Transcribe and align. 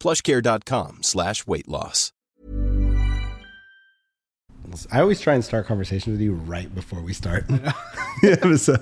plushcare.com 0.00 1.02
slash 1.02 1.46
weight 1.46 1.68
loss. 1.68 2.12
I 4.92 5.00
always 5.00 5.20
try 5.20 5.34
and 5.34 5.44
start 5.44 5.66
conversations 5.66 6.12
with 6.12 6.20
you 6.20 6.34
right 6.34 6.72
before 6.74 7.00
we 7.00 7.12
start. 7.12 7.44
yeah, 8.22 8.56
so. 8.56 8.76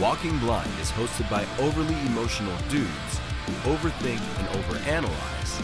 Walking 0.00 0.38
Blind 0.38 0.70
is 0.80 0.90
hosted 0.90 1.28
by 1.28 1.44
overly 1.62 1.94
emotional 2.06 2.56
dudes 2.70 3.20
who 3.44 3.52
overthink 3.70 4.18
and 4.38 4.48
overanalyze 4.64 5.60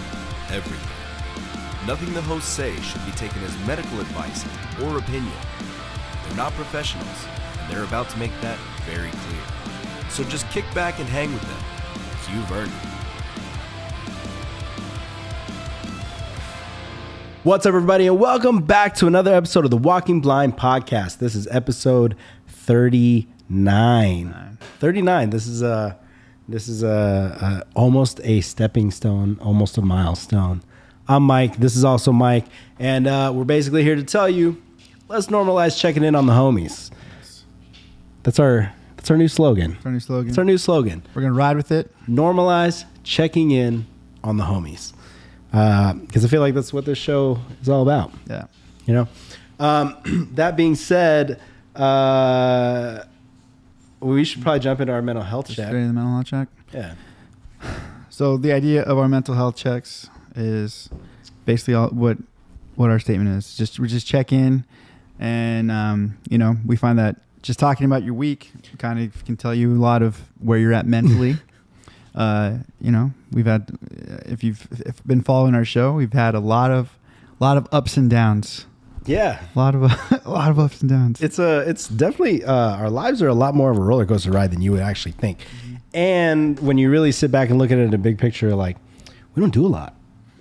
everything. 0.52 1.86
Nothing 1.86 2.12
the 2.12 2.20
hosts 2.20 2.50
say 2.50 2.76
should 2.82 3.02
be 3.06 3.12
taken 3.12 3.42
as 3.44 3.58
medical 3.66 3.98
advice 3.98 4.44
or 4.82 4.98
opinion. 4.98 5.32
They're 6.22 6.36
not 6.36 6.52
professionals, 6.52 7.26
and 7.60 7.72
they're 7.72 7.84
about 7.84 8.10
to 8.10 8.18
make 8.18 8.30
that 8.42 8.58
very 8.84 9.08
clear. 9.08 9.40
So 10.10 10.22
just 10.24 10.46
kick 10.50 10.66
back 10.74 10.98
and 10.98 11.08
hang 11.08 11.32
with 11.32 11.40
them, 11.40 11.62
because 11.94 12.28
you've 12.34 12.52
earned 12.52 12.72
it. 12.72 12.88
What's 17.42 17.64
up, 17.64 17.70
everybody, 17.70 18.06
and 18.06 18.20
welcome 18.20 18.62
back 18.62 18.96
to 18.96 19.06
another 19.06 19.32
episode 19.32 19.64
of 19.64 19.70
the 19.70 19.78
Walking 19.78 20.20
Blind 20.20 20.58
podcast. 20.58 21.20
This 21.20 21.34
is 21.34 21.48
episode 21.50 22.16
39. 23.48 24.58
39. 24.78 25.30
This 25.30 25.46
is 25.46 25.62
a 25.62 25.98
this 26.48 26.68
is 26.68 26.82
a, 26.82 27.64
a 27.66 27.78
almost 27.78 28.20
a 28.22 28.40
stepping 28.40 28.90
stone, 28.90 29.38
almost 29.40 29.78
a 29.78 29.82
milestone. 29.82 30.62
I'm 31.08 31.22
Mike. 31.22 31.56
This 31.56 31.76
is 31.76 31.84
also 31.84 32.12
Mike, 32.12 32.46
and 32.78 33.06
uh, 33.06 33.32
we're 33.34 33.44
basically 33.44 33.82
here 33.82 33.96
to 33.96 34.02
tell 34.02 34.28
you, 34.28 34.60
let's 35.08 35.28
normalize 35.28 35.78
checking 35.78 36.02
in 36.02 36.14
on 36.14 36.26
the 36.26 36.32
homies. 36.32 36.90
That's 38.22 38.38
our 38.40 38.72
that's 38.96 39.10
our 39.10 39.16
new 39.16 39.28
slogan. 39.28 39.72
That's 39.72 39.86
our 39.86 39.92
new 39.92 40.00
slogan. 40.00 40.28
It's 40.28 40.38
our 40.38 40.44
new 40.44 40.58
slogan. 40.58 41.02
We're 41.14 41.22
gonna 41.22 41.34
ride 41.34 41.56
with 41.56 41.70
it. 41.70 41.94
Normalize 42.08 42.84
checking 43.04 43.52
in 43.52 43.86
on 44.24 44.36
the 44.36 44.44
homies, 44.44 44.92
because 45.50 46.24
I 46.24 46.28
feel 46.28 46.40
like 46.40 46.54
that's 46.54 46.72
what 46.72 46.84
this 46.84 46.98
show 46.98 47.38
is 47.62 47.68
all 47.68 47.82
about. 47.82 48.12
Yeah. 48.28 48.46
You 48.86 48.94
know. 48.94 49.08
Um, 49.58 50.30
that 50.34 50.56
being 50.56 50.74
said, 50.74 51.40
uh, 51.74 53.04
we 54.00 54.24
should 54.24 54.42
probably 54.42 54.60
jump 54.60 54.80
into 54.80 54.92
our 54.92 55.02
mental 55.02 55.24
health 55.24 55.46
Just 55.46 55.56
check. 55.56 55.68
straight 55.68 55.80
in 55.82 55.88
the 55.88 55.92
mental 55.94 56.12
health 56.14 56.26
check. 56.26 56.48
Yeah. 56.72 56.94
So 58.10 58.36
the 58.36 58.52
idea 58.52 58.82
of 58.82 58.98
our 58.98 59.08
mental 59.08 59.34
health 59.34 59.56
checks 59.56 60.08
is 60.34 60.88
basically 61.44 61.74
all 61.74 61.88
what 61.88 62.18
what 62.74 62.90
our 62.90 62.98
statement 62.98 63.30
is. 63.30 63.56
Just 63.56 63.78
we 63.78 63.88
just 63.88 64.06
check 64.06 64.32
in, 64.32 64.64
and 65.18 65.70
um, 65.70 66.18
you 66.28 66.38
know 66.38 66.56
we 66.64 66.76
find 66.76 66.98
that 66.98 67.16
just 67.42 67.58
talking 67.58 67.86
about 67.86 68.02
your 68.02 68.14
week 68.14 68.52
kind 68.78 68.98
of 69.00 69.24
can 69.24 69.36
tell 69.36 69.54
you 69.54 69.72
a 69.72 69.80
lot 69.80 70.02
of 70.02 70.20
where 70.40 70.58
you're 70.58 70.72
at 70.72 70.86
mentally. 70.86 71.36
uh, 72.14 72.58
you 72.80 72.90
know 72.90 73.12
we've 73.32 73.46
had 73.46 73.70
if 74.26 74.42
you've 74.44 74.66
if 74.86 75.04
been 75.06 75.22
following 75.22 75.54
our 75.54 75.64
show, 75.64 75.92
we've 75.92 76.12
had 76.12 76.34
a 76.34 76.40
lot 76.40 76.70
of 76.70 76.98
lot 77.40 77.56
of 77.56 77.66
ups 77.72 77.96
and 77.96 78.08
downs. 78.10 78.66
Yeah. 79.06 79.40
A 79.54 79.58
lot 79.58 79.74
of 79.74 79.82
a 80.26 80.30
lot 80.30 80.50
of 80.50 80.58
ups 80.58 80.80
and 80.80 80.90
downs. 80.90 81.22
It's 81.22 81.38
a 81.38 81.60
it's 81.60 81.88
definitely 81.88 82.44
uh, 82.44 82.76
our 82.76 82.90
lives 82.90 83.22
are 83.22 83.28
a 83.28 83.34
lot 83.34 83.54
more 83.54 83.70
of 83.70 83.78
a 83.78 83.80
roller 83.80 84.06
coaster 84.06 84.30
ride 84.30 84.50
than 84.50 84.60
you 84.60 84.72
would 84.72 84.80
actually 84.80 85.12
think. 85.12 85.40
And 85.94 86.58
when 86.60 86.76
you 86.78 86.90
really 86.90 87.12
sit 87.12 87.30
back 87.30 87.48
and 87.48 87.58
look 87.58 87.70
at 87.70 87.78
it 87.78 87.82
in 87.82 87.94
a 87.94 87.98
big 87.98 88.18
picture, 88.18 88.54
like 88.54 88.76
we 89.34 89.40
don't 89.40 89.54
do 89.54 89.64
a 89.64 89.68
lot. 89.68 89.94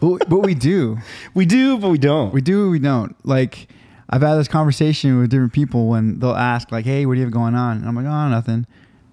but, 0.00 0.28
but 0.28 0.40
we 0.40 0.54
do. 0.54 0.98
We 1.34 1.46
do, 1.46 1.78
but 1.78 1.90
we 1.90 1.98
don't. 1.98 2.32
We 2.32 2.40
do, 2.40 2.70
we 2.70 2.78
don't. 2.78 3.14
Like 3.24 3.68
I've 4.10 4.22
had 4.22 4.36
this 4.36 4.48
conversation 4.48 5.20
with 5.20 5.30
different 5.30 5.52
people 5.52 5.88
when 5.88 6.18
they'll 6.18 6.30
ask, 6.32 6.72
like, 6.72 6.84
"Hey, 6.84 7.06
what 7.06 7.14
do 7.14 7.20
you 7.20 7.26
have 7.26 7.32
going 7.32 7.54
on?" 7.54 7.76
And 7.78 7.86
I'm 7.86 7.94
like, 7.94 8.06
"Oh, 8.06 8.28
nothing." 8.28 8.66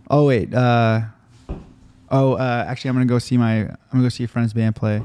Oh 0.09 0.25
wait, 0.25 0.53
uh, 0.53 1.01
oh, 2.09 2.33
uh, 2.33 2.65
actually, 2.67 2.89
I'm 2.89 2.95
gonna 2.95 3.05
go 3.05 3.19
see 3.19 3.37
my, 3.37 3.61
I'm 3.61 3.77
gonna 3.91 4.03
go 4.03 4.09
see 4.09 4.23
a 4.23 4.27
friend's 4.27 4.53
band 4.53 4.75
play. 4.75 5.03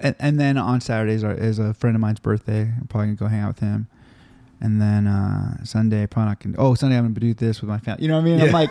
And, 0.00 0.16
and 0.18 0.40
then 0.40 0.58
on 0.58 0.80
Saturdays 0.80 1.24
are, 1.24 1.32
is 1.32 1.58
a 1.58 1.74
friend 1.74 1.96
of 1.96 2.00
mine's 2.00 2.20
birthday. 2.20 2.62
I'm 2.62 2.86
probably 2.88 3.08
gonna 3.08 3.16
go 3.16 3.26
hang 3.26 3.40
out 3.40 3.48
with 3.48 3.60
him. 3.60 3.88
And 4.60 4.80
then 4.80 5.06
uh, 5.06 5.62
Sunday, 5.64 6.06
probably 6.06 6.30
not 6.30 6.40
gonna. 6.40 6.56
Oh, 6.58 6.74
Sunday, 6.74 6.96
I'm 6.96 7.04
gonna 7.04 7.20
do 7.20 7.34
this 7.34 7.60
with 7.60 7.68
my 7.68 7.78
family. 7.78 8.02
You 8.02 8.08
know 8.08 8.14
what 8.14 8.22
I 8.22 8.24
mean? 8.24 8.40
I'm 8.40 8.52
like, 8.52 8.70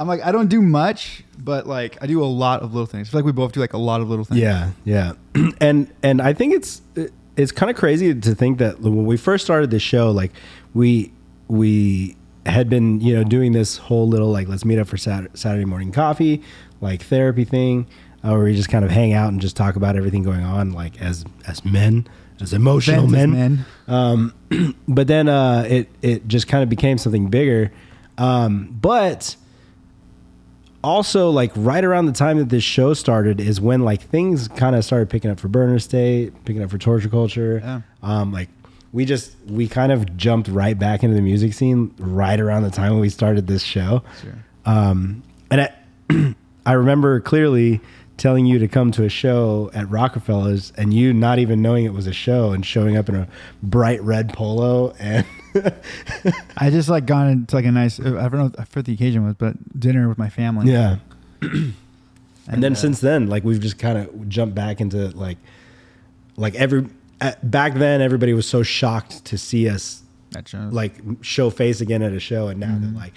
I'm 0.00 0.08
like, 0.08 0.24
I 0.24 0.32
don't 0.32 0.48
do 0.48 0.60
much, 0.60 1.24
but 1.38 1.66
like, 1.66 2.02
I 2.02 2.06
do 2.06 2.22
a 2.22 2.26
lot 2.26 2.62
of 2.62 2.74
little 2.74 2.86
things. 2.86 3.08
I 3.08 3.10
feel 3.12 3.18
like 3.20 3.26
we 3.26 3.32
both 3.32 3.52
do 3.52 3.60
like 3.60 3.72
a 3.72 3.78
lot 3.78 4.00
of 4.00 4.08
little 4.08 4.24
things. 4.24 4.40
Yeah, 4.40 4.70
yeah, 4.84 5.12
and 5.60 5.92
and 6.02 6.20
I 6.20 6.32
think 6.32 6.54
it's 6.54 6.82
it's 7.36 7.52
kind 7.52 7.70
of 7.70 7.76
crazy 7.76 8.14
to 8.14 8.34
think 8.34 8.58
that 8.58 8.80
when 8.80 9.06
we 9.06 9.16
first 9.16 9.44
started 9.44 9.70
this 9.70 9.82
show, 9.82 10.10
like 10.10 10.32
we 10.74 11.12
we 11.48 12.16
had 12.46 12.68
been 12.68 13.00
you 13.00 13.14
know 13.14 13.24
doing 13.24 13.52
this 13.52 13.76
whole 13.76 14.08
little 14.08 14.30
like 14.30 14.48
let's 14.48 14.64
meet 14.64 14.78
up 14.78 14.88
for 14.88 14.96
Saturday, 14.96 15.30
Saturday 15.34 15.64
morning 15.64 15.92
coffee, 15.92 16.42
like 16.80 17.02
therapy 17.02 17.44
thing, 17.44 17.86
uh, 18.24 18.30
where 18.30 18.44
we 18.44 18.54
just 18.54 18.68
kind 18.68 18.84
of 18.84 18.90
hang 18.90 19.12
out 19.12 19.28
and 19.32 19.40
just 19.40 19.56
talk 19.56 19.76
about 19.76 19.96
everything 19.96 20.22
going 20.22 20.42
on, 20.42 20.72
like 20.72 21.00
as 21.00 21.24
as 21.46 21.64
men, 21.64 22.06
as 22.40 22.52
emotional 22.52 23.06
men. 23.06 23.30
men. 23.32 23.64
Um, 23.88 24.34
but 24.88 25.06
then 25.06 25.28
uh, 25.28 25.66
it 25.68 25.88
it 26.02 26.28
just 26.28 26.48
kind 26.48 26.62
of 26.62 26.68
became 26.68 26.98
something 26.98 27.28
bigger. 27.30 27.72
Um, 28.18 28.76
but 28.80 29.36
also 30.82 31.28
like 31.30 31.52
right 31.56 31.84
around 31.84 32.06
the 32.06 32.12
time 32.12 32.38
that 32.38 32.48
this 32.48 32.64
show 32.64 32.94
started 32.94 33.38
is 33.40 33.60
when 33.60 33.82
like 33.82 34.00
things 34.00 34.48
kind 34.48 34.74
of 34.74 34.84
started 34.84 35.10
picking 35.10 35.30
up 35.30 35.38
for 35.38 35.48
burner 35.48 35.78
state 35.78 36.32
picking 36.46 36.62
up 36.62 36.70
for 36.70 36.78
torture 36.78 37.08
culture 37.10 37.60
Yeah. 37.62 37.80
um 38.02 38.32
like 38.32 38.48
we 38.92 39.04
just 39.04 39.36
we 39.46 39.68
kind 39.68 39.92
of 39.92 40.16
jumped 40.16 40.48
right 40.48 40.78
back 40.78 41.02
into 41.02 41.14
the 41.14 41.20
music 41.20 41.52
scene 41.52 41.94
right 41.98 42.40
around 42.40 42.62
the 42.62 42.70
time 42.70 42.92
when 42.92 43.00
we 43.00 43.10
started 43.10 43.46
this 43.46 43.62
show 43.62 44.02
Sure. 44.22 44.32
um 44.64 45.22
and 45.50 45.60
i 45.60 46.34
i 46.66 46.72
remember 46.72 47.20
clearly 47.20 47.82
telling 48.20 48.46
you 48.46 48.58
to 48.60 48.68
come 48.68 48.92
to 48.92 49.02
a 49.04 49.08
show 49.08 49.70
at 49.74 49.90
rockefeller's 49.90 50.72
and 50.76 50.94
you 50.94 51.12
not 51.12 51.38
even 51.40 51.60
knowing 51.62 51.84
it 51.84 51.92
was 51.92 52.06
a 52.06 52.12
show 52.12 52.52
and 52.52 52.64
showing 52.64 52.96
up 52.96 53.08
in 53.08 53.14
a 53.16 53.26
bright 53.62 54.00
red 54.02 54.32
polo 54.32 54.94
and 55.00 55.26
I 56.56 56.70
just 56.70 56.88
like 56.88 57.06
gone 57.06 57.28
into 57.28 57.56
like 57.56 57.64
a 57.64 57.72
nice. 57.72 57.98
I 57.98 58.04
don't 58.04 58.32
know 58.34 58.52
what 58.72 58.84
the 58.84 58.92
occasion 58.92 59.24
was, 59.26 59.34
but 59.34 59.54
dinner 59.80 60.08
with 60.08 60.16
my 60.18 60.28
family. 60.28 60.70
Yeah. 60.70 60.98
and, 61.42 61.74
then 62.46 62.72
uh, 62.72 62.76
since 62.76 63.00
then, 63.00 63.28
like 63.28 63.42
we've 63.44 63.60
just 63.60 63.78
kind 63.78 63.98
of 63.98 64.28
jumped 64.28 64.54
back 64.54 64.80
into 64.80 65.08
like, 65.16 65.38
like 66.36 66.54
every 66.54 66.86
uh, 67.20 67.32
back 67.42 67.74
then, 67.74 68.00
everybody 68.00 68.32
was 68.32 68.46
so 68.46 68.62
shocked 68.62 69.24
to 69.26 69.36
see 69.38 69.68
us 69.68 70.02
like 70.70 70.94
show 71.22 71.50
face 71.50 71.80
again 71.80 72.02
at 72.02 72.12
a 72.12 72.20
show, 72.20 72.46
and 72.48 72.60
now 72.60 72.68
Mm-hmm. 72.68 72.92
they're 72.92 73.02
like, 73.02 73.14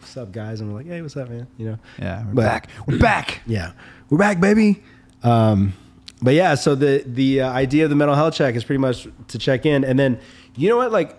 "What's 0.00 0.16
up, 0.16 0.32
guys?" 0.32 0.60
And 0.62 0.70
we're 0.72 0.78
like, 0.78 0.86
"Hey, 0.86 1.02
what's 1.02 1.16
up, 1.18 1.28
man?" 1.28 1.46
You 1.58 1.66
know. 1.72 1.78
yeah, 1.98 2.24
we're 2.26 2.32
But- 2.34 2.42
back. 2.42 2.68
We're 2.86 2.98
back. 2.98 3.40
Yeah, 3.46 3.72
we're 4.10 4.18
back, 4.18 4.40
baby. 4.40 4.82
Um, 5.22 5.74
but 6.22 6.34
yeah, 6.34 6.54
so 6.54 6.74
the 6.74 7.02
the 7.06 7.42
uh, 7.42 7.50
idea 7.50 7.84
of 7.84 7.90
the 7.90 7.96
mental 7.96 8.14
health 8.16 8.34
check 8.34 8.54
is 8.54 8.64
pretty 8.64 8.78
much 8.80 9.06
to 9.28 9.38
check 9.38 9.64
in, 9.66 9.84
and 9.84 9.98
then 9.98 10.18
you 10.56 10.68
know 10.68 10.76
what? 10.76 10.90
Like 10.92 11.16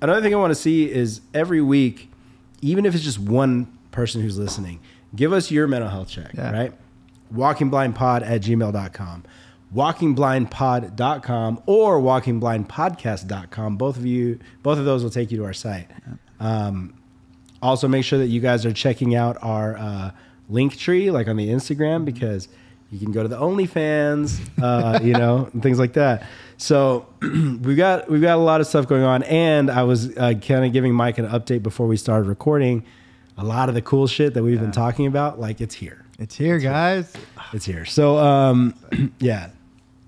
another 0.00 0.20
thing 0.20 0.34
I 0.34 0.38
want 0.38 0.50
to 0.50 0.54
see 0.54 0.90
is 0.90 1.20
every 1.32 1.60
week, 1.62 2.10
even 2.60 2.84
if 2.86 2.94
it's 2.94 3.04
just 3.04 3.18
one 3.18 3.66
person 3.92 4.20
who's 4.20 4.38
listening, 4.38 4.80
give 5.14 5.32
us 5.32 5.50
your 5.50 5.66
mental 5.66 5.88
health 5.88 6.08
check, 6.08 6.32
Yeah. 6.34 6.52
right? 6.52 6.72
Walkingblindpod 7.34 8.22
at 8.28 8.42
gmail.com, 8.42 9.24
walkingblindpod.com, 9.74 11.62
or 11.66 12.00
walkingblindpodcast.com. 12.00 13.76
Both 13.76 13.96
of 13.96 14.06
you, 14.06 14.38
both 14.62 14.78
of 14.78 14.84
those 14.84 15.02
will 15.02 15.10
take 15.10 15.30
you 15.30 15.38
to 15.38 15.44
our 15.44 15.52
site. 15.52 15.88
Um, 16.40 16.94
also, 17.62 17.88
make 17.88 18.04
sure 18.04 18.18
that 18.18 18.26
you 18.26 18.40
guys 18.40 18.66
are 18.66 18.72
checking 18.72 19.14
out 19.14 19.38
our 19.42 19.76
uh, 19.76 20.10
link 20.48 20.76
tree, 20.76 21.10
like 21.10 21.28
on 21.28 21.36
the 21.36 21.48
Instagram, 21.48 22.04
because 22.04 22.48
you 22.90 22.98
can 23.00 23.10
go 23.12 23.22
to 23.22 23.28
the 23.28 23.36
OnlyFans, 23.36 24.40
uh, 24.62 25.00
you 25.02 25.12
know, 25.12 25.48
and 25.52 25.62
things 25.62 25.78
like 25.78 25.94
that. 25.94 26.24
So 26.56 27.06
we've 27.20 27.76
got 27.76 28.08
we've 28.08 28.22
got 28.22 28.36
a 28.36 28.40
lot 28.40 28.60
of 28.60 28.66
stuff 28.66 28.86
going 28.86 29.02
on, 29.02 29.22
and 29.24 29.70
I 29.70 29.82
was 29.82 30.16
uh, 30.16 30.34
kind 30.34 30.64
of 30.64 30.72
giving 30.72 30.94
Mike 30.94 31.18
an 31.18 31.26
update 31.28 31.62
before 31.62 31.86
we 31.86 31.96
started 31.96 32.28
recording. 32.28 32.84
A 33.38 33.44
lot 33.44 33.68
of 33.68 33.74
the 33.74 33.82
cool 33.82 34.06
shit 34.06 34.32
that 34.34 34.42
we've 34.42 34.58
been 34.60 34.72
talking 34.72 35.06
about, 35.06 35.38
like 35.38 35.60
it's 35.60 35.74
here 35.74 36.06
It's 36.18 36.34
here, 36.34 36.58
guys. 36.58 37.12
it's 37.52 37.66
here. 37.66 37.84
So 37.84 38.16
um, 38.16 38.74
yeah, 39.18 39.50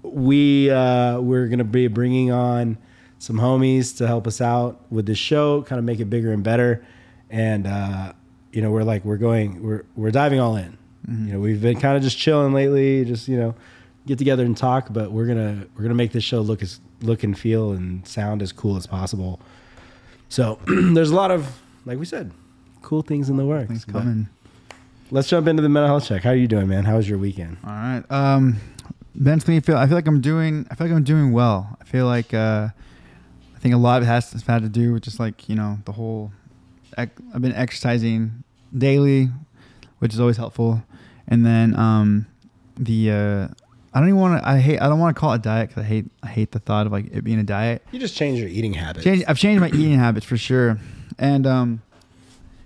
we 0.03 0.71
uh, 0.71 1.21
we're 1.21 1.49
gonna 1.49 1.65
be 1.65 1.89
bringing 1.89 2.31
on 2.31 2.79
some 3.19 3.37
homies 3.37 3.97
to 3.99 4.07
help 4.07 4.27
us 4.27 4.41
out 4.41 4.81
with 4.91 5.05
this 5.05 5.19
show, 5.19 5.61
kind 5.63 5.79
of 5.79 5.85
make 5.85 6.01
it 6.01 6.07
bigger 6.07 6.33
and 6.33 6.43
better. 6.43 6.87
And 7.29 7.67
uh, 7.67 8.13
you 8.59 8.63
know, 8.63 8.73
we're 8.73 8.83
like 8.83 9.05
we're 9.05 9.19
going 9.19 9.63
we're 9.63 9.85
we're 9.95 10.11
diving 10.11 10.41
all 10.41 10.57
in. 10.57 10.77
You 11.07 11.35
know, 11.35 11.39
we've 11.39 11.63
been 11.63 11.79
kind 11.79 11.97
of 11.97 12.03
just 12.03 12.19
chilling 12.19 12.53
lately, 12.53 13.05
just 13.05 13.29
you 13.29 13.37
know, 13.37 13.55
get 14.05 14.19
together 14.19 14.45
and 14.45 14.57
talk. 14.57 14.89
But 14.91 15.13
we're 15.13 15.27
gonna 15.27 15.65
we're 15.77 15.83
gonna 15.83 15.95
make 15.95 16.11
this 16.11 16.25
show 16.25 16.41
look 16.41 16.61
as 16.61 16.81
look 17.01 17.23
and 17.23 17.39
feel 17.39 17.71
and 17.71 18.05
sound 18.05 18.43
as 18.43 18.51
cool 18.51 18.77
as 18.77 18.85
possible. 18.85 19.39
So 20.29 20.59
there's 20.67 21.11
a 21.11 21.15
lot 21.15 21.31
of 21.31 21.61
like 21.87 22.01
we 22.01 22.05
said, 22.05 22.33
cool 22.83 23.03
things 23.03 23.31
in 23.31 23.37
the 23.37 23.47
works. 23.47 23.69
Things 23.69 23.85
coming. 23.85 24.29
Let's 25.13 25.29
jump 25.29 25.47
into 25.47 25.63
the 25.63 25.69
mental 25.69 25.87
health 25.87 26.09
check. 26.09 26.25
How 26.25 26.31
are 26.31 26.35
you 26.35 26.49
doing, 26.49 26.67
man? 26.67 26.85
How 26.85 26.97
was 26.97 27.09
your 27.09 27.19
weekend? 27.19 27.59
All 27.63 27.71
right. 27.71 28.03
Um, 28.11 28.57
mentally, 29.15 29.59
I 29.59 29.61
feel 29.61 29.77
I 29.77 29.87
feel 29.87 29.95
like 29.95 30.09
I'm 30.09 30.21
doing. 30.21 30.67
I 30.69 30.75
feel 30.75 30.89
like 30.89 30.97
I'm 30.97 31.05
doing 31.05 31.31
well. 31.31 31.79
I 31.81 31.85
feel 31.85 32.07
like 32.07 32.35
uh, 32.35 32.71
I 33.55 33.59
think 33.61 33.73
a 33.73 33.79
lot 33.79 33.99
of 33.99 34.09
it 34.09 34.11
has, 34.11 34.33
has 34.33 34.43
had 34.43 34.63
to 34.63 34.69
do 34.69 34.95
with 34.95 35.05
just 35.05 35.21
like 35.21 35.49
you 35.49 35.55
know 35.55 35.79
the 35.85 35.93
whole. 35.93 36.33
I've 36.97 37.41
been 37.41 37.55
exercising 37.55 38.43
daily, 38.77 39.29
which 39.99 40.13
is 40.15 40.21
always 40.21 40.37
helpful, 40.37 40.83
and 41.27 41.45
then 41.47 41.75
um, 41.77 42.27
the 42.77 43.11
uh, 43.11 43.49
I 43.95 44.01
don't 44.01 44.09
even 44.09 44.21
want 44.21 44.43
to. 44.43 44.49
I 44.49 44.59
hate. 44.59 44.81
I 44.81 44.89
don't 44.89 44.99
want 44.99 45.17
to 45.17 45.21
call 45.21 45.33
it 45.33 45.37
a 45.37 45.39
diet 45.41 45.69
because 45.69 45.83
I 45.83 45.87
hate. 45.87 46.07
I 46.23 46.29
hate 46.29 46.53
the 46.53 46.59
thought 46.59 46.87
of 46.87 46.93
like 46.93 47.07
it 47.13 47.25
being 47.25 47.39
a 47.39 47.45
diet. 47.45 47.83
You 47.93 47.99
just 47.99 48.17
change 48.17 48.39
your 48.39 48.49
eating 48.49 48.75
habits. 48.75 49.05
Change, 49.05 49.25
I've 49.27 49.39
changed 49.39 49.61
my 49.61 49.69
eating 49.69 49.99
habits 49.99 50.27
for 50.27 50.37
sure, 50.37 50.79
and 51.19 51.47
um, 51.47 51.83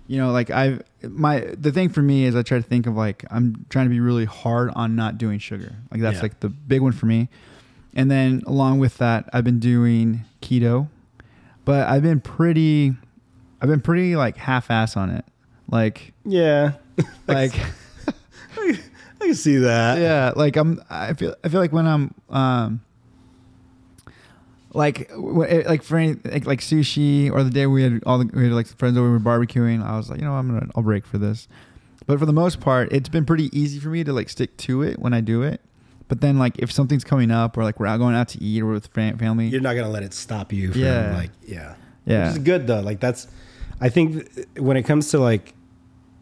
you 0.07 0.17
know, 0.17 0.31
like 0.31 0.49
I've 0.51 0.81
my 1.03 1.39
the 1.57 1.71
thing 1.71 1.89
for 1.89 2.01
me 2.01 2.25
is 2.25 2.35
I 2.35 2.41
try 2.43 2.57
to 2.57 2.63
think 2.63 2.87
of 2.87 2.95
like 2.95 3.25
I'm 3.31 3.65
trying 3.69 3.85
to 3.85 3.89
be 3.89 3.99
really 3.99 4.25
hard 4.25 4.71
on 4.75 4.95
not 4.95 5.17
doing 5.17 5.39
sugar. 5.39 5.75
Like 5.91 6.01
that's 6.01 6.17
Yeah. 6.17 6.23
like 6.23 6.39
the 6.41 6.49
big 6.49 6.81
one 6.81 6.91
for 6.91 7.05
me, 7.05 7.29
and 7.95 8.11
then 8.11 8.43
along 8.45 8.79
with 8.79 8.97
that, 8.99 9.29
I've 9.33 9.43
been 9.45 9.59
doing 9.59 10.25
keto, 10.41 10.89
but 11.65 11.87
I've 11.87 12.03
been 12.03 12.19
pretty, 12.19 12.93
I've 13.61 13.69
been 13.69 13.81
pretty 13.81 14.15
like 14.17 14.35
half 14.37 14.69
ass 14.69 14.95
on 14.97 15.09
it, 15.09 15.25
like 15.73 16.13
Yeah. 16.25 16.73
like. 17.27 17.53
I 18.57 19.27
can 19.27 19.35
see 19.35 19.57
that. 19.57 19.99
yeah 19.99 20.33
like 20.35 20.57
i'm 20.57 20.81
i 20.89 21.13
feel 21.13 21.33
i 21.45 21.47
feel 21.49 21.61
like 21.61 21.71
when 21.71 21.87
i'm 21.87 22.13
um 22.29 22.81
like 24.73 25.07
w- 25.09 25.63
like 25.67 25.83
for 25.83 25.97
any 25.97 26.15
like, 26.25 26.45
like 26.45 26.59
sushi 26.59 27.31
or 27.31 27.43
the 27.43 27.49
day 27.49 27.65
we 27.67 27.83
had 27.83 28.03
all 28.05 28.17
the 28.17 28.25
we 28.33 28.43
had 28.43 28.51
like 28.53 28.67
friends 28.67 28.97
over 28.97 29.07
we 29.07 29.13
were 29.13 29.19
barbecuing 29.19 29.81
i 29.85 29.95
was 29.95 30.09
like 30.09 30.19
you 30.19 30.25
know 30.25 30.33
i'm 30.33 30.47
gonna 30.47 30.67
i'll 30.75 30.83
break 30.83 31.05
for 31.05 31.17
this 31.17 31.47
but 32.05 32.19
for 32.19 32.25
the 32.25 32.33
most 32.33 32.59
part 32.59 32.91
it's 32.91 33.07
been 33.09 33.25
pretty 33.25 33.49
easy 33.57 33.79
for 33.79 33.89
me 33.89 34.03
to 34.03 34.11
like 34.11 34.29
stick 34.29 34.55
to 34.57 34.81
it 34.81 34.99
when 34.99 35.13
i 35.13 35.21
do 35.21 35.41
it 35.41 35.61
but 36.09 36.19
then 36.21 36.37
like 36.37 36.57
if 36.59 36.71
something's 36.71 37.03
coming 37.05 37.31
up 37.31 37.57
or 37.57 37.63
like 37.63 37.79
we're 37.79 37.87
out 37.87 37.97
going 37.97 38.15
out 38.15 38.27
to 38.27 38.41
eat 38.43 38.61
or 38.61 38.67
with 38.67 38.87
fam- 38.87 39.17
family 39.17 39.47
You're 39.47 39.61
not 39.61 39.75
gonna 39.75 39.89
let 39.89 40.03
it 40.03 40.13
stop 40.13 40.51
you 40.51 40.71
from 40.71 40.81
Yeah. 40.81 41.13
like 41.15 41.31
yeah. 41.45 41.75
Yeah. 42.05 42.27
Which 42.27 42.37
is 42.39 42.43
good 42.43 42.67
though. 42.67 42.81
Like 42.81 42.99
that's 42.99 43.27
I 43.79 43.87
think 43.87 44.35
th- 44.35 44.47
when 44.57 44.75
it 44.75 44.83
comes 44.83 45.11
to 45.11 45.19
like 45.19 45.53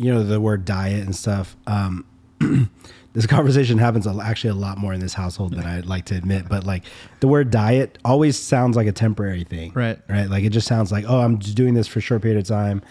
you 0.01 0.13
know 0.13 0.23
the 0.23 0.39
word 0.41 0.65
diet 0.65 1.03
and 1.03 1.15
stuff, 1.15 1.55
um 1.67 2.05
this 3.13 3.27
conversation 3.27 3.77
happens 3.77 4.07
actually 4.07 4.49
a 4.49 4.55
lot 4.55 4.77
more 4.77 4.93
in 4.93 4.99
this 4.99 5.13
household 5.13 5.53
than 5.53 5.65
I'd 5.65 5.85
like 5.85 6.05
to 6.05 6.15
admit. 6.15 6.47
But 6.49 6.65
like 6.65 6.83
the 7.19 7.27
word 7.27 7.51
diet 7.51 7.97
always 8.03 8.37
sounds 8.37 8.75
like 8.75 8.87
a 8.87 8.91
temporary 8.91 9.43
thing. 9.43 9.73
Right. 9.73 9.99
Right. 10.09 10.29
Like 10.29 10.43
it 10.43 10.49
just 10.49 10.67
sounds 10.67 10.91
like, 10.91 11.05
oh, 11.07 11.19
I'm 11.19 11.39
just 11.39 11.55
doing 11.55 11.73
this 11.73 11.87
for 11.87 11.99
a 11.99 12.01
short 12.01 12.21
period 12.21 12.39
of 12.39 12.47
time 12.47 12.81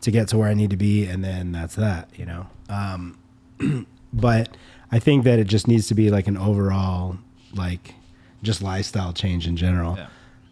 to 0.00 0.10
get 0.10 0.28
to 0.28 0.38
where 0.38 0.48
I 0.48 0.54
need 0.54 0.70
to 0.70 0.76
be, 0.76 1.06
and 1.06 1.24
then 1.24 1.52
that's 1.52 1.74
that, 1.76 2.08
you 2.16 2.26
know. 2.26 2.46
Um 2.68 3.18
but 4.12 4.56
I 4.90 4.98
think 4.98 5.24
that 5.24 5.38
it 5.38 5.46
just 5.46 5.68
needs 5.68 5.88
to 5.88 5.94
be 5.94 6.10
like 6.10 6.26
an 6.26 6.36
overall 6.36 7.18
like 7.54 7.94
just 8.42 8.62
lifestyle 8.62 9.12
change 9.12 9.46
in 9.46 9.56
general. 9.56 9.98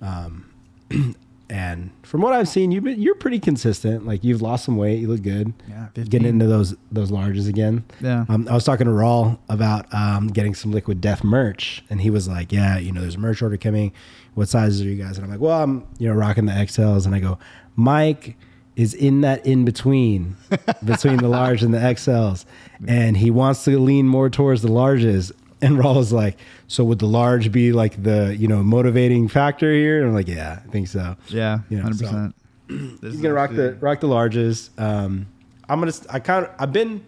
Um, 0.00 0.50
and 1.50 1.90
from 2.02 2.22
what 2.22 2.32
I've 2.32 2.48
seen, 2.48 2.70
you've 2.72 2.84
been 2.84 3.00
you're 3.00 3.14
pretty 3.14 3.38
consistent. 3.38 4.06
Like 4.06 4.24
you've 4.24 4.40
lost 4.42 4.64
some 4.64 4.76
weight, 4.76 4.98
you 5.00 5.08
look 5.08 5.22
good. 5.22 5.52
Yeah, 5.68 5.86
15. 5.88 6.04
getting 6.06 6.28
into 6.28 6.46
those 6.46 6.74
those 6.90 7.10
larges 7.10 7.48
again. 7.48 7.84
Yeah. 8.00 8.24
Um, 8.28 8.48
I 8.48 8.54
was 8.54 8.64
talking 8.64 8.86
to 8.86 8.92
Rawl 8.92 9.38
about 9.48 9.92
um, 9.92 10.28
getting 10.28 10.54
some 10.54 10.72
liquid 10.72 11.00
death 11.00 11.22
merch, 11.22 11.84
and 11.90 12.00
he 12.00 12.10
was 12.10 12.26
like, 12.28 12.50
"Yeah, 12.52 12.78
you 12.78 12.92
know, 12.92 13.00
there's 13.00 13.16
a 13.16 13.18
merch 13.18 13.42
order 13.42 13.56
coming. 13.56 13.92
What 14.34 14.48
sizes 14.48 14.80
are 14.82 14.84
you 14.88 15.02
guys?" 15.02 15.16
And 15.16 15.24
I'm 15.24 15.30
like, 15.30 15.40
"Well, 15.40 15.62
I'm 15.62 15.86
you 15.98 16.08
know 16.08 16.14
rocking 16.14 16.46
the 16.46 16.52
XLs," 16.52 17.06
and 17.06 17.14
I 17.14 17.20
go, 17.20 17.38
"Mike." 17.76 18.36
Is 18.76 18.92
in 18.92 19.20
that 19.20 19.46
in 19.46 19.64
between 19.64 20.34
between 20.84 21.18
the 21.18 21.28
large 21.28 21.62
and 21.62 21.72
the 21.72 21.78
XLs, 21.78 22.44
and 22.88 23.16
he 23.16 23.30
wants 23.30 23.62
to 23.66 23.78
lean 23.78 24.08
more 24.08 24.28
towards 24.28 24.62
the 24.62 24.68
larges. 24.68 25.30
And 25.68 25.78
Rawl 25.78 25.96
was 25.96 26.12
like, 26.12 26.36
"So 26.68 26.84
would 26.84 26.98
the 26.98 27.06
large 27.06 27.50
be 27.50 27.72
like 27.72 28.02
the 28.02 28.36
you 28.38 28.48
know 28.48 28.62
motivating 28.62 29.28
factor 29.28 29.72
here?" 29.72 29.98
And 30.00 30.08
I'm 30.08 30.14
like, 30.14 30.28
"Yeah, 30.28 30.60
I 30.64 30.68
think 30.70 30.88
so." 30.88 31.16
yeah 31.28 31.60
You 31.70 31.78
know, 31.78 31.84
100% 31.88 32.32
He's 32.68 33.20
gonna 33.20 33.34
rock 33.34 33.50
the 33.54 33.74
rock 33.80 34.00
the 34.00 34.08
larges. 34.08 34.70
Um, 34.80 35.26
I'm 35.68 35.80
gonna. 35.80 35.92
I 36.10 36.18
kind 36.18 36.46
of. 36.46 36.50
I've 36.58 36.72
been. 36.72 37.02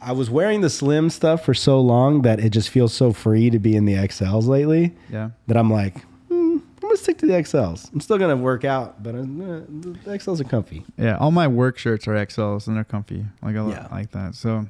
I 0.00 0.12
was 0.12 0.28
wearing 0.30 0.62
the 0.62 0.70
slim 0.70 1.10
stuff 1.10 1.44
for 1.44 1.54
so 1.54 1.80
long 1.80 2.22
that 2.22 2.40
it 2.40 2.50
just 2.50 2.68
feels 2.70 2.92
so 2.92 3.12
free 3.12 3.50
to 3.50 3.58
be 3.58 3.76
in 3.76 3.84
the 3.84 3.94
XLs 3.94 4.46
lately. 4.48 4.94
Yeah. 5.10 5.30
That 5.46 5.56
I'm 5.56 5.70
like, 5.70 6.00
hmm, 6.28 6.58
I'm 6.58 6.62
gonna 6.80 6.96
stick 6.96 7.18
to 7.18 7.26
the 7.26 7.34
XLs. 7.34 7.92
I'm 7.92 8.00
still 8.00 8.18
gonna 8.18 8.36
work 8.36 8.64
out, 8.64 9.02
but 9.02 9.14
uh, 9.14 9.22
the 9.22 9.96
XLs 10.06 10.40
are 10.40 10.44
comfy. 10.44 10.84
Yeah, 10.98 11.16
all 11.18 11.30
my 11.30 11.46
work 11.48 11.78
shirts 11.78 12.06
are 12.08 12.14
XLs 12.14 12.66
and 12.66 12.76
they're 12.76 12.84
comfy. 12.84 13.24
Like 13.42 13.56
I 13.56 13.68
Yeah. 13.68 13.86
like 13.92 14.10
that. 14.10 14.34
So, 14.34 14.66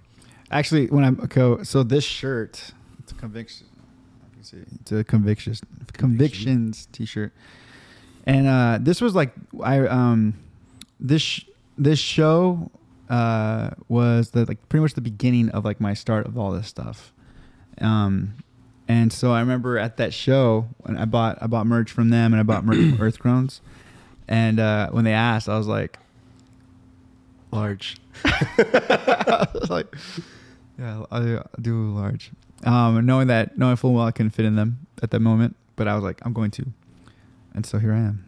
actually, 0.50 0.86
when 0.88 1.02
I'm 1.04 1.18
okay, 1.24 1.64
so 1.64 1.82
this 1.82 2.04
shirt, 2.04 2.72
conviction. 3.22 3.68
I 4.24 4.34
can 4.34 4.44
see 4.44 4.56
it's 4.80 4.92
a 4.92 5.04
convictions 5.04 5.62
convictions 5.92 6.88
t-shirt, 6.92 7.32
and 8.26 8.46
uh, 8.48 8.78
this 8.80 9.00
was 9.00 9.14
like 9.14 9.32
I 9.62 9.86
um 9.86 10.34
this 10.98 11.22
sh- 11.22 11.46
this 11.78 12.00
show 12.00 12.70
uh 13.08 13.70
was 13.88 14.30
the 14.30 14.44
like 14.44 14.68
pretty 14.68 14.82
much 14.82 14.94
the 14.94 15.00
beginning 15.00 15.50
of 15.50 15.64
like 15.64 15.80
my 15.80 15.94
start 15.94 16.26
of 16.26 16.36
all 16.36 16.50
this 16.50 16.66
stuff, 16.66 17.12
um. 17.80 18.34
And 18.88 19.12
so 19.12 19.32
I 19.32 19.40
remember 19.40 19.78
at 19.78 19.96
that 19.98 20.12
show 20.12 20.68
when 20.78 20.98
I 20.98 21.06
bought 21.06 21.38
I 21.40 21.46
bought 21.46 21.66
merch 21.66 21.90
from 21.90 22.10
them 22.10 22.34
and 22.34 22.40
I 22.40 22.42
bought 22.42 22.64
merch 22.64 22.76
from 22.76 23.00
Earth 23.06 23.18
Crones. 23.18 23.62
And 24.28 24.58
uh, 24.58 24.90
when 24.90 25.04
they 25.04 25.12
asked, 25.14 25.48
I 25.48 25.56
was 25.56 25.68
like, 25.68 25.98
large. 27.52 27.96
I 28.24 29.46
was 29.54 29.70
like, 29.70 29.86
yeah, 30.78 31.04
I'll 31.10 31.44
do 31.60 31.90
large. 31.94 32.32
Um, 32.64 33.04
knowing 33.04 33.26
that, 33.28 33.58
knowing 33.58 33.76
full 33.76 33.92
well 33.94 34.06
I 34.06 34.10
couldn't 34.12 34.30
fit 34.30 34.44
in 34.44 34.54
them 34.56 34.86
at 35.02 35.10
that 35.10 35.20
moment, 35.20 35.56
but 35.76 35.88
I 35.88 35.94
was 35.94 36.04
like, 36.04 36.20
I'm 36.24 36.32
going 36.32 36.50
to. 36.52 36.66
And 37.54 37.66
so 37.66 37.78
here 37.78 37.92
I 37.92 37.98
am. 37.98 38.24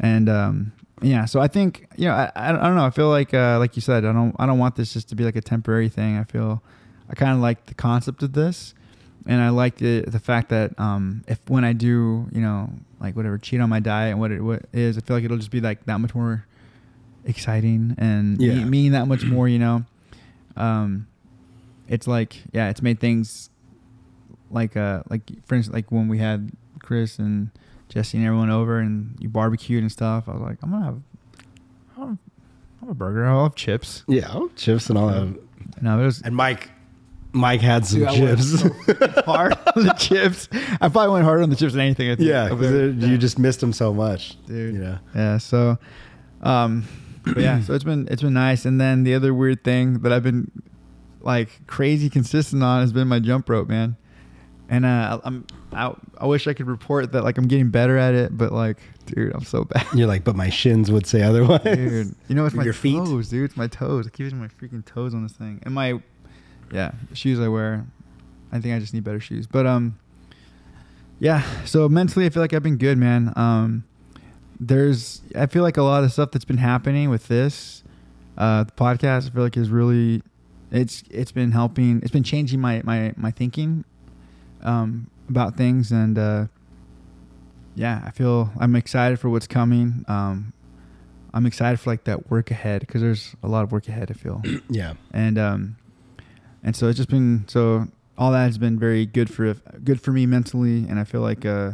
And 0.00 0.28
um, 0.28 0.72
yeah, 1.02 1.24
so 1.24 1.40
I 1.40 1.48
think 1.48 1.86
you 1.96 2.06
know, 2.06 2.14
I, 2.14 2.30
I, 2.36 2.52
don't- 2.52 2.76
know. 2.76 2.84
I 2.84 2.90
feel 2.90 3.08
like 3.08 3.34
uh, 3.34 3.58
like 3.58 3.74
you 3.76 3.82
said, 3.82 4.04
I 4.04 4.12
don't 4.12 4.34
I 4.38 4.46
don't 4.46 4.58
want 4.58 4.76
this 4.76 4.92
just 4.92 5.08
to 5.10 5.16
be 5.16 5.24
like 5.24 5.36
a 5.36 5.40
temporary 5.40 5.88
thing. 5.88 6.16
I 6.18 6.24
feel 6.24 6.62
I 7.10 7.14
kind 7.14 7.32
of 7.32 7.38
like 7.40 7.66
the 7.66 7.74
concept 7.74 8.22
of 8.22 8.32
this, 8.32 8.74
and 9.26 9.40
I 9.40 9.48
like 9.48 9.76
the 9.76 10.02
the 10.02 10.20
fact 10.20 10.50
that 10.50 10.78
um, 10.78 11.24
if 11.26 11.40
when 11.48 11.64
I 11.64 11.72
do, 11.72 12.28
you 12.32 12.40
know, 12.40 12.70
like 13.00 13.16
whatever, 13.16 13.38
cheat 13.38 13.60
on 13.60 13.68
my 13.70 13.80
diet 13.80 14.12
and 14.12 14.20
what 14.20 14.30
it 14.30 14.40
what 14.40 14.66
is, 14.72 14.96
I 14.96 15.00
feel 15.00 15.16
like 15.16 15.24
it'll 15.24 15.36
just 15.36 15.50
be 15.50 15.60
like 15.60 15.84
that 15.86 15.98
much 15.98 16.14
more 16.14 16.46
exciting 17.24 17.94
and 17.98 18.40
Yeah. 18.40 18.54
me- 18.54 18.64
mean 18.64 18.92
that 18.92 19.06
much 19.08 19.24
more. 19.24 19.48
You 19.48 19.58
know, 19.58 19.84
um, 20.56 21.06
it's 21.88 22.06
like 22.06 22.42
yeah, 22.52 22.68
it's 22.70 22.82
made 22.82 23.00
things 23.00 23.50
like 24.50 24.76
uh 24.76 25.02
like 25.10 25.22
for 25.46 25.54
instance 25.56 25.74
like 25.74 25.90
when 25.92 26.08
we 26.08 26.18
had 26.18 26.50
Chris 26.80 27.18
and 27.18 27.50
Jesse 27.88 28.18
and 28.18 28.26
everyone 28.26 28.50
over 28.50 28.78
and 28.78 29.16
you 29.18 29.28
barbecued 29.28 29.82
and 29.82 29.90
stuff. 29.90 30.28
I 30.28 30.32
was 30.32 30.42
like, 30.42 30.58
I'm 30.62 30.70
gonna 30.70 30.84
have, 30.84 31.00
I'll 31.96 32.06
have, 32.08 32.18
I'll 32.80 32.80
have 32.80 32.88
a 32.90 32.94
burger. 32.94 33.26
I'll 33.26 33.44
have 33.44 33.54
chips. 33.54 34.04
Yeah, 34.06 34.28
oh, 34.30 34.50
chips 34.56 34.88
and 34.90 34.98
all 34.98 35.08
that. 35.08 35.38
No, 35.82 35.98
it 36.00 36.04
was 36.04 36.20
And 36.22 36.34
Mike, 36.36 36.70
Mike 37.32 37.60
had 37.60 37.86
some 37.86 38.00
Dude, 38.00 38.10
chips. 38.10 38.62
went 38.62 39.14
hard 39.24 39.52
on 39.74 39.86
the 39.86 39.94
chips. 39.98 40.48
I 40.80 40.88
probably 40.88 41.12
went 41.12 41.24
harder 41.24 41.42
on 41.42 41.50
the 41.50 41.56
chips 41.56 41.72
than 41.72 41.80
anything. 41.82 42.10
I 42.10 42.16
think. 42.16 42.28
yeah, 42.28 42.44
Over 42.50 42.56
because 42.56 42.96
there. 43.00 43.10
you 43.10 43.16
just 43.18 43.38
missed 43.38 43.60
them 43.60 43.72
so 43.72 43.92
much, 43.94 44.36
dude. 44.46 44.74
You 44.74 44.80
know. 44.80 44.98
Yeah. 45.14 45.38
So, 45.38 45.78
um, 46.42 46.84
but 47.24 47.38
yeah, 47.38 47.60
so 47.62 47.72
it's 47.74 47.84
been 47.84 48.06
it's 48.10 48.22
been 48.22 48.34
nice. 48.34 48.64
And 48.66 48.78
then 48.80 49.04
the 49.04 49.14
other 49.14 49.32
weird 49.34 49.64
thing 49.64 50.00
that 50.00 50.12
I've 50.12 50.22
been 50.22 50.50
like 51.28 51.66
crazy 51.66 52.08
consistent 52.08 52.62
on 52.62 52.80
has 52.80 52.92
been 52.92 53.06
my 53.06 53.18
jump 53.20 53.48
rope, 53.50 53.68
man. 53.68 53.96
And 54.70 54.84
uh, 54.84 55.20
I'm 55.24 55.46
I, 55.72 55.94
I 56.18 56.26
wish 56.26 56.46
I 56.46 56.54
could 56.54 56.66
report 56.66 57.12
that 57.12 57.22
like 57.22 57.36
I'm 57.38 57.46
getting 57.48 57.70
better 57.70 57.96
at 57.98 58.14
it, 58.14 58.36
but 58.36 58.50
like, 58.50 58.78
dude, 59.06 59.34
I'm 59.34 59.44
so 59.44 59.64
bad. 59.72 59.86
You're 59.94 60.08
like, 60.08 60.24
but 60.24 60.36
my 60.36 60.48
shins 60.48 60.90
would 60.90 61.06
say 61.06 61.22
otherwise. 61.22 61.62
Dude, 61.62 62.14
you 62.28 62.34
know 62.34 62.46
it's 62.46 62.54
my 62.54 62.64
Your 62.64 62.72
feet? 62.72 62.96
toes, 62.96 63.28
dude. 63.28 63.44
It's 63.44 63.56
my 63.56 63.66
toes. 63.66 64.06
I 64.06 64.10
keep 64.10 64.20
using 64.20 64.38
my 64.38 64.48
freaking 64.48 64.84
toes 64.84 65.14
on 65.14 65.22
this 65.22 65.32
thing, 65.32 65.60
and 65.62 65.74
my 65.74 66.00
yeah 66.72 66.92
shoes 67.12 67.38
I 67.40 67.48
wear. 67.48 67.86
I 68.50 68.60
think 68.60 68.74
I 68.74 68.78
just 68.78 68.94
need 68.94 69.04
better 69.04 69.20
shoes, 69.20 69.46
but 69.46 69.66
um, 69.66 69.98
yeah. 71.18 71.42
So 71.66 71.88
mentally, 71.88 72.24
I 72.24 72.30
feel 72.30 72.42
like 72.42 72.54
I've 72.54 72.62
been 72.62 72.78
good, 72.78 72.96
man. 72.96 73.32
Um, 73.36 73.84
there's 74.58 75.20
I 75.36 75.46
feel 75.46 75.62
like 75.62 75.76
a 75.76 75.82
lot 75.82 76.04
of 76.04 76.12
stuff 76.12 76.30
that's 76.30 76.46
been 76.46 76.56
happening 76.58 77.10
with 77.10 77.28
this 77.28 77.84
uh 78.38 78.64
the 78.64 78.72
podcast. 78.72 79.28
I 79.28 79.30
feel 79.30 79.42
like 79.42 79.56
is 79.56 79.70
really 79.70 80.22
it's 80.70 81.02
it's 81.10 81.32
been 81.32 81.52
helping. 81.52 82.00
It's 82.02 82.10
been 82.10 82.24
changing 82.24 82.60
my 82.60 82.82
my 82.84 83.12
my 83.16 83.30
thinking 83.30 83.84
um 84.62 85.08
about 85.28 85.56
things 85.56 85.92
and 85.92 86.18
uh 86.18 86.46
yeah, 87.78 88.02
I 88.04 88.10
feel 88.10 88.50
I'm 88.58 88.74
excited 88.74 89.20
for 89.20 89.30
what's 89.30 89.46
coming. 89.46 90.04
Um, 90.08 90.52
I'm 91.32 91.46
excited 91.46 91.78
for 91.78 91.90
like 91.90 92.04
that 92.04 92.28
work 92.28 92.50
ahead 92.50 92.80
because 92.80 93.00
there's 93.00 93.36
a 93.42 93.48
lot 93.48 93.62
of 93.62 93.70
work 93.70 93.86
ahead. 93.86 94.10
I 94.10 94.14
feel, 94.14 94.42
yeah. 94.68 94.94
and 95.12 95.38
um, 95.38 95.76
and 96.64 96.74
so 96.74 96.88
it's 96.88 96.96
just 96.96 97.08
been 97.08 97.44
so 97.46 97.86
all 98.16 98.32
that 98.32 98.46
has 98.46 98.58
been 98.58 98.80
very 98.80 99.06
good 99.06 99.32
for 99.32 99.54
good 99.84 100.00
for 100.00 100.10
me 100.10 100.26
mentally, 100.26 100.86
and 100.88 100.98
I 100.98 101.04
feel 101.04 101.20
like 101.20 101.46
uh, 101.46 101.72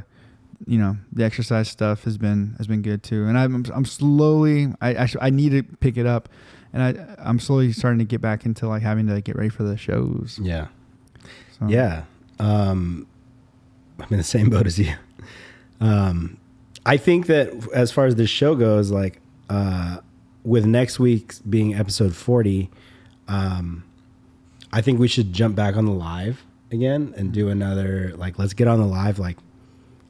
you 0.67 0.79
know, 0.79 0.99
the 1.11 1.25
exercise 1.25 1.71
stuff 1.71 2.05
has 2.05 2.19
been 2.19 2.55
has 2.59 2.67
been 2.67 2.83
good 2.83 3.03
too. 3.03 3.25
And 3.25 3.39
I'm 3.39 3.65
I'm 3.75 3.87
slowly 3.87 4.75
I 4.83 4.93
actually 4.93 5.23
I 5.23 5.31
need 5.31 5.53
to 5.53 5.63
pick 5.63 5.97
it 5.97 6.07
up, 6.07 6.29
and 6.75 6.83
I 6.83 7.17
I'm 7.19 7.39
slowly 7.39 7.73
starting 7.73 8.01
to 8.01 8.05
get 8.05 8.21
back 8.21 8.45
into 8.45 8.69
like 8.69 8.83
having 8.83 9.07
to 9.07 9.21
get 9.23 9.37
ready 9.37 9.49
for 9.49 9.63
the 9.63 9.79
shows. 9.79 10.39
Yeah. 10.43 10.67
So, 11.59 11.69
Yeah. 11.69 12.03
Um, 12.39 13.07
I'm 14.01 14.09
in 14.11 14.19
the 14.19 14.25
same 14.25 14.51
boat 14.51 14.67
as 14.67 14.79
you. 14.79 14.93
Um, 15.81 16.37
I 16.85 16.97
think 16.99 17.27
that 17.27 17.69
as 17.73 17.93
far 17.93 18.07
as 18.07 18.17
this 18.17 18.29
show 18.29 18.57
goes, 18.57 18.91
like 18.91 19.21
uh, 19.49 19.99
with 20.43 20.67
next 20.67 20.99
week 20.99 21.35
being 21.49 21.75
episode 21.75 22.15
40, 22.15 22.69
um, 23.29 23.85
I 24.73 24.83
think 24.83 24.99
we 24.99 25.09
should 25.09 25.33
jump 25.33 25.55
back 25.55 25.77
on 25.77 25.87
the 25.87 25.93
live 25.93 26.45
again 26.73 27.15
and 27.17 27.33
do 27.33 27.49
another 27.49 28.13
like 28.17 28.37
let's 28.39 28.53
get 28.53 28.67
on 28.67 28.81
the 28.81 28.87
live 28.87 29.21
like 29.21 29.37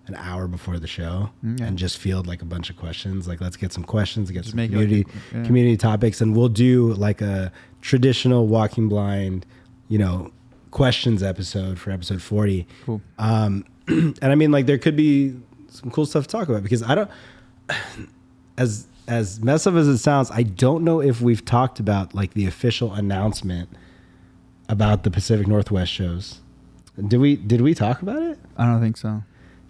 an 0.07 0.15
hour 0.17 0.47
before 0.47 0.79
the 0.79 0.87
show 0.87 1.31
Okay. 1.55 1.65
and 1.65 1.79
just 1.79 1.97
field 1.99 2.27
like 2.27 2.43
a 2.43 2.45
bunch 2.45 2.69
of 2.71 2.77
questions. 2.77 3.27
Like 3.27 3.41
let's 3.41 3.57
get 3.57 3.73
some 3.73 3.85
questions, 3.85 4.31
get 4.31 4.41
Just 4.45 4.51
some 4.51 4.59
like 4.61 4.71
community 4.71 5.07
a- 5.33 5.37
yeah. 5.39 5.45
community 5.45 5.77
topics, 5.77 6.21
and 6.21 6.37
we'll 6.37 6.49
do 6.51 6.93
like 6.95 7.21
a 7.23 7.51
traditional 7.81 8.47
walking 8.47 8.89
blind, 8.89 9.47
you 9.89 9.99
know, 9.99 10.31
questions 10.71 11.23
episode 11.23 11.79
for 11.79 11.91
episode 11.91 12.21
40. 12.21 12.67
Cool. 12.85 13.01
Um, 13.19 13.65
and 13.89 14.19
I 14.23 14.35
mean, 14.35 14.51
like, 14.51 14.67
there 14.67 14.79
could 14.79 14.97
be 14.97 15.37
some 15.69 15.91
cool 15.91 16.05
stuff 16.07 16.25
to 16.27 16.29
talk 16.29 16.49
about 16.49 16.63
because 16.63 16.83
I 16.83 16.95
don't, 16.95 17.11
as 18.59 18.87
as 19.07 19.41
messed 19.43 19.67
up 19.67 19.75
as 19.75 19.87
it 19.87 19.99
sounds, 19.99 20.31
I 20.31 20.43
don't 20.45 20.83
know 20.83 21.01
if 21.01 21.21
we've 21.21 21.45
talked 21.45 21.79
about 21.79 22.15
like 22.15 22.33
the 22.35 22.47
official 22.47 22.93
announcement 22.95 23.69
about 24.69 25.03
the 25.03 25.11
Pacific 25.11 25.47
Northwest 25.47 25.93
shows. 25.93 26.41
Did 27.09 27.21
we 27.21 27.37
did 27.37 27.61
we 27.61 27.75
talk 27.75 28.01
about 28.03 28.23
it? 28.23 28.39
I 28.57 28.65
don't 28.67 28.81
think 28.81 28.97
so. 28.97 29.23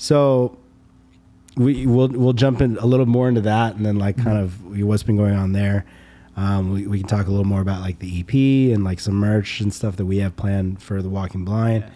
So 0.05 0.59
we 1.57 1.87
we'll 1.87 2.09
we'll 2.09 2.35
jump 2.35 2.61
in 2.61 2.77
a 2.77 2.85
little 2.85 3.07
more 3.07 3.27
into 3.27 3.41
that, 3.41 3.75
and 3.75 3.87
then 3.87 3.97
like 3.97 4.19
kind 4.19 4.37
of 4.37 4.63
what's 4.83 5.03
been 5.03 5.17
going 5.17 5.35
on 5.35 5.53
there. 5.53 5.87
Um, 6.37 6.73
we 6.75 6.87
we 6.87 6.99
can 6.99 7.09
talk 7.09 7.27
a 7.27 7.31
little 7.31 7.47
more 7.47 7.63
about 7.63 7.81
like 7.81 8.01
the 8.01 8.21
EP 8.21 8.75
and 8.75 8.85
like 8.85 9.01
some 9.01 9.15
merch 9.15 9.61
and 9.61 9.73
stuff 9.73 9.97
that 9.97 10.05
we 10.05 10.19
have 10.19 10.37
planned 10.37 10.83
for 10.83 11.01
the 11.01 11.09
Walking 11.09 11.47
Blind. 11.47 11.91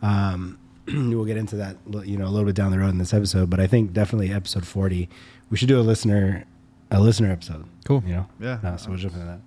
Um, 0.00 0.58
we'll 0.86 1.26
get 1.26 1.36
into 1.36 1.56
that 1.56 1.76
you 2.06 2.16
know 2.16 2.24
a 2.26 2.30
little 2.30 2.46
bit 2.46 2.54
down 2.54 2.72
the 2.72 2.78
road 2.78 2.88
in 2.88 2.98
this 2.98 3.12
episode, 3.12 3.50
but 3.50 3.60
I 3.60 3.66
think 3.66 3.92
definitely 3.92 4.32
episode 4.32 4.66
forty, 4.66 5.10
we 5.50 5.58
should 5.58 5.68
do 5.68 5.78
a 5.78 5.82
listener 5.82 6.46
a 6.90 6.98
listener 6.98 7.30
episode. 7.30 7.66
Cool. 7.84 8.02
You 8.06 8.14
know. 8.14 8.26
Yeah. 8.40 8.58
Uh, 8.64 8.78
so 8.78 8.88
we'll 8.88 8.98
jump 8.98 9.16
into 9.16 9.26
that. 9.26 9.40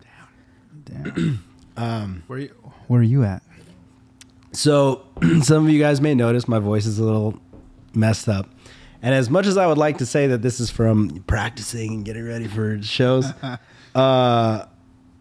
Damn. 0.85 1.43
Um, 1.75 2.21
where 2.27 2.37
you 2.37 2.49
Where 2.85 2.99
are 2.99 3.03
you 3.03 3.23
at? 3.23 3.41
So, 4.51 5.07
some 5.41 5.65
of 5.65 5.71
you 5.71 5.79
guys 5.79 5.99
may 6.01 6.13
notice 6.13 6.47
my 6.47 6.59
voice 6.59 6.85
is 6.85 6.99
a 6.99 7.03
little 7.03 7.41
messed 7.95 8.27
up. 8.29 8.49
And 9.01 9.13
as 9.13 9.29
much 9.29 9.47
as 9.47 9.57
I 9.57 9.67
would 9.67 9.77
like 9.77 9.97
to 9.97 10.05
say 10.05 10.27
that 10.27 10.41
this 10.41 10.59
is 10.59 10.69
from 10.69 11.23
practicing 11.27 11.91
and 11.93 12.05
getting 12.05 12.25
ready 12.25 12.47
for 12.47 12.81
shows, 12.81 13.25
uh, 13.95 14.65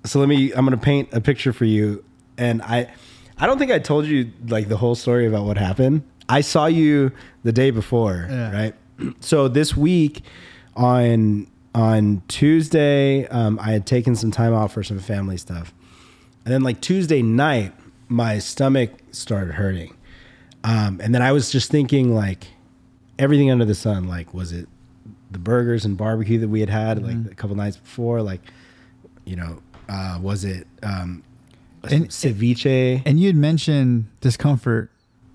so 0.05 0.19
let 0.21 0.29
me, 0.29 0.53
I'm 0.53 0.65
going 0.65 0.79
to 0.79 0.85
paint 0.85 1.09
a 1.13 1.21
picture 1.21 1.53
for 1.53 1.65
you. 1.65 2.05
And 2.39 2.63
I, 2.63 2.93
I 3.39 3.47
don't 3.47 3.59
think 3.59 3.71
I 3.73 3.79
told 3.79 4.07
you 4.07 4.31
like 4.49 4.69
the 4.69 4.77
whole 4.77 4.95
story 4.95 5.27
about 5.27 5.45
what 5.47 5.59
happened. 5.59 6.03
I 6.29 6.41
saw 6.43 6.67
you 6.67 7.11
the 7.43 7.53
day 7.53 7.71
before, 7.71 8.27
Yeah. 8.31 8.53
right? 8.53 8.75
So 9.21 9.49
this 9.49 9.77
week 9.77 10.23
on, 10.77 11.49
on 11.75 12.23
Tuesday, 12.29 13.27
um, 13.29 13.59
I 13.61 13.73
had 13.73 13.85
taken 13.87 14.15
some 14.15 14.31
time 14.31 14.55
off 14.55 14.73
for 14.73 14.83
some 14.85 15.01
family 15.01 15.37
stuff. 15.37 15.75
And 16.45 16.55
then 16.55 16.63
like 16.63 16.81
Tuesday 16.81 17.21
night, 17.23 17.73
my 18.09 18.39
stomach 18.39 18.91
started 19.11 19.55
hurting. 19.55 19.97
Um, 20.65 21.01
and 21.03 21.13
then 21.15 21.23
I 21.23 21.33
was 21.33 21.51
just 21.51 21.71
thinking 21.71 22.15
like 22.15 22.47
everything 23.19 23.51
under 23.51 23.65
the 23.65 23.75
sun. 23.75 24.09
Like, 24.09 24.33
was 24.35 24.53
it 24.53 24.69
the 25.31 25.39
burgers 25.39 25.85
and 25.85 25.97
barbecue 25.97 26.39
that 26.39 26.49
we 26.49 26.61
had 26.61 26.69
had 26.71 27.03
like 27.03 27.31
a 27.31 27.35
couple 27.35 27.57
nights 27.57 27.77
before? 27.77 28.23
Like, 28.23 28.41
you 29.25 29.37
know, 29.37 29.61
uh, 29.89 30.19
was 30.21 30.45
it 30.45 30.67
um, 30.83 31.23
And- 31.85 32.09
ceviche? 32.09 33.03
And 33.07 33.19
you 33.21 33.27
had 33.29 33.37
mentioned 33.37 34.07
discomfort. 34.21 34.91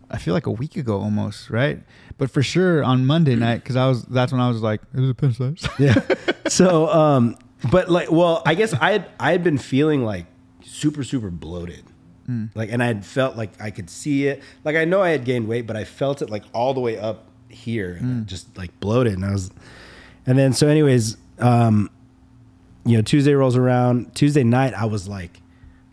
I 0.10 0.18
feel 0.18 0.34
like 0.34 0.46
a 0.46 0.52
week 0.52 0.78
ago 0.78 1.00
almost, 1.02 1.50
right? 1.50 1.84
But 2.18 2.32
for 2.32 2.42
sure 2.42 2.82
on 2.84 3.06
Monday 3.06 3.36
night, 3.48 3.58
because 3.58 3.76
I 3.76 3.88
was 3.88 4.04
that's 4.04 4.32
when 4.32 4.40
I 4.42 4.48
was 4.48 4.62
like, 4.62 4.82
it 4.94 5.00
was 5.00 5.10
a 5.10 5.12
appendicitis. 5.12 5.68
yeah. 5.80 5.96
So, 6.48 6.88
um, 6.94 7.38
but 7.72 7.90
like, 7.90 8.10
well, 8.12 8.42
I 8.46 8.56
guess 8.56 8.74
I 8.74 8.92
had 8.94 9.10
I 9.20 9.32
had 9.32 9.44
been 9.44 9.58
feeling 9.58 10.04
like 10.06 10.26
super 10.64 11.04
super 11.04 11.30
bloated, 11.30 11.84
like, 12.56 12.70
and 12.72 12.82
I 12.84 12.88
had 12.88 13.06
felt 13.06 13.36
like 13.38 13.52
I 13.62 13.70
could 13.72 13.90
see 13.90 14.28
it. 14.28 14.42
Like, 14.64 14.76
I 14.76 14.86
know 14.86 15.02
I 15.02 15.10
had 15.10 15.24
gained 15.26 15.48
weight, 15.48 15.66
but 15.68 15.76
I 15.76 15.84
felt 15.86 16.22
it 16.22 16.30
like 16.30 16.44
all 16.54 16.74
the 16.74 16.80
way 16.82 16.98
up 16.98 17.27
here, 17.50 17.98
and 18.00 18.28
just 18.28 18.58
like 18.58 18.78
bloated. 18.80 19.14
And 19.14 19.26
I 19.26 19.32
was, 19.32 19.52
and 20.26 20.38
then 20.38 20.54
so, 20.54 20.68
anyways, 20.68 21.18
um, 21.40 21.90
you 22.86 22.98
know, 22.98 23.02
Tuesday 23.02 23.34
rolls 23.34 23.56
around. 23.56 24.16
Tuesday 24.16 24.44
night, 24.44 24.74
I 24.74 24.86
was 24.86 25.08
like, 25.08 25.42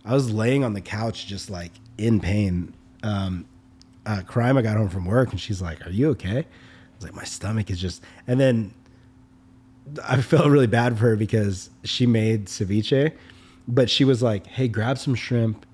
I 0.05 0.15
was 0.15 0.33
laying 0.33 0.65
on 0.65 0.75
the 0.75 0.81
couch, 0.81 1.27
just 1.27 1.51
like 1.51 1.73
in 1.99 2.21
pain. 2.21 2.75
Um, 3.03 3.47
uh, 4.07 4.21
Karima 4.27 4.63
got 4.63 4.77
home 4.77 4.89
from 4.89 5.05
work, 5.07 5.31
and 5.31 5.41
she's 5.41 5.63
like, 5.63 5.87
"Are 5.87 5.91
you 5.91 6.11
okay?" 6.11 6.39
I 6.39 6.97
was 6.97 7.05
like, 7.05 7.15
"My 7.15 7.25
stomach 7.25 7.71
is 7.71 7.81
just," 7.81 8.03
and 8.27 8.39
then 8.39 8.75
I 10.07 10.21
felt 10.21 10.47
really 10.47 10.67
bad 10.67 10.99
for 10.99 11.07
her 11.07 11.17
because 11.17 11.71
she 11.85 12.07
made 12.07 12.47
ceviche, 12.47 13.13
but 13.67 13.89
she 13.91 14.05
was 14.05 14.23
like, 14.23 14.47
"Hey, 14.47 14.69
grab 14.69 14.99
some 14.99 15.15
shrimp, 15.15 15.65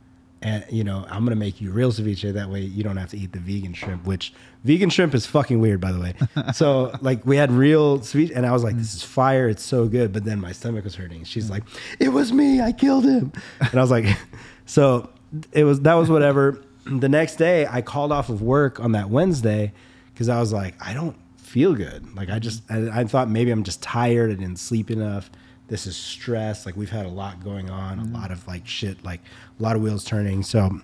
and 0.43 0.65
you 0.71 0.85
know 0.85 1.05
I'm 1.09 1.25
gonna 1.25 1.37
make 1.37 1.61
you 1.61 1.71
real 1.71 1.93
ceviche. 1.93 2.33
That 2.33 2.51
way 2.51 2.61
you 2.61 2.83
don't 2.83 2.97
have 2.97 3.11
to 3.11 3.19
eat 3.19 3.33
the 3.33 3.39
vegan 3.39 3.75
shrimp. 3.75 4.07
Which 4.07 4.33
vegan 4.65 4.91
shrimp 4.91 5.15
is 5.15 5.27
fucking 5.27 5.61
weird, 5.61 5.81
by 5.81 5.93
the 5.93 6.01
way. 6.01 6.15
so 6.55 6.93
like 7.01 7.25
we 7.27 7.37
had 7.37 7.51
real 7.51 8.01
ceviche, 8.01 8.33
and 8.35 8.47
I 8.47 8.53
was 8.53 8.65
like, 8.65 8.77
"This 8.77 8.95
is 8.95 9.03
fire. 9.03 9.49
It's 9.49 9.65
so 9.65 9.87
good." 9.87 10.13
But 10.13 10.25
then 10.25 10.41
my 10.41 10.53
stomach 10.53 10.85
was 10.85 10.95
hurting. 10.95 11.25
She's 11.25 11.51
like, 11.51 11.65
"It 11.99 12.09
was 12.09 12.33
me. 12.33 12.61
I 12.61 12.73
killed 12.73 13.05
him," 13.05 13.33
and 13.61 13.75
I 13.75 13.81
was 13.81 13.91
like, 13.91 14.07
"So 14.67 15.11
it 15.53 15.65
was 15.65 15.81
that 15.81 15.95
was 15.95 16.11
whatever." 16.11 16.63
The 16.87 17.09
next 17.09 17.37
day, 17.37 17.67
I 17.67 17.83
called 17.83 18.11
off 18.11 18.31
of 18.31 18.41
work 18.41 18.81
on 18.81 18.93
that 18.93 19.11
Wednesday 19.11 19.73
because 20.13 20.29
I 20.29 20.41
was 20.41 20.53
like, 20.53 20.75
I 20.85 20.95
don't 20.95 21.17
feel 21.37 21.75
good. 21.75 22.15
Like 22.15 22.31
I 22.31 22.39
just, 22.39 22.63
I, 22.71 23.01
I 23.01 23.05
thought 23.05 23.29
maybe 23.29 23.51
I'm 23.51 23.65
just 23.65 23.83
tired. 23.83 24.31
I 24.31 24.35
didn't 24.35 24.59
sleep 24.59 24.91
enough. 24.91 25.31
This 25.71 25.87
is 25.87 25.97
stress. 25.97 26.67
Like 26.67 26.77
we've 26.77 26.91
had 26.91 27.07
a 27.07 27.11
lot 27.11 27.43
going 27.43 27.71
on, 27.71 27.99
a 27.99 28.03
mm-hmm. 28.03 28.15
lot 28.15 28.33
of 28.33 28.47
like 28.49 28.67
shit, 28.67 29.03
like 29.05 29.21
a 29.59 29.63
lot 29.63 29.77
of 29.77 29.83
wheels 29.83 30.05
turning. 30.05 30.43
So 30.43 30.81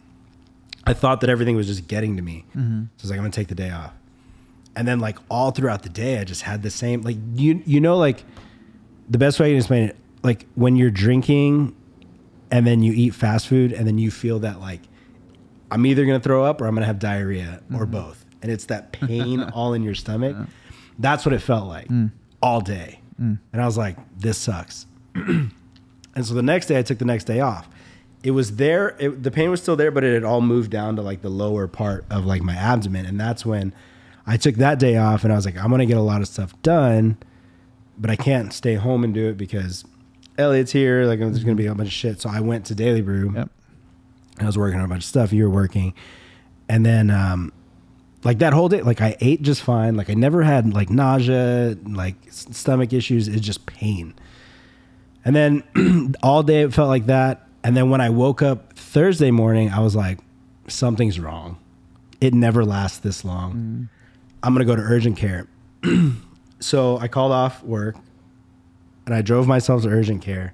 I 0.86 0.94
thought 0.94 1.20
that 1.22 1.28
everything 1.28 1.56
was 1.56 1.66
just 1.66 1.88
getting 1.88 2.16
to 2.16 2.22
me. 2.22 2.44
Mm-hmm. 2.56 2.82
So 2.82 2.86
I 2.86 3.02
was 3.02 3.10
like, 3.10 3.18
I'm 3.18 3.24
gonna 3.24 3.32
take 3.32 3.48
the 3.48 3.56
day 3.56 3.70
off. 3.70 3.92
And 4.76 4.86
then 4.86 5.00
like 5.00 5.18
all 5.28 5.50
throughout 5.50 5.82
the 5.82 5.88
day, 5.88 6.20
I 6.20 6.24
just 6.24 6.42
had 6.42 6.62
the 6.62 6.70
same 6.70 7.02
like 7.02 7.16
you 7.34 7.62
you 7.66 7.80
know 7.80 7.98
like 7.98 8.22
the 9.10 9.18
best 9.18 9.40
way 9.40 9.46
I 9.46 9.50
can 9.50 9.56
explain 9.58 9.88
it 9.88 9.96
like 10.22 10.46
when 10.54 10.76
you're 10.76 10.90
drinking 10.90 11.74
and 12.52 12.64
then 12.64 12.82
you 12.82 12.92
eat 12.92 13.10
fast 13.10 13.48
food 13.48 13.72
and 13.72 13.86
then 13.86 13.98
you 13.98 14.12
feel 14.12 14.38
that 14.40 14.60
like 14.60 14.82
I'm 15.70 15.84
either 15.84 16.06
gonna 16.06 16.20
throw 16.20 16.44
up 16.44 16.60
or 16.60 16.68
I'm 16.68 16.74
gonna 16.74 16.86
have 16.86 17.00
diarrhea 17.00 17.60
or 17.72 17.80
mm-hmm. 17.80 17.90
both, 17.90 18.24
and 18.40 18.52
it's 18.52 18.66
that 18.66 18.92
pain 19.00 19.42
all 19.42 19.74
in 19.74 19.82
your 19.82 19.96
stomach. 19.96 20.36
That's 20.98 21.26
what 21.26 21.32
it 21.32 21.40
felt 21.40 21.66
like 21.66 21.88
mm. 21.88 22.12
all 22.40 22.60
day, 22.60 23.00
and 23.18 23.38
I 23.54 23.64
was 23.64 23.78
like, 23.78 23.96
this 24.18 24.38
sucks. 24.38 24.86
and 25.14 25.52
so 26.22 26.34
the 26.34 26.42
next 26.42 26.66
day, 26.66 26.78
I 26.78 26.82
took 26.82 26.98
the 26.98 27.04
next 27.04 27.24
day 27.24 27.40
off. 27.40 27.68
It 28.22 28.32
was 28.32 28.56
there. 28.56 28.96
It, 28.98 29.22
the 29.22 29.30
pain 29.30 29.50
was 29.50 29.62
still 29.62 29.76
there, 29.76 29.90
but 29.90 30.04
it 30.04 30.14
had 30.14 30.24
all 30.24 30.40
moved 30.40 30.70
down 30.70 30.96
to 30.96 31.02
like 31.02 31.22
the 31.22 31.28
lower 31.28 31.66
part 31.66 32.04
of 32.10 32.26
like 32.26 32.42
my 32.42 32.54
abdomen, 32.54 33.06
and 33.06 33.18
that's 33.18 33.46
when 33.46 33.72
I 34.26 34.36
took 34.36 34.56
that 34.56 34.78
day 34.78 34.96
off, 34.96 35.24
and 35.24 35.32
I 35.32 35.36
was 35.36 35.44
like, 35.44 35.56
I'm 35.56 35.70
gonna 35.70 35.86
get 35.86 35.96
a 35.96 36.02
lot 36.02 36.20
of 36.20 36.28
stuff 36.28 36.60
done, 36.62 37.16
but 37.96 38.10
I 38.10 38.16
can't 38.16 38.52
stay 38.52 38.74
home 38.74 39.04
and 39.04 39.14
do 39.14 39.28
it 39.28 39.36
because 39.36 39.84
Elliot's 40.36 40.72
here. 40.72 41.04
Like, 41.04 41.20
there's 41.20 41.44
gonna 41.44 41.54
be 41.54 41.66
a 41.66 41.74
bunch 41.74 41.88
of 41.88 41.92
shit. 41.92 42.20
So 42.20 42.28
I 42.28 42.40
went 42.40 42.66
to 42.66 42.74
Daily 42.74 43.02
Brew. 43.02 43.32
Yep. 43.34 43.50
I 44.40 44.46
was 44.46 44.58
working 44.58 44.78
on 44.78 44.84
a 44.84 44.88
bunch 44.88 45.04
of 45.04 45.08
stuff. 45.08 45.32
You 45.32 45.44
were 45.44 45.54
working, 45.54 45.94
and 46.68 46.84
then 46.84 47.10
um, 47.10 47.52
like 48.26 48.40
that 48.40 48.52
whole 48.52 48.68
day, 48.68 48.82
like 48.82 49.00
I 49.00 49.16
ate 49.20 49.42
just 49.42 49.62
fine. 49.62 49.96
Like 49.96 50.10
I 50.10 50.14
never 50.14 50.42
had 50.42 50.74
like 50.74 50.90
nausea, 50.90 51.76
like 51.84 52.16
stomach 52.30 52.92
issues. 52.92 53.28
It's 53.28 53.40
just 53.40 53.66
pain. 53.66 54.14
And 55.24 55.34
then 55.36 56.14
all 56.24 56.42
day 56.42 56.62
it 56.62 56.74
felt 56.74 56.88
like 56.88 57.06
that. 57.06 57.46
And 57.62 57.76
then 57.76 57.88
when 57.88 58.00
I 58.00 58.10
woke 58.10 58.42
up 58.42 58.72
Thursday 58.72 59.30
morning, 59.30 59.70
I 59.70 59.78
was 59.78 59.94
like, 59.94 60.18
something's 60.66 61.20
wrong. 61.20 61.58
It 62.20 62.34
never 62.34 62.64
lasts 62.64 62.98
this 62.98 63.24
long. 63.24 63.52
Mm. 63.52 63.88
I'm 64.42 64.54
gonna 64.54 64.64
go 64.64 64.74
to 64.74 64.82
urgent 64.82 65.16
care. 65.16 65.46
so 66.58 66.98
I 66.98 67.06
called 67.06 67.30
off 67.30 67.62
work 67.62 67.94
and 69.06 69.14
I 69.14 69.22
drove 69.22 69.46
myself 69.46 69.84
to 69.84 69.88
urgent 69.88 70.22
care. 70.22 70.52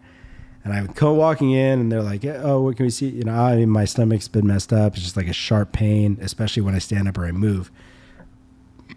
And 0.64 0.72
I 0.72 0.86
go 0.86 1.12
walking 1.12 1.50
in, 1.50 1.80
and 1.80 1.90
they're 1.90 2.02
like, 2.02 2.24
"Oh, 2.24 2.62
what 2.62 2.76
can 2.76 2.86
we 2.86 2.90
see?" 2.90 3.08
You 3.08 3.24
know, 3.24 3.34
I 3.34 3.56
mean, 3.56 3.70
my 3.70 3.84
stomach's 3.84 4.28
been 4.28 4.46
messed 4.46 4.72
up. 4.72 4.94
It's 4.94 5.02
just 5.02 5.16
like 5.16 5.26
a 5.26 5.32
sharp 5.32 5.72
pain, 5.72 6.18
especially 6.20 6.62
when 6.62 6.74
I 6.74 6.78
stand 6.78 7.08
up 7.08 7.18
or 7.18 7.24
I 7.24 7.32
move. 7.32 7.70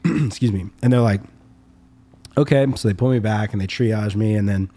Excuse 0.05 0.51
me. 0.51 0.69
And 0.83 0.93
they're 0.93 1.01
like, 1.01 1.21
"Okay." 2.37 2.67
So 2.75 2.87
they 2.87 2.93
pull 2.93 3.09
me 3.09 3.19
back 3.19 3.51
and 3.51 3.59
they 3.61 3.65
triage 3.65 4.15
me, 4.15 4.35
and 4.35 4.47
then 4.47 4.69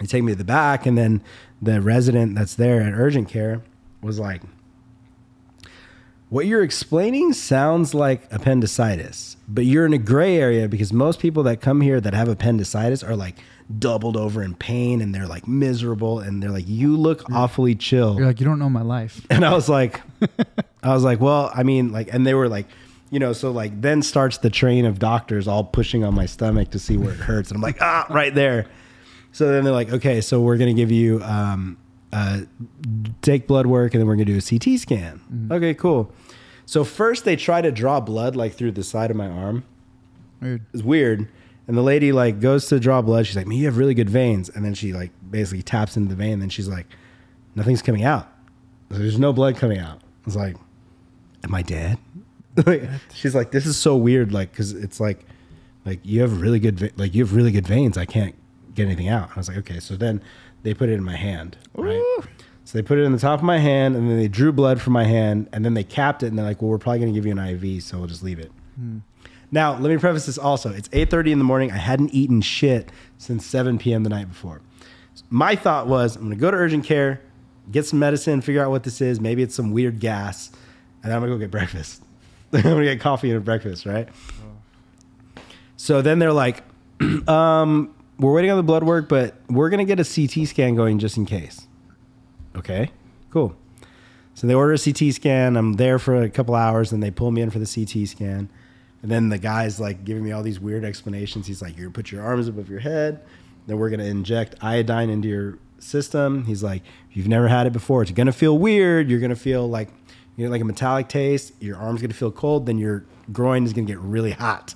they 0.00 0.06
take 0.06 0.22
me 0.22 0.32
to 0.32 0.38
the 0.38 0.44
back. 0.44 0.86
And 0.86 0.96
then 0.96 1.22
the 1.60 1.82
resident 1.82 2.34
that's 2.34 2.54
there 2.54 2.80
at 2.80 2.94
urgent 2.94 3.28
care 3.28 3.60
was 4.00 4.18
like, 4.18 4.40
"What 6.30 6.46
you're 6.46 6.62
explaining 6.62 7.34
sounds 7.34 7.92
like 7.92 8.32
appendicitis, 8.32 9.36
but 9.46 9.66
you're 9.66 9.84
in 9.84 9.92
a 9.92 9.98
gray 9.98 10.38
area 10.38 10.70
because 10.70 10.90
most 10.90 11.20
people 11.20 11.42
that 11.42 11.60
come 11.60 11.82
here 11.82 12.00
that 12.00 12.14
have 12.14 12.28
appendicitis 12.28 13.02
are 13.02 13.14
like." 13.14 13.36
Doubled 13.78 14.16
over 14.16 14.42
in 14.42 14.54
pain 14.54 15.00
and 15.00 15.14
they're 15.14 15.26
like 15.26 15.48
miserable 15.48 16.20
and 16.20 16.40
they're 16.42 16.50
like 16.52 16.68
you 16.68 16.96
look 16.96 17.28
awfully 17.32 17.74
chill 17.74 18.16
You're 18.16 18.26
like, 18.26 18.38
you 18.40 18.46
don't 18.46 18.58
know 18.60 18.70
my 18.70 18.82
life. 18.82 19.26
and 19.28 19.44
I 19.44 19.52
was 19.54 19.68
like, 19.68 20.00
I 20.84 20.94
was 20.94 21.02
like, 21.02 21.20
well, 21.20 21.50
I 21.52 21.64
mean, 21.64 21.90
like, 21.90 22.12
and 22.14 22.24
they 22.26 22.34
were 22.34 22.48
like, 22.48 22.66
you 23.10 23.18
know, 23.18 23.32
so 23.32 23.50
like 23.50 23.80
then 23.80 24.02
starts 24.02 24.38
the 24.38 24.50
train 24.50 24.84
of 24.84 24.98
doctors 24.98 25.48
all 25.48 25.64
pushing 25.64 26.04
on 26.04 26.14
my 26.14 26.26
stomach 26.26 26.70
to 26.70 26.78
see 26.78 26.96
where 26.96 27.12
it 27.12 27.18
hurts, 27.18 27.50
and 27.50 27.56
I'm 27.56 27.62
like, 27.62 27.78
ah, 27.80 28.06
right 28.10 28.34
there. 28.34 28.66
So 29.32 29.50
then 29.52 29.64
they're 29.64 29.72
like, 29.72 29.92
okay, 29.92 30.20
so 30.20 30.40
we're 30.40 30.56
gonna 30.56 30.74
give 30.74 30.90
you 30.90 31.22
um, 31.22 31.76
uh, 32.12 32.40
take 33.22 33.46
blood 33.46 33.66
work, 33.66 33.94
and 33.94 34.00
then 34.00 34.06
we're 34.08 34.14
gonna 34.16 34.24
do 34.24 34.38
a 34.38 34.40
CT 34.42 34.78
scan. 34.80 35.48
Okay, 35.52 35.72
cool. 35.74 36.12
So 36.66 36.82
first 36.84 37.24
they 37.24 37.36
try 37.36 37.62
to 37.62 37.70
draw 37.70 38.00
blood 38.00 38.34
like 38.34 38.54
through 38.54 38.72
the 38.72 38.82
side 38.82 39.10
of 39.10 39.16
my 39.16 39.28
arm. 39.28 39.64
Weird. 40.40 40.66
It's 40.72 40.82
weird. 40.82 41.28
And 41.68 41.76
the 41.76 41.82
lady 41.82 42.12
like 42.12 42.40
goes 42.40 42.66
to 42.66 42.78
draw 42.78 43.02
blood. 43.02 43.26
She's 43.26 43.36
like, 43.36 43.46
"Man, 43.46 43.58
you 43.58 43.66
have 43.66 43.76
really 43.76 43.94
good 43.94 44.10
veins." 44.10 44.48
And 44.48 44.64
then 44.64 44.74
she 44.74 44.92
like 44.92 45.10
basically 45.28 45.62
taps 45.62 45.96
into 45.96 46.08
the 46.08 46.14
vein. 46.14 46.34
And 46.34 46.42
then 46.42 46.48
she's 46.48 46.68
like, 46.68 46.86
"Nothing's 47.54 47.82
coming 47.82 48.04
out. 48.04 48.28
There's 48.88 49.18
no 49.18 49.32
blood 49.32 49.56
coming 49.56 49.78
out." 49.78 49.98
I 49.98 50.24
was 50.24 50.36
like, 50.36 50.56
"Am 51.44 51.54
I 51.54 51.62
dead?" 51.62 51.98
She's 53.14 53.34
like, 53.34 53.50
"This 53.50 53.66
is 53.66 53.76
so 53.76 53.96
weird." 53.96 54.32
Like, 54.32 54.50
because 54.52 54.72
it's 54.72 55.00
like, 55.00 55.24
like 55.84 56.00
you 56.04 56.20
have 56.22 56.40
really 56.40 56.58
good, 56.58 56.92
like 56.98 57.14
you 57.14 57.24
have 57.24 57.34
really 57.34 57.50
good 57.50 57.66
veins. 57.66 57.98
I 57.98 58.06
can't 58.06 58.34
get 58.74 58.86
anything 58.86 59.08
out. 59.08 59.30
I 59.34 59.38
was 59.38 59.48
like, 59.48 59.58
"Okay." 59.58 59.80
So 59.80 59.96
then 59.96 60.22
they 60.62 60.72
put 60.72 60.88
it 60.88 60.94
in 60.94 61.04
my 61.04 61.16
hand, 61.16 61.58
right? 61.74 62.02
So 62.64 62.78
they 62.78 62.82
put 62.82 62.98
it 62.98 63.02
in 63.02 63.12
the 63.12 63.18
top 63.18 63.38
of 63.40 63.44
my 63.44 63.58
hand, 63.58 63.94
and 63.94 64.08
then 64.10 64.16
they 64.16 64.28
drew 64.28 64.52
blood 64.52 64.80
from 64.80 64.92
my 64.92 65.04
hand, 65.04 65.48
and 65.52 65.64
then 65.64 65.74
they 65.74 65.84
capped 65.84 66.22
it, 66.22 66.28
and 66.28 66.38
they're 66.38 66.46
like, 66.46 66.62
"Well, 66.62 66.70
we're 66.70 66.78
probably 66.78 67.00
going 67.00 67.12
to 67.12 67.16
give 67.16 67.26
you 67.26 67.32
an 67.32 67.38
IV, 67.38 67.82
so 67.82 67.98
we'll 67.98 68.08
just 68.08 68.22
leave 68.22 68.38
it." 68.38 68.50
Hmm. 68.76 68.98
Now, 69.50 69.72
let 69.72 69.90
me 69.90 69.96
preface 69.96 70.26
this 70.26 70.38
also. 70.38 70.72
It's 70.72 70.88
8:30 70.88 71.32
in 71.32 71.38
the 71.38 71.44
morning. 71.44 71.70
I 71.70 71.76
hadn't 71.76 72.10
eaten 72.12 72.40
shit 72.40 72.90
since 73.18 73.46
7 73.46 73.78
p.m. 73.78 74.02
the 74.02 74.10
night 74.10 74.28
before. 74.28 74.60
My 75.30 75.56
thought 75.56 75.86
was, 75.86 76.16
I'm 76.16 76.22
going 76.22 76.34
to 76.34 76.40
go 76.40 76.50
to 76.50 76.56
urgent 76.56 76.84
care, 76.84 77.20
get 77.70 77.86
some 77.86 77.98
medicine, 77.98 78.40
figure 78.40 78.62
out 78.62 78.70
what 78.70 78.84
this 78.84 79.00
is. 79.00 79.20
Maybe 79.20 79.42
it's 79.42 79.54
some 79.54 79.72
weird 79.72 79.98
gas, 79.98 80.50
and 81.02 81.10
then 81.10 81.12
I'm 81.12 81.20
going 81.20 81.32
to 81.32 81.36
go 81.36 81.40
get 81.40 81.50
breakfast. 81.50 82.02
I'm 82.52 82.62
going 82.62 82.78
to 82.78 82.84
get 82.84 83.00
coffee 83.00 83.30
and 83.30 83.38
a 83.38 83.40
breakfast, 83.40 83.86
right? 83.86 84.08
So 85.76 86.02
then 86.02 86.18
they're 86.18 86.32
like, 86.32 86.62
um, 87.28 87.94
we're 88.18 88.32
waiting 88.32 88.50
on 88.50 88.56
the 88.56 88.62
blood 88.62 88.84
work, 88.84 89.08
but 89.08 89.34
we're 89.48 89.68
going 89.68 89.86
to 89.86 89.96
get 89.96 90.00
a 90.00 90.04
CT 90.04 90.48
scan 90.48 90.74
going 90.74 90.98
just 90.98 91.16
in 91.16 91.26
case. 91.26 91.66
Okay, 92.56 92.90
cool. 93.30 93.54
So 94.34 94.46
they 94.46 94.54
order 94.54 94.72
a 94.72 94.78
CT 94.78 95.14
scan. 95.14 95.56
I'm 95.56 95.74
there 95.74 95.98
for 95.98 96.22
a 96.22 96.30
couple 96.30 96.54
hours, 96.54 96.92
and 96.92 97.02
they 97.02 97.10
pull 97.10 97.30
me 97.30 97.42
in 97.42 97.50
for 97.50 97.58
the 97.58 97.66
CT 97.66 98.08
scan. 98.08 98.48
And 99.06 99.12
then 99.12 99.28
the 99.28 99.38
guy's 99.38 99.78
like 99.78 100.04
giving 100.04 100.24
me 100.24 100.32
all 100.32 100.42
these 100.42 100.58
weird 100.58 100.84
explanations. 100.84 101.46
He's 101.46 101.62
like, 101.62 101.76
"You're 101.76 101.86
gonna 101.86 101.92
put 101.92 102.10
your 102.10 102.24
arms 102.24 102.48
above 102.48 102.68
your 102.68 102.80
head. 102.80 103.20
Then 103.68 103.78
we're 103.78 103.88
gonna 103.88 104.02
inject 104.02 104.56
iodine 104.60 105.10
into 105.10 105.28
your 105.28 105.58
system." 105.78 106.44
He's 106.46 106.60
like, 106.64 106.82
"If 107.08 107.16
you've 107.16 107.28
never 107.28 107.46
had 107.46 107.68
it 107.68 107.72
before, 107.72 108.02
it's 108.02 108.10
gonna 108.10 108.32
feel 108.32 108.58
weird. 108.58 109.08
You're 109.08 109.20
gonna 109.20 109.36
feel 109.36 109.70
like 109.70 109.90
you 110.34 110.44
know, 110.44 110.50
like 110.50 110.60
a 110.60 110.64
metallic 110.64 111.06
taste. 111.06 111.52
Your 111.60 111.76
arm's 111.76 112.02
gonna 112.02 112.14
feel 112.14 112.32
cold. 112.32 112.66
Then 112.66 112.78
your 112.78 113.04
groin 113.32 113.62
is 113.62 113.72
gonna 113.72 113.86
get 113.86 114.00
really 114.00 114.32
hot. 114.32 114.74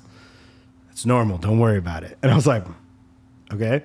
It's 0.93 1.05
normal. 1.05 1.37
Don't 1.37 1.59
worry 1.59 1.79
about 1.79 2.05
it." 2.05 2.17
And 2.23 2.31
I 2.31 2.37
was 2.37 2.47
like, 2.47 2.65
"Okay." 3.53 3.83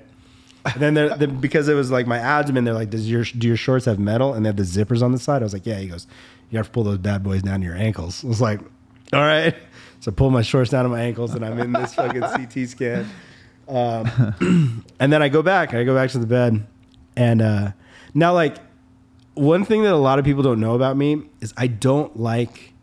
And 0.79 0.95
then 0.95 1.39
because 1.39 1.67
it 1.67 1.73
was 1.73 1.89
like 1.89 2.05
my 2.05 2.19
abdomen, 2.19 2.65
they're 2.65 2.75
like, 2.75 2.91
"Does 2.91 3.09
your 3.09 3.23
do 3.23 3.47
your 3.47 3.57
shorts 3.57 3.85
have 3.85 3.97
metal?" 3.97 4.35
And 4.35 4.45
they 4.45 4.49
have 4.49 4.57
the 4.57 4.61
zippers 4.61 5.01
on 5.01 5.11
the 5.11 5.17
side. 5.17 5.41
I 5.41 5.45
was 5.45 5.53
like, 5.53 5.65
"Yeah." 5.65 5.79
He 5.79 5.87
goes, 5.87 6.05
"You 6.51 6.59
have 6.59 6.67
to 6.67 6.71
pull 6.71 6.83
those 6.83 6.99
bad 6.99 7.23
boys 7.23 7.41
down 7.41 7.61
to 7.61 7.65
your 7.65 7.75
ankles." 7.75 8.23
I 8.23 8.27
was 8.27 8.41
like, 8.41 8.59
"All 9.11 9.21
right." 9.21 9.55
So 10.05 10.11
I 10.11 10.13
pull 10.13 10.29
my 10.29 10.43
shorts 10.43 10.69
down 10.69 10.83
to 10.83 10.89
my 10.89 11.01
ankles, 11.01 11.33
and 11.33 11.43
I'm 11.43 11.57
in 11.57 11.73
this 11.73 11.95
fucking 11.95 12.21
CT 12.21 12.69
scan. 12.69 13.09
Um, 13.67 14.85
and 14.99 15.11
then 15.11 15.23
I 15.23 15.29
go 15.29 15.41
back. 15.41 15.73
I 15.73 15.83
go 15.83 15.95
back 15.95 16.11
to 16.11 16.19
the 16.19 16.27
bed, 16.27 16.63
and 17.15 17.41
uh, 17.41 17.71
now 18.13 18.31
like 18.31 18.57
one 19.33 19.65
thing 19.65 19.81
that 19.81 19.93
a 19.93 19.97
lot 19.97 20.19
of 20.19 20.25
people 20.25 20.43
don't 20.43 20.59
know 20.59 20.75
about 20.75 20.95
me 20.95 21.23
is 21.41 21.55
I 21.57 21.65
don't 21.65 22.15
like 22.19 22.73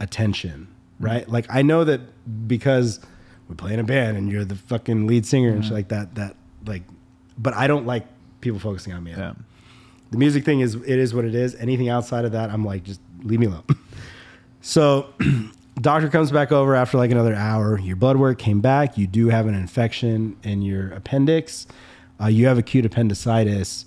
attention. 0.00 0.66
Right? 0.98 1.28
Like 1.28 1.46
I 1.50 1.62
know 1.62 1.84
that 1.84 2.00
because 2.48 2.98
we 3.48 3.54
play 3.54 3.72
in 3.72 3.78
a 3.78 3.84
band 3.84 4.16
and 4.16 4.28
you're 4.28 4.44
the 4.44 4.56
fucking 4.56 5.06
lead 5.06 5.26
singer 5.26 5.50
and 5.50 5.62
shit 5.62 5.72
like 5.72 5.88
that. 5.90 6.16
That 6.16 6.34
like, 6.66 6.82
but 7.38 7.54
I 7.54 7.68
don't 7.68 7.86
like 7.86 8.08
people 8.40 8.58
focusing 8.58 8.92
on 8.92 9.04
me. 9.04 9.12
Yeah. 9.12 9.34
The 10.10 10.18
music 10.18 10.44
thing 10.44 10.58
is 10.58 10.74
it 10.74 10.98
is 10.98 11.14
what 11.14 11.26
it 11.26 11.36
is. 11.36 11.54
Anything 11.54 11.90
outside 11.90 12.24
of 12.24 12.32
that, 12.32 12.50
I'm 12.50 12.64
like, 12.64 12.82
just 12.82 13.00
leave 13.22 13.38
me 13.38 13.46
alone. 13.46 13.62
so, 14.62 15.14
doctor 15.80 16.08
comes 16.08 16.30
back 16.30 16.52
over 16.52 16.74
after 16.74 16.98
like 16.98 17.10
another 17.10 17.34
hour. 17.34 17.78
Your 17.78 17.96
blood 17.96 18.16
work 18.16 18.38
came 18.38 18.60
back. 18.60 18.96
You 18.96 19.06
do 19.06 19.28
have 19.28 19.46
an 19.46 19.54
infection 19.54 20.36
in 20.42 20.62
your 20.62 20.92
appendix. 20.92 21.66
Uh, 22.20 22.26
you 22.26 22.46
have 22.46 22.58
acute 22.58 22.86
appendicitis. 22.86 23.86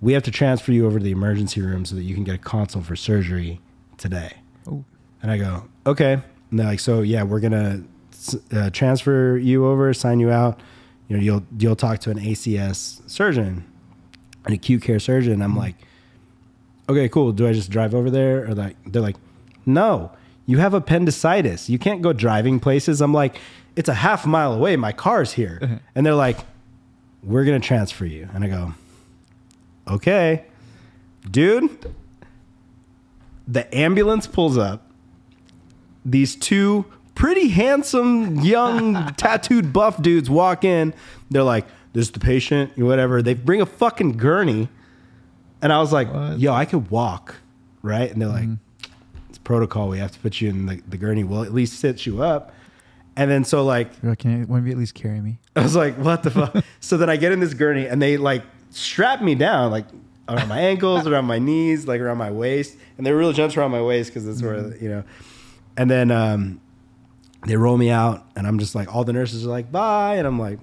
We 0.00 0.12
have 0.12 0.22
to 0.24 0.30
transfer 0.30 0.72
you 0.72 0.86
over 0.86 0.98
to 0.98 1.04
the 1.04 1.10
emergency 1.10 1.60
room 1.60 1.84
so 1.84 1.96
that 1.96 2.02
you 2.02 2.14
can 2.14 2.24
get 2.24 2.34
a 2.34 2.38
consult 2.38 2.84
for 2.84 2.96
surgery 2.96 3.60
today. 3.96 4.34
Oh. 4.66 4.84
And 5.22 5.30
I 5.30 5.38
go, 5.38 5.64
okay. 5.86 6.20
And 6.50 6.58
they're 6.58 6.66
like, 6.66 6.80
so 6.80 7.00
yeah, 7.00 7.22
we're 7.22 7.40
gonna 7.40 7.82
uh, 8.52 8.70
transfer 8.70 9.36
you 9.36 9.66
over, 9.66 9.92
sign 9.94 10.20
you 10.20 10.30
out. 10.30 10.60
You 11.08 11.16
know, 11.16 11.22
you'll 11.22 11.42
you'll 11.58 11.76
talk 11.76 12.00
to 12.00 12.10
an 12.10 12.18
ACS 12.18 13.08
surgeon, 13.08 13.64
an 14.44 14.52
acute 14.52 14.82
care 14.82 15.00
surgeon. 15.00 15.42
I'm 15.42 15.56
like, 15.56 15.76
okay, 16.88 17.08
cool. 17.08 17.32
Do 17.32 17.48
I 17.48 17.52
just 17.52 17.70
drive 17.70 17.94
over 17.94 18.10
there? 18.10 18.44
Or 18.44 18.54
like, 18.54 18.76
they're 18.86 19.02
like, 19.02 19.16
no, 19.66 20.12
you 20.46 20.58
have 20.58 20.74
appendicitis. 20.74 21.70
You 21.70 21.78
can't 21.78 22.02
go 22.02 22.12
driving 22.12 22.60
places. 22.60 23.00
I'm 23.00 23.14
like, 23.14 23.38
it's 23.76 23.88
a 23.88 23.94
half 23.94 24.26
mile 24.26 24.52
away. 24.52 24.76
My 24.76 24.92
car's 24.92 25.32
here. 25.32 25.58
Uh-huh. 25.62 25.76
And 25.94 26.04
they're 26.04 26.14
like, 26.14 26.38
we're 27.22 27.44
gonna 27.44 27.60
transfer 27.60 28.04
you. 28.04 28.28
And 28.34 28.44
I 28.44 28.48
go, 28.48 28.74
okay, 29.88 30.44
dude. 31.30 31.94
The 33.46 33.74
ambulance 33.76 34.26
pulls 34.26 34.56
up. 34.56 34.90
These 36.04 36.36
two 36.36 36.86
pretty 37.14 37.48
handsome, 37.48 38.40
young, 38.40 39.14
tattooed, 39.16 39.72
buff 39.72 40.00
dudes 40.00 40.28
walk 40.28 40.64
in. 40.64 40.94
They're 41.30 41.42
like, 41.42 41.66
"This 41.92 42.06
is 42.06 42.12
the 42.12 42.20
patient," 42.20 42.76
whatever. 42.78 43.22
They 43.22 43.34
bring 43.34 43.60
a 43.60 43.66
fucking 43.66 44.16
gurney, 44.16 44.68
and 45.62 45.72
I 45.72 45.78
was 45.78 45.92
like, 45.92 46.08
"Yo, 46.38 46.52
I 46.52 46.64
could 46.64 46.90
walk, 46.90 47.36
right?" 47.82 48.10
And 48.10 48.20
they're 48.20 48.28
like, 48.28 48.44
mm-hmm. 48.44 48.63
Protocol. 49.44 49.88
We 49.88 49.98
have 49.98 50.12
to 50.12 50.18
put 50.18 50.40
you 50.40 50.48
in 50.48 50.66
the, 50.66 50.82
the 50.88 50.96
gurney. 50.96 51.24
We'll 51.24 51.44
at 51.44 51.52
least 51.52 51.78
sit 51.78 52.06
you 52.06 52.22
up. 52.22 52.52
And 53.16 53.30
then 53.30 53.44
so 53.44 53.64
like 53.64 53.90
You're 54.02 54.12
like, 54.12 54.18
can 54.18 54.40
you, 54.48 54.56
you 54.56 54.72
at 54.72 54.78
least 54.78 54.94
carry 54.94 55.20
me? 55.20 55.38
I 55.56 55.62
was 55.62 55.76
like, 55.76 55.96
what 55.96 56.22
the 56.22 56.30
fuck? 56.30 56.56
so 56.80 56.96
then 56.96 57.08
I 57.08 57.16
get 57.16 57.32
in 57.32 57.40
this 57.40 57.54
gurney 57.54 57.86
and 57.86 58.02
they 58.02 58.16
like 58.16 58.42
strap 58.70 59.22
me 59.22 59.34
down, 59.34 59.70
like 59.70 59.86
around 60.28 60.48
my 60.48 60.58
ankles, 60.58 61.06
around 61.06 61.26
my 61.26 61.38
knees, 61.38 61.86
like 61.86 62.00
around 62.00 62.18
my 62.18 62.30
waist. 62.30 62.76
And 62.98 63.06
they 63.06 63.12
really 63.12 63.34
jumps 63.34 63.56
around 63.56 63.70
my 63.70 63.82
waist 63.82 64.10
because 64.10 64.26
that's 64.26 64.42
where, 64.42 64.76
you 64.78 64.88
know. 64.88 65.04
And 65.76 65.90
then 65.90 66.10
um, 66.10 66.60
they 67.46 67.56
roll 67.56 67.76
me 67.76 67.90
out 67.90 68.26
and 68.34 68.46
I'm 68.46 68.58
just 68.58 68.74
like, 68.74 68.92
all 68.92 69.04
the 69.04 69.12
nurses 69.12 69.46
are 69.46 69.50
like, 69.50 69.70
bye. 69.70 70.16
And 70.16 70.26
I'm 70.26 70.38
like, 70.38 70.58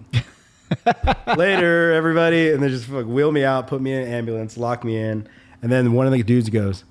later, 1.37 1.93
everybody. 1.93 2.51
And 2.51 2.61
they 2.61 2.69
just 2.69 2.89
like, 2.89 3.05
wheel 3.05 3.31
me 3.31 3.43
out, 3.43 3.67
put 3.67 3.81
me 3.81 3.93
in 3.93 4.01
an 4.01 4.13
ambulance, 4.13 4.57
lock 4.57 4.83
me 4.83 4.97
in. 4.97 5.27
And 5.61 5.71
then 5.71 5.93
one 5.93 6.05
of 6.05 6.11
the 6.11 6.23
dudes 6.23 6.49
goes, 6.49 6.83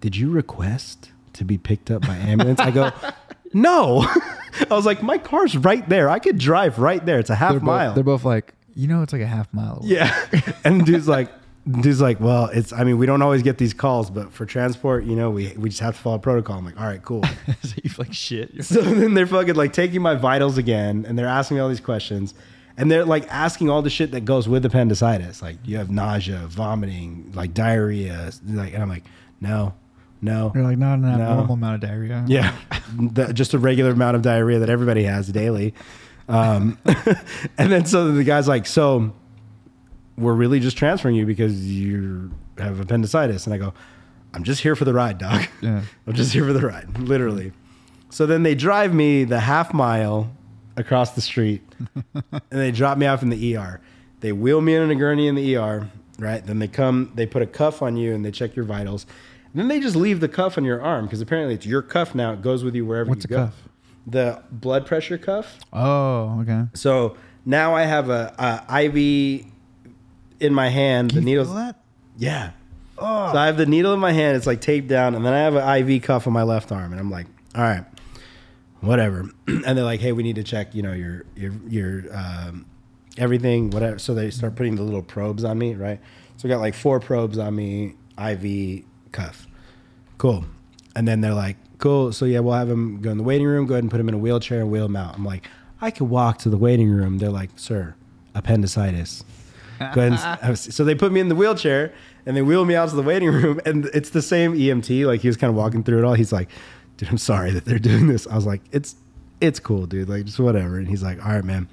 did 0.00 0.16
you 0.16 0.30
request 0.30 1.10
to 1.36 1.44
be 1.44 1.58
picked 1.58 1.90
up 1.90 2.02
by 2.02 2.16
ambulance? 2.16 2.60
I 2.60 2.70
go, 2.70 2.92
no. 3.52 4.02
I 4.70 4.74
was 4.74 4.86
like, 4.86 5.02
my 5.02 5.18
car's 5.18 5.56
right 5.56 5.86
there. 5.88 6.08
I 6.08 6.18
could 6.18 6.38
drive 6.38 6.78
right 6.78 7.04
there. 7.04 7.18
It's 7.18 7.30
a 7.30 7.34
half 7.34 7.52
they're 7.52 7.60
mile. 7.60 7.88
Both, 7.90 7.94
they're 7.94 8.04
both 8.04 8.24
like, 8.24 8.54
you 8.74 8.88
know, 8.88 9.02
it's 9.02 9.12
like 9.12 9.22
a 9.22 9.26
half 9.26 9.52
mile. 9.52 9.78
Away. 9.78 9.88
Yeah. 9.88 10.26
and 10.64 10.84
dude's 10.84 11.08
like, 11.08 11.30
dude's 11.80 12.00
like, 12.00 12.20
well, 12.20 12.46
it's, 12.46 12.72
I 12.72 12.84
mean, 12.84 12.98
we 12.98 13.06
don't 13.06 13.22
always 13.22 13.42
get 13.42 13.58
these 13.58 13.74
calls, 13.74 14.10
but 14.10 14.32
for 14.32 14.46
transport, 14.46 15.04
you 15.04 15.16
know, 15.16 15.30
we, 15.30 15.54
we 15.56 15.68
just 15.68 15.80
have 15.80 15.96
to 15.96 16.00
follow 16.00 16.18
protocol. 16.18 16.58
I'm 16.58 16.64
like, 16.64 16.80
all 16.80 16.86
right, 16.86 17.02
cool. 17.02 17.22
so 17.62 17.74
you 17.82 17.90
like 17.98 18.12
shit. 18.12 18.64
So 18.64 18.80
then 18.80 19.14
they're 19.14 19.26
fucking 19.26 19.54
like 19.54 19.72
taking 19.72 20.02
my 20.02 20.14
vitals 20.14 20.58
again 20.58 21.04
and 21.06 21.18
they're 21.18 21.26
asking 21.26 21.56
me 21.56 21.60
all 21.60 21.68
these 21.68 21.80
questions. 21.80 22.34
And 22.78 22.90
they're 22.90 23.06
like 23.06 23.26
asking 23.28 23.70
all 23.70 23.80
the 23.80 23.90
shit 23.90 24.10
that 24.10 24.26
goes 24.26 24.48
with 24.48 24.64
appendicitis. 24.64 25.40
Like 25.40 25.56
you 25.64 25.78
have 25.78 25.90
nausea, 25.90 26.46
vomiting, 26.46 27.32
like 27.34 27.54
diarrhea. 27.54 28.30
Like, 28.46 28.74
and 28.74 28.82
I'm 28.82 28.88
like, 28.90 29.04
no, 29.40 29.74
no. 30.20 30.52
You're 30.54 30.64
like, 30.64 30.78
not 30.78 30.94
an 30.94 31.02
No. 31.02 31.10
abnormal 31.12 31.54
amount 31.54 31.74
of 31.76 31.80
diarrhea. 31.88 32.24
Yeah, 32.26 32.54
the, 32.98 33.32
just 33.32 33.54
a 33.54 33.58
regular 33.58 33.90
amount 33.92 34.16
of 34.16 34.22
diarrhea 34.22 34.58
that 34.60 34.70
everybody 34.70 35.04
has 35.04 35.28
daily. 35.28 35.74
Um, 36.28 36.78
and 37.58 37.70
then 37.70 37.86
so 37.86 38.10
the 38.12 38.24
guy's 38.24 38.48
like, 38.48 38.66
"So 38.66 39.12
we're 40.18 40.34
really 40.34 40.60
just 40.60 40.76
transferring 40.76 41.14
you 41.16 41.26
because 41.26 41.64
you 41.70 42.30
have 42.58 42.80
appendicitis." 42.80 43.46
And 43.46 43.54
I 43.54 43.58
go, 43.58 43.74
"I'm 44.34 44.42
just 44.44 44.62
here 44.62 44.74
for 44.74 44.84
the 44.84 44.94
ride, 44.94 45.18
doc. 45.18 45.48
Yeah. 45.60 45.82
I'm 46.06 46.14
just 46.14 46.32
here 46.32 46.44
for 46.44 46.52
the 46.52 46.66
ride, 46.66 46.98
literally." 46.98 47.52
So 48.10 48.24
then 48.26 48.42
they 48.42 48.54
drive 48.54 48.94
me 48.94 49.24
the 49.24 49.40
half 49.40 49.74
mile 49.74 50.30
across 50.76 51.12
the 51.12 51.20
street, 51.20 51.62
and 52.24 52.42
they 52.50 52.70
drop 52.70 52.98
me 52.98 53.06
off 53.06 53.22
in 53.22 53.28
the 53.30 53.56
ER. 53.56 53.80
They 54.20 54.32
wheel 54.32 54.60
me 54.60 54.74
in 54.74 54.90
a 54.90 54.94
gurney 54.94 55.26
in 55.28 55.34
the 55.34 55.56
ER, 55.56 55.90
right? 56.18 56.44
Then 56.44 56.58
they 56.58 56.68
come, 56.68 57.12
they 57.14 57.26
put 57.26 57.42
a 57.42 57.46
cuff 57.46 57.82
on 57.82 57.96
you, 57.96 58.14
and 58.14 58.24
they 58.24 58.30
check 58.30 58.54
your 58.56 58.64
vitals. 58.64 59.06
And 59.56 59.62
then 59.62 59.68
they 59.68 59.80
just 59.80 59.96
leave 59.96 60.20
the 60.20 60.28
cuff 60.28 60.58
on 60.58 60.64
your 60.66 60.82
arm 60.82 61.06
because 61.06 61.22
apparently 61.22 61.54
it's 61.54 61.64
your 61.64 61.80
cuff 61.80 62.14
now. 62.14 62.34
It 62.34 62.42
goes 62.42 62.62
with 62.62 62.74
you 62.74 62.84
wherever 62.84 63.08
What's 63.08 63.24
you 63.24 63.34
a 63.34 63.38
go. 63.38 63.44
cuff? 63.46 63.54
The 64.06 64.42
blood 64.52 64.84
pressure 64.84 65.16
cuff. 65.16 65.56
Oh, 65.72 66.40
okay. 66.42 66.64
So 66.74 67.16
now 67.46 67.74
I 67.74 67.84
have 67.84 68.10
a, 68.10 68.34
a 68.68 68.82
IV 68.84 69.46
in 70.40 70.52
my 70.52 70.68
hand. 70.68 71.14
Can 71.14 71.24
the 71.24 71.32
feel 71.32 71.44
that? 71.54 71.76
yeah. 72.18 72.50
So 72.98 73.04
I 73.06 73.46
have 73.46 73.56
the 73.56 73.64
needle 73.64 73.94
in 73.94 73.98
my 74.00 74.12
hand. 74.12 74.36
It's 74.36 74.46
like 74.46 74.60
taped 74.60 74.88
down, 74.88 75.14
and 75.14 75.24
then 75.24 75.32
I 75.32 75.38
have 75.38 75.54
an 75.54 75.88
IV 75.90 76.02
cuff 76.02 76.26
on 76.26 76.34
my 76.34 76.42
left 76.42 76.70
arm, 76.70 76.92
and 76.92 77.00
I'm 77.00 77.10
like, 77.10 77.26
all 77.54 77.62
right, 77.62 77.84
whatever. 78.82 79.30
and 79.46 79.64
they're 79.64 79.84
like, 79.84 80.00
hey, 80.00 80.12
we 80.12 80.22
need 80.22 80.36
to 80.36 80.42
check, 80.44 80.74
you 80.74 80.82
know, 80.82 80.92
your 80.92 81.24
your 81.34 81.52
your 81.66 82.02
um, 82.14 82.66
everything, 83.16 83.70
whatever. 83.70 83.98
So 83.98 84.14
they 84.14 84.30
start 84.30 84.54
putting 84.54 84.76
the 84.76 84.82
little 84.82 85.02
probes 85.02 85.44
on 85.44 85.58
me, 85.58 85.74
right? 85.74 85.98
So 86.36 86.46
I 86.46 86.52
got 86.52 86.60
like 86.60 86.74
four 86.74 87.00
probes 87.00 87.38
on 87.38 87.54
me, 87.56 87.94
IV 88.18 88.84
cuff. 89.16 89.46
Cool. 90.18 90.44
And 90.94 91.06
then 91.06 91.20
they're 91.20 91.34
like, 91.34 91.56
cool. 91.78 92.12
So 92.12 92.24
yeah, 92.24 92.40
we'll 92.40 92.54
have 92.54 92.70
him 92.70 93.00
go 93.00 93.10
in 93.10 93.18
the 93.18 93.24
waiting 93.24 93.46
room. 93.46 93.66
Go 93.66 93.74
ahead 93.74 93.84
and 93.84 93.90
put 93.90 94.00
him 94.00 94.08
in 94.08 94.14
a 94.14 94.18
wheelchair 94.18 94.60
and 94.60 94.70
wheel 94.70 94.86
him 94.86 94.96
out. 94.96 95.14
I'm 95.14 95.24
like, 95.24 95.48
I 95.80 95.90
could 95.90 96.08
walk 96.08 96.38
to 96.38 96.48
the 96.48 96.56
waiting 96.56 96.88
room. 96.88 97.18
They're 97.18 97.30
like, 97.30 97.50
sir, 97.56 97.94
appendicitis. 98.34 99.24
Go 99.78 100.06
ahead 100.06 100.38
and, 100.42 100.58
so 100.58 100.84
they 100.84 100.94
put 100.94 101.12
me 101.12 101.20
in 101.20 101.28
the 101.28 101.34
wheelchair 101.34 101.92
and 102.24 102.34
they 102.34 102.40
wheel 102.40 102.64
me 102.64 102.74
out 102.74 102.88
to 102.88 102.96
the 102.96 103.02
waiting 103.02 103.28
room. 103.28 103.60
And 103.66 103.86
it's 103.86 104.10
the 104.10 104.22
same 104.22 104.54
EMT. 104.54 105.06
Like 105.06 105.20
he 105.20 105.28
was 105.28 105.36
kind 105.36 105.50
of 105.50 105.56
walking 105.56 105.82
through 105.82 105.98
it 105.98 106.04
all. 106.04 106.14
He's 106.14 106.32
like, 106.32 106.48
dude, 106.96 107.10
I'm 107.10 107.18
sorry 107.18 107.50
that 107.50 107.66
they're 107.66 107.78
doing 107.78 108.06
this. 108.06 108.26
I 108.26 108.36
was 108.36 108.46
like, 108.46 108.62
it's, 108.72 108.96
it's 109.40 109.60
cool, 109.60 109.86
dude. 109.86 110.08
Like 110.08 110.24
just 110.24 110.38
whatever. 110.38 110.78
And 110.78 110.88
he's 110.88 111.02
like, 111.02 111.22
all 111.24 111.32
right, 111.32 111.44
man, 111.44 111.68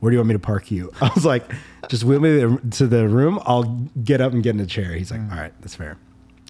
where 0.00 0.10
do 0.10 0.14
you 0.14 0.18
want 0.18 0.28
me 0.28 0.34
to 0.34 0.40
park 0.40 0.72
you? 0.72 0.92
I 1.00 1.10
was 1.14 1.24
like, 1.24 1.44
just 1.88 2.02
wheel 2.02 2.18
me 2.18 2.40
to 2.40 2.48
the- 2.48 2.70
to 2.70 2.86
the 2.88 3.08
room. 3.08 3.38
I'll 3.44 3.64
get 4.02 4.20
up 4.20 4.32
and 4.32 4.42
get 4.42 4.56
in 4.56 4.60
a 4.60 4.66
chair. 4.66 4.92
He's 4.94 5.12
like, 5.12 5.20
mm. 5.20 5.30
all 5.30 5.38
right, 5.38 5.52
that's 5.60 5.76
fair. 5.76 5.98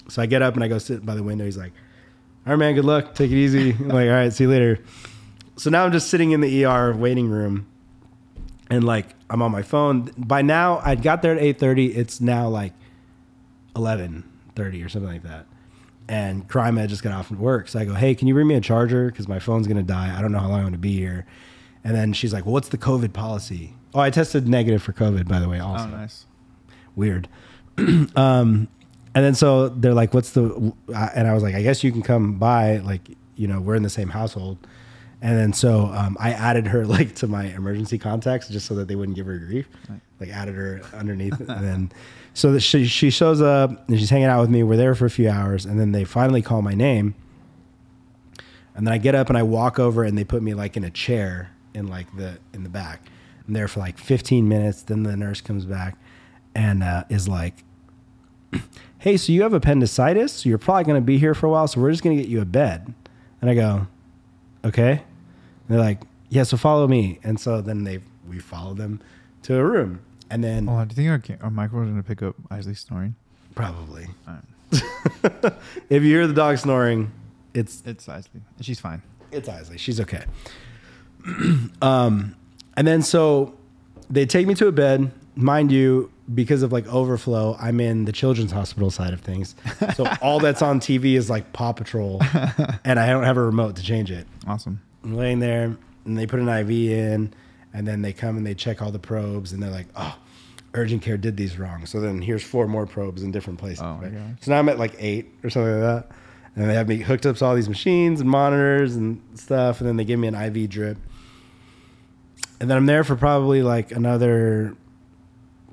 So 0.08 0.22
I 0.22 0.26
get 0.26 0.42
up 0.42 0.54
and 0.54 0.62
I 0.64 0.68
go 0.68 0.78
sit 0.78 1.04
by 1.04 1.14
the 1.14 1.22
window. 1.22 1.44
He's 1.44 1.56
like, 1.56 1.72
all 2.46 2.52
right, 2.52 2.58
man, 2.58 2.74
good 2.74 2.84
luck. 2.84 3.14
Take 3.14 3.30
it 3.30 3.36
easy. 3.36 3.70
I'm 3.72 3.88
like, 3.88 4.08
all 4.08 4.14
right, 4.14 4.32
see 4.32 4.44
you 4.44 4.50
later. 4.50 4.78
So 5.56 5.70
now 5.70 5.84
I'm 5.84 5.92
just 5.92 6.08
sitting 6.10 6.30
in 6.32 6.40
the 6.40 6.64
ER 6.64 6.94
waiting 6.94 7.28
room 7.28 7.66
and 8.70 8.84
like 8.84 9.14
I'm 9.30 9.42
on 9.42 9.50
my 9.50 9.62
phone. 9.62 10.10
By 10.16 10.42
now 10.42 10.80
I'd 10.84 11.02
got 11.02 11.22
there 11.22 11.32
at 11.34 11.40
8:30. 11.40 11.96
It's 11.96 12.20
now 12.20 12.48
like 12.48 12.72
11:30 13.74 14.84
or 14.84 14.88
something 14.88 15.10
like 15.10 15.22
that. 15.24 15.46
And 16.08 16.48
Karima 16.48 16.80
had 16.80 16.88
just 16.90 17.02
got 17.02 17.12
off 17.12 17.26
from 17.28 17.38
work. 17.40 17.68
So 17.68 17.78
I 17.80 17.84
go, 17.84 17.94
"Hey, 17.94 18.14
can 18.14 18.28
you 18.28 18.34
bring 18.34 18.46
me 18.46 18.54
a 18.54 18.60
charger 18.60 19.10
cuz 19.10 19.26
my 19.28 19.38
phone's 19.40 19.66
going 19.66 19.76
to 19.76 19.82
die. 19.82 20.16
I 20.16 20.22
don't 20.22 20.30
know 20.32 20.38
how 20.38 20.48
long 20.48 20.58
I'm 20.58 20.62
going 20.64 20.72
to 20.72 20.78
be 20.78 20.96
here." 20.96 21.26
And 21.82 21.94
then 21.94 22.12
she's 22.12 22.32
like, 22.32 22.44
"Well, 22.46 22.52
what's 22.52 22.68
the 22.68 22.78
COVID 22.78 23.12
policy?" 23.12 23.74
Oh, 23.94 24.00
I 24.00 24.10
tested 24.10 24.46
negative 24.46 24.82
for 24.82 24.92
COVID 24.92 25.26
by 25.26 25.40
the 25.40 25.48
way 25.48 25.58
also 25.58 25.86
Oh, 25.88 25.90
nice. 25.90 26.26
weird. 26.94 27.28
um, 28.16 28.68
and 29.16 29.24
then 29.24 29.34
so 29.34 29.70
they're 29.70 29.94
like, 29.94 30.12
"What's 30.12 30.32
the?" 30.32 30.74
And 30.94 31.26
I 31.26 31.32
was 31.32 31.42
like, 31.42 31.54
"I 31.54 31.62
guess 31.62 31.82
you 31.82 31.90
can 31.90 32.02
come 32.02 32.34
by. 32.34 32.76
Like, 32.76 33.00
you 33.34 33.48
know, 33.48 33.62
we're 33.62 33.74
in 33.74 33.82
the 33.82 33.88
same 33.88 34.10
household." 34.10 34.58
And 35.22 35.38
then 35.38 35.54
so 35.54 35.86
um, 35.86 36.18
I 36.20 36.32
added 36.32 36.66
her 36.66 36.84
like 36.96 37.14
to 37.16 37.26
my 37.26 37.44
emergency 37.44 37.96
contacts 37.96 38.50
just 38.50 38.66
so 38.66 38.74
that 38.74 38.88
they 38.88 38.94
wouldn't 38.94 39.16
give 39.16 39.24
her 39.24 39.38
grief. 39.38 39.70
Like 40.20 40.28
added 40.28 40.54
her 40.54 40.82
underneath, 40.92 41.40
and 41.48 41.48
then 41.48 41.92
so 42.34 42.52
that 42.52 42.60
she 42.60 42.84
she 42.84 43.08
shows 43.08 43.40
up 43.40 43.88
and 43.88 43.98
she's 43.98 44.10
hanging 44.10 44.26
out 44.26 44.42
with 44.42 44.50
me. 44.50 44.62
We're 44.62 44.76
there 44.76 44.94
for 44.94 45.06
a 45.06 45.10
few 45.10 45.30
hours, 45.30 45.64
and 45.64 45.80
then 45.80 45.92
they 45.92 46.04
finally 46.04 46.42
call 46.42 46.60
my 46.60 46.74
name. 46.74 47.14
And 48.74 48.86
then 48.86 48.92
I 48.92 48.98
get 48.98 49.14
up 49.14 49.30
and 49.30 49.38
I 49.38 49.42
walk 49.44 49.78
over, 49.78 50.04
and 50.04 50.18
they 50.18 50.24
put 50.24 50.42
me 50.42 50.52
like 50.52 50.76
in 50.76 50.84
a 50.84 50.90
chair 50.90 51.52
in 51.72 51.86
like 51.86 52.14
the 52.18 52.38
in 52.52 52.64
the 52.64 52.68
back. 52.68 53.08
I'm 53.48 53.54
there 53.54 53.66
for 53.66 53.80
like 53.80 53.96
15 53.96 54.46
minutes. 54.46 54.82
Then 54.82 55.04
the 55.04 55.16
nurse 55.16 55.40
comes 55.40 55.64
back 55.64 55.96
and 56.54 56.82
uh, 56.82 57.04
is 57.08 57.28
like, 57.28 57.64
"Hey, 58.98 59.16
so 59.16 59.32
you 59.32 59.42
have 59.42 59.52
appendicitis? 59.52 60.32
So 60.32 60.48
you're 60.48 60.58
probably 60.58 60.84
going 60.84 61.00
to 61.00 61.04
be 61.04 61.18
here 61.18 61.34
for 61.34 61.46
a 61.46 61.50
while. 61.50 61.68
So 61.68 61.80
we're 61.80 61.90
just 61.90 62.02
going 62.02 62.16
to 62.16 62.22
get 62.22 62.30
you 62.30 62.40
a 62.40 62.44
bed." 62.44 62.92
And 63.40 63.50
I 63.50 63.54
go, 63.54 63.86
"Okay." 64.64 64.90
And 64.92 65.68
they're 65.68 65.78
like, 65.78 66.02
"Yeah, 66.28 66.42
so 66.44 66.56
follow 66.56 66.86
me." 66.88 67.18
And 67.22 67.38
so 67.40 67.60
then 67.60 67.84
they 67.84 68.00
we 68.28 68.38
follow 68.38 68.74
them 68.74 69.00
to 69.42 69.56
a 69.56 69.64
room, 69.64 70.00
and 70.30 70.42
then 70.42 70.68
Oh, 70.68 70.84
do 70.84 71.00
you 71.00 71.16
think 71.16 71.40
our, 71.40 71.46
our 71.46 71.50
microphone's 71.50 71.90
going 71.90 72.02
to 72.02 72.08
pick 72.08 72.22
up 72.22 72.34
Isley 72.50 72.74
snoring? 72.74 73.14
probably 73.54 74.06
right. 74.26 74.42
if 75.88 76.02
you 76.02 76.10
hear 76.10 76.26
the 76.26 76.34
dog 76.34 76.58
snoring, 76.58 77.10
it's 77.54 77.82
It's 77.86 78.08
Isley. 78.08 78.40
She's 78.60 78.80
fine. 78.80 79.00
It's 79.32 79.48
Isley. 79.48 79.78
She's 79.78 80.00
okay. 80.00 80.24
um, 81.82 82.34
and 82.76 82.86
then 82.86 83.02
so 83.02 83.54
they 84.10 84.26
take 84.26 84.46
me 84.46 84.54
to 84.54 84.66
a 84.66 84.72
bed. 84.72 85.10
Mind 85.36 85.70
you, 85.72 86.10
because 86.34 86.62
of 86.62 86.72
like 86.72 86.86
overflow, 86.88 87.56
I'm 87.60 87.80
in 87.80 88.04
the 88.04 88.12
children's 88.12 88.52
hospital 88.52 88.90
side 88.90 89.12
of 89.12 89.20
things. 89.20 89.54
So 89.94 90.06
all 90.20 90.40
that's 90.40 90.62
on 90.62 90.80
TV 90.80 91.14
is 91.14 91.30
like 91.30 91.52
Paw 91.52 91.72
Patrol, 91.72 92.20
and 92.84 92.98
I 92.98 93.08
don't 93.08 93.24
have 93.24 93.36
a 93.36 93.42
remote 93.44 93.76
to 93.76 93.82
change 93.82 94.10
it. 94.10 94.26
Awesome. 94.46 94.80
I'm 95.04 95.14
laying 95.16 95.38
there, 95.38 95.76
and 96.04 96.18
they 96.18 96.26
put 96.26 96.40
an 96.40 96.48
IV 96.48 96.70
in, 96.70 97.34
and 97.72 97.86
then 97.86 98.02
they 98.02 98.12
come 98.12 98.36
and 98.36 98.46
they 98.46 98.54
check 98.54 98.82
all 98.82 98.90
the 98.90 98.98
probes, 98.98 99.52
and 99.52 99.62
they're 99.62 99.70
like, 99.70 99.86
"Oh, 99.94 100.16
urgent 100.74 101.02
care 101.02 101.16
did 101.16 101.36
these 101.36 101.58
wrong." 101.58 101.86
So 101.86 102.00
then 102.00 102.20
here's 102.20 102.42
four 102.42 102.66
more 102.66 102.86
probes 102.86 103.22
in 103.22 103.30
different 103.30 103.58
places. 103.58 103.82
Oh, 103.82 103.98
right? 104.02 104.12
So 104.40 104.50
now 104.50 104.58
I'm 104.58 104.68
at 104.68 104.78
like 104.78 104.94
eight 104.98 105.32
or 105.44 105.50
something 105.50 105.80
like 105.80 106.04
that, 106.08 106.16
and 106.56 106.68
they 106.68 106.74
have 106.74 106.88
me 106.88 106.96
hooked 106.96 107.26
up 107.26 107.36
to 107.36 107.44
all 107.44 107.54
these 107.54 107.68
machines 107.68 108.20
and 108.20 108.28
monitors 108.28 108.96
and 108.96 109.22
stuff, 109.34 109.80
and 109.80 109.88
then 109.88 109.96
they 109.96 110.04
give 110.04 110.18
me 110.18 110.26
an 110.26 110.34
IV 110.34 110.70
drip, 110.70 110.98
and 112.60 112.68
then 112.68 112.76
I'm 112.76 112.86
there 112.86 113.04
for 113.04 113.14
probably 113.14 113.62
like 113.62 113.92
another 113.92 114.74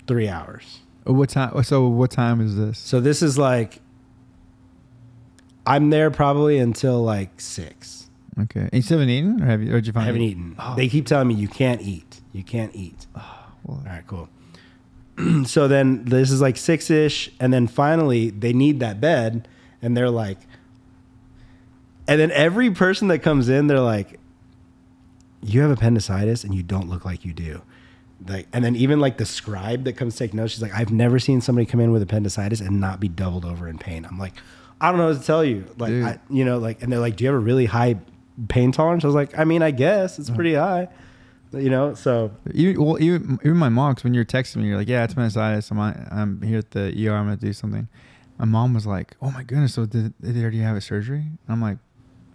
three 0.07 0.27
hours. 0.27 0.79
Oh, 1.05 1.13
What 1.13 1.29
time? 1.29 1.61
So 1.63 1.87
what 1.87 2.11
time 2.11 2.39
is 2.41 2.55
this? 2.55 2.77
So 2.79 2.99
this 2.99 3.21
is 3.21 3.37
like. 3.37 3.79
I'm 5.65 5.89
there 5.91 6.11
probably 6.11 6.57
until 6.57 7.01
like 7.03 7.39
six. 7.39 8.09
Okay. 8.39 8.61
And 8.61 8.73
you 8.73 8.81
still 8.81 8.97
haven't 8.99 9.13
eaten, 9.13 9.41
or 9.41 9.45
have 9.45 9.61
you? 9.61 9.71
Or 9.71 9.75
did 9.75 9.87
you 9.87 9.91
I 9.91 9.93
find? 9.93 10.07
haven't 10.07 10.21
eaten. 10.23 10.55
Oh. 10.59 10.75
They 10.75 10.89
keep 10.89 11.05
telling 11.05 11.27
me 11.27 11.35
you 11.35 11.47
can't 11.47 11.81
eat. 11.81 12.21
You 12.33 12.43
can't 12.43 12.75
eat. 12.75 13.05
Oh, 13.15 13.45
well, 13.63 13.77
All 13.77 13.85
right, 13.85 14.03
cool. 14.07 14.27
so 15.45 15.67
then 15.67 16.03
this 16.05 16.31
is 16.31 16.41
like 16.41 16.57
six 16.57 16.89
ish, 16.89 17.31
and 17.39 17.53
then 17.53 17.67
finally 17.67 18.29
they 18.29 18.51
need 18.51 18.79
that 18.81 18.99
bed, 18.99 19.47
and 19.81 19.95
they're 19.95 20.09
like, 20.09 20.39
and 22.07 22.19
then 22.19 22.31
every 22.31 22.71
person 22.71 23.07
that 23.09 23.19
comes 23.19 23.47
in, 23.47 23.67
they're 23.67 23.79
like, 23.79 24.19
"You 25.41 25.61
have 25.61 25.71
appendicitis, 25.71 26.43
and 26.43 26.53
you 26.53 26.63
don't 26.63 26.89
look 26.89 27.05
like 27.05 27.23
you 27.23 27.33
do." 27.33 27.61
Like, 28.27 28.47
and 28.53 28.63
then 28.63 28.75
even 28.75 28.99
like 28.99 29.17
the 29.17 29.25
scribe 29.25 29.83
that 29.83 29.93
comes 29.93 30.13
to 30.15 30.19
take 30.19 30.33
notes, 30.33 30.53
she's 30.53 30.61
like, 30.61 30.73
"I've 30.73 30.91
never 30.91 31.19
seen 31.19 31.41
somebody 31.41 31.65
come 31.65 31.79
in 31.79 31.91
with 31.91 32.01
appendicitis 32.01 32.61
and 32.61 32.79
not 32.79 32.99
be 32.99 33.07
doubled 33.09 33.43
over 33.45 33.67
in 33.67 33.77
pain." 33.77 34.05
I'm 34.09 34.17
like, 34.17 34.33
I 34.79 34.89
don't 34.89 34.97
know 34.99 35.07
what 35.09 35.19
to 35.19 35.25
tell 35.25 35.43
you. 35.43 35.65
Like, 35.77 35.91
I, 36.05 36.19
you 36.29 36.45
know, 36.45 36.57
like, 36.57 36.81
and 36.83 36.91
they're 36.91 36.99
like, 36.99 37.15
do 37.15 37.23
you 37.23 37.29
have 37.29 37.35
a 37.35 37.39
really 37.43 37.65
high 37.65 37.97
pain 38.49 38.71
tolerance? 38.71 39.03
I 39.03 39.07
was 39.07 39.15
like, 39.15 39.37
I 39.37 39.43
mean, 39.43 39.61
I 39.61 39.71
guess 39.71 40.19
it's 40.19 40.29
pretty 40.29 40.53
high, 40.55 40.87
you 41.53 41.69
know. 41.69 41.93
So 41.95 42.31
Even, 42.53 42.83
well, 42.83 43.01
even 43.01 43.39
even 43.43 43.57
my 43.57 43.69
mom, 43.69 43.95
'cause 43.95 44.03
when 44.03 44.13
you're 44.13 44.25
texting 44.25 44.57
me, 44.57 44.67
you're 44.69 44.77
like, 44.77 44.87
"Yeah, 44.87 45.03
it's 45.03 45.13
appendicitis. 45.13 45.69
I'm 45.71 45.79
I'm 45.79 46.41
here 46.41 46.59
at 46.59 46.71
the 46.71 46.91
ER. 47.07 47.13
I'm 47.15 47.25
gonna 47.25 47.37
do 47.37 47.53
something." 47.53 47.87
My 48.39 48.45
mom 48.45 48.73
was 48.73 48.87
like, 48.87 49.15
"Oh 49.21 49.31
my 49.31 49.43
goodness! 49.43 49.73
So 49.75 49.85
did, 49.85 50.13
did 50.19 50.35
they 50.35 50.41
already 50.41 50.59
have 50.59 50.75
a 50.75 50.81
surgery?" 50.81 51.25
I'm 51.47 51.61
like, 51.61 51.77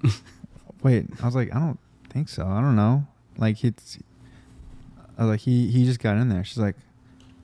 "Wait." 0.83 1.07
I 1.23 1.27
was 1.27 1.35
like, 1.35 1.55
"I 1.55 1.59
don't 1.59 1.79
think 2.11 2.29
so. 2.29 2.47
I 2.47 2.61
don't 2.61 2.77
know. 2.77 3.07
Like 3.37 3.65
it's." 3.65 3.99
I 5.19 5.23
was 5.25 5.31
like, 5.31 5.41
"He 5.41 5.71
he 5.71 5.85
just 5.85 6.01
got 6.01 6.17
in 6.17 6.29
there." 6.29 6.45
She's 6.45 6.59
like, 6.59 6.77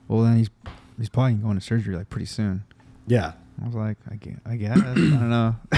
"Well, 0.07 0.21
then 0.21 0.37
he's 0.37 0.49
he's 0.97 1.09
probably 1.09 1.33
going 1.33 1.55
to 1.55 1.61
surgery 1.61 1.95
like 1.95 2.09
pretty 2.09 2.27
soon." 2.27 2.63
yeah. 3.07 3.33
I 3.61 3.65
was 3.65 3.75
like, 3.75 3.97
"I 4.11 4.15
guess, 4.15 4.37
I, 4.45 4.55
guess. 4.57 4.77
I 4.77 4.93
don't 4.93 5.29
know." 5.29 5.55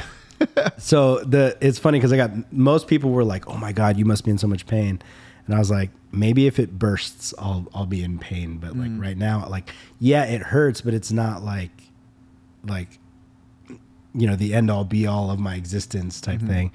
So 0.78 1.20
the 1.20 1.58
it's 1.62 1.80
funny 1.80 1.98
because 1.98 2.14
I 2.14 2.18
got 2.18 2.54
most 2.54 2.88
people 2.88 3.12
were 3.12 3.24
like, 3.24 3.48
"Oh 3.48 3.58
my 3.58 3.72
god, 3.72 3.98
you 3.98 4.06
must 4.06 4.24
be 4.24 4.32
in 4.32 4.38
so 4.38 4.48
much 4.48 4.68
pain," 4.68 5.02
and 5.46 5.56
I 5.56 5.60
was 5.60 5.72
like, 5.72 5.90
"Maybe 6.12 6.48
if 6.48 6.60
it 6.60 6.78
bursts, 6.78 7.34
I'll 7.40 7.68
I'll 7.74 7.86
be 7.86 8.04
in 8.04 8.20
pain." 8.20 8.58
But 8.58 8.78
like 8.78 8.90
mm. 8.90 9.02
right 9.02 9.18
now, 9.18 9.48
like 9.50 9.72
yeah, 10.00 10.26
it 10.26 10.42
hurts, 10.42 10.82
but 10.82 10.94
it's 10.94 11.12
not 11.12 11.44
like 11.44 11.72
like 12.64 13.00
you 14.14 14.28
know 14.28 14.36
the 14.36 14.54
end 14.54 14.70
all 14.70 14.84
be 14.84 15.08
all 15.08 15.32
of 15.32 15.40
my 15.40 15.56
existence 15.56 16.22
type 16.22 16.40
mm-hmm. 16.40 16.48
thing. 16.48 16.72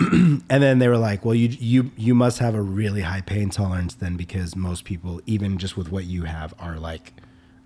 and 0.12 0.42
then 0.48 0.78
they 0.78 0.88
were 0.88 0.98
like, 0.98 1.24
"Well, 1.24 1.34
you 1.34 1.48
you 1.48 1.90
you 1.96 2.14
must 2.14 2.38
have 2.38 2.54
a 2.54 2.62
really 2.62 3.00
high 3.02 3.20
pain 3.20 3.50
tolerance 3.50 3.94
then 3.94 4.16
because 4.16 4.54
most 4.54 4.84
people, 4.84 5.20
even 5.26 5.58
just 5.58 5.76
with 5.76 5.90
what 5.90 6.04
you 6.04 6.24
have, 6.24 6.54
are 6.60 6.78
like 6.78 7.14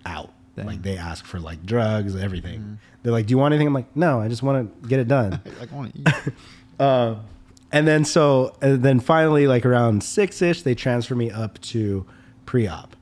out. 0.06 0.30
Dang. 0.56 0.66
Like 0.66 0.82
they 0.82 0.96
ask 0.96 1.24
for 1.24 1.38
like 1.38 1.64
drugs, 1.64 2.16
everything. 2.16 2.78
They're 3.02 3.12
like, 3.12 3.26
"Do 3.26 3.32
you 3.32 3.38
want 3.38 3.52
anything?" 3.52 3.66
I'm 3.66 3.74
like, 3.74 3.94
"No, 3.94 4.20
I 4.20 4.28
just 4.28 4.42
want 4.42 4.82
to 4.82 4.88
get 4.88 4.98
it 4.98 5.08
done." 5.08 5.40
like, 5.60 5.72
I 5.72 5.76
want 5.76 5.94
to 5.94 6.00
eat. 6.00 6.34
Uh, 6.80 7.16
and 7.72 7.86
then 7.86 8.04
so 8.04 8.56
and 8.62 8.82
then 8.82 9.00
finally, 9.00 9.46
like 9.46 9.66
around 9.66 10.02
six 10.02 10.40
ish, 10.40 10.62
they 10.62 10.74
transfer 10.74 11.14
me 11.14 11.30
up 11.30 11.60
to 11.62 12.06
pre-op. 12.46 12.96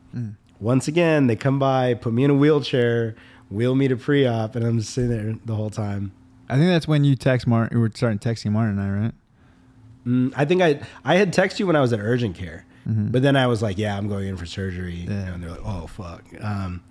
Once 0.60 0.88
again, 0.88 1.26
they 1.26 1.36
come 1.36 1.58
by, 1.58 1.94
put 1.94 2.12
me 2.12 2.22
in 2.22 2.30
a 2.30 2.34
wheelchair, 2.34 3.14
wheel 3.48 3.74
me 3.74 3.88
to 3.88 3.96
pre-op, 3.96 4.54
and 4.54 4.64
I'm 4.64 4.78
just 4.78 4.92
sitting 4.92 5.10
there 5.10 5.34
the 5.46 5.54
whole 5.54 5.70
time. 5.70 6.12
I 6.50 6.56
think 6.56 6.66
that's 6.66 6.86
when 6.86 7.04
you 7.04 7.16
text 7.16 7.46
Martin. 7.46 7.76
You 7.76 7.80
were 7.80 7.90
starting 7.94 8.18
texting 8.18 8.52
Martin 8.52 8.78
and 8.78 8.80
I, 8.80 9.02
right? 9.04 9.12
Mm, 10.06 10.32
I 10.36 10.44
think 10.44 10.62
I 10.62 10.80
I 11.04 11.16
had 11.16 11.32
texted 11.32 11.58
you 11.60 11.66
when 11.66 11.76
I 11.76 11.80
was 11.80 11.92
at 11.92 12.00
urgent 12.00 12.36
care, 12.36 12.64
but 13.12 13.22
then 13.22 13.36
I 13.36 13.46
was 13.46 13.62
like, 13.62 13.78
yeah, 13.78 13.96
I'm 13.96 14.08
going 14.08 14.26
in 14.28 14.36
for 14.36 14.46
surgery, 14.46 14.94
you 14.94 15.08
know, 15.08 15.14
and 15.34 15.42
they're 15.42 15.50
like, 15.50 15.64
oh 15.64 15.86
fuck. 15.86 16.24
Um, 16.40 16.82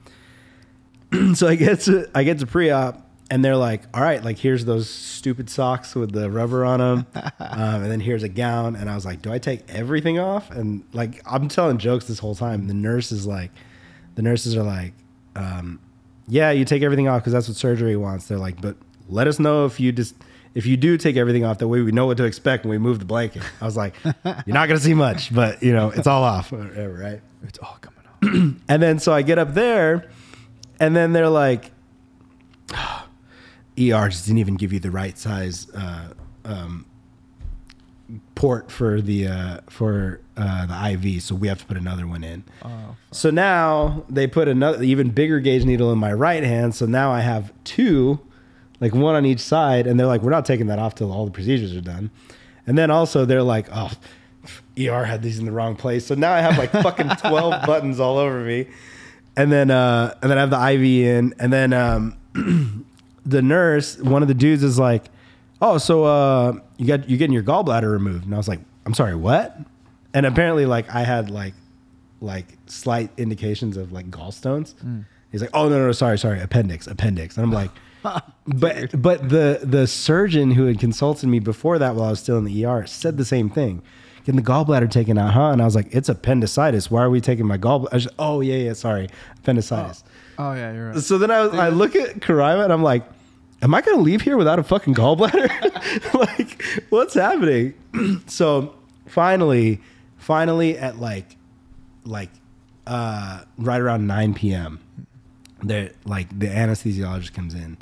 so 1.35 1.47
I 1.47 1.55
get 1.55 1.79
to 1.81 2.07
I 2.13 2.23
get 2.23 2.39
to 2.39 2.45
pre-op, 2.45 3.05
and 3.31 3.43
they're 3.43 3.57
like, 3.57 3.83
all 3.93 4.01
right, 4.03 4.23
like 4.23 4.37
here's 4.37 4.65
those 4.65 4.89
stupid 4.89 5.49
socks 5.49 5.95
with 5.95 6.11
the 6.11 6.29
rubber 6.29 6.63
on 6.65 6.79
them, 6.79 7.07
um, 7.39 7.83
and 7.83 7.91
then 7.91 7.99
here's 7.99 8.23
a 8.23 8.29
gown, 8.29 8.75
and 8.75 8.89
I 8.89 8.95
was 8.95 9.05
like, 9.05 9.21
do 9.21 9.31
I 9.33 9.39
take 9.39 9.69
everything 9.69 10.19
off? 10.19 10.51
And 10.51 10.83
like 10.93 11.21
I'm 11.25 11.47
telling 11.47 11.79
jokes 11.79 12.05
this 12.05 12.19
whole 12.19 12.35
time. 12.35 12.67
The 12.67 12.73
nurse 12.73 13.11
is 13.11 13.25
like, 13.25 13.51
the 14.15 14.21
nurses 14.21 14.55
are 14.55 14.63
like, 14.63 14.93
um, 15.35 15.79
yeah, 16.27 16.51
you 16.51 16.63
take 16.63 16.83
everything 16.83 17.07
off 17.07 17.21
because 17.21 17.33
that's 17.33 17.47
what 17.47 17.57
surgery 17.57 17.95
wants. 17.95 18.27
They're 18.27 18.37
like, 18.37 18.61
but 18.61 18.75
let 19.07 19.27
us 19.27 19.39
know 19.39 19.65
if 19.65 19.79
you 19.79 19.91
just 19.91 20.15
if 20.53 20.65
you 20.65 20.77
do 20.77 20.97
take 20.97 21.15
everything 21.15 21.45
off, 21.45 21.59
that 21.59 21.67
way 21.67 21.81
we 21.81 21.91
know 21.91 22.05
what 22.07 22.17
to 22.17 22.23
expect 22.25 22.63
when 22.65 22.71
we 22.71 22.77
move 22.77 22.99
the 22.99 23.05
blanket. 23.05 23.43
I 23.61 23.65
was 23.65 23.77
like, 23.77 23.95
you're 24.03 24.13
not 24.47 24.67
gonna 24.67 24.79
see 24.79 24.93
much, 24.93 25.33
but 25.33 25.61
you 25.63 25.73
know, 25.73 25.89
it's 25.89 26.07
all 26.07 26.23
off, 26.23 26.51
whatever, 26.51 26.93
right? 26.93 27.21
It's 27.43 27.59
all 27.59 27.77
coming 27.81 27.99
off. 27.99 28.55
And 28.67 28.81
then 28.83 28.99
so 28.99 29.13
I 29.13 29.21
get 29.21 29.37
up 29.39 29.53
there, 29.53 30.09
and 30.79 30.95
then 30.95 31.13
they're 31.13 31.29
like, 31.29 31.71
ER 32.73 34.09
just 34.09 34.25
didn't 34.25 34.39
even 34.39 34.55
give 34.55 34.73
you 34.73 34.79
the 34.79 34.91
right 34.91 35.17
size 35.17 35.69
uh, 35.73 36.09
um, 36.45 36.85
port 38.35 38.71
for 38.71 39.01
the 39.01 39.27
uh, 39.27 39.59
for 39.69 40.19
uh, 40.35 40.65
the 40.65 40.91
IV, 40.93 41.21
so 41.23 41.35
we 41.35 41.47
have 41.47 41.59
to 41.59 41.65
put 41.65 41.77
another 41.77 42.05
one 42.07 42.23
in. 42.23 42.43
so 43.11 43.29
now 43.29 44.03
they 44.09 44.27
put 44.27 44.47
another 44.47 44.83
even 44.83 45.09
bigger 45.11 45.39
gauge 45.39 45.63
needle 45.65 45.91
in 45.91 45.97
my 45.97 46.11
right 46.13 46.43
hand. 46.43 46.75
So 46.75 46.85
now 46.85 47.11
I 47.11 47.21
have 47.21 47.53
two, 47.63 48.19
like 48.79 48.93
one 48.93 49.15
on 49.15 49.25
each 49.25 49.39
side, 49.39 49.87
and 49.87 49.99
they're 49.99 50.07
like, 50.07 50.21
we're 50.21 50.31
not 50.31 50.45
taking 50.45 50.67
that 50.67 50.79
off 50.79 50.95
till 50.95 51.11
all 51.11 51.25
the 51.25 51.31
procedures 51.31 51.75
are 51.75 51.81
done. 51.81 52.11
And 52.65 52.77
then 52.77 52.91
also 52.91 53.25
they're 53.25 53.43
like, 53.43 53.67
oh, 53.71 53.91
ER 54.79 55.03
had 55.03 55.21
these 55.21 55.39
in 55.39 55.45
the 55.45 55.51
wrong 55.51 55.75
place. 55.75 56.05
So 56.05 56.15
now 56.15 56.31
I 56.31 56.39
have 56.41 56.57
like 56.57 56.71
fucking 56.71 57.09
12 57.17 57.65
buttons 57.65 57.99
all 57.99 58.17
over 58.17 58.39
me. 58.39 58.67
And 59.35 59.51
then 59.51 59.71
uh 59.71 60.15
and 60.21 60.29
then 60.29 60.37
I 60.37 60.41
have 60.41 60.49
the 60.49 60.73
IV 60.73 60.81
in 60.83 61.33
and 61.39 61.51
then 61.53 61.73
um 61.73 62.17
the 63.25 63.41
nurse, 63.41 63.97
one 63.97 64.21
of 64.21 64.27
the 64.27 64.33
dudes 64.33 64.63
is 64.63 64.77
like, 64.77 65.05
"Oh, 65.61 65.77
so 65.77 66.03
uh 66.03 66.53
you 66.77 66.85
got 66.85 67.09
you're 67.09 67.17
getting 67.17 67.33
your 67.33 67.43
gallbladder 67.43 67.89
removed." 67.91 68.25
And 68.25 68.33
I 68.33 68.37
was 68.37 68.47
like, 68.47 68.59
"I'm 68.85 68.93
sorry, 68.93 69.15
what?" 69.15 69.57
And 70.13 70.25
apparently 70.25 70.65
like 70.65 70.93
I 70.93 71.01
had 71.03 71.29
like 71.29 71.53
like 72.21 72.45
slight 72.67 73.11
indications 73.17 73.77
of 73.77 73.91
like 73.91 74.09
gallstones. 74.11 74.73
He's 75.31 75.41
like, 75.41 75.51
"Oh, 75.53 75.69
no, 75.69 75.85
no, 75.85 75.91
sorry, 75.91 76.17
sorry, 76.17 76.39
appendix, 76.41 76.87
appendix." 76.87 77.37
And 77.37 77.43
I'm 77.45 77.51
like, 77.51 77.69
but 78.47 79.01
but 79.01 79.29
the 79.29 79.59
the 79.63 79.87
surgeon 79.87 80.51
who 80.51 80.65
had 80.65 80.79
consulted 80.79 81.27
me 81.27 81.39
before 81.39 81.77
that 81.79 81.95
while 81.95 82.07
I 82.07 82.09
was 82.11 82.19
still 82.19 82.37
in 82.37 82.45
the 82.45 82.65
ER 82.65 82.85
said 82.85 83.17
the 83.17 83.25
same 83.25 83.49
thing. 83.49 83.81
Getting 84.19 84.35
the 84.35 84.47
gallbladder 84.47 84.91
taken 84.91 85.17
out, 85.17 85.33
huh? 85.33 85.51
And 85.51 85.61
I 85.61 85.65
was 85.65 85.75
like, 85.75 85.87
it's 85.91 86.09
appendicitis. 86.09 86.91
Why 86.91 87.01
are 87.01 87.09
we 87.09 87.21
taking 87.21 87.47
my 87.47 87.57
gallbladder? 87.57 87.87
I 87.91 87.95
was 87.95 88.03
just, 88.03 88.15
oh 88.19 88.41
yeah, 88.41 88.57
yeah, 88.57 88.73
sorry, 88.73 89.09
appendicitis. 89.37 90.03
Oh 90.37 90.53
yeah, 90.53 90.73
you're 90.73 90.91
right. 90.91 90.99
So 90.99 91.17
then 91.17 91.31
I, 91.31 91.45
was, 91.45 91.53
I 91.53 91.69
look 91.69 91.95
at 91.95 92.19
Karima 92.19 92.63
and 92.63 92.71
I'm 92.71 92.83
like, 92.83 93.03
am 93.61 93.73
I 93.73 93.81
going 93.81 93.97
to 93.97 94.03
leave 94.03 94.21
here 94.21 94.37
without 94.37 94.59
a 94.59 94.63
fucking 94.63 94.95
gallbladder? 94.95 96.13
like, 96.13 96.63
what's 96.89 97.13
happening? 97.13 97.73
so 98.27 98.73
finally, 99.05 99.81
finally 100.17 100.77
at 100.77 100.97
like, 100.99 101.35
like, 102.05 102.29
uh, 102.87 103.43
right 103.57 103.81
around 103.81 104.07
9 104.07 104.33
p.m., 104.33 104.79
they 105.63 105.91
like 106.05 106.27
the 106.37 106.47
anesthesiologist 106.47 107.33
comes 107.33 107.53
in 107.53 107.77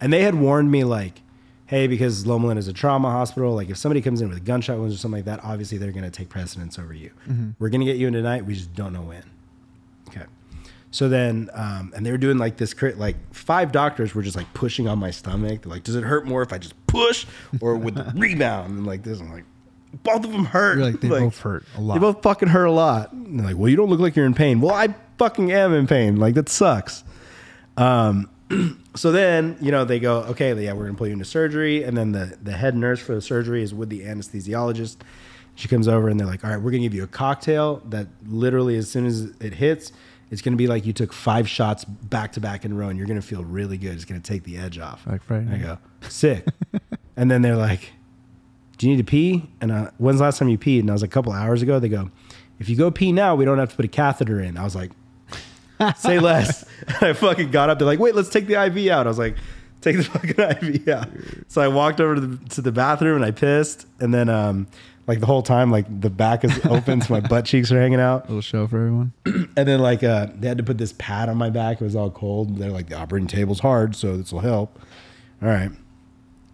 and 0.00 0.12
they 0.12 0.22
had 0.22 0.34
warned 0.34 0.70
me 0.70 0.84
like, 0.84 1.20
hey, 1.66 1.86
because 1.86 2.26
Loma 2.26 2.48
Linda 2.48 2.58
is 2.58 2.68
a 2.68 2.72
trauma 2.72 3.10
hospital, 3.10 3.54
like 3.54 3.70
if 3.70 3.76
somebody 3.76 4.00
comes 4.00 4.20
in 4.20 4.28
with 4.28 4.38
a 4.38 4.40
gunshot 4.40 4.78
wounds 4.78 4.94
or 4.94 4.98
something 4.98 5.18
like 5.18 5.24
that, 5.26 5.44
obviously 5.44 5.78
they're 5.78 5.92
going 5.92 6.04
to 6.04 6.10
take 6.10 6.28
precedence 6.28 6.78
over 6.78 6.92
you. 6.92 7.10
We're 7.58 7.68
going 7.68 7.80
to 7.80 7.86
get 7.86 7.96
you 7.96 8.06
in 8.08 8.12
tonight. 8.12 8.44
We 8.44 8.54
just 8.54 8.74
don't 8.74 8.92
know 8.92 9.02
when. 9.02 9.22
Okay. 10.08 10.24
So 10.90 11.08
then, 11.08 11.48
um, 11.52 11.92
and 11.94 12.04
they 12.04 12.10
were 12.10 12.18
doing 12.18 12.38
like 12.38 12.56
this, 12.56 12.74
crit- 12.74 12.98
like 12.98 13.14
five 13.32 13.70
doctors 13.70 14.14
were 14.14 14.22
just 14.22 14.36
like 14.36 14.52
pushing 14.54 14.88
on 14.88 14.98
my 14.98 15.12
stomach. 15.12 15.62
They're 15.62 15.70
like, 15.70 15.84
does 15.84 15.94
it 15.94 16.02
hurt 16.02 16.26
more 16.26 16.42
if 16.42 16.52
I 16.52 16.58
just 16.58 16.74
push 16.88 17.26
or 17.60 17.76
with 17.76 17.94
the 17.94 18.12
rebound? 18.16 18.78
And 18.78 18.86
like 18.86 19.04
this, 19.04 19.20
I'm 19.20 19.32
like, 19.32 19.44
both 20.02 20.24
of 20.24 20.32
them 20.32 20.44
hurt. 20.46 20.78
You're 20.78 20.86
like, 20.90 21.00
they 21.00 21.08
both 21.08 21.38
hurt 21.38 21.64
a 21.76 21.80
lot. 21.80 21.94
They 21.94 22.00
both 22.00 22.22
fucking 22.22 22.48
hurt 22.48 22.64
a 22.66 22.72
lot. 22.72 23.12
And 23.12 23.38
they're 23.38 23.46
like, 23.46 23.56
well, 23.56 23.68
you 23.68 23.76
don't 23.76 23.90
look 23.90 24.00
like 24.00 24.16
you're 24.16 24.26
in 24.26 24.34
pain. 24.34 24.60
Well, 24.60 24.74
I 24.74 24.94
fucking 25.18 25.52
am 25.52 25.72
in 25.72 25.86
pain. 25.86 26.16
Like 26.16 26.34
that 26.34 26.48
sucks. 26.48 27.04
Um, 27.80 28.28
so 28.94 29.10
then, 29.10 29.56
you 29.60 29.70
know, 29.70 29.84
they 29.84 29.98
go, 29.98 30.18
okay, 30.24 30.52
yeah, 30.62 30.72
we're 30.72 30.84
gonna 30.84 30.98
put 30.98 31.08
you 31.08 31.14
into 31.14 31.24
surgery, 31.24 31.82
and 31.82 31.96
then 31.96 32.12
the 32.12 32.36
the 32.42 32.52
head 32.52 32.76
nurse 32.76 33.00
for 33.00 33.14
the 33.14 33.22
surgery 33.22 33.62
is 33.62 33.74
with 33.74 33.88
the 33.88 34.02
anesthesiologist. 34.02 34.98
She 35.54 35.66
comes 35.68 35.88
over 35.88 36.08
and 36.08 36.18
they're 36.18 36.26
like, 36.26 36.44
all 36.44 36.50
right, 36.50 36.60
we're 36.60 36.70
gonna 36.70 36.82
give 36.82 36.94
you 36.94 37.04
a 37.04 37.08
cocktail 37.08 37.82
that 37.86 38.06
literally 38.26 38.76
as 38.76 38.88
soon 38.90 39.06
as 39.06 39.32
it 39.40 39.54
hits, 39.54 39.92
it's 40.30 40.42
gonna 40.42 40.56
be 40.56 40.66
like 40.66 40.84
you 40.86 40.92
took 40.92 41.12
five 41.12 41.48
shots 41.48 41.84
back 41.84 42.32
to 42.32 42.40
back 42.40 42.64
in 42.64 42.72
a 42.72 42.74
row, 42.74 42.88
and 42.88 42.98
you're 42.98 43.08
gonna 43.08 43.22
feel 43.22 43.44
really 43.44 43.78
good. 43.78 43.94
It's 43.94 44.04
gonna 44.04 44.20
take 44.20 44.44
the 44.44 44.58
edge 44.58 44.78
off. 44.78 45.06
Like 45.06 45.22
Friday 45.22 45.54
I 45.54 45.58
go, 45.58 45.78
sick. 46.08 46.46
and 47.16 47.30
then 47.30 47.42
they're 47.42 47.56
like, 47.56 47.92
do 48.78 48.88
you 48.88 48.96
need 48.96 49.06
to 49.06 49.10
pee? 49.10 49.48
And 49.60 49.72
uh, 49.72 49.90
when's 49.98 50.18
the 50.18 50.24
last 50.24 50.38
time 50.38 50.48
you 50.48 50.58
peed? 50.58 50.80
And 50.80 50.90
I 50.90 50.92
was 50.92 51.02
like, 51.02 51.10
a 51.10 51.14
couple 51.14 51.32
hours 51.32 51.62
ago. 51.62 51.78
They 51.78 51.88
go, 51.88 52.10
if 52.58 52.68
you 52.68 52.76
go 52.76 52.90
pee 52.90 53.12
now, 53.12 53.34
we 53.34 53.44
don't 53.44 53.58
have 53.58 53.70
to 53.70 53.76
put 53.76 53.84
a 53.84 53.88
catheter 53.88 54.40
in. 54.40 54.56
I 54.56 54.64
was 54.64 54.74
like, 54.74 54.90
say 55.96 56.18
less. 56.18 56.64
I 57.00 57.12
fucking 57.12 57.50
got 57.50 57.70
up. 57.70 57.78
They're 57.78 57.86
like, 57.86 57.98
wait, 57.98 58.14
let's 58.14 58.28
take 58.28 58.46
the 58.46 58.62
IV 58.62 58.90
out. 58.90 59.06
I 59.06 59.10
was 59.10 59.18
like, 59.18 59.36
take 59.80 59.96
the 59.96 60.04
fucking 60.38 60.38
IV 60.74 60.88
out. 60.88 61.08
So 61.48 61.60
I 61.60 61.68
walked 61.68 62.00
over 62.00 62.14
to 62.14 62.20
the, 62.20 62.48
to 62.50 62.62
the 62.62 62.72
bathroom 62.72 63.16
and 63.16 63.24
I 63.24 63.30
pissed. 63.30 63.86
And 63.98 64.12
then, 64.12 64.28
um, 64.28 64.66
like 65.06 65.18
the 65.18 65.26
whole 65.26 65.42
time, 65.42 65.70
like 65.70 65.86
the 66.00 66.10
back 66.10 66.44
is 66.44 66.64
open, 66.66 67.00
so 67.00 67.14
my 67.14 67.20
butt 67.20 67.44
cheeks 67.44 67.72
are 67.72 67.80
hanging 67.80 67.98
out. 68.00 68.28
little 68.28 68.42
show 68.42 68.66
for 68.66 68.76
everyone. 68.76 69.12
And 69.56 69.66
then, 69.68 69.80
like, 69.80 70.04
uh, 70.04 70.28
they 70.38 70.46
had 70.46 70.58
to 70.58 70.64
put 70.64 70.78
this 70.78 70.94
pad 70.96 71.28
on 71.28 71.36
my 71.36 71.50
back. 71.50 71.80
It 71.80 71.84
was 71.84 71.96
all 71.96 72.10
cold. 72.10 72.56
They're 72.58 72.70
like, 72.70 72.88
the 72.88 72.96
operating 72.96 73.26
table's 73.26 73.60
hard, 73.60 73.96
so 73.96 74.16
this 74.16 74.32
will 74.32 74.40
help. 74.40 74.78
All 75.42 75.48
right. 75.48 75.70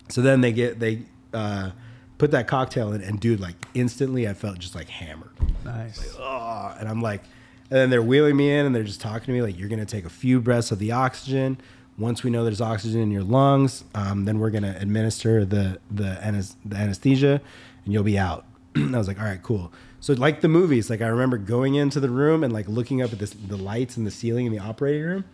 So 0.08 0.22
then 0.22 0.40
they 0.40 0.52
get 0.52 0.80
they 0.80 1.02
uh, 1.34 1.70
put 2.18 2.30
that 2.30 2.46
cocktail 2.46 2.92
in, 2.92 3.02
and 3.02 3.20
dude, 3.20 3.40
like 3.40 3.54
instantly, 3.74 4.28
I 4.28 4.34
felt 4.34 4.58
just 4.58 4.74
like 4.74 4.88
hammered. 4.88 5.30
Nice. 5.64 6.16
Oh, 6.18 6.74
and 6.78 6.88
I'm 6.88 7.02
like, 7.02 7.22
and 7.70 7.78
then 7.78 7.90
they're 7.90 8.02
wheeling 8.02 8.36
me 8.36 8.52
in, 8.52 8.66
and 8.66 8.74
they're 8.74 8.84
just 8.84 9.00
talking 9.00 9.26
to 9.26 9.32
me 9.32 9.42
like, 9.42 9.58
you're 9.58 9.68
gonna 9.68 9.84
take 9.84 10.04
a 10.04 10.10
few 10.10 10.40
breaths 10.40 10.70
of 10.70 10.78
the 10.78 10.92
oxygen. 10.92 11.58
Once 11.98 12.22
we 12.22 12.30
know 12.30 12.44
there's 12.44 12.60
oxygen 12.60 13.00
in 13.00 13.10
your 13.10 13.22
lungs, 13.22 13.84
um, 13.94 14.24
then 14.24 14.38
we're 14.38 14.50
gonna 14.50 14.76
administer 14.78 15.44
the 15.44 15.78
the, 15.90 16.18
anes- 16.24 16.56
the 16.64 16.76
anesthesia, 16.76 17.40
and 17.84 17.92
you'll 17.92 18.02
be 18.02 18.18
out. 18.18 18.44
I 18.76 18.98
was 18.98 19.08
like, 19.08 19.18
all 19.18 19.26
right, 19.26 19.42
cool. 19.42 19.72
So 20.00 20.12
like 20.12 20.40
the 20.40 20.48
movies, 20.48 20.88
like 20.90 21.00
I 21.00 21.08
remember 21.08 21.38
going 21.38 21.74
into 21.74 21.98
the 21.98 22.10
room 22.10 22.44
and 22.44 22.52
like 22.52 22.68
looking 22.68 23.02
up 23.02 23.12
at 23.12 23.18
this 23.18 23.30
the 23.30 23.56
lights 23.56 23.96
in 23.96 24.04
the 24.04 24.10
ceiling 24.10 24.46
in 24.46 24.52
the 24.52 24.58
operating 24.58 25.02
room. 25.02 25.24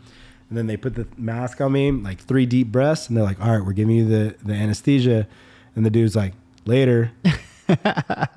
And 0.49 0.59
then 0.59 0.67
they 0.67 0.77
put 0.77 0.95
the 0.95 1.07
mask 1.17 1.61
on 1.61 1.73
me, 1.73 1.91
like 1.91 2.21
three 2.21 2.45
deep 2.47 2.69
breaths, 2.69 3.09
and 3.09 3.17
they're 3.17 3.25
like, 3.25 3.41
"All 3.41 3.51
right, 3.57 3.65
we're 3.65 3.73
giving 3.73 3.97
you 3.97 4.07
the 4.07 4.35
the 4.45 4.53
anesthesia." 4.53 5.27
And 5.75 5.85
the 5.85 5.91
dude's 5.91 6.15
like, 6.15 6.35
"Later," 6.67 7.11
and 7.69 8.29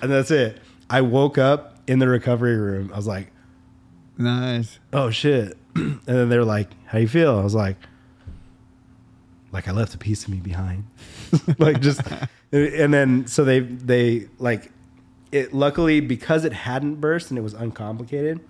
that's 0.00 0.30
it. 0.30 0.60
I 0.88 1.00
woke 1.00 1.36
up 1.36 1.78
in 1.88 1.98
the 1.98 2.08
recovery 2.08 2.56
room. 2.56 2.90
I 2.92 2.96
was 2.96 3.08
like, 3.08 3.32
Nice. 4.16 4.78
"Oh 4.92 5.10
shit!" 5.10 5.56
and 5.74 6.00
then 6.04 6.28
they're 6.28 6.44
like, 6.44 6.70
"How 6.86 6.98
you 6.98 7.08
feel?" 7.08 7.38
I 7.38 7.42
was 7.42 7.54
like, 7.54 7.76
"Like 9.52 9.68
I 9.68 9.72
left 9.72 9.94
a 9.94 9.98
piece 9.98 10.24
of 10.24 10.30
me 10.30 10.38
behind." 10.38 10.84
like 11.58 11.80
just, 11.80 12.00
and 12.52 12.94
then 12.94 13.26
so 13.26 13.44
they 13.44 13.60
they 13.60 14.28
like 14.38 14.70
it. 15.32 15.52
Luckily, 15.52 16.00
because 16.00 16.44
it 16.44 16.52
hadn't 16.52 16.96
burst 16.96 17.30
and 17.30 17.38
it 17.38 17.42
was 17.42 17.54
uncomplicated, 17.54 18.40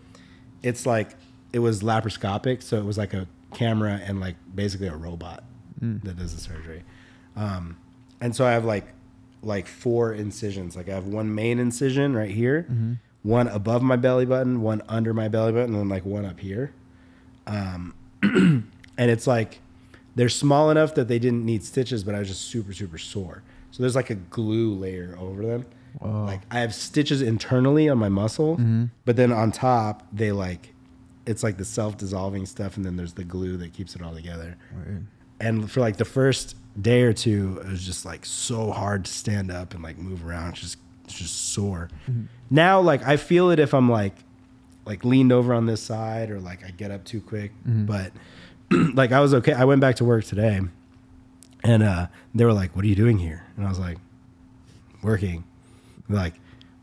it's 0.63 0.85
like 0.87 1.17
it 1.53 1.61
was 1.61 1.83
laparoscopic, 1.83 2.63
so 2.63 2.77
it 2.79 2.85
was 2.85 2.99
like 2.99 3.15
a 3.15 3.27
camera 3.55 4.01
and 4.05 4.21
like 4.21 4.37
basically 4.55 4.89
a 4.89 4.97
robot 4.97 5.45
that 5.81 6.17
does 6.17 6.35
the 6.35 6.41
surgery. 6.41 6.83
Um, 7.37 7.77
and 8.21 8.35
so 8.35 8.45
I 8.47 8.53
have 8.53 8.65
like 8.65 8.87
like 9.43 9.67
four 9.67 10.13
incisions. 10.15 10.77
Like 10.77 10.89
I 10.89 10.95
have 10.95 11.07
one 11.07 11.35
main 11.35 11.59
incision 11.59 12.15
right 12.17 12.31
here, 12.31 12.67
one 13.25 13.49
above 13.49 13.83
my 13.83 13.97
belly 13.97 14.27
button, 14.27 14.61
one 14.61 14.83
under 14.89 15.13
my 15.13 15.27
belly 15.27 15.51
button, 15.51 15.73
and 15.73 15.81
then 15.81 15.89
like 15.89 16.05
one 16.05 16.25
up 16.25 16.39
here. 16.39 16.73
Um, 17.49 17.95
and 18.23 19.11
it's 19.11 19.27
like 19.27 19.61
they're 20.15 20.29
small 20.29 20.71
enough 20.71 20.95
that 20.95 21.09
they 21.09 21.19
didn't 21.19 21.45
need 21.45 21.65
stitches, 21.65 22.05
but 22.05 22.15
I 22.15 22.21
was 22.21 22.29
just 22.29 22.43
super 22.43 22.73
super 22.73 22.99
sore. 22.99 23.43
So 23.73 23.83
there's 23.83 23.97
like 23.97 24.11
a 24.11 24.15
glue 24.15 24.73
layer 24.75 25.17
over 25.19 25.43
them. 25.45 25.67
Like 26.27 26.43
I 26.51 26.61
have 26.61 26.75
stitches 26.75 27.23
internally 27.23 27.89
on 27.89 27.99
my 27.99 28.09
muscle, 28.09 28.57
but 29.05 29.17
then 29.17 29.33
on 29.33 29.51
top 29.53 30.07
they 30.13 30.31
like 30.31 30.75
it's 31.27 31.43
like 31.43 31.57
the 31.57 31.65
self 31.65 31.97
dissolving 31.97 32.45
stuff, 32.47 32.77
and 32.77 32.85
then 32.85 32.97
there's 32.97 33.15
the 33.15 33.25
glue 33.25 33.57
that 33.57 33.73
keeps 33.73 33.97
it 33.97 34.03
all 34.03 34.15
together. 34.15 34.57
And 35.41 35.71
for 35.71 35.81
like 35.81 35.97
the 35.97 36.05
first 36.05 36.57
day 36.81 37.03
or 37.03 37.13
two, 37.15 37.61
it 37.65 37.71
was 37.71 37.85
just 37.85 38.05
like 38.05 38.27
so 38.27 38.71
hard 38.71 39.07
to 39.07 39.13
stand 39.13 39.51
up 39.51 39.73
and 39.75 39.83
like 39.83 39.97
move 39.99 40.25
around. 40.27 40.51
It's 40.51 40.61
just 40.61 40.79
it's 41.05 41.15
just 41.15 41.53
sore. 41.53 41.89
Now 42.51 42.81
like 42.81 43.03
I 43.07 43.17
feel 43.17 43.51
it 43.51 43.59
if 43.59 43.75
I'm 43.75 43.91
like 43.91 44.15
like 44.87 45.05
leaned 45.05 45.33
over 45.33 45.55
on 45.55 45.67
this 45.67 45.81
side 45.83 46.31
or 46.31 46.41
like 46.41 46.65
I 46.65 46.71
get 46.71 46.91
up 46.91 47.05
too 47.05 47.21
quick. 47.21 47.53
But 47.65 48.13
like 48.95 49.13
I 49.13 49.21
was 49.21 49.35
okay. 49.35 49.53
I 49.53 49.65
went 49.65 49.81
back 49.81 49.97
to 49.97 50.05
work 50.05 50.25
today 50.25 50.61
and 51.63 51.83
uh 51.83 52.07
they 52.35 52.45
were 52.45 52.53
like, 52.53 52.75
What 52.77 52.85
are 52.85 52.89
you 52.89 52.95
doing 52.97 53.19
here? 53.19 53.45
And 53.57 53.67
I 53.67 53.69
was 53.69 53.79
like, 53.79 53.99
Working. 55.03 55.45
They're 56.09 56.19
like, 56.19 56.35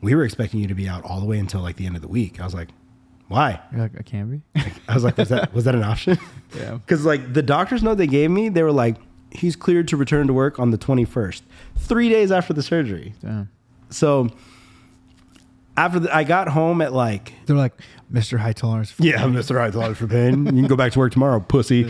We 0.02 0.16
were 0.16 0.24
expecting 0.24 0.60
you 0.60 0.68
to 0.68 0.76
be 0.76 0.88
out 0.88 1.04
all 1.04 1.20
the 1.20 1.26
way 1.26 1.38
until 1.40 1.62
like 1.62 1.76
the 1.78 1.86
end 1.86 1.96
of 1.96 2.02
the 2.02 2.08
week. 2.08 2.40
I 2.40 2.44
was 2.46 2.54
like, 2.54 2.70
Why? 3.28 3.60
You're 3.72 3.82
like, 3.82 3.92
I 3.98 4.04
can 4.04 4.30
be. 4.56 4.62
I 4.88 4.94
was 4.94 5.04
like, 5.04 5.18
was 5.18 5.30
that 5.30 5.54
was 5.54 5.66
that 5.66 5.76
an 5.76 5.84
option? 5.84 6.18
Yeah. 6.58 6.72
Because 6.86 7.06
like 7.06 7.34
the 7.34 7.42
doctor's 7.42 7.82
note 7.82 7.96
they 7.96 8.08
gave 8.08 8.30
me, 8.30 8.50
they 8.50 8.62
were 8.64 8.74
like, 8.74 8.98
he's 9.32 9.56
cleared 9.56 9.88
to 9.88 9.96
return 9.96 10.28
to 10.28 10.34
work 10.34 10.60
on 10.60 10.72
the 10.72 10.78
twenty 10.78 11.06
first, 11.06 11.44
three 11.78 12.10
days 12.10 12.30
after 12.32 12.52
the 12.54 12.62
surgery. 12.64 13.14
Damn. 13.22 13.50
So 13.92 14.30
after 15.78 16.00
the, 16.00 16.16
I 16.16 16.24
got 16.24 16.48
home 16.48 16.82
at 16.82 16.94
like, 16.94 17.34
They're 17.46 17.56
like, 17.56 17.74
Mr. 18.12 18.38
High 18.38 18.54
Tolerance. 18.54 18.94
yeah, 19.00 19.26
Mister 19.28 19.56
Right 19.56 19.72
dollars 19.72 19.98
for 19.98 20.08
pain. 20.08 20.46
You 20.46 20.52
can 20.52 20.68
go 20.68 20.76
back 20.76 20.92
to 20.94 21.00
work 21.00 21.14
tomorrow, 21.14 21.40
pussy. 21.40 21.90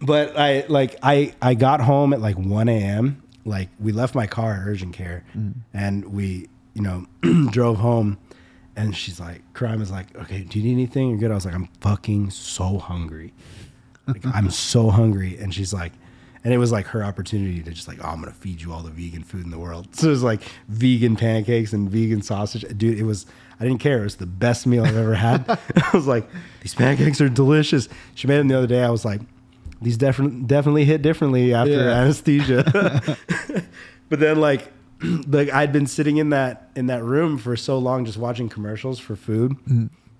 But 0.00 0.38
I 0.38 0.64
like 0.68 0.96
I 1.02 1.34
I 1.40 1.54
got 1.54 1.80
home 1.80 2.12
at 2.12 2.20
like 2.20 2.36
one 2.36 2.68
a.m. 2.68 3.22
Like 3.44 3.68
we 3.78 3.92
left 3.92 4.14
my 4.14 4.26
car 4.26 4.54
at 4.54 4.66
urgent 4.66 4.94
care, 4.94 5.24
mm. 5.36 5.54
and 5.72 6.12
we 6.12 6.48
you 6.74 6.82
know 6.82 7.06
drove 7.50 7.78
home. 7.78 8.18
And 8.76 8.96
she's 8.96 9.20
like, 9.20 9.40
Karima's 9.52 9.92
like, 9.92 10.16
okay, 10.16 10.42
do 10.42 10.58
you 10.58 10.64
need 10.64 10.72
anything? 10.72 11.10
You're 11.10 11.18
good. 11.18 11.30
I 11.30 11.34
was 11.34 11.44
like, 11.44 11.54
I'm 11.54 11.68
fucking 11.80 12.30
so 12.30 12.78
hungry. 12.78 13.32
Like, 14.08 14.26
I'm 14.26 14.50
so 14.50 14.90
hungry. 14.90 15.38
And 15.38 15.54
she's 15.54 15.72
like, 15.72 15.92
and 16.44 16.52
it 16.52 16.58
was 16.58 16.70
like 16.70 16.86
her 16.88 17.02
opportunity 17.02 17.62
to 17.62 17.70
just 17.72 17.88
like, 17.88 17.98
oh, 18.04 18.08
I'm 18.08 18.20
gonna 18.20 18.32
feed 18.32 18.60
you 18.62 18.72
all 18.72 18.82
the 18.82 18.90
vegan 18.90 19.22
food 19.24 19.44
in 19.44 19.50
the 19.50 19.58
world. 19.58 19.88
So 19.94 20.08
it 20.08 20.10
was 20.10 20.22
like 20.22 20.42
vegan 20.68 21.16
pancakes 21.16 21.72
and 21.72 21.90
vegan 21.90 22.22
sausage. 22.22 22.64
Dude, 22.76 22.98
it 22.98 23.04
was 23.04 23.26
I 23.58 23.64
didn't 23.64 23.80
care. 23.80 24.00
It 24.00 24.04
was 24.04 24.16
the 24.16 24.26
best 24.26 24.66
meal 24.66 24.84
I've 24.84 24.96
ever 24.96 25.14
had. 25.14 25.48
I 25.76 25.90
was 25.96 26.06
like, 26.06 26.28
these 26.60 26.74
pancakes 26.74 27.20
are 27.20 27.28
delicious. 27.28 27.88
She 28.14 28.26
made 28.26 28.38
them 28.38 28.48
the 28.48 28.58
other 28.58 28.66
day. 28.66 28.82
I 28.82 28.90
was 28.90 29.04
like, 29.04 29.20
these 29.80 29.96
definitely 29.96 30.42
definitely 30.42 30.84
hit 30.84 31.02
differently 31.02 31.54
after 31.54 31.72
Yeah. 31.72 32.00
anesthesia. 32.00 33.16
but 34.08 34.20
then 34.20 34.40
like 34.40 34.70
like 35.26 35.50
I'd 35.52 35.72
been 35.72 35.86
sitting 35.86 36.18
in 36.18 36.30
that 36.30 36.68
in 36.76 36.86
that 36.86 37.02
room 37.02 37.38
for 37.38 37.56
so 37.56 37.78
long 37.78 38.04
just 38.04 38.18
watching 38.18 38.48
commercials 38.48 38.98
for 38.98 39.16
food. 39.16 39.56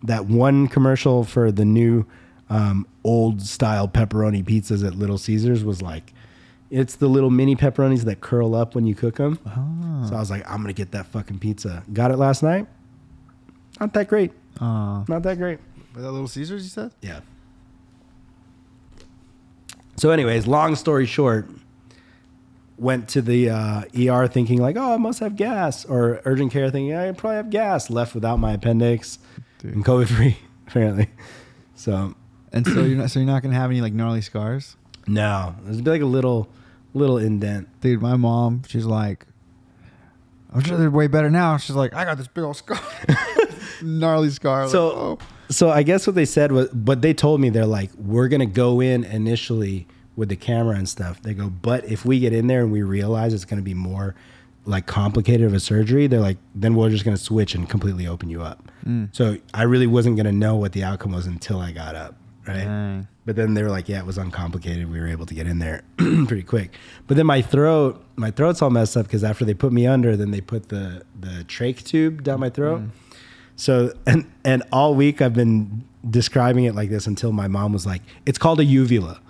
That 0.03 0.27
one 0.27 0.69
commercial 0.69 1.25
for 1.25 1.51
the 1.53 1.65
new 1.65 2.07
um, 2.51 2.87
old 3.05 3.41
style 3.43 3.89
pepperoni 3.89 4.45
pizzas 4.45 4.87
at 4.87 4.95
Little 4.97 5.17
Caesars 5.19 5.65
was 5.65 5.81
like 5.83 6.13
it's 6.77 6.97
the 6.97 7.07
little 7.09 7.31
mini 7.31 7.55
pepperonis 7.57 8.03
that 8.05 8.21
curl 8.21 8.55
up 8.55 8.75
when 8.75 8.85
you 8.87 8.95
cook 8.95 9.17
them. 9.17 9.39
So 10.09 10.15
I 10.17 10.19
was 10.19 10.31
like, 10.31 10.49
I'm 10.51 10.61
gonna 10.61 10.73
get 10.73 10.91
that 10.93 11.07
fucking 11.07 11.39
pizza. 11.39 11.83
Got 11.93 12.11
it 12.11 12.17
last 12.17 12.43
night. 12.43 12.67
Not 13.81 13.93
that 13.95 14.09
great. 14.09 14.33
Uh, 14.61 15.05
Not 15.09 15.23
that 15.23 15.39
great. 15.39 15.59
was 15.95 16.03
that 16.05 16.11
Little 16.13 16.29
Caesars, 16.29 16.63
you 16.65 16.69
said? 16.69 16.93
Yeah. 17.01 17.21
So, 19.97 20.11
anyways, 20.11 20.47
long 20.47 20.75
story 20.77 21.07
short, 21.07 21.49
went 22.77 23.09
to 23.11 23.23
the 23.23 23.51
uh, 23.51 23.83
ER 23.99 24.27
thinking 24.27 24.61
like, 24.61 24.77
oh, 24.77 24.95
I 24.95 24.97
must 24.97 25.21
have 25.21 25.37
gas, 25.37 25.85
or 25.85 26.21
urgent 26.25 26.53
care 26.53 26.71
thinking 26.71 26.95
I 26.95 27.13
probably 27.13 27.37
have 27.37 27.51
gas. 27.51 27.91
Left 27.91 28.15
without 28.15 28.39
my 28.39 28.53
appendix 28.53 29.19
Dude. 29.59 29.75
and 29.75 29.85
COVID 29.85 30.09
free, 30.09 30.37
apparently. 30.67 31.09
So, 31.77 32.15
And 32.53 32.67
so 32.67 32.83
you're 32.83 32.99
not, 32.99 33.11
so 33.11 33.21
you're 33.21 33.27
not 33.27 33.43
gonna 33.43 33.55
have 33.55 33.71
any 33.71 33.81
like 33.81 33.93
gnarly 33.93 34.21
scars, 34.21 34.77
no, 35.07 35.55
there's 35.65 35.81
like 35.83 36.01
a 36.03 36.07
little, 36.07 36.49
little 36.95 37.19
indent. 37.19 37.69
dude. 37.81 38.01
My 38.01 38.17
mom, 38.17 38.63
she's 38.67 38.87
like, 38.87 39.27
I'm 40.53 40.63
sure 40.63 40.79
they're 40.79 40.91
way 40.91 41.09
better 41.09 41.31
now. 41.31 41.57
She's 41.57 41.75
like, 41.77 41.93
I 41.95 42.05
got 42.05 42.17
this 42.17 42.29
big 42.29 42.45
old 42.45 42.57
scar, 42.57 42.81
gnarly 43.83 44.31
scar. 44.31 44.61
I'm 44.61 44.67
like, 44.67 44.73
So, 44.73 44.91
oh. 44.93 45.19
so 45.51 45.69
I 45.71 45.83
guess 45.83 46.07
what 46.07 46.15
they 46.15 46.25
said 46.25 46.53
was, 46.53 46.69
but 46.69 47.03
they 47.03 47.13
told 47.13 47.41
me 47.41 47.51
they're 47.51 47.67
like, 47.67 47.91
we're 47.99 48.29
gonna 48.29 48.47
go 48.47 48.81
in 48.81 49.05
initially 49.05 49.87
with 50.17 50.29
the 50.29 50.37
camera 50.37 50.77
and 50.77 50.89
stuff. 50.89 51.21
They 51.23 51.35
go, 51.35 51.51
but 51.51 51.85
if 51.87 52.05
we 52.05 52.21
get 52.21 52.33
in 52.33 52.47
there 52.47 52.61
and 52.61 52.71
we 52.71 52.83
realize 52.83 53.35
it's 53.35 53.45
gonna 53.45 53.63
be 53.63 53.75
more 53.75 54.15
like 54.65 54.87
complicated 54.87 55.45
of 55.47 55.53
a 55.55 55.61
surgery, 55.61 56.07
they're 56.07 56.21
like, 56.21 56.39
then 56.55 56.77
we're 56.77 56.89
just 56.89 57.05
gonna 57.05 57.17
switch 57.17 57.57
and 57.57 57.69
completely 57.69 58.07
open 58.07 58.31
you 58.31 58.41
up. 58.43 58.71
Mm. 58.87 59.09
So 59.13 59.37
I 59.53 59.65
really 59.65 59.89
wasn't 59.89 60.17
gonna 60.17 60.31
know 60.33 60.55
what 60.55 60.71
the 60.73 60.85
outcome 60.85 61.13
was 61.13 61.27
until 61.27 61.59
I 61.59 61.73
got 61.73 61.97
up, 61.97 62.15
right? 62.47 62.65
Dang. 62.65 63.09
But 63.27 63.37
then 63.37 63.55
they 63.55 63.63
were 63.63 63.71
like, 63.71 63.89
yeah, 63.89 64.01
it 64.01 64.07
was 64.07 64.19
uncomplicated. 64.19 64.91
We 64.91 65.01
were 65.01 65.07
able 65.07 65.25
to 65.27 65.35
get 65.35 65.47
in 65.47 65.59
there 65.59 65.83
pretty 65.97 66.43
quick. 66.43 66.77
But 67.07 67.17
then 67.17 67.27
my 67.27 67.41
throat, 67.41 68.05
my 68.17 68.31
throat's 68.31 68.61
all 68.61 68.71
messed 68.71 68.97
up 68.97 69.07
because 69.07 69.25
after 69.25 69.45
they 69.45 69.55
put 69.55 69.73
me 69.73 69.87
under, 69.87 70.17
then 70.17 70.31
they 70.31 70.41
put 70.41 70.69
the 70.69 71.03
the 71.19 71.45
trach 71.49 71.83
tube 71.85 72.23
down 72.23 72.41
my 72.41 72.51
throat. 72.51 72.81
Mm-hmm. 72.81 72.89
So 73.57 73.93
and 74.07 74.31
and 74.45 74.63
all 74.73 74.95
week 74.95 75.23
I've 75.23 75.33
been 75.33 75.85
describing 76.09 76.65
it 76.65 76.75
like 76.75 76.91
this 76.91 77.07
until 77.07 77.33
my 77.33 77.49
mom 77.49 77.73
was 77.73 77.87
like, 77.87 78.03
"It's 78.27 78.39
called 78.39 78.61
a 78.61 78.65
uvula." 78.65 79.21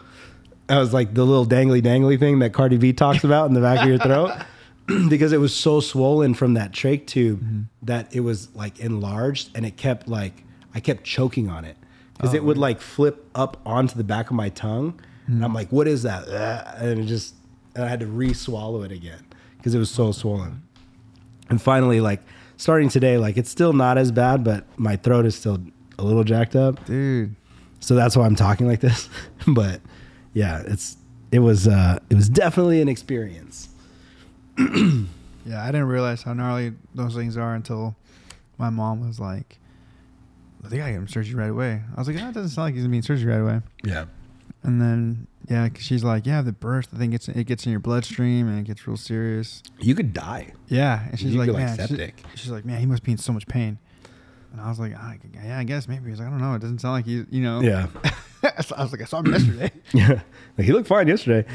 I 0.68 0.78
was 0.78 0.92
like 0.92 1.14
the 1.14 1.24
little 1.24 1.46
dangly 1.46 1.82
dangly 1.82 2.18
thing 2.18 2.40
that 2.40 2.52
Cardi 2.52 2.78
B 2.78 2.92
talks 2.92 3.22
about 3.30 3.46
in 3.46 3.54
the 3.54 3.60
back 3.60 3.82
of 3.82 3.88
your 3.88 3.98
throat. 3.98 4.32
because 5.08 5.32
it 5.32 5.38
was 5.38 5.54
so 5.56 5.80
swollen 5.80 6.34
from 6.34 6.54
that 6.54 6.70
trach 6.72 7.06
tube 7.06 7.40
mm-hmm. 7.40 7.62
that 7.82 8.14
it 8.14 8.20
was 8.20 8.54
like 8.54 8.78
enlarged 8.80 9.50
and 9.54 9.64
it 9.64 9.76
kept 9.78 10.08
like 10.08 10.44
I 10.74 10.80
kept 10.80 11.04
choking 11.04 11.48
on 11.48 11.64
it 11.64 11.76
because 12.14 12.34
it 12.34 12.44
would 12.44 12.58
like 12.58 12.80
flip 12.80 13.28
up 13.34 13.60
onto 13.66 13.96
the 13.96 14.04
back 14.04 14.30
of 14.30 14.36
my 14.36 14.48
tongue 14.48 15.00
and 15.26 15.44
I'm 15.44 15.54
like, 15.54 15.70
what 15.70 15.88
is 15.88 16.02
that? 16.02 16.28
And 16.78 17.00
it 17.00 17.04
just 17.06 17.34
and 17.74 17.84
I 17.84 17.88
had 17.88 18.00
to 18.00 18.06
re-swallow 18.06 18.82
it 18.82 18.92
again 18.92 19.24
because 19.56 19.74
it 19.74 19.78
was 19.78 19.90
so 19.90 20.12
swollen. 20.12 20.62
And 21.50 21.60
finally, 21.60 22.00
like 22.00 22.22
starting 22.56 22.88
today, 22.88 23.18
like 23.18 23.36
it's 23.36 23.50
still 23.50 23.72
not 23.72 23.98
as 23.98 24.12
bad, 24.12 24.44
but 24.44 24.64
my 24.78 24.96
throat 24.96 25.26
is 25.26 25.34
still 25.34 25.58
a 25.98 26.04
little 26.04 26.24
jacked 26.24 26.56
up. 26.56 26.84
dude. 26.86 27.34
So 27.80 27.94
that's 27.94 28.16
why 28.16 28.24
I'm 28.26 28.36
talking 28.36 28.66
like 28.66 28.80
this. 28.80 29.08
but 29.46 29.80
yeah, 30.32 30.62
it's 30.66 30.96
it 31.32 31.40
was 31.40 31.66
uh 31.66 31.98
it 32.10 32.14
was 32.14 32.28
definitely 32.28 32.80
an 32.80 32.88
experience. 32.88 33.68
Yeah, 35.46 35.62
I 35.62 35.66
didn't 35.66 35.88
realize 35.88 36.22
how 36.22 36.32
gnarly 36.32 36.72
those 36.94 37.14
things 37.14 37.36
are 37.36 37.54
until 37.54 37.94
my 38.56 38.70
mom 38.70 39.06
was 39.06 39.20
like, 39.20 39.58
"They 40.70 40.78
gotta 40.78 40.92
get 40.92 40.96
him 40.98 41.08
surgery 41.08 41.34
right 41.34 41.50
away." 41.50 41.82
I 41.94 41.98
was 41.98 42.08
like, 42.08 42.16
"Ah, 42.20 42.28
it 42.28 42.34
doesn't 42.34 42.50
sound 42.50 42.66
like 42.66 42.74
he's 42.74 42.82
gonna 42.82 42.90
be 42.90 42.96
in 42.98 43.02
surgery 43.02 43.32
right 43.32 43.40
away." 43.40 43.60
Yeah. 43.84 44.04
And 44.62 44.80
then 44.80 45.26
yeah, 45.48 45.68
'cause 45.68 45.82
she's 45.82 46.02
like, 46.04 46.26
"Yeah, 46.26 46.40
the 46.42 46.52
burst, 46.52 46.90
I 46.94 46.98
think 46.98 47.12
it's 47.14 47.28
it 47.28 47.44
gets 47.44 47.66
in 47.66 47.70
your 47.72 47.80
bloodstream 47.80 48.48
and 48.48 48.58
it 48.60 48.64
gets 48.64 48.86
real 48.86 48.96
serious." 48.96 49.62
You 49.80 49.94
could 49.94 50.12
die. 50.12 50.52
Yeah, 50.68 51.06
and 51.10 51.18
she's 51.18 51.34
You 51.34 51.40
like, 51.42 51.52
"Man," 51.52 51.76
septic. 51.76 52.22
she's 52.34 52.50
like, 52.50 52.64
"Man, 52.64 52.80
he 52.80 52.86
must 52.86 53.02
be 53.02 53.12
in 53.12 53.18
so 53.18 53.32
much 53.32 53.46
pain." 53.46 53.78
And 54.52 54.60
I 54.60 54.68
was 54.68 54.78
like, 54.78 54.94
I, 54.94 55.18
"Yeah, 55.44 55.58
I 55.58 55.64
guess 55.64 55.86
maybe." 55.88 56.08
He's 56.10 56.18
like, 56.18 56.28
"I 56.28 56.30
don't 56.30 56.40
know. 56.40 56.54
It 56.54 56.60
doesn't 56.60 56.78
sound 56.80 56.92
like 56.94 57.04
he's, 57.04 57.26
you 57.30 57.42
know." 57.42 57.60
Yeah. 57.60 57.88
I 58.44 58.82
was 58.82 58.92
like, 58.92 59.02
"I 59.02 59.04
saw 59.04 59.20
him 59.20 59.32
yesterday." 59.32 59.70
Yeah. 59.92 60.20
Like 60.56 60.66
he 60.66 60.72
looked 60.72 60.88
fine 60.88 61.08
yesterday. 61.08 61.46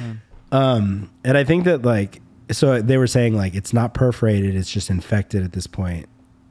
Um 0.52 1.10
and 1.24 1.38
I 1.38 1.44
think 1.44 1.64
that 1.66 1.84
like 1.84 2.22
so 2.52 2.82
they 2.82 2.98
were 2.98 3.08
saying 3.08 3.36
like 3.36 3.54
it's 3.56 3.74
not 3.74 3.94
perforated, 3.94 4.56
it's 4.56 4.72
just 4.72 4.90
infected 4.90 5.44
at 5.44 5.54
this 5.54 5.68
point, 5.68 6.08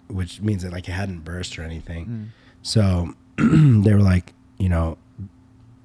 which 0.09 0.41
means 0.41 0.63
that 0.63 0.73
like 0.73 0.89
it 0.89 0.93
hadn't 0.93 1.21
burst 1.25 1.59
or 1.59 1.63
anything. 1.63 2.33
So 2.69 3.15
they 3.39 3.95
were 3.95 4.03
like, 4.03 4.35
you 4.59 4.69
know, 4.69 4.99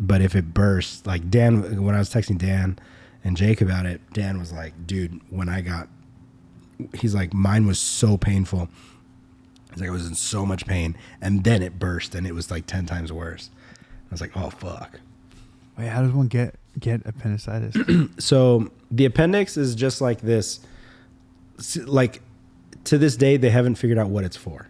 but 0.02 0.22
if 0.22 0.36
it 0.36 0.54
bursts, 0.54 1.06
like 1.06 1.30
Dan, 1.30 1.82
when 1.82 1.96
I 1.96 2.00
was 2.00 2.10
texting 2.10 2.38
Dan 2.38 2.78
and 3.24 3.38
Jake 3.38 3.62
about 3.62 3.86
it, 3.86 4.02
Dan 4.12 4.38
was 4.38 4.52
like, 4.52 4.86
"Dude, 4.86 5.22
when 5.30 5.48
I 5.48 5.62
got," 5.62 5.88
he's 6.94 7.16
like, 7.16 7.34
"Mine 7.34 7.66
was 7.68 7.80
so 7.80 8.18
painful." 8.18 8.68
He's 9.72 9.80
like, 9.80 9.90
"I 9.90 9.94
was 9.94 10.06
in 10.06 10.16
so 10.16 10.46
much 10.46 10.66
pain, 10.66 10.98
and 11.22 11.46
then 11.46 11.64
it 11.64 11.80
burst, 11.80 12.16
and 12.16 12.28
it 12.28 12.36
was 12.36 12.52
like 12.52 12.68
ten 12.68 12.86
times 12.86 13.14
worse." 13.14 13.50
I 14.10 14.12
was 14.12 14.20
like, 14.20 14.36
"Oh 14.36 14.50
fuck." 14.50 15.00
Wait, 15.78 15.88
how 15.88 16.02
does 16.02 16.12
one 16.12 16.28
get 16.28 16.56
get 16.78 17.02
appendicitis? 17.06 17.78
so 18.20 18.70
the 18.92 19.06
appendix 19.06 19.56
is 19.56 19.74
just 19.74 20.02
like 20.02 20.20
this 20.20 20.60
like 21.86 22.22
to 22.84 22.98
this 22.98 23.16
day 23.16 23.38
they 23.38 23.52
haven't 23.52 23.76
figured 23.76 23.98
out 23.98 24.10
what 24.10 24.26
it's 24.26 24.36
for 24.36 24.68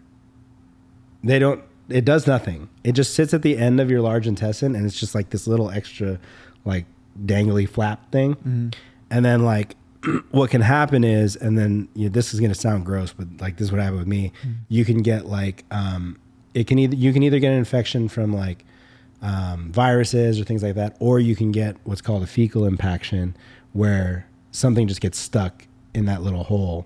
they 1.23 1.39
don't 1.39 1.63
it 1.93 2.05
does 2.05 2.27
nothing. 2.27 2.69
It 2.83 2.93
just 2.93 3.13
sits 3.13 3.33
at 3.33 3.41
the 3.41 3.57
end 3.57 3.79
of 3.79 3.89
your 3.91 4.01
large 4.01 4.27
intestine 4.27 4.75
and 4.75 4.85
it's 4.85 4.99
just 4.99 5.13
like 5.13 5.29
this 5.29 5.47
little 5.47 5.69
extra 5.69 6.19
like 6.65 6.85
dangly 7.25 7.67
flap 7.69 8.11
thing. 8.11 8.73
And 9.09 9.23
then 9.23 9.43
like 9.45 9.75
what 10.31 10.49
can 10.49 10.61
happen 10.61 11.03
is 11.03 11.35
and 11.35 11.57
then 11.57 11.87
you 11.95 12.05
know, 12.05 12.09
this 12.09 12.33
is 12.33 12.39
going 12.39 12.51
to 12.51 12.59
sound 12.59 12.85
gross 12.85 13.13
but 13.13 13.27
like 13.39 13.57
this 13.57 13.67
is 13.67 13.71
what 13.71 13.79
happened 13.81 13.99
with 13.99 14.07
me. 14.07 14.31
You 14.69 14.85
can 14.85 15.01
get 15.01 15.25
like 15.25 15.63
um 15.71 16.19
it 16.53 16.67
can 16.67 16.79
either 16.79 16.95
you 16.95 17.13
can 17.13 17.23
either 17.23 17.39
get 17.39 17.51
an 17.51 17.57
infection 17.57 18.07
from 18.09 18.33
like 18.33 18.65
um, 19.21 19.71
viruses 19.71 20.39
or 20.39 20.43
things 20.43 20.61
like 20.61 20.75
that, 20.75 20.97
or 20.99 21.19
you 21.19 21.35
can 21.35 21.51
get 21.51 21.77
what's 21.85 22.01
called 22.01 22.23
a 22.23 22.27
fecal 22.27 22.65
impaction, 22.65 23.35
where 23.71 24.27
something 24.51 24.87
just 24.87 24.99
gets 24.99 25.17
stuck 25.17 25.65
in 25.93 26.05
that 26.05 26.21
little 26.21 26.43
hole 26.43 26.85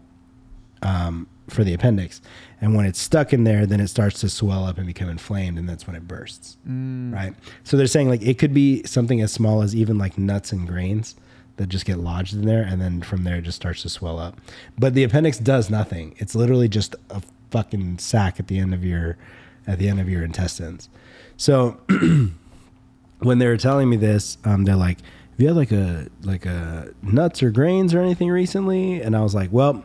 um, 0.83 1.27
for 1.49 1.63
the 1.63 1.73
appendix, 1.73 2.21
and 2.61 2.75
when 2.75 2.85
it's 2.85 2.99
stuck 2.99 3.33
in 3.33 3.43
there, 3.43 3.65
then 3.65 3.79
it 3.79 3.87
starts 3.87 4.19
to 4.21 4.29
swell 4.29 4.65
up 4.65 4.77
and 4.77 4.87
become 4.87 5.09
inflamed, 5.09 5.57
and 5.57 5.67
that's 5.67 5.87
when 5.87 5.95
it 5.95 6.07
bursts. 6.07 6.57
Right. 6.65 7.33
So 7.63 7.77
they're 7.77 7.87
saying 7.87 8.09
like 8.09 8.21
it 8.21 8.37
could 8.37 8.53
be 8.53 8.83
something 8.83 9.21
as 9.21 9.31
small 9.31 9.61
as 9.61 9.75
even 9.75 9.97
like 9.97 10.17
nuts 10.17 10.51
and 10.51 10.67
grains 10.67 11.15
that 11.57 11.69
just 11.69 11.85
get 11.85 11.97
lodged 11.97 12.33
in 12.33 12.45
there, 12.45 12.63
and 12.63 12.81
then 12.81 13.01
from 13.01 13.23
there 13.23 13.37
it 13.37 13.43
just 13.43 13.55
starts 13.55 13.81
to 13.83 13.89
swell 13.89 14.19
up. 14.19 14.39
But 14.77 14.93
the 14.93 15.03
appendix 15.03 15.37
does 15.37 15.69
nothing. 15.69 16.15
It's 16.17 16.35
literally 16.35 16.67
just 16.67 16.95
a 17.09 17.21
fucking 17.51 17.99
sack 17.99 18.39
at 18.39 18.47
the 18.47 18.59
end 18.59 18.73
of 18.73 18.83
your 18.83 19.17
at 19.65 19.79
the 19.79 19.89
end 19.89 19.99
of 19.99 20.09
your 20.09 20.23
intestines. 20.23 20.89
So 21.35 21.79
when 23.19 23.37
they 23.39 23.47
were 23.47 23.57
telling 23.57 23.89
me 23.89 23.97
this, 23.97 24.37
um, 24.45 24.63
they're 24.63 24.75
like, 24.75 24.99
"Have 25.01 25.39
you 25.39 25.47
had 25.47 25.57
like 25.57 25.71
a 25.71 26.07
like 26.23 26.45
a 26.45 26.93
nuts 27.01 27.43
or 27.43 27.51
grains 27.51 27.93
or 27.93 28.01
anything 28.01 28.29
recently?" 28.29 29.01
And 29.01 29.15
I 29.15 29.21
was 29.21 29.35
like, 29.35 29.49
"Well, 29.51 29.83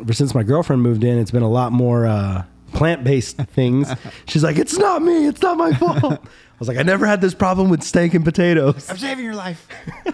ever 0.00 0.12
since 0.12 0.34
my 0.34 0.42
girlfriend 0.42 0.82
moved 0.82 1.04
in, 1.04 1.18
it's 1.18 1.30
been 1.30 1.42
a 1.42 1.50
lot 1.50 1.72
more 1.72 2.06
uh, 2.06 2.44
plant 2.72 3.04
based 3.04 3.36
things." 3.54 3.92
She's 4.26 4.42
like, 4.42 4.58
"It's 4.58 4.78
not 4.78 5.02
me. 5.02 5.26
It's 5.26 5.42
not 5.42 5.56
my 5.56 5.72
fault." 5.82 6.04
I 6.24 6.58
was 6.58 6.68
like, 6.68 6.78
"I 6.78 6.82
never 6.82 7.06
had 7.06 7.20
this 7.20 7.34
problem 7.34 7.68
with 7.70 7.82
steak 7.82 8.14
and 8.14 8.24
potatoes." 8.24 8.88
I'm 8.90 8.96
saving 8.98 9.24
your 9.24 9.34
life. 9.34 9.66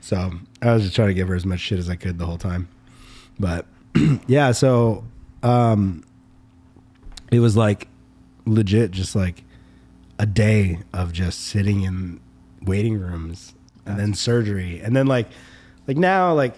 So 0.00 0.32
I 0.60 0.74
was 0.74 0.82
just 0.82 0.94
trying 0.94 1.08
to 1.08 1.14
give 1.14 1.28
her 1.28 1.34
as 1.34 1.46
much 1.46 1.60
shit 1.60 1.78
as 1.78 1.88
I 1.88 1.96
could 1.96 2.18
the 2.18 2.26
whole 2.26 2.36
time. 2.36 2.68
But 3.40 3.64
yeah, 4.26 4.52
so 4.52 5.04
um, 5.42 6.04
it 7.32 7.40
was 7.40 7.56
like 7.56 7.88
legit, 8.44 8.90
just 8.90 9.16
like 9.16 9.44
a 10.18 10.26
day 10.26 10.80
of 10.92 11.14
just 11.14 11.40
sitting 11.40 11.82
in 11.84 12.20
waiting 12.62 12.98
rooms 12.98 13.54
and 13.86 13.98
then 13.98 14.12
surgery, 14.12 14.78
and 14.80 14.94
then 14.94 15.06
like 15.06 15.26
like 15.86 15.96
now 15.96 16.34
like 16.34 16.54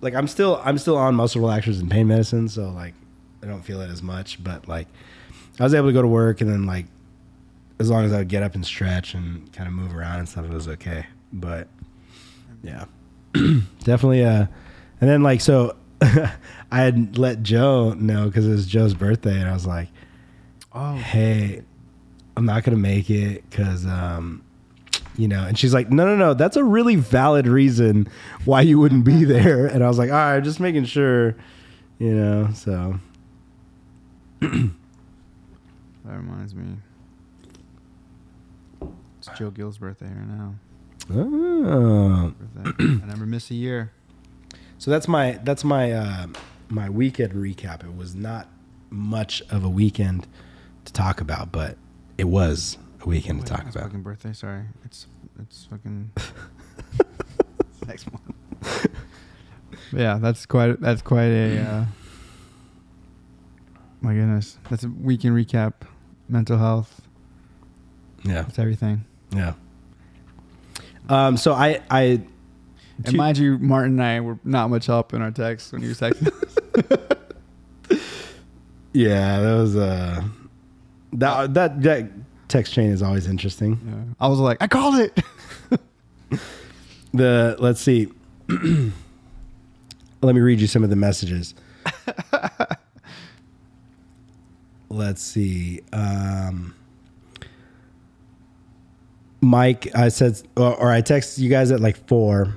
like 0.00 0.14
I'm 0.14 0.28
still 0.28 0.60
I'm 0.64 0.78
still 0.78 0.96
on 0.96 1.14
muscle 1.14 1.42
relaxers 1.42 1.80
and 1.80 1.90
pain 1.90 2.06
medicine, 2.06 2.48
so 2.48 2.70
like 2.70 2.94
I 3.42 3.46
don't 3.46 3.62
feel 3.62 3.80
it 3.80 3.90
as 3.90 4.02
much, 4.02 4.42
but 4.42 4.68
like 4.68 4.88
I 5.58 5.64
was 5.64 5.74
able 5.74 5.88
to 5.88 5.92
go 5.92 6.02
to 6.02 6.08
work 6.08 6.40
and 6.40 6.50
then 6.50 6.66
like 6.66 6.86
as 7.80 7.90
long 7.90 8.04
as 8.04 8.12
I 8.12 8.18
would 8.18 8.28
get 8.28 8.42
up 8.42 8.54
and 8.54 8.64
stretch 8.64 9.14
and 9.14 9.52
kind 9.52 9.68
of 9.68 9.72
move 9.72 9.94
around 9.96 10.18
and 10.18 10.28
stuff, 10.28 10.44
it 10.44 10.52
was 10.52 10.68
okay. 10.68 11.06
But 11.32 11.68
yeah, 12.62 12.86
definitely. 13.84 14.24
Uh, 14.24 14.46
and 15.00 15.08
then 15.08 15.22
like 15.22 15.40
so, 15.40 15.76
I 16.00 16.28
had 16.70 17.18
let 17.18 17.42
Joe 17.42 17.92
know 17.94 18.26
because 18.26 18.46
it 18.46 18.50
was 18.50 18.66
Joe's 18.66 18.94
birthday, 18.94 19.38
and 19.38 19.48
I 19.48 19.52
was 19.52 19.66
like, 19.66 19.88
Oh, 20.72 20.94
"Hey, 20.94 21.62
I'm 22.36 22.44
not 22.44 22.64
gonna 22.64 22.76
make 22.76 23.10
it 23.10 23.48
because 23.48 23.86
um, 23.86 24.42
you 25.18 25.28
know." 25.28 25.44
And 25.44 25.58
she's 25.58 25.74
like, 25.74 25.90
"No, 25.90 26.06
no, 26.06 26.16
no, 26.16 26.32
that's 26.32 26.56
a 26.56 26.64
really 26.64 26.96
valid 26.96 27.46
reason 27.46 28.08
why 28.46 28.62
you 28.62 28.78
wouldn't 28.78 29.04
be 29.04 29.24
there." 29.36 29.66
And 29.66 29.84
I 29.84 29.88
was 29.88 29.98
like, 29.98 30.10
"All 30.10 30.16
right, 30.16 30.40
just 30.40 30.60
making 30.60 30.86
sure, 30.86 31.36
you 31.98 32.14
know." 32.14 32.48
So 32.54 32.98
that 34.40 34.70
reminds 36.04 36.54
me. 36.54 36.76
It's 39.18 39.28
Joe 39.38 39.50
Gill's 39.50 39.78
birthday 39.78 40.06
right 40.06 40.28
now. 40.28 40.54
oh. 41.10 42.32
Birthday. 42.54 42.84
I 43.02 43.06
never 43.06 43.26
miss 43.26 43.50
a 43.50 43.54
year. 43.54 43.92
So 44.78 44.90
that's 44.90 45.08
my 45.08 45.40
that's 45.42 45.64
my 45.64 45.92
uh, 45.92 46.26
my 46.68 46.88
weekend 46.88 47.32
recap. 47.32 47.82
It 47.84 47.96
was 47.96 48.14
not 48.14 48.48
much 48.90 49.42
of 49.50 49.64
a 49.64 49.68
weekend 49.68 50.26
to 50.84 50.92
talk 50.92 51.20
about, 51.20 51.50
but 51.50 51.76
it 52.16 52.24
was 52.24 52.78
weekend 53.08 53.40
to 53.40 53.46
talk 53.46 53.62
about. 53.62 53.84
Fucking 53.84 54.02
birthday. 54.02 54.32
Sorry, 54.32 54.64
it's 54.84 55.06
it's 55.40 55.64
fucking 55.70 56.10
next 57.86 58.08
month. 58.12 58.88
Yeah, 59.92 60.18
that's 60.18 60.46
quite 60.46 60.80
that's 60.80 61.02
quite 61.02 61.24
a. 61.28 61.58
Uh, 61.60 61.84
my 64.00 64.14
goodness, 64.14 64.58
that's 64.70 64.84
a 64.84 64.88
weekend 64.88 65.34
recap. 65.34 65.72
Mental 66.28 66.58
health. 66.58 67.00
Yeah, 68.24 68.44
it's 68.48 68.58
everything. 68.58 69.04
yeah. 69.34 69.54
Um, 71.08 71.36
so 71.38 71.54
I 71.54 71.80
I 71.90 72.20
And 73.04 73.16
mind 73.16 73.38
you, 73.38 73.56
Martin 73.58 73.92
and 73.92 74.02
I 74.02 74.20
were 74.20 74.38
not 74.44 74.68
much 74.68 74.86
help 74.86 75.14
in 75.14 75.22
our 75.22 75.30
text 75.30 75.72
when 75.72 75.82
you 75.82 75.88
were 75.88 75.94
texting. 75.94 76.34
yeah 78.92 79.40
that 79.40 79.54
was 79.54 79.76
uh 79.76 80.22
that 81.12 81.54
that 81.54 81.82
that 81.82 82.10
text 82.48 82.72
chain 82.72 82.90
is 82.90 83.02
always 83.02 83.26
interesting. 83.26 83.78
Yeah. 83.86 84.24
I 84.24 84.28
was 84.28 84.38
like, 84.38 84.58
I 84.60 84.66
called 84.66 84.96
it. 84.96 85.18
The 87.12 87.56
let's 87.58 87.80
see. 87.80 88.08
Let 88.48 90.34
me 90.34 90.40
read 90.40 90.60
you 90.60 90.66
some 90.66 90.84
of 90.84 90.90
the 90.90 90.96
messages. 90.96 91.54
let's 94.88 95.22
see. 95.22 95.80
Um, 95.92 96.74
Mike, 99.40 99.94
I 99.94 100.08
said, 100.08 100.42
or, 100.56 100.74
or 100.74 100.90
I 100.90 101.02
texted 101.02 101.38
you 101.38 101.48
guys 101.48 101.70
at 101.70 101.80
like 101.80 102.06
four. 102.08 102.54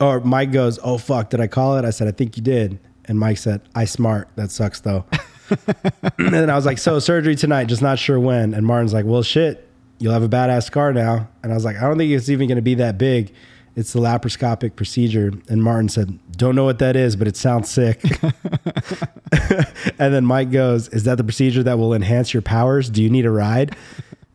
Or 0.00 0.20
Mike 0.20 0.50
goes, 0.50 0.80
"Oh 0.82 0.98
fuck, 0.98 1.30
did 1.30 1.40
I 1.40 1.46
call 1.46 1.78
it?" 1.78 1.84
I 1.84 1.90
said, 1.90 2.08
"I 2.08 2.10
think 2.10 2.36
you 2.36 2.42
did." 2.42 2.80
And 3.04 3.18
Mike 3.18 3.38
said, 3.38 3.60
"I 3.74 3.84
smart. 3.84 4.28
That 4.34 4.50
sucks 4.50 4.80
though." 4.80 5.04
and 6.18 6.32
then 6.32 6.50
I 6.50 6.56
was 6.56 6.66
like, 6.66 6.78
"So 6.78 6.98
surgery 6.98 7.36
tonight, 7.36 7.64
just 7.64 7.82
not 7.82 7.98
sure 7.98 8.18
when." 8.18 8.54
And 8.54 8.66
Martin's 8.66 8.92
like, 8.92 9.04
"Well, 9.04 9.22
shit, 9.22 9.68
you'll 9.98 10.12
have 10.12 10.22
a 10.22 10.28
badass 10.28 10.64
scar 10.64 10.92
now." 10.92 11.28
And 11.42 11.52
I 11.52 11.54
was 11.54 11.64
like, 11.64 11.76
"I 11.76 11.82
don't 11.82 11.98
think 11.98 12.10
it's 12.12 12.28
even 12.28 12.48
going 12.48 12.56
to 12.56 12.62
be 12.62 12.74
that 12.76 12.98
big. 12.98 13.32
It's 13.74 13.92
the 13.92 14.00
laparoscopic 14.00 14.76
procedure." 14.76 15.32
And 15.48 15.62
Martin 15.62 15.88
said, 15.88 16.18
"Don't 16.36 16.54
know 16.54 16.64
what 16.64 16.78
that 16.80 16.96
is, 16.96 17.16
but 17.16 17.28
it 17.28 17.36
sounds 17.36 17.70
sick." 17.70 18.02
and 19.98 20.14
then 20.14 20.24
Mike 20.24 20.50
goes, 20.50 20.88
"Is 20.88 21.04
that 21.04 21.16
the 21.16 21.24
procedure 21.24 21.62
that 21.62 21.78
will 21.78 21.94
enhance 21.94 22.32
your 22.34 22.42
powers? 22.42 22.90
Do 22.90 23.02
you 23.02 23.10
need 23.10 23.26
a 23.26 23.30
ride?" 23.30 23.76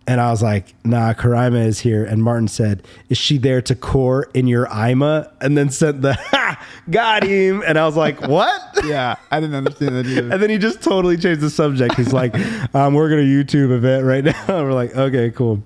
And 0.10 0.22
I 0.22 0.32
was 0.32 0.42
like, 0.42 0.74
"Nah, 0.86 1.14
Karima 1.14 1.66
is 1.66 1.80
here." 1.82 2.06
And 2.06 2.24
Martin 2.24 2.48
said, 2.48 2.88
"Is 3.10 3.18
she 3.18 3.38
there 3.38 3.62
to 3.64 3.76
core 3.76 4.30
in 4.34 4.48
your 4.48 4.66
IMA?" 4.74 5.30
And 5.42 5.58
then 5.58 5.70
sent 5.70 6.02
the 6.02 6.14
ha, 6.32 6.66
got 6.90 7.24
him. 7.24 7.62
And 7.68 7.78
I 7.78 7.86
was 7.86 7.98
like, 7.98 8.22
"What?" 8.22 8.62
yeah, 8.86 9.18
I 9.32 9.42
didn't 9.42 9.56
understand 9.58 9.96
that 9.98 10.06
either. 10.06 10.32
And 10.32 10.42
then 10.42 10.50
he 10.50 10.58
just 10.58 10.82
totally 10.82 11.18
changed 11.18 11.42
the 11.42 11.50
subject. 11.50 11.96
He's 11.96 12.14
like, 12.14 12.34
um, 12.74 12.94
"We're 12.94 13.10
gonna 13.10 13.24
YouTube 13.24 13.70
event 13.72 14.06
right 14.06 14.24
now." 14.24 14.64
We're 14.64 14.72
like, 14.72 14.96
"Okay, 14.96 15.30
cool." 15.32 15.62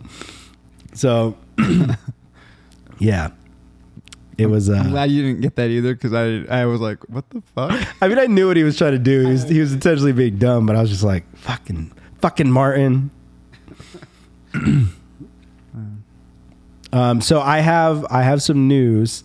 So, 0.96 1.38
yeah, 3.00 3.30
it 4.38 4.48
was. 4.48 4.70
I'm 4.70 4.88
Uh, 4.88 4.90
glad 4.90 5.12
you 5.12 5.22
didn't 5.24 5.42
get 5.42 5.56
that 5.58 5.70
either 5.70 5.94
because 5.94 6.14
I 6.14 6.62
I 6.62 6.66
was 6.66 6.82
like, 6.82 6.98
what 7.10 7.30
the 7.30 7.42
fuck? 7.56 7.72
I 8.02 8.08
mean, 8.08 8.18
I 8.20 8.26
knew 8.26 8.48
what 8.48 8.58
he 8.58 8.64
was 8.64 8.78
trying 8.78 8.94
to 8.94 9.00
do. 9.00 9.22
He 9.26 9.32
was, 9.32 9.44
he 9.50 9.60
was 9.60 9.74
intentionally 9.74 10.14
being 10.14 10.38
dumb, 10.38 10.66
but 10.66 10.76
I 10.76 10.82
was 10.82 10.90
just 10.90 11.04
like, 11.04 11.24
"Fucking, 11.38 11.92
fucking 12.22 12.50
Martin." 12.50 13.12
um, 16.94 17.22
so 17.22 17.40
I 17.42 17.60
have 17.60 18.06
I 18.10 18.24
have 18.24 18.42
some 18.42 18.68
news 18.68 19.24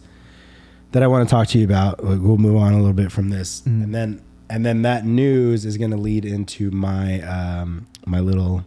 that 0.93 1.03
I 1.03 1.07
want 1.07 1.29
to 1.29 1.31
talk 1.31 1.49
to 1.49 1.59
you 1.59 1.65
about. 1.65 2.03
We'll 2.03 2.39
move 2.39 2.57
on 2.57 2.73
a 2.73 2.77
little 2.77 2.93
bit 2.93 3.11
from 3.13 3.31
this, 3.31 3.65
and 3.67 3.95
then 3.95 4.23
and 4.49 4.65
then 4.65 4.83
that 4.83 5.05
news 5.05 5.65
is 5.65 5.77
going 5.77 5.91
to 5.91 5.97
lead 5.97 6.25
into 6.25 6.71
my 6.71 7.21
um, 7.23 7.87
my 8.07 8.21
little 8.21 8.65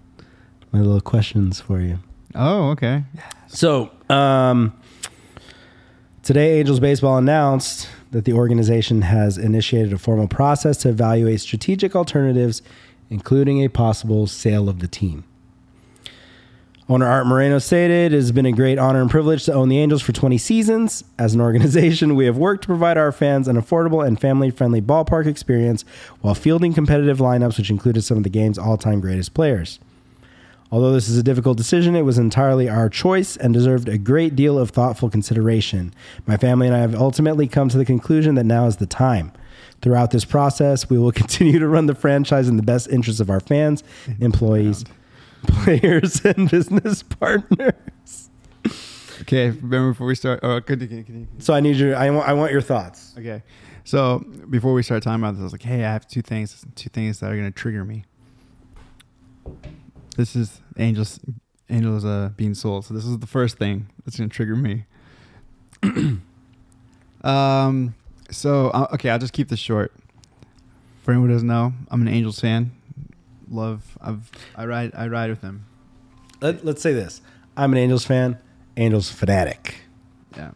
my 0.72 0.80
little 0.80 1.02
questions 1.02 1.60
for 1.60 1.80
you. 1.80 2.00
Oh, 2.36 2.70
okay. 2.72 3.04
So, 3.48 3.90
um, 4.10 4.80
today, 6.22 6.60
Angels 6.60 6.80
Baseball 6.80 7.18
announced 7.18 7.88
that 8.12 8.26
the 8.26 8.34
organization 8.34 9.02
has 9.04 9.38
initiated 9.38 9.94
a 9.94 9.98
formal 9.98 10.28
process 10.28 10.78
to 10.78 10.90
evaluate 10.90 11.42
strategic 11.42 11.96
alternatives, 11.96 12.62
including 13.10 13.64
a 13.64 13.68
possible 13.70 14.28
sale 14.28 14.70
of 14.70 14.80
the 14.80 14.88
team. 14.88 15.24
Owner 16.92 17.06
Art 17.06 17.28
Moreno 17.28 17.60
stated, 17.60 18.14
It 18.14 18.16
has 18.16 18.32
been 18.32 18.48
a 18.48 18.52
great 18.52 18.80
honor 18.80 19.00
and 19.00 19.12
privilege 19.12 19.46
to 19.46 19.54
own 19.54 19.70
the 19.70 19.78
Angels 19.78 20.02
for 20.02 20.12
20 20.12 20.40
seasons. 20.40 21.04
As 21.20 21.36
an 21.36 21.42
organization, 21.42 22.16
we 22.16 22.26
have 22.26 22.36
worked 22.36 22.64
to 22.64 22.68
provide 22.68 22.98
our 22.98 23.12
fans 23.12 23.48
an 23.48 23.62
affordable 23.62 24.06
and 24.06 24.20
family 24.20 24.50
friendly 24.50 24.82
ballpark 24.82 25.28
experience 25.28 25.86
while 26.22 26.34
fielding 26.34 26.74
competitive 26.74 27.20
lineups, 27.20 27.60
which 27.60 27.70
included 27.70 28.02
some 28.02 28.18
of 28.18 28.24
the 28.24 28.30
game's 28.30 28.58
all 28.58 28.76
time 28.76 29.02
greatest 29.02 29.36
players. 29.36 29.78
Although 30.72 30.92
this 30.92 31.08
is 31.08 31.18
a 31.20 31.22
difficult 31.22 31.58
decision, 31.58 31.96
it 31.96 32.02
was 32.02 32.18
entirely 32.18 32.68
our 32.68 32.90
choice 32.90 33.38
and 33.38 33.54
deserved 33.54 33.88
a 33.88 34.00
great 34.00 34.36
deal 34.36 34.58
of 34.58 34.72
thoughtful 34.72 35.12
consideration. 35.12 35.94
My 36.26 36.38
family 36.38 36.66
and 36.66 36.76
I 36.76 36.80
have 36.80 36.96
ultimately 36.96 37.48
come 37.48 37.70
to 37.70 37.78
the 37.78 37.86
conclusion 37.86 38.34
that 38.34 38.46
now 38.46 38.66
is 38.66 38.78
the 38.78 38.88
time. 38.88 39.32
Throughout 39.84 40.10
this 40.10 40.26
process, 40.26 40.90
we 40.90 40.98
will 40.98 41.12
continue 41.22 41.60
to 41.60 41.68
run 41.68 41.86
the 41.86 41.94
franchise 41.94 42.48
in 42.48 42.58
the 42.58 42.64
best 42.64 42.90
interests 42.90 43.20
of 43.20 43.30
our 43.30 43.40
fans, 43.40 43.84
employees, 44.20 44.86
players, 45.48 46.22
and 46.26 46.50
business 46.50 47.04
partners. 47.20 48.30
Okay, 49.22 49.50
remember 49.50 49.92
before 49.92 50.08
we 50.08 50.16
start. 50.16 50.40
Oh, 50.44 50.60
continue, 50.62 51.04
continue. 51.04 51.28
So 51.40 51.54
I 51.54 51.60
need 51.60 51.76
your, 51.76 51.96
I 51.96 52.10
want, 52.10 52.28
I 52.28 52.34
want 52.34 52.52
your 52.52 52.62
thoughts. 52.62 53.14
Okay, 53.18 53.44
so 53.84 54.20
before 54.50 54.74
we 54.74 54.84
start 54.84 55.04
talking 55.04 55.22
about 55.22 55.34
this, 55.34 55.42
I 55.42 55.44
was 55.44 55.52
like, 55.52 55.64
hey, 55.64 55.84
I 55.84 55.92
have 55.92 56.08
two 56.08 56.22
things, 56.22 56.66
two 56.76 56.90
things 56.90 57.20
that 57.20 57.32
are 57.32 57.36
gonna 57.36 57.52
trigger 57.52 57.84
me. 57.84 58.06
This 60.16 60.36
is 60.36 60.62
Angels, 60.78 61.20
Angels 61.70 62.06
uh, 62.06 62.32
being 62.36 62.54
sold. 62.54 62.86
So 62.86 62.94
this 62.94 63.06
is 63.06 63.20
the 63.20 63.28
first 63.28 63.58
thing 63.58 63.90
that's 64.06 64.18
gonna 64.18 64.30
trigger 64.30 64.56
me. 64.56 64.86
um. 67.24 67.96
So 68.32 68.70
uh, 68.70 68.88
okay, 68.94 69.10
I'll 69.10 69.20
just 69.20 69.34
keep 69.34 69.50
this 69.50 69.60
short. 69.60 69.94
For 71.04 71.12
anyone 71.12 71.30
who 71.30 71.36
doesn't 71.36 71.48
know, 71.48 71.74
I'm 71.90 72.02
an 72.02 72.08
Angels 72.08 72.40
fan. 72.40 72.72
Love, 73.50 73.98
I've 74.02 74.32
I 74.56 74.66
ride 74.66 74.92
I 74.96 75.08
ride 75.08 75.30
with 75.30 75.42
them. 75.42 75.66
Let, 76.42 76.64
let's 76.64 76.82
say 76.82 76.94
this 76.94 77.22
I'm 77.58 77.72
an 77.74 77.78
Angels 77.78 78.06
fan, 78.06 78.38
Angels 78.78 79.12
fanatic. 79.12 79.82
Yeah. 80.36 80.52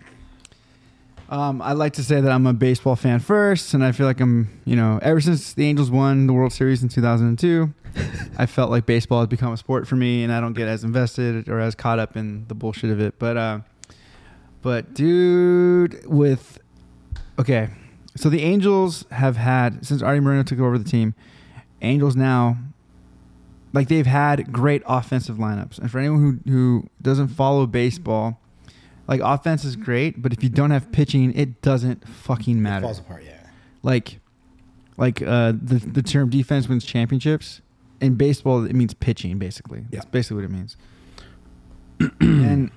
Um, 1.29 1.61
I 1.61 1.71
like 1.73 1.93
to 1.93 2.03
say 2.03 2.21
that 2.21 2.31
I'm 2.31 2.45
a 2.45 2.53
baseball 2.53 2.95
fan 2.95 3.19
first, 3.19 3.73
and 3.73 3.83
I 3.83 3.91
feel 3.91 4.05
like 4.05 4.19
I'm, 4.19 4.61
you 4.65 4.75
know, 4.75 4.99
ever 5.01 5.19
since 5.19 5.53
the 5.53 5.65
Angels 5.65 5.89
won 5.89 6.27
the 6.27 6.33
World 6.33 6.53
Series 6.53 6.83
in 6.83 6.89
2002, 6.89 7.73
I 8.37 8.45
felt 8.45 8.69
like 8.69 8.85
baseball 8.85 9.21
has 9.21 9.27
become 9.27 9.51
a 9.51 9.57
sport 9.57 9.87
for 9.87 9.95
me, 9.95 10.23
and 10.23 10.31
I 10.31 10.39
don't 10.39 10.53
get 10.53 10.67
as 10.67 10.83
invested 10.83 11.49
or 11.49 11.59
as 11.59 11.73
caught 11.73 11.97
up 11.97 12.15
in 12.15 12.45
the 12.49 12.53
bullshit 12.53 12.91
of 12.91 12.99
it. 12.99 13.17
But, 13.17 13.37
uh, 13.37 13.59
but 14.61 14.93
dude, 14.93 16.05
with 16.05 16.59
okay, 17.39 17.69
so 18.15 18.29
the 18.29 18.41
Angels 18.41 19.05
have 19.11 19.35
had 19.35 19.85
since 19.85 20.01
Artie 20.01 20.19
Moreno 20.19 20.43
took 20.43 20.59
over 20.59 20.77
the 20.77 20.89
team, 20.89 21.15
Angels 21.81 22.15
now 22.15 22.57
like 23.73 23.87
they've 23.87 24.05
had 24.05 24.51
great 24.53 24.83
offensive 24.85 25.37
lineups. 25.37 25.79
And 25.79 25.91
for 25.91 25.99
anyone 25.99 26.41
who 26.45 26.51
who 26.51 26.89
doesn't 27.01 27.29
follow 27.29 27.65
baseball, 27.65 28.39
like 29.07 29.19
offense 29.21 29.65
is 29.65 29.75
great, 29.75 30.21
but 30.21 30.31
if 30.31 30.43
you 30.43 30.49
don't 30.49 30.71
have 30.71 30.91
pitching, 30.91 31.33
it 31.35 31.61
doesn't 31.61 32.07
fucking 32.07 32.61
matter. 32.61 32.85
Falls 32.85 32.99
apart, 32.99 33.23
yeah. 33.25 33.47
Like 33.81 34.19
like 34.97 35.21
uh 35.21 35.53
the 35.61 35.75
the 35.85 36.03
term 36.03 36.29
defense 36.29 36.69
wins 36.69 36.85
championships. 36.85 37.61
In 37.99 38.15
baseball 38.15 38.63
it 38.63 38.75
means 38.75 38.93
pitching 38.93 39.39
basically. 39.39 39.79
Yeah. 39.79 39.99
That's 39.99 40.05
basically 40.05 40.43
what 40.43 40.45
it 40.45 40.51
means. 40.51 40.77
and 42.19 42.71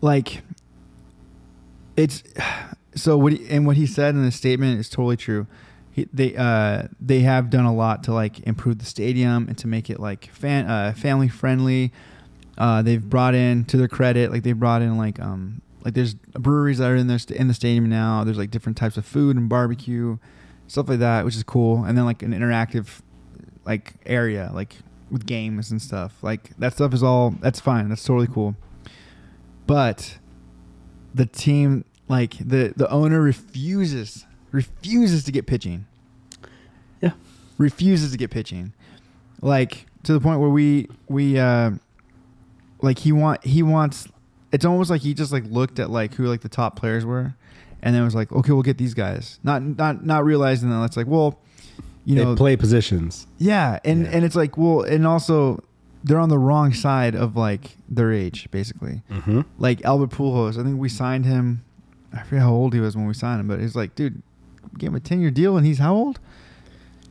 like 0.00 0.42
it's 1.96 2.22
so 2.94 3.16
what 3.16 3.32
he, 3.34 3.48
and 3.48 3.66
what 3.66 3.76
he 3.76 3.86
said 3.86 4.14
in 4.14 4.24
the 4.24 4.32
statement 4.32 4.80
is 4.80 4.88
totally 4.88 5.16
true. 5.16 5.46
He, 5.96 6.06
they 6.12 6.36
uh 6.36 6.88
they 7.00 7.20
have 7.20 7.48
done 7.48 7.64
a 7.64 7.74
lot 7.74 8.04
to 8.04 8.12
like 8.12 8.40
improve 8.40 8.80
the 8.80 8.84
stadium 8.84 9.48
and 9.48 9.56
to 9.56 9.66
make 9.66 9.88
it 9.88 9.98
like 9.98 10.26
fan 10.26 10.66
uh 10.66 10.92
family 10.94 11.28
friendly. 11.28 11.90
Uh, 12.58 12.80
they've 12.82 13.02
brought 13.02 13.34
in 13.34 13.64
to 13.66 13.76
their 13.78 13.88
credit 13.88 14.30
like 14.30 14.42
they've 14.42 14.58
brought 14.58 14.82
in 14.82 14.98
like 14.98 15.18
um 15.20 15.62
like 15.84 15.94
there's 15.94 16.12
breweries 16.14 16.78
that 16.78 16.90
are 16.90 16.96
in 16.96 17.06
there 17.06 17.18
st- 17.18 17.40
in 17.40 17.48
the 17.48 17.54
stadium 17.54 17.88
now. 17.88 18.24
There's 18.24 18.36
like 18.36 18.50
different 18.50 18.76
types 18.76 18.98
of 18.98 19.06
food 19.06 19.36
and 19.36 19.48
barbecue, 19.48 20.18
stuff 20.68 20.88
like 20.90 20.98
that, 20.98 21.24
which 21.24 21.34
is 21.34 21.42
cool. 21.42 21.84
And 21.84 21.96
then 21.96 22.04
like 22.04 22.22
an 22.22 22.32
interactive 22.32 23.00
like 23.64 23.94
area 24.04 24.50
like 24.52 24.76
with 25.10 25.24
games 25.24 25.70
and 25.70 25.80
stuff. 25.80 26.22
Like 26.22 26.54
that 26.58 26.74
stuff 26.74 26.92
is 26.92 27.02
all 27.02 27.30
that's 27.40 27.60
fine. 27.60 27.88
That's 27.88 28.04
totally 28.04 28.26
cool. 28.26 28.54
But 29.66 30.18
the 31.14 31.24
team 31.24 31.86
like 32.06 32.36
the 32.38 32.74
the 32.76 32.90
owner 32.90 33.22
refuses 33.22 34.25
refuses 34.52 35.24
to 35.24 35.32
get 35.32 35.46
pitching. 35.46 35.86
Yeah. 37.00 37.12
Refuses 37.58 38.12
to 38.12 38.18
get 38.18 38.30
pitching. 38.30 38.72
Like 39.42 39.86
to 40.04 40.12
the 40.12 40.20
point 40.20 40.40
where 40.40 40.50
we 40.50 40.88
we 41.08 41.38
uh 41.38 41.72
like 42.80 42.98
he 43.00 43.12
want 43.12 43.44
he 43.44 43.62
wants 43.62 44.06
it's 44.52 44.64
almost 44.64 44.90
like 44.90 45.00
he 45.02 45.14
just 45.14 45.32
like 45.32 45.44
looked 45.46 45.78
at 45.78 45.90
like 45.90 46.14
who 46.14 46.26
like 46.26 46.40
the 46.42 46.48
top 46.48 46.76
players 46.76 47.04
were 47.04 47.34
and 47.82 47.94
then 47.94 48.04
was 48.04 48.14
like 48.14 48.30
okay 48.32 48.52
we'll 48.52 48.62
get 48.62 48.78
these 48.78 48.94
guys 48.94 49.38
not 49.42 49.62
not 49.62 50.04
not 50.04 50.24
realizing 50.24 50.70
that 50.70 50.84
it's 50.84 50.96
like 50.96 51.06
well 51.06 51.38
you 52.04 52.14
they 52.14 52.24
know 52.24 52.36
play 52.36 52.56
positions. 52.56 53.26
yeah 53.38 53.78
and 53.84 54.04
Yeah. 54.04 54.10
and 54.12 54.24
it's 54.24 54.36
like 54.36 54.56
well 54.56 54.82
and 54.82 55.06
also 55.06 55.62
they're 56.04 56.20
on 56.20 56.28
the 56.28 56.38
wrong 56.38 56.72
side 56.72 57.14
of 57.16 57.36
like 57.36 57.76
their 57.88 58.12
age 58.12 58.48
basically 58.50 59.02
Mm-hmm. 59.10 59.40
like 59.58 59.84
Albert 59.84 60.10
Pujols 60.10 60.58
I 60.58 60.62
think 60.62 60.78
we 60.78 60.88
signed 60.88 61.24
him 61.26 61.64
I 62.12 62.22
forget 62.22 62.42
how 62.42 62.52
old 62.52 62.72
he 62.74 62.80
was 62.80 62.96
when 62.96 63.06
we 63.06 63.14
signed 63.14 63.40
him 63.40 63.48
but 63.48 63.60
he's 63.60 63.74
like 63.74 63.94
dude 63.96 64.22
gave 64.78 64.90
him 64.90 64.96
a 64.96 65.00
10 65.00 65.20
year 65.20 65.30
deal 65.30 65.56
and 65.56 65.66
he's 65.66 65.78
how 65.78 65.94
old 65.94 66.18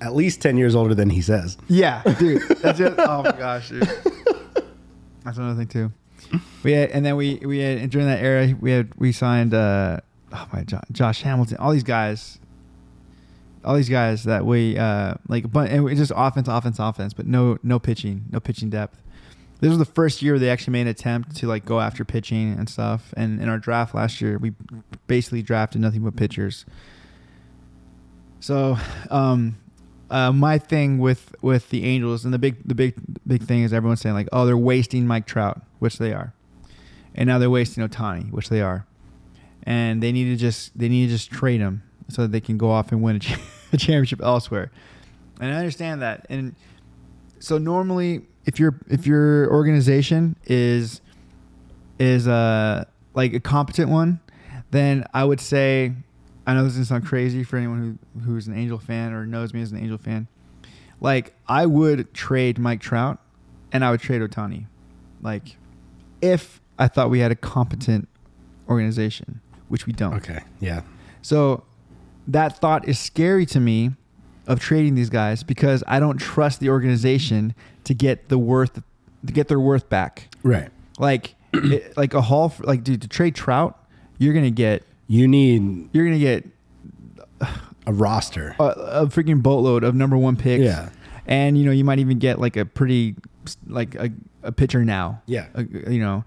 At 0.01 0.15
least 0.15 0.41
10 0.41 0.57
years 0.57 0.75
older 0.75 0.93
than 0.95 1.09
he 1.09 1.21
says. 1.21 1.57
Yeah, 1.67 2.01
dude. 2.19 2.41
That's 2.61 2.77
just 2.79 2.95
oh 2.99 3.23
my 3.23 3.31
gosh, 3.31 3.69
dude. 3.69 3.89
That's 5.23 5.37
another 5.37 5.55
thing 5.55 5.67
too. 5.67 5.91
We 6.63 6.71
had, 6.73 6.89
and 6.91 7.05
then 7.05 7.15
we 7.15 7.35
we 7.45 7.59
had 7.59 7.77
and 7.77 7.91
during 7.91 8.07
that 8.07 8.21
era 8.21 8.53
we 8.59 8.71
had 8.71 8.93
we 8.95 9.11
signed 9.11 9.53
uh 9.53 9.99
oh 10.33 10.47
my 10.51 10.65
Josh 10.91 11.21
Hamilton, 11.21 11.57
all 11.57 11.71
these 11.71 11.83
guys, 11.83 12.39
all 13.63 13.75
these 13.75 13.89
guys 13.89 14.23
that 14.23 14.45
we 14.45 14.77
uh 14.77 15.15
like, 15.27 15.51
but 15.51 15.69
and 15.69 15.83
we 15.83 15.95
just 15.95 16.11
offense, 16.15 16.47
offense, 16.47 16.79
offense, 16.79 17.13
but 17.13 17.27
no 17.27 17.57
no 17.63 17.79
pitching, 17.79 18.25
no 18.31 18.39
pitching 18.39 18.69
depth. 18.69 19.01
This 19.61 19.69
was 19.69 19.77
the 19.77 19.85
first 19.85 20.21
year 20.21 20.37
they 20.37 20.49
actually 20.49 20.73
made 20.73 20.81
an 20.81 20.87
attempt 20.89 21.35
to 21.37 21.47
like 21.47 21.65
go 21.65 21.79
after 21.79 22.03
pitching 22.03 22.53
and 22.57 22.69
stuff. 22.69 23.13
And 23.15 23.39
in 23.39 23.47
our 23.49 23.57
draft 23.57 23.95
last 23.95 24.19
year, 24.21 24.37
we 24.37 24.53
basically 25.07 25.41
drafted 25.41 25.81
nothing 25.81 26.03
but 26.03 26.15
pitchers. 26.15 26.65
So, 28.45 28.77
um, 29.09 29.57
uh, 30.11 30.31
my 30.31 30.59
thing 30.59 30.99
with 30.99 31.33
with 31.41 31.71
the 31.71 31.83
Angels 31.83 32.25
and 32.25 32.31
the 32.31 32.37
big 32.37 32.57
the 32.63 32.75
big 32.75 32.93
big 33.25 33.41
thing 33.41 33.63
is 33.63 33.73
everyone's 33.73 34.01
saying 34.01 34.13
like, 34.13 34.29
oh, 34.31 34.45
they're 34.45 34.55
wasting 34.55 35.07
Mike 35.07 35.25
Trout, 35.25 35.63
which 35.79 35.97
they 35.97 36.13
are, 36.13 36.31
and 37.15 37.25
now 37.25 37.39
they're 37.39 37.49
wasting 37.49 37.83
Ohtani, 37.83 38.31
which 38.31 38.49
they 38.49 38.61
are, 38.61 38.85
and 39.63 40.03
they 40.03 40.11
need 40.11 40.25
to 40.25 40.35
just 40.35 40.77
they 40.77 40.87
need 40.89 41.07
to 41.07 41.13
just 41.13 41.31
trade 41.31 41.59
him 41.59 41.81
so 42.07 42.21
that 42.21 42.31
they 42.31 42.39
can 42.39 42.55
go 42.55 42.69
off 42.69 42.91
and 42.91 43.01
win 43.01 43.15
a, 43.15 43.19
a 43.73 43.77
championship 43.77 44.21
elsewhere. 44.21 44.69
And 45.41 45.51
I 45.51 45.57
understand 45.57 46.03
that, 46.03 46.27
and 46.29 46.53
so 47.39 47.57
normally 47.57 48.27
if 48.45 48.59
your 48.59 48.79
if 48.87 49.07
your 49.07 49.51
organization 49.51 50.35
is 50.45 51.01
is 51.97 52.27
uh 52.27 52.85
like 53.15 53.33
a 53.33 53.39
competent 53.39 53.89
one, 53.89 54.19
then 54.69 55.03
I 55.15 55.23
would 55.23 55.41
say 55.41 55.93
I 56.45 56.53
know 56.53 56.63
this 56.63 56.73
is 56.73 56.77
gonna 56.77 56.85
sound 56.85 57.05
crazy 57.05 57.43
for 57.43 57.57
anyone 57.57 57.99
who 58.13 58.21
who's 58.21 58.47
an 58.47 58.57
Angel 58.57 58.77
fan 58.77 59.13
or 59.13 59.25
knows 59.25 59.53
me 59.53 59.61
as 59.61 59.71
an 59.71 59.77
Angel 59.79 59.97
fan. 59.97 60.27
Like 61.01 61.33
I 61.47 61.65
would 61.65 62.13
trade 62.13 62.57
Mike 62.57 62.81
Trout 62.81 63.19
and 63.71 63.83
I 63.83 63.91
would 63.91 63.99
trade 63.99 64.21
Ohtani. 64.21 64.67
Like 65.21 65.57
if 66.21 66.61
I 66.77 66.87
thought 66.87 67.09
we 67.09 67.19
had 67.19 67.31
a 67.31 67.35
competent 67.35 68.07
organization, 68.69 69.41
which 69.67 69.85
we 69.85 69.93
don't. 69.93 70.15
Okay. 70.15 70.39
Yeah. 70.59 70.81
So 71.21 71.63
that 72.27 72.57
thought 72.57 72.87
is 72.87 72.99
scary 72.99 73.45
to 73.47 73.59
me 73.59 73.91
of 74.47 74.59
trading 74.59 74.95
these 74.95 75.09
guys 75.09 75.43
because 75.43 75.83
I 75.87 75.99
don't 75.99 76.17
trust 76.17 76.59
the 76.59 76.69
organization 76.69 77.55
to 77.83 77.93
get 77.93 78.29
the 78.29 78.37
worth 78.37 78.81
to 79.25 79.33
get 79.33 79.47
their 79.47 79.59
worth 79.59 79.89
back. 79.89 80.35
Right. 80.43 80.69
Like 80.99 81.35
it, 81.53 81.97
like 81.97 82.13
a 82.13 82.21
haul 82.21 82.49
for, 82.49 82.63
like 82.63 82.83
dude 82.83 83.01
to 83.01 83.07
trade 83.07 83.35
Trout, 83.35 83.77
you're 84.17 84.33
going 84.33 84.45
to 84.45 84.51
get 84.51 84.83
You 85.07 85.27
need 85.27 85.89
you're 85.93 86.05
going 86.05 86.17
to 86.17 86.19
get 86.19 86.45
a 87.87 87.93
roster. 87.93 88.55
a, 88.59 88.63
a 88.63 89.05
freaking 89.07 89.41
boatload 89.43 89.83
of 89.83 89.95
number 89.95 90.17
1 90.17 90.35
picks. 90.37 90.63
Yeah. 90.63 90.89
And 91.27 91.57
you 91.57 91.65
know, 91.65 91.71
you 91.71 91.83
might 91.83 91.99
even 91.99 92.19
get 92.19 92.39
like 92.39 92.55
a 92.57 92.65
pretty 92.65 93.15
like 93.67 93.95
a, 93.95 94.11
a 94.43 94.51
pitcher 94.51 94.83
now. 94.85 95.21
Yeah. 95.25 95.47
a, 95.55 95.63
you 95.91 95.99
know, 95.99 96.23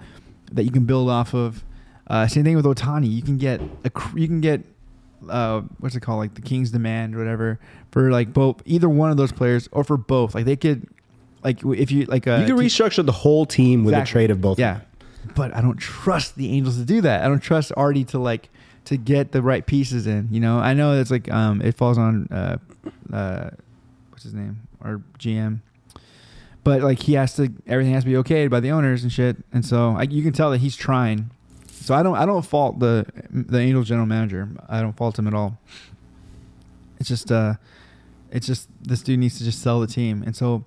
that 0.52 0.64
you 0.64 0.70
can 0.70 0.84
build 0.84 1.08
off 1.10 1.34
of. 1.34 1.64
Uh, 2.08 2.26
same 2.26 2.42
thing 2.44 2.56
with 2.56 2.64
Ohtani. 2.64 3.10
You 3.10 3.22
can 3.22 3.36
get 3.36 3.60
a 3.84 3.90
cr- 3.90 4.18
you 4.18 4.26
can 4.26 4.40
get 4.40 4.62
uh, 5.28 5.60
what's 5.80 5.94
it 5.94 6.00
called 6.00 6.18
like 6.20 6.34
the 6.34 6.40
King's 6.40 6.70
Demand 6.70 7.14
or 7.14 7.18
whatever 7.18 7.60
for 7.90 8.10
like 8.10 8.32
both 8.32 8.62
either 8.64 8.88
one 8.88 9.10
of 9.10 9.16
those 9.16 9.30
players 9.30 9.68
or 9.72 9.84
for 9.84 9.96
both. 9.96 10.34
Like 10.34 10.46
they 10.46 10.56
could 10.56 10.88
like 11.44 11.58
w- 11.58 11.80
if 11.80 11.90
you 11.92 12.06
like 12.06 12.26
uh, 12.26 12.36
you 12.36 12.46
can 12.46 12.56
restructure 12.56 13.04
the 13.04 13.12
whole 13.12 13.44
team 13.46 13.84
with 13.84 13.92
Exactly. 13.94 14.10
a 14.10 14.12
trade 14.12 14.30
of 14.30 14.40
both. 14.40 14.58
Yeah, 14.58 14.80
but 15.34 15.54
I 15.54 15.60
don't 15.60 15.76
trust 15.76 16.36
the 16.36 16.50
Angels 16.50 16.78
to 16.78 16.84
do 16.84 17.00
that. 17.02 17.22
I 17.22 17.28
don't 17.28 17.40
trust 17.40 17.72
Artie 17.76 18.04
to 18.04 18.18
like 18.18 18.48
to 18.88 18.96
get 18.96 19.32
the 19.32 19.42
right 19.42 19.66
pieces 19.66 20.06
in. 20.06 20.28
You 20.30 20.40
know, 20.40 20.58
I 20.58 20.72
know 20.72 20.98
it's 20.98 21.10
like 21.10 21.30
um 21.30 21.60
it 21.60 21.76
falls 21.76 21.98
on 21.98 22.26
uh 22.30 22.56
uh 23.12 23.50
what's 24.10 24.24
his 24.24 24.32
name 24.32 24.60
or 24.82 25.02
GM, 25.18 25.60
but 26.64 26.80
like 26.80 27.02
he 27.02 27.12
has 27.12 27.36
to 27.36 27.52
everything 27.66 27.92
has 27.92 28.04
to 28.04 28.10
be 28.10 28.16
okayed 28.16 28.48
by 28.50 28.60
the 28.60 28.70
owners 28.70 29.02
and 29.02 29.12
shit. 29.12 29.36
And 29.52 29.64
so 29.64 29.94
I, 29.98 30.02
you 30.04 30.22
can 30.22 30.32
tell 30.32 30.50
that 30.52 30.58
he's 30.58 30.74
trying. 30.74 31.30
So 31.66 31.94
I 31.94 32.02
don't 32.02 32.16
I 32.16 32.24
don't 32.24 32.44
fault 32.44 32.78
the 32.78 33.04
the 33.30 33.58
Angels 33.58 33.88
general 33.88 34.06
manager. 34.06 34.48
I 34.68 34.80
don't 34.80 34.94
fault 34.96 35.18
him 35.18 35.26
at 35.26 35.34
all. 35.34 35.58
It's 36.98 37.08
just 37.08 37.30
uh, 37.30 37.54
it's 38.30 38.46
just 38.46 38.68
this 38.82 39.02
dude 39.02 39.18
needs 39.18 39.36
to 39.38 39.44
just 39.44 39.60
sell 39.60 39.80
the 39.80 39.86
team. 39.86 40.22
And 40.22 40.34
so, 40.34 40.64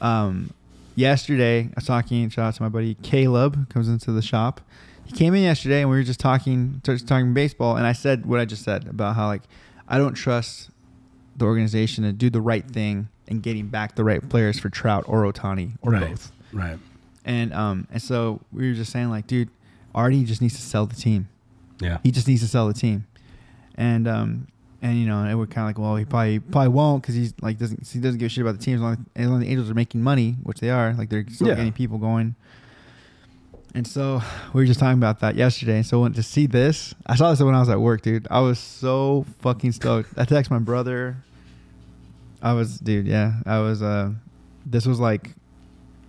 um, 0.00 0.52
yesterday 0.96 1.60
I 1.60 1.72
was 1.76 1.86
talking. 1.86 2.28
Shout 2.28 2.46
out 2.46 2.54
to 2.54 2.62
my 2.62 2.68
buddy 2.68 2.96
Caleb 3.02 3.68
comes 3.68 3.88
into 3.88 4.10
the 4.10 4.22
shop. 4.22 4.60
He 5.06 5.12
came 5.12 5.34
in 5.34 5.42
yesterday 5.42 5.80
and 5.82 5.90
we 5.90 5.96
were 5.96 6.02
just 6.02 6.20
talking, 6.20 6.80
just 6.84 7.06
talking 7.08 7.32
baseball. 7.34 7.76
And 7.76 7.86
I 7.86 7.92
said 7.92 8.26
what 8.26 8.40
I 8.40 8.44
just 8.44 8.62
said 8.64 8.86
about 8.88 9.16
how 9.16 9.26
like 9.26 9.42
I 9.88 9.98
don't 9.98 10.14
trust 10.14 10.70
the 11.36 11.44
organization 11.44 12.04
to 12.04 12.12
do 12.12 12.30
the 12.30 12.40
right 12.40 12.64
thing 12.68 13.08
and 13.28 13.42
getting 13.42 13.66
back 13.68 13.94
the 13.96 14.04
right 14.04 14.26
players 14.28 14.58
for 14.58 14.68
Trout 14.70 15.04
or 15.06 15.22
Ohtani 15.30 15.72
or 15.82 15.92
Right. 15.92 16.08
both. 16.10 16.32
Right. 16.52 16.78
And 17.24 17.52
um 17.52 17.86
and 17.92 18.00
so 18.02 18.40
we 18.52 18.68
were 18.68 18.74
just 18.74 18.92
saying 18.92 19.10
like, 19.10 19.26
dude, 19.26 19.48
Artie 19.94 20.24
just 20.24 20.40
needs 20.42 20.54
to 20.54 20.62
sell 20.62 20.86
the 20.86 20.96
team. 20.96 21.28
Yeah. 21.80 21.98
He 22.02 22.10
just 22.10 22.26
needs 22.28 22.40
to 22.42 22.48
sell 22.48 22.66
the 22.68 22.74
team. 22.74 23.06
And 23.76 24.06
um 24.08 24.46
and 24.82 24.98
you 24.98 25.06
know, 25.06 25.22
and 25.22 25.38
we're 25.38 25.46
kind 25.46 25.64
of 25.64 25.68
like, 25.76 25.78
well, 25.78 25.96
he 25.96 26.04
probably 26.04 26.38
probably 26.38 26.68
won't 26.68 27.02
because 27.02 27.14
he's 27.14 27.34
like 27.42 27.58
doesn't 27.58 27.86
he 27.88 27.98
doesn't 27.98 28.18
give 28.18 28.26
a 28.26 28.28
shit 28.28 28.42
about 28.42 28.58
the 28.58 28.64
team 28.64 28.76
as 28.76 28.80
long 28.80 28.92
as, 28.92 28.98
as 29.16 29.26
long 29.28 29.40
as 29.40 29.44
the 29.46 29.50
Angels 29.50 29.70
are 29.70 29.74
making 29.74 30.02
money, 30.02 30.36
which 30.42 30.60
they 30.60 30.70
are, 30.70 30.92
like 30.94 31.08
they're 31.10 31.24
still 31.30 31.48
Yeah. 31.48 31.54
getting 31.54 31.72
people 31.72 31.98
going. 31.98 32.34
And 33.76 33.86
so 33.86 34.22
we 34.54 34.62
were 34.62 34.66
just 34.66 34.80
talking 34.80 34.98
about 34.98 35.20
that 35.20 35.36
yesterday. 35.36 35.76
And 35.76 35.86
so 35.86 36.00
when, 36.00 36.14
to 36.14 36.22
see 36.22 36.46
this, 36.46 36.94
I 37.06 37.14
saw 37.14 37.30
this 37.30 37.40
when 37.40 37.54
I 37.54 37.60
was 37.60 37.68
at 37.68 37.80
work, 37.80 38.02
dude. 38.02 38.26
I 38.30 38.40
was 38.40 38.58
so 38.58 39.26
fucking 39.40 39.72
stoked. 39.72 40.18
I 40.18 40.24
texted 40.24 40.50
my 40.50 40.58
brother. 40.58 41.18
I 42.42 42.54
was, 42.54 42.78
dude, 42.78 43.06
yeah. 43.06 43.34
I 43.44 43.60
was, 43.60 43.82
uh, 43.82 44.12
this 44.64 44.86
was 44.86 44.98
like, 44.98 45.34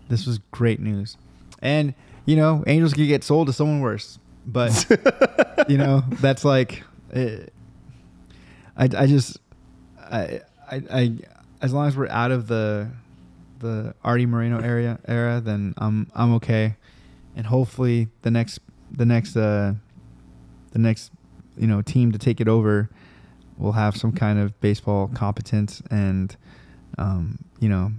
this 0.07 0.26
was 0.26 0.39
great 0.51 0.80
news. 0.80 1.18
And, 1.61 1.93
you 2.26 2.38
know, 2.38 2.63
Angels 2.65 2.93
could 2.93 3.07
get 3.07 3.24
sold 3.24 3.47
to 3.47 3.53
someone 3.53 3.82
worse. 3.82 4.18
But, 4.45 5.65
you 5.68 5.78
know, 5.78 6.03
that's 6.09 6.45
like, 6.45 6.84
eh, 7.13 7.39
I, 8.78 8.84
I 8.84 9.07
just, 9.07 9.39
I, 9.99 10.41
I, 10.72 10.82
I, 10.89 11.13
as 11.61 11.74
long 11.74 11.88
as 11.88 11.97
we're 11.97 12.07
out 12.07 12.32
of 12.32 12.47
the, 12.47 12.89
the 13.59 13.93
Artie 14.03 14.26
Moreno 14.26 14.61
area 14.61 14.99
era, 15.05 15.41
then 15.41 15.74
I'm, 15.78 16.09
I'm 16.15 16.36
okay 16.36 16.76
and 17.38 17.48
hopefully 17.48 18.10
the 18.24 18.32
next 18.32 18.60
the 18.92 19.06
next 19.06 19.38
uh 19.38 19.74
the 20.72 20.80
next 20.80 21.12
you 21.58 21.68
know 21.68 21.82
team 21.82 22.12
to 22.12 22.18
take 22.18 22.42
it 22.42 22.50
over 22.50 22.90
will 23.58 23.72
have 23.72 23.96
some 23.96 24.12
kind 24.12 24.38
of 24.38 24.60
baseball 24.60 25.08
competence 25.08 25.82
and 25.90 26.36
um 26.98 27.40
you 27.62 27.70
know 27.70 27.92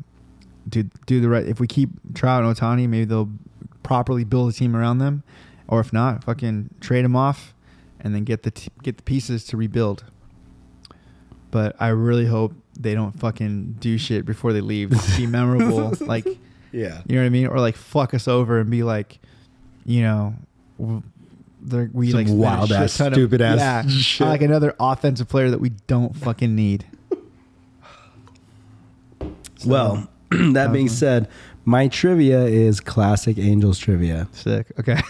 do 0.68 0.82
do 1.06 1.20
the 1.20 1.28
right 1.28 1.46
if 1.46 1.58
we 1.58 1.66
keep 1.66 1.88
Trout 2.14 2.44
and 2.44 2.54
Ohtani 2.54 2.86
maybe 2.86 3.06
they'll 3.06 3.30
properly 3.88 4.22
build 4.22 4.50
a 4.50 4.52
team 4.52 4.76
around 4.76 4.98
them. 4.98 5.24
Or 5.66 5.80
if 5.80 5.92
not 5.92 6.24
fucking 6.24 6.70
trade 6.80 7.04
them 7.04 7.16
off 7.16 7.54
and 8.00 8.14
then 8.14 8.24
get 8.24 8.42
the 8.42 8.50
t- 8.50 8.70
get 8.82 8.98
the 8.98 9.02
pieces 9.02 9.44
to 9.46 9.56
rebuild. 9.56 10.04
But 11.50 11.74
I 11.80 11.88
really 11.88 12.26
hope 12.26 12.52
they 12.78 12.94
don't 12.94 13.18
fucking 13.18 13.76
do 13.80 13.96
shit 13.96 14.26
before 14.26 14.52
they 14.52 14.60
leave. 14.60 14.90
Be 15.16 15.26
memorable 15.38 15.94
like 16.00 16.26
Yeah. 16.72 17.02
you 17.06 17.16
know 17.16 17.22
what 17.22 17.26
I 17.26 17.30
mean? 17.30 17.46
Or 17.46 17.58
like 17.60 17.76
fuck 17.76 18.14
us 18.14 18.28
over 18.28 18.58
and 18.60 18.70
be 18.70 18.82
like, 18.82 19.18
you 19.84 20.02
know, 20.02 20.34
we 20.78 22.10
Some 22.10 22.20
like 22.20 22.26
wild 22.28 22.72
ass, 22.72 22.96
ton 22.96 23.08
of- 23.08 23.14
stupid 23.14 23.40
ass 23.40 23.58
yeah, 23.58 23.82
shit. 23.88 24.26
like 24.26 24.42
another 24.42 24.74
offensive 24.78 25.28
player 25.28 25.50
that 25.50 25.60
we 25.60 25.70
don't 25.86 26.16
fucking 26.16 26.54
need. 26.54 26.84
So, 29.60 29.68
Well, 29.68 30.08
that 30.30 30.72
being 30.72 30.88
said, 30.88 31.28
my 31.64 31.88
trivia 31.88 32.44
is 32.44 32.78
classic 32.78 33.38
Angels 33.38 33.76
trivia. 33.78 34.28
sick. 34.30 34.66
Okay. 34.78 35.00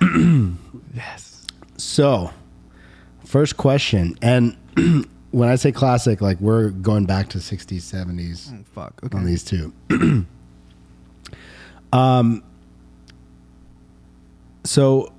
yes. 0.94 1.46
So, 1.76 2.32
first 3.24 3.56
question, 3.56 4.16
and 4.20 4.56
when 5.30 5.48
I 5.48 5.56
say 5.56 5.72
classic, 5.72 6.20
like 6.20 6.40
we're 6.40 6.70
going 6.70 7.06
back 7.06 7.28
to 7.30 7.38
60s, 7.38 7.82
70s 7.82 8.52
Oh, 8.52 8.64
fuck. 8.74 9.00
Okay. 9.04 9.16
on 9.16 9.24
these 9.24 9.44
two. 9.44 9.72
um, 11.92 12.42
so, 14.64 15.12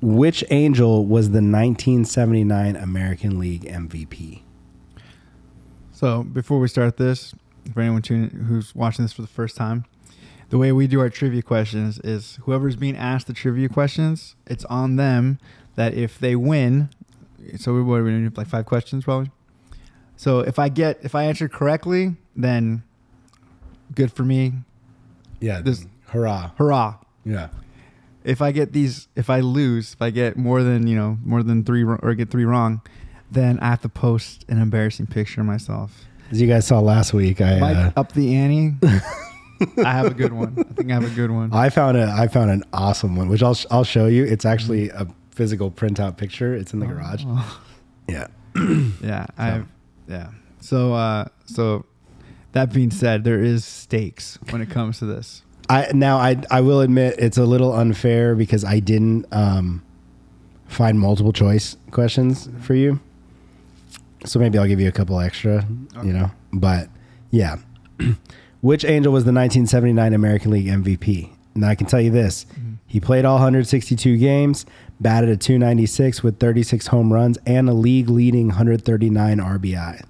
which 0.00 0.44
Angel 0.50 1.04
was 1.06 1.28
the 1.28 1.36
1979 1.42 2.76
American 2.76 3.38
League 3.38 3.62
MVP? 3.62 4.42
So 5.92 6.24
before 6.24 6.58
we 6.58 6.68
start 6.68 6.96
this, 6.98 7.34
for 7.72 7.80
anyone 7.80 8.02
tuning 8.02 8.30
who's 8.30 8.74
watching 8.74 9.04
this 9.04 9.12
for 9.12 9.22
the 9.22 9.28
first 9.28 9.56
time, 9.56 9.84
the 10.50 10.58
way 10.58 10.70
we 10.70 10.86
do 10.86 11.00
our 11.00 11.08
trivia 11.08 11.42
questions 11.42 11.98
is 12.00 12.38
whoever's 12.42 12.76
being 12.76 12.96
asked 12.96 13.26
the 13.26 13.32
trivia 13.32 13.68
questions, 13.68 14.36
it's 14.46 14.64
on 14.66 14.96
them 14.96 15.38
that 15.74 15.94
if 15.94 16.18
they 16.18 16.36
win, 16.36 16.90
so 17.56 17.74
we 17.74 17.82
what 17.82 17.96
are 18.00 18.04
we 18.04 18.10
gonna 18.10 18.28
do 18.28 18.34
like 18.36 18.48
five 18.48 18.66
questions 18.66 19.04
probably. 19.04 19.30
So 20.16 20.40
if 20.40 20.58
I 20.58 20.68
get 20.68 20.98
if 21.02 21.14
I 21.14 21.24
answer 21.24 21.48
correctly, 21.48 22.16
then 22.34 22.82
good 23.94 24.12
for 24.12 24.24
me. 24.24 24.52
Yeah, 25.40 25.60
This- 25.60 25.86
hurrah! 26.08 26.50
Hurrah. 26.56 26.96
Yeah, 27.24 27.48
If 28.24 28.40
I 28.40 28.52
get 28.52 28.72
these 28.72 29.08
if 29.16 29.28
I 29.28 29.40
lose, 29.40 29.92
if 29.94 30.00
I 30.02 30.10
get 30.10 30.36
more 30.36 30.62
than, 30.62 30.86
you 30.86 30.96
know, 30.96 31.18
more 31.24 31.42
than 31.42 31.64
3 31.64 31.82
or 31.84 32.14
get 32.14 32.30
3 32.30 32.44
wrong, 32.44 32.80
then 33.30 33.58
I 33.60 33.66
have 33.66 33.82
to 33.82 33.88
post 33.88 34.44
an 34.48 34.60
embarrassing 34.62 35.06
picture 35.08 35.40
of 35.40 35.46
myself. 35.46 36.04
as 36.30 36.40
you 36.40 36.46
guys 36.46 36.66
saw 36.66 36.78
last 36.80 37.12
week, 37.12 37.40
I 37.40 37.58
uh, 37.60 37.90
up 37.96 38.12
the 38.12 38.34
ante, 38.36 38.76
I 39.84 39.92
have 39.92 40.06
a 40.06 40.14
good 40.14 40.32
one. 40.32 40.54
I 40.58 40.72
think 40.74 40.90
I 40.90 40.94
have 40.94 41.04
a 41.04 41.14
good 41.14 41.30
one. 41.30 41.52
I 41.52 41.68
found 41.68 41.96
a 41.96 42.06
I 42.16 42.28
found 42.28 42.50
an 42.50 42.62
awesome 42.72 43.16
one, 43.16 43.28
which 43.28 43.42
I'll 43.42 43.58
I'll 43.70 43.84
show 43.84 44.06
you. 44.06 44.24
It's 44.24 44.44
actually 44.44 44.90
a 44.90 45.06
physical 45.36 45.70
printout 45.70 46.16
picture. 46.16 46.54
It's 46.54 46.72
in 46.72 46.80
the 46.80 46.86
garage. 46.86 47.22
Oh. 47.26 47.62
Yeah, 48.08 48.28
Yeah, 49.02 49.26
I 49.36 49.64
yeah. 50.08 50.28
So 50.60 50.94
uh 50.94 51.26
so 51.44 51.84
that 52.52 52.72
being 52.72 52.92
said, 52.92 53.24
there 53.24 53.42
is 53.42 53.64
stakes 53.64 54.38
when 54.50 54.62
it 54.62 54.70
comes 54.70 55.00
to 55.00 55.06
this. 55.06 55.42
I 55.68 55.90
now 55.92 56.18
I 56.18 56.40
I 56.50 56.60
will 56.60 56.80
admit 56.80 57.16
it's 57.18 57.36
a 57.36 57.44
little 57.44 57.72
unfair 57.74 58.36
because 58.36 58.64
I 58.64 58.78
didn't 58.78 59.26
um, 59.32 59.82
find 60.68 61.00
multiple 61.00 61.32
choice 61.32 61.76
questions 61.90 62.48
for 62.60 62.74
you. 62.74 63.00
So 64.24 64.38
maybe 64.38 64.56
I'll 64.56 64.68
give 64.68 64.80
you 64.80 64.88
a 64.88 64.92
couple 64.92 65.18
extra, 65.20 65.66
you 66.02 66.12
know. 66.12 66.30
But 66.52 66.88
yeah, 67.30 67.56
which 68.60 68.84
Angel 68.84 69.12
was 69.12 69.24
the 69.24 69.32
1979 69.32 70.14
American 70.14 70.50
League 70.52 70.66
MVP? 70.66 71.30
Now 71.56 71.68
I 71.68 71.74
can 71.74 71.86
tell 71.88 72.00
you 72.00 72.10
this: 72.10 72.46
he 72.86 73.00
played 73.00 73.24
all 73.24 73.34
162 73.34 74.16
games, 74.16 74.64
batted 75.00 75.30
a 75.30 75.36
296 75.36 76.22
with 76.22 76.38
36 76.38 76.86
home 76.88 77.12
runs 77.12 77.38
and 77.46 77.68
a 77.68 77.72
league 77.72 78.08
leading 78.08 78.48
139 78.48 79.38
RBI. 79.38 80.04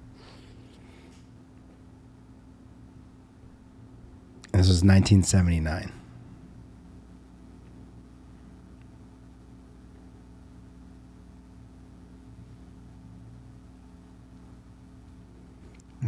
This 4.51 4.67
was 4.69 4.83
1979. 4.83 5.91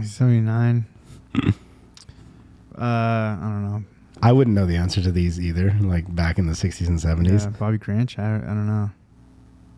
Seventy 0.04 0.40
nine. 0.40 0.86
uh 1.36 1.52
I 2.78 3.38
don't 3.42 3.64
know. 3.66 3.84
I 4.22 4.32
wouldn't 4.32 4.56
know 4.56 4.66
the 4.66 4.76
answer 4.76 5.02
to 5.02 5.12
these 5.12 5.40
either, 5.40 5.72
like 5.82 6.14
back 6.14 6.38
in 6.40 6.46
the 6.48 6.54
60s 6.54 6.88
and 6.88 7.00
70s. 7.00 7.42
Yeah, 7.46 7.50
Bobby 7.58 7.78
Grich. 7.78 8.20
I, 8.20 8.36
I 8.38 8.40
don't 8.48 8.68
know. 8.68 8.90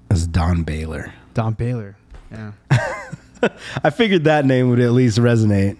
It's 0.09 0.25
Don 0.27 0.63
Baylor. 0.63 1.13
Don 1.33 1.53
Baylor. 1.53 1.95
Yeah. 2.31 2.51
I 3.83 3.89
figured 3.89 4.23
that 4.25 4.45
name 4.45 4.69
would 4.69 4.79
at 4.79 4.91
least 4.91 5.17
resonate. 5.17 5.77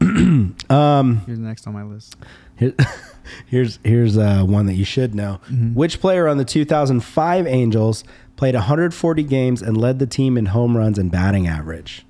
um, 0.70 1.22
Here's 1.26 1.38
next 1.38 1.66
on 1.66 1.72
my 1.72 1.82
list. 1.82 2.16
here- 2.56 2.74
here's 3.46 3.78
here's 3.84 4.16
uh, 4.16 4.42
one 4.44 4.66
that 4.66 4.74
you 4.74 4.84
should 4.84 5.14
know. 5.14 5.40
Which 5.74 6.00
player 6.00 6.26
on 6.28 6.36
the 6.38 6.44
2005 6.44 7.46
Angels 7.46 8.02
played 8.36 8.54
140 8.54 9.22
games 9.24 9.62
and 9.62 9.76
led 9.76 9.98
the 9.98 10.06
team 10.06 10.36
in 10.38 10.46
home 10.46 10.76
runs 10.76 10.98
and 10.98 11.10
batting 11.10 11.46
average? 11.46 12.04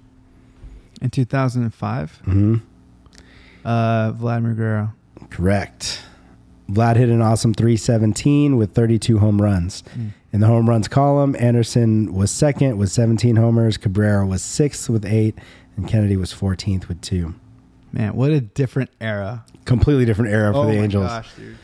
In 1.02 1.10
two 1.10 1.24
thousand 1.24 1.62
and 1.62 1.74
five, 1.74 2.20
Mm-hmm. 2.26 2.56
uh 3.66 4.12
Vladimir 4.12 4.54
Guerrero. 4.54 4.92
Correct. 5.30 6.02
Vlad 6.70 6.96
hit 6.96 7.08
an 7.08 7.20
awesome 7.22 7.52
317 7.54 8.56
with 8.56 8.72
32 8.72 9.18
home 9.18 9.40
runs. 9.42 9.82
Hmm. 9.94 10.08
In 10.32 10.40
the 10.40 10.46
home 10.46 10.68
runs 10.68 10.86
column, 10.86 11.34
Anderson 11.40 12.12
was 12.14 12.30
second 12.30 12.78
with 12.78 12.90
17 12.92 13.34
homers, 13.36 13.76
Cabrera 13.76 14.24
was 14.26 14.42
sixth 14.42 14.88
with 14.88 15.04
eight, 15.04 15.36
and 15.76 15.88
Kennedy 15.88 16.16
was 16.16 16.32
14th 16.32 16.86
with 16.86 17.00
two. 17.00 17.34
Man, 17.92 18.14
what 18.14 18.30
a 18.30 18.40
different 18.40 18.90
era. 19.00 19.44
Completely 19.64 20.04
different 20.04 20.30
era 20.32 20.52
for 20.52 20.66
the 20.66 20.72
Angels. 20.78 21.04
oh 21.04 21.08
the 21.08 21.08
my 21.08 21.16
Angels. 21.16 21.26
gosh, 21.26 21.34
dude. 21.34 21.56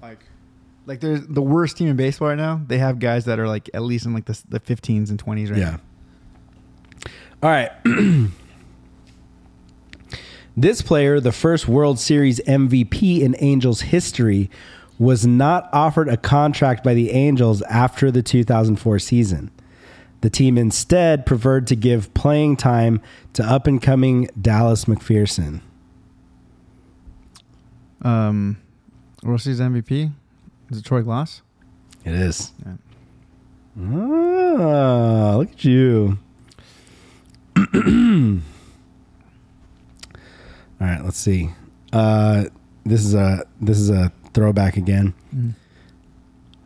Like 0.00 0.18
like 0.86 1.00
there's 1.00 1.26
the 1.26 1.42
worst 1.42 1.76
team 1.76 1.88
in 1.88 1.96
baseball 1.96 2.28
right 2.28 2.38
now. 2.38 2.60
They 2.66 2.78
have 2.78 2.98
guys 2.98 3.26
that 3.26 3.38
are 3.38 3.46
like 3.48 3.68
at 3.74 3.82
least 3.82 4.06
in 4.06 4.14
like 4.14 4.24
the 4.24 4.40
the 4.48 4.60
15s 4.60 5.10
and 5.10 5.22
20s 5.22 5.50
right 5.50 5.58
Yeah. 5.58 5.70
now. 5.70 5.80
All 7.42 7.50
right. 7.50 7.70
This 10.56 10.82
player, 10.82 11.18
the 11.18 11.32
first 11.32 11.66
World 11.66 11.98
Series 11.98 12.38
MVP 12.40 13.20
in 13.20 13.34
Angels 13.40 13.80
history, 13.82 14.50
was 14.98 15.26
not 15.26 15.68
offered 15.72 16.08
a 16.08 16.16
contract 16.16 16.84
by 16.84 16.94
the 16.94 17.10
Angels 17.10 17.62
after 17.62 18.10
the 18.10 18.22
2004 18.22 18.98
season. 19.00 19.50
The 20.20 20.30
team 20.30 20.56
instead 20.56 21.26
preferred 21.26 21.66
to 21.66 21.76
give 21.76 22.14
playing 22.14 22.56
time 22.56 23.02
to 23.32 23.44
up 23.44 23.66
and 23.66 23.82
coming 23.82 24.28
Dallas 24.40 24.84
McPherson. 24.84 25.60
Um, 28.02 28.58
World 29.22 29.40
Series 29.40 29.60
MVP 29.60 30.12
is 30.70 30.78
it 30.78 30.84
Troy 30.84 31.02
Glaus? 31.02 31.42
It 32.04 32.14
is. 32.14 32.52
Yeah. 32.64 32.76
Ah, 33.80 35.36
look 35.36 35.52
at 35.52 35.64
you. 35.64 36.18
All 40.84 40.90
right, 40.90 41.02
let's 41.02 41.16
see. 41.16 41.48
Uh, 41.94 42.44
this 42.84 43.02
is 43.06 43.14
a 43.14 43.46
this 43.58 43.78
is 43.78 43.88
a 43.88 44.12
throwback 44.34 44.76
again. 44.76 45.14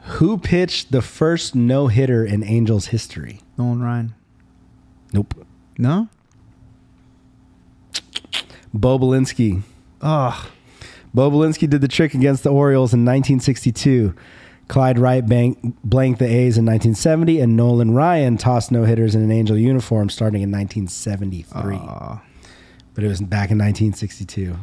Who 0.03 0.39
pitched 0.39 0.91
the 0.91 1.03
first 1.03 1.55
no 1.55 1.87
hitter 1.87 2.25
in 2.25 2.43
Angels 2.43 2.87
history? 2.87 3.43
Nolan 3.57 3.81
Ryan. 3.81 4.15
Nope. 5.13 5.47
No. 5.79 6.09
Bo 8.75 8.99
Belinsky. 8.99 9.63
Oh, 10.03 10.51
Bo 11.15 11.31
Belinsky 11.31 11.71
did 11.71 11.81
the 11.81 11.87
trick 11.87 12.13
against 12.13 12.43
the 12.43 12.51
Orioles 12.51 12.93
in 12.93 13.05
1962. 13.05 14.15
Clyde 14.67 14.99
Wright 14.99 15.25
bank, 15.25 15.77
blanked 15.85 16.19
the 16.19 16.27
A's 16.27 16.59
in 16.59 16.67
1970, 16.67 17.39
and 17.39 17.57
Nolan 17.57 17.93
Ryan 17.95 18.37
tossed 18.37 18.73
no 18.73 18.83
hitters 18.83 19.15
in 19.15 19.23
an 19.23 19.31
Angel 19.31 19.57
uniform 19.57 20.11
starting 20.11 20.43
in 20.43 20.51
1973. 20.51 21.77
uh, 21.77 22.19
but 22.99 23.05
it 23.05 23.09
was 23.11 23.21
back 23.21 23.53
in 23.53 23.59
1962. 23.59 24.57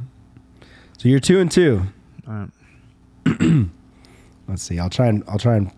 So 0.97 1.07
you're 1.07 1.21
two 1.21 1.39
and 1.39 1.49
two. 1.49 1.83
all 2.27 2.33
right. 2.33 2.49
Let's 4.49 4.61
see. 4.61 4.77
I'll 4.77 4.89
try 4.89 5.07
and 5.07 5.23
I'll 5.25 5.39
try 5.39 5.55
and 5.55 5.71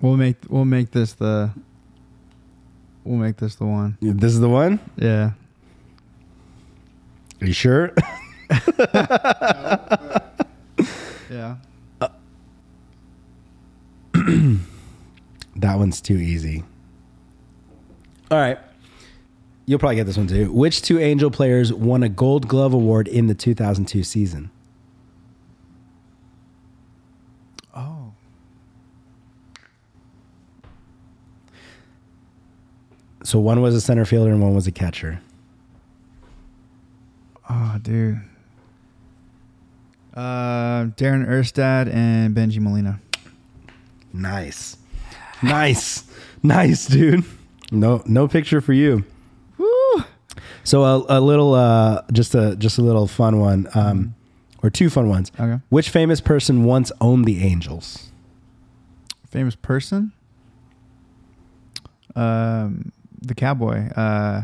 We'll 0.00 0.16
make 0.16 0.38
we'll 0.48 0.64
make 0.64 0.90
this 0.90 1.12
the. 1.12 1.52
We'll 3.04 3.18
make 3.18 3.36
this 3.36 3.54
the 3.54 3.66
one. 3.66 3.96
this 4.00 4.32
is 4.32 4.40
the 4.40 4.48
one. 4.48 4.80
Yeah. 4.96 5.30
Are 7.40 7.46
you 7.46 7.52
sure? 7.52 7.94
Yeah. 11.28 11.56
that 15.56 15.76
one's 15.76 16.00
too 16.00 16.16
easy. 16.16 16.64
All 18.30 18.38
right. 18.38 18.58
You'll 19.66 19.80
probably 19.80 19.96
get 19.96 20.06
this 20.06 20.16
one 20.16 20.28
too. 20.28 20.52
Which 20.52 20.80
two 20.80 21.00
Angel 21.00 21.30
players 21.30 21.72
won 21.72 22.04
a 22.04 22.08
Gold 22.08 22.46
Glove 22.46 22.72
award 22.72 23.08
in 23.08 23.26
the 23.26 23.34
2002 23.34 24.04
season? 24.04 24.50
Oh. 27.74 28.12
So 33.24 33.40
one 33.40 33.60
was 33.60 33.74
a 33.74 33.80
center 33.80 34.04
fielder 34.04 34.30
and 34.30 34.40
one 34.40 34.54
was 34.54 34.68
a 34.68 34.72
catcher. 34.72 35.20
Oh, 37.50 37.76
dude. 37.82 38.20
Uh, 40.14 40.86
Darren 40.96 41.26
Erstad 41.26 41.92
and 41.92 42.36
Bengie 42.36 42.60
Molina. 42.60 43.00
Nice. 44.12 44.76
Nice. 45.42 46.04
Nice, 46.42 46.86
dude. 46.86 47.24
No 47.72 48.02
no 48.06 48.28
picture 48.28 48.60
for 48.60 48.72
you. 48.72 49.04
So 50.66 50.84
a, 50.84 51.18
a 51.18 51.20
little 51.20 51.54
uh 51.54 52.02
just 52.12 52.34
a 52.34 52.56
just 52.56 52.78
a 52.78 52.82
little 52.82 53.06
fun 53.06 53.38
one. 53.38 53.68
Um 53.74 54.14
or 54.62 54.70
two 54.70 54.90
fun 54.90 55.08
ones. 55.08 55.30
Okay. 55.38 55.62
Which 55.68 55.90
famous 55.90 56.20
person 56.20 56.64
once 56.64 56.90
owned 57.00 57.24
the 57.24 57.42
Angels? 57.44 58.10
Famous 59.30 59.54
person. 59.54 60.12
Um, 62.16 62.90
the 63.20 63.34
cowboy. 63.34 63.90
Uh, 63.90 64.42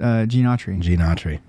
uh, 0.00 0.26
Gene 0.26 0.44
Autry. 0.46 0.80
Gene 0.80 0.98
Autry. 0.98 1.40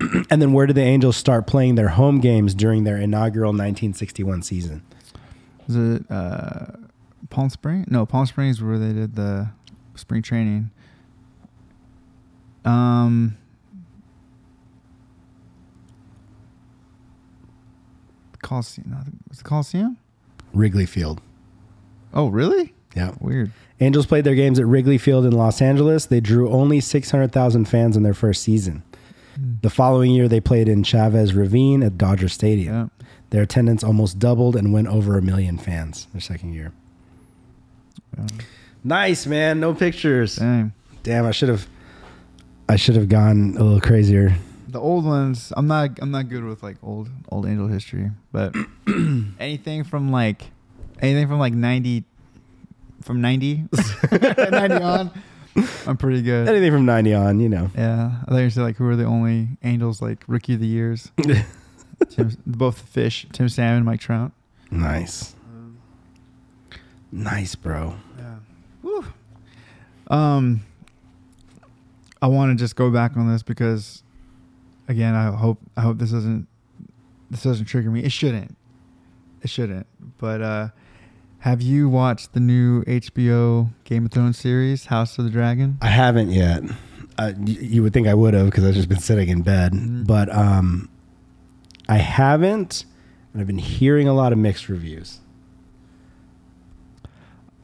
and 0.30 0.40
then 0.40 0.52
where 0.52 0.66
did 0.66 0.76
the 0.76 0.82
Angels 0.82 1.16
start 1.16 1.46
playing 1.46 1.74
their 1.74 1.88
home 1.88 2.20
games 2.20 2.54
during 2.54 2.84
their 2.84 2.96
inaugural 2.96 3.48
1961 3.50 4.42
season? 4.42 4.82
Was 5.66 5.76
it 5.76 6.10
uh, 6.10 6.66
Palm 7.30 7.48
Springs? 7.48 7.86
No, 7.90 8.06
Palm 8.06 8.26
Springs 8.26 8.62
where 8.62 8.78
they 8.78 8.92
did 8.92 9.16
the 9.16 9.48
spring 9.96 10.22
training. 10.22 10.70
Um, 12.64 13.36
Coliseum. 18.42 18.90
No, 18.90 18.98
was 19.28 19.40
it 19.40 19.44
Coliseum? 19.44 19.96
Wrigley 20.52 20.86
Field. 20.86 21.20
Oh, 22.12 22.28
really? 22.28 22.74
Yeah. 22.94 23.12
Weird. 23.20 23.50
Angels 23.80 24.06
played 24.06 24.24
their 24.24 24.34
games 24.36 24.58
at 24.58 24.66
Wrigley 24.66 24.98
Field 24.98 25.24
in 25.24 25.32
Los 25.32 25.60
Angeles. 25.60 26.06
They 26.06 26.20
drew 26.20 26.48
only 26.50 26.80
600,000 26.80 27.64
fans 27.64 27.96
in 27.96 28.02
their 28.02 28.14
first 28.14 28.42
season. 28.42 28.82
The 29.62 29.70
following 29.70 30.12
year, 30.12 30.28
they 30.28 30.40
played 30.40 30.68
in 30.68 30.84
Chavez 30.84 31.34
Ravine 31.34 31.82
at 31.82 31.98
Dodger 31.98 32.28
Stadium. 32.28 32.90
Yeah. 33.00 33.06
Their 33.30 33.42
attendance 33.42 33.82
almost 33.82 34.20
doubled 34.20 34.54
and 34.54 34.72
went 34.72 34.86
over 34.86 35.18
a 35.18 35.22
million 35.22 35.58
fans 35.58 36.06
their 36.12 36.20
second 36.20 36.52
year. 36.52 36.72
Nice, 38.84 39.26
man. 39.26 39.58
No 39.58 39.74
pictures. 39.74 40.36
Dang. 40.36 40.72
Damn, 41.02 41.26
I 41.26 41.32
should 41.32 41.48
have 41.48 41.66
I 42.68 42.76
should 42.76 42.96
have 42.96 43.08
gone 43.08 43.56
a 43.58 43.62
little 43.62 43.80
crazier. 43.80 44.34
The 44.68 44.80
old 44.80 45.04
ones, 45.04 45.52
I'm 45.56 45.66
not. 45.66 45.90
I'm 46.00 46.10
not 46.10 46.28
good 46.28 46.44
with 46.44 46.62
like 46.62 46.76
old 46.82 47.08
old 47.30 47.46
angel 47.46 47.68
history, 47.68 48.10
but 48.32 48.54
anything 49.38 49.84
from 49.84 50.10
like 50.10 50.50
anything 51.00 51.28
from 51.28 51.38
like 51.38 51.52
90 51.52 52.04
from 53.02 53.20
90 53.20 53.64
90 54.50 54.74
on, 54.76 55.10
I'm 55.86 55.96
pretty 55.96 56.22
good. 56.22 56.48
Anything 56.48 56.72
from 56.72 56.86
90 56.86 57.14
on, 57.14 57.38
you 57.40 57.48
know. 57.48 57.70
Yeah, 57.76 58.12
I 58.26 58.30
thought 58.30 58.38
you 58.38 58.50
said 58.50 58.62
like 58.62 58.76
who 58.76 58.88
are 58.88 58.96
the 58.96 59.04
only 59.04 59.48
Angels 59.62 60.02
like 60.02 60.24
rookie 60.26 60.54
of 60.54 60.60
the 60.60 60.66
years? 60.66 61.12
Tim, 62.10 62.36
both 62.46 62.80
fish, 62.80 63.26
Tim 63.32 63.48
Salmon, 63.48 63.84
Mike 63.84 64.00
Trout. 64.00 64.32
Nice. 64.70 65.36
Nice, 67.12 67.54
bro. 67.54 67.94
Yeah. 68.18 68.36
Woo. 68.82 69.04
Um, 70.08 70.62
I 72.24 72.26
want 72.26 72.56
to 72.56 72.62
just 72.64 72.74
go 72.74 72.90
back 72.90 73.18
on 73.18 73.30
this 73.30 73.42
because, 73.42 74.02
again, 74.88 75.14
I 75.14 75.30
hope 75.36 75.58
I 75.76 75.82
hope 75.82 75.98
this 75.98 76.10
doesn't 76.10 76.46
this 77.30 77.42
doesn't 77.42 77.66
trigger 77.66 77.90
me. 77.90 78.02
It 78.02 78.12
shouldn't. 78.12 78.56
It 79.42 79.50
shouldn't. 79.50 79.86
But 80.16 80.40
uh, 80.40 80.68
have 81.40 81.60
you 81.60 81.86
watched 81.90 82.32
the 82.32 82.40
new 82.40 82.82
HBO 82.84 83.68
Game 83.84 84.06
of 84.06 84.12
Thrones 84.12 84.38
series, 84.38 84.86
House 84.86 85.18
of 85.18 85.24
the 85.26 85.30
Dragon? 85.30 85.76
I 85.82 85.88
haven't 85.88 86.30
yet. 86.30 86.62
Uh, 87.18 87.32
you 87.44 87.82
would 87.82 87.92
think 87.92 88.08
I 88.08 88.14
would 88.14 88.32
have 88.32 88.46
because 88.46 88.64
I've 88.64 88.72
just 88.72 88.88
been 88.88 89.00
sitting 89.00 89.28
in 89.28 89.42
bed, 89.42 89.72
Mhm. 89.74 90.06
but 90.06 90.34
um, 90.34 90.88
I 91.90 91.98
haven't, 91.98 92.86
and 93.34 93.42
I've 93.42 93.46
been 93.46 93.58
hearing 93.58 94.08
a 94.08 94.14
lot 94.14 94.32
of 94.32 94.38
mixed 94.38 94.70
reviews. 94.70 95.20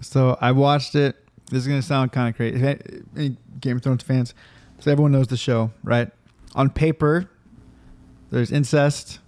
So 0.02 0.36
I 0.38 0.52
watched 0.52 0.94
it. 0.94 1.16
This 1.50 1.62
is 1.62 1.66
gonna 1.66 1.80
sound 1.80 2.12
kind 2.12 2.28
of 2.28 2.36
crazy. 2.36 3.34
If 3.60 3.66
any- 3.66 3.72
Any 3.72 3.72
Game 3.72 3.76
of 3.76 3.82
Thrones 3.82 4.02
fans, 4.02 4.34
so 4.78 4.90
everyone 4.90 5.12
knows 5.12 5.28
the 5.28 5.36
show, 5.36 5.70
right? 5.82 6.10
On 6.54 6.68
paper, 6.70 7.28
there's 8.30 8.50
incest, 8.50 9.18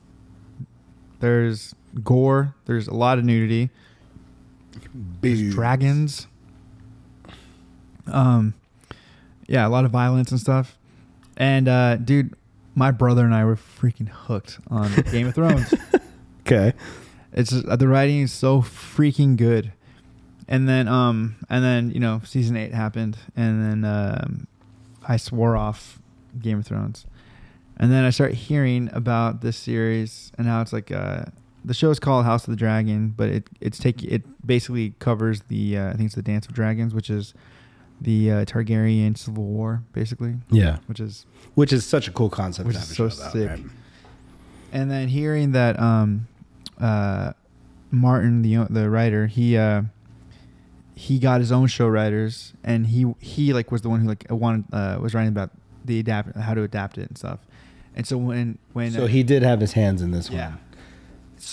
there's 1.20 1.74
gore, 2.02 2.54
there's 2.66 2.88
a 2.88 2.94
lot 2.94 3.18
of 3.18 3.24
nudity, 3.24 3.70
there's 5.20 5.54
dragons, 5.54 6.26
um, 8.06 8.54
yeah, 9.46 9.66
a 9.66 9.68
lot 9.70 9.84
of 9.84 9.90
violence 9.90 10.30
and 10.30 10.40
stuff. 10.40 10.78
And 11.36 11.68
uh, 11.68 11.96
dude, 11.96 12.34
my 12.74 12.90
brother 12.90 13.24
and 13.24 13.34
I 13.34 13.44
were 13.44 13.56
freaking 13.56 14.08
hooked 14.08 14.58
on 14.68 14.92
Game 15.10 15.26
of 15.28 15.34
Thrones. 15.34 15.72
Okay. 16.44 16.72
It's 17.32 17.50
just, 17.50 17.64
uh, 17.66 17.76
the 17.76 17.86
writing 17.86 18.22
is 18.22 18.32
so 18.32 18.62
freaking 18.62 19.36
good. 19.36 19.72
And 20.48 20.68
then 20.68 20.88
um 20.88 21.36
and 21.48 21.62
then 21.64 21.90
you 21.90 22.00
know 22.00 22.20
season 22.24 22.56
8 22.56 22.72
happened 22.74 23.16
and 23.36 23.62
then 23.62 23.84
um 23.90 24.46
I 25.06 25.16
swore 25.16 25.56
off 25.56 25.98
Game 26.40 26.58
of 26.58 26.66
Thrones. 26.66 27.06
And 27.78 27.90
then 27.90 28.04
I 28.04 28.10
start 28.10 28.34
hearing 28.34 28.90
about 28.92 29.40
this 29.40 29.56
series 29.56 30.30
and 30.38 30.46
how 30.46 30.60
it's 30.60 30.72
like 30.72 30.90
uh 30.90 31.24
the 31.64 31.74
show 31.74 31.90
is 31.90 32.00
called 32.00 32.24
House 32.24 32.44
of 32.44 32.50
the 32.50 32.56
Dragon, 32.56 33.14
but 33.16 33.28
it 33.28 33.48
it's 33.60 33.78
take 33.78 34.02
it 34.02 34.22
basically 34.46 34.94
covers 34.98 35.42
the 35.48 35.78
uh, 35.78 35.90
I 35.90 35.92
think 35.92 36.06
it's 36.06 36.14
the 36.16 36.22
Dance 36.22 36.46
of 36.46 36.54
Dragons, 36.54 36.92
which 36.92 37.08
is 37.08 37.34
the 38.00 38.32
uh, 38.32 38.44
Targaryen 38.44 39.16
Civil 39.16 39.44
War 39.44 39.84
basically, 39.92 40.34
Yeah. 40.50 40.78
which 40.86 40.98
is 40.98 41.24
Which 41.54 41.72
is 41.72 41.86
such 41.86 42.08
a 42.08 42.10
cool 42.10 42.28
concept. 42.30 42.66
Which 42.66 42.76
is 42.76 42.96
so 42.96 43.04
about, 43.04 43.32
sick. 43.32 43.48
right? 43.48 43.60
and 44.72 44.90
then 44.90 45.06
hearing 45.08 45.52
that 45.52 45.78
um 45.78 46.26
uh 46.80 47.32
Martin 47.92 48.42
the 48.42 48.66
the 48.70 48.88
writer 48.90 49.26
he 49.28 49.56
uh 49.56 49.82
he 50.94 51.18
got 51.18 51.40
his 51.40 51.50
own 51.50 51.66
show 51.68 51.88
writers, 51.88 52.52
and 52.62 52.86
he 52.86 53.12
he 53.18 53.52
like 53.52 53.70
was 53.70 53.82
the 53.82 53.88
one 53.88 54.00
who 54.00 54.08
like 54.08 54.26
wanted 54.30 54.64
uh, 54.72 54.98
was 55.00 55.14
writing 55.14 55.28
about 55.28 55.50
the 55.84 55.98
adapt 55.98 56.36
how 56.36 56.54
to 56.54 56.62
adapt 56.62 56.98
it 56.98 57.08
and 57.08 57.18
stuff. 57.18 57.40
And 57.94 58.06
so 58.06 58.16
when 58.16 58.58
when 58.72 58.90
So 58.92 59.04
uh, 59.04 59.06
he 59.06 59.22
did 59.22 59.42
have 59.42 59.60
his 59.60 59.72
hands 59.72 60.02
in 60.02 60.10
this 60.10 60.30
yeah. 60.30 60.50
one. 60.50 60.58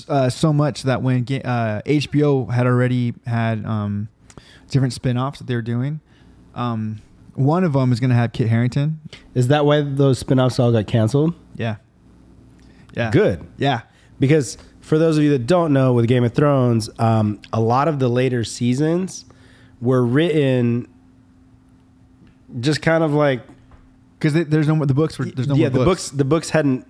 Uh, 0.07 0.29
so 0.29 0.53
much 0.53 0.83
that 0.83 1.01
when 1.01 1.23
uh, 1.23 1.81
HBO 1.83 2.51
had 2.51 2.67
already 2.67 3.15
had 3.25 3.65
um, 3.65 4.07
different 4.69 4.93
spin-offs 4.93 5.39
that 5.39 5.47
they 5.47 5.55
were 5.55 5.63
doing, 5.63 5.99
um, 6.53 7.01
one 7.33 7.63
of 7.63 7.73
them 7.73 7.91
is 7.91 7.99
going 7.99 8.11
to 8.11 8.15
have 8.15 8.31
Kit 8.31 8.49
Harington. 8.49 8.99
Is 9.33 9.47
that 9.47 9.65
why 9.65 9.81
those 9.81 10.19
spin-offs 10.19 10.59
all 10.59 10.71
got 10.71 10.85
canceled? 10.85 11.33
Yeah. 11.55 11.77
Yeah. 12.95 13.09
Good. 13.09 13.43
Yeah. 13.57 13.81
Because 14.19 14.59
for 14.79 14.99
those 14.99 15.17
of 15.17 15.23
you 15.23 15.31
that 15.31 15.47
don't 15.47 15.73
know, 15.73 15.93
with 15.93 16.07
Game 16.07 16.23
of 16.23 16.35
Thrones, 16.35 16.91
um, 16.99 17.41
a 17.51 17.59
lot 17.59 17.87
of 17.87 17.97
the 17.97 18.09
later 18.09 18.43
seasons 18.43 19.25
were 19.81 20.05
written 20.05 20.87
just 22.59 22.81
kind 22.81 23.03
of 23.03 23.13
like 23.13 23.41
Because 24.17 24.33
there's 24.47 24.67
no 24.67 24.75
more, 24.75 24.85
the 24.85 24.93
books 24.93 25.17
were, 25.19 25.25
there's 25.25 25.47
no 25.47 25.55
yeah, 25.55 25.69
the 25.69 25.83
books 25.85 26.09
the 26.09 26.25
books 26.25 26.49
hadn't 26.49 26.85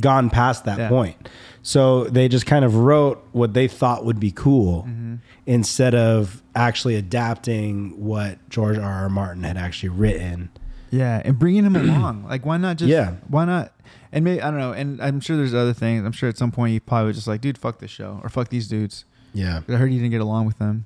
gone 0.00 0.28
past 0.30 0.66
that 0.66 0.78
Yeah. 0.78 0.88
point, 0.90 1.28
so 1.62 2.04
they 2.04 2.28
just 2.28 2.44
kind 2.44 2.62
of 2.64 2.74
wrote 2.76 3.26
what 3.32 3.54
they 3.54 3.68
thought 3.68 4.04
would 4.04 4.20
be 4.20 4.30
cool 4.30 4.82
Mm-hmm. 4.82 5.14
instead 5.46 5.94
of 5.94 6.42
actually 6.54 6.94
adapting 6.96 7.98
what 8.04 8.36
George 8.50 8.76
R. 8.76 8.84
R. 9.04 9.08
Martin 9.08 9.44
had 9.44 9.56
actually 9.56 9.88
written. 9.88 10.50
Yeah, 10.90 11.22
and 11.24 11.38
bringing 11.38 11.64
him 11.64 11.74
along. 11.76 12.24
Like, 12.28 12.44
why 12.44 12.58
not 12.58 12.76
just? 12.76 12.88
Yeah. 12.90 13.14
Why 13.28 13.44
not? 13.46 13.72
And 14.12 14.24
maybe 14.24 14.42
I 14.42 14.50
don't 14.50 14.60
know. 14.60 14.72
And 14.72 15.00
I'm 15.02 15.20
sure 15.20 15.36
there's 15.38 15.54
other 15.54 15.72
things. 15.74 16.04
I'm 16.04 16.12
sure 16.12 16.28
at 16.28 16.36
some 16.38 16.50
point 16.50 16.72
he 16.72 16.80
probably 16.80 17.08
was 17.08 17.16
just 17.16 17.28
like, 17.28 17.40
dude, 17.40 17.56
fuck 17.58 17.78
this 17.78 17.90
show 17.90 18.20
or 18.22 18.28
fuck 18.28 18.48
these 18.50 18.68
dudes. 18.68 19.04
yeah 19.32 19.60
I 19.68 19.72
heard 19.72 19.90
he 19.90 19.96
didn't 19.96 20.10
get 20.10 20.20
along 20.20 20.44
with 20.46 20.58
them, 20.58 20.84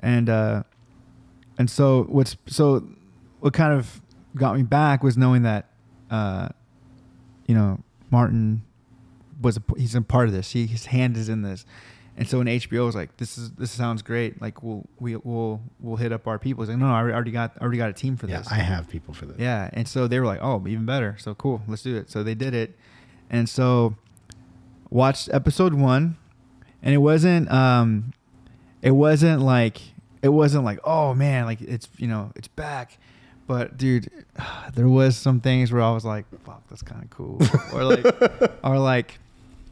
and 0.00 0.28
uh, 0.30 0.62
and 1.60 1.68
so 1.68 2.04
what's 2.04 2.38
so 2.46 2.82
what 3.40 3.52
kind 3.52 3.74
of 3.74 4.00
got 4.34 4.56
me 4.56 4.62
back 4.62 5.02
was 5.02 5.18
knowing 5.18 5.42
that, 5.42 5.68
uh, 6.10 6.48
you 7.44 7.54
know, 7.54 7.80
Martin 8.10 8.62
was 9.42 9.58
a, 9.58 9.62
he's 9.76 9.94
a 9.94 10.00
part 10.00 10.26
of 10.26 10.32
this. 10.32 10.52
He 10.52 10.64
his 10.66 10.86
hand 10.86 11.18
is 11.18 11.28
in 11.28 11.42
this, 11.42 11.66
and 12.16 12.26
so 12.26 12.38
when 12.38 12.46
HBO 12.46 12.86
was 12.86 12.94
like, 12.94 13.14
this 13.18 13.36
is 13.36 13.50
this 13.52 13.70
sounds 13.70 14.00
great. 14.00 14.40
Like 14.40 14.62
we'll 14.62 14.86
we 14.98 15.16
we'll 15.16 15.60
we'll 15.80 15.96
hit 15.96 16.12
up 16.12 16.26
our 16.26 16.38
people. 16.38 16.62
He's 16.62 16.70
like, 16.70 16.78
no, 16.78 16.88
no, 16.88 16.94
I 16.94 17.00
already 17.00 17.30
got 17.30 17.58
already 17.60 17.76
got 17.76 17.90
a 17.90 17.92
team 17.92 18.16
for 18.16 18.26
yeah, 18.26 18.38
this. 18.38 18.50
I 18.50 18.54
have 18.54 18.88
people 18.88 19.12
for 19.12 19.26
this. 19.26 19.36
Yeah, 19.38 19.68
and 19.74 19.86
so 19.86 20.08
they 20.08 20.18
were 20.18 20.24
like, 20.24 20.40
"Oh, 20.40 20.64
even 20.66 20.86
better." 20.86 21.16
So 21.18 21.34
cool, 21.34 21.60
let's 21.68 21.82
do 21.82 21.94
it. 21.94 22.08
So 22.08 22.22
they 22.22 22.34
did 22.34 22.54
it, 22.54 22.74
and 23.28 23.46
so 23.46 23.96
watched 24.88 25.28
episode 25.30 25.74
one, 25.74 26.16
and 26.82 26.94
it 26.94 26.98
wasn't, 26.98 27.52
um, 27.52 28.14
it 28.80 28.92
wasn't 28.92 29.42
like, 29.42 29.82
it 30.22 30.28
wasn't 30.28 30.64
like, 30.64 30.80
oh 30.84 31.14
man, 31.14 31.46
like 31.46 31.60
it's 31.60 31.88
you 31.96 32.06
know 32.06 32.32
it's 32.36 32.48
back, 32.48 32.98
but 33.46 33.76
dude, 33.76 34.10
there 34.74 34.88
was 34.88 35.16
some 35.16 35.40
things 35.40 35.72
where 35.72 35.82
I 35.82 35.92
was 35.92 36.04
like, 36.04 36.26
fuck, 36.44 36.62
that's 36.68 36.82
kind 36.82 37.02
of 37.02 37.10
cool, 37.10 37.40
or 37.74 37.84
like, 37.84 38.64
or 38.64 38.78
like, 38.78 39.18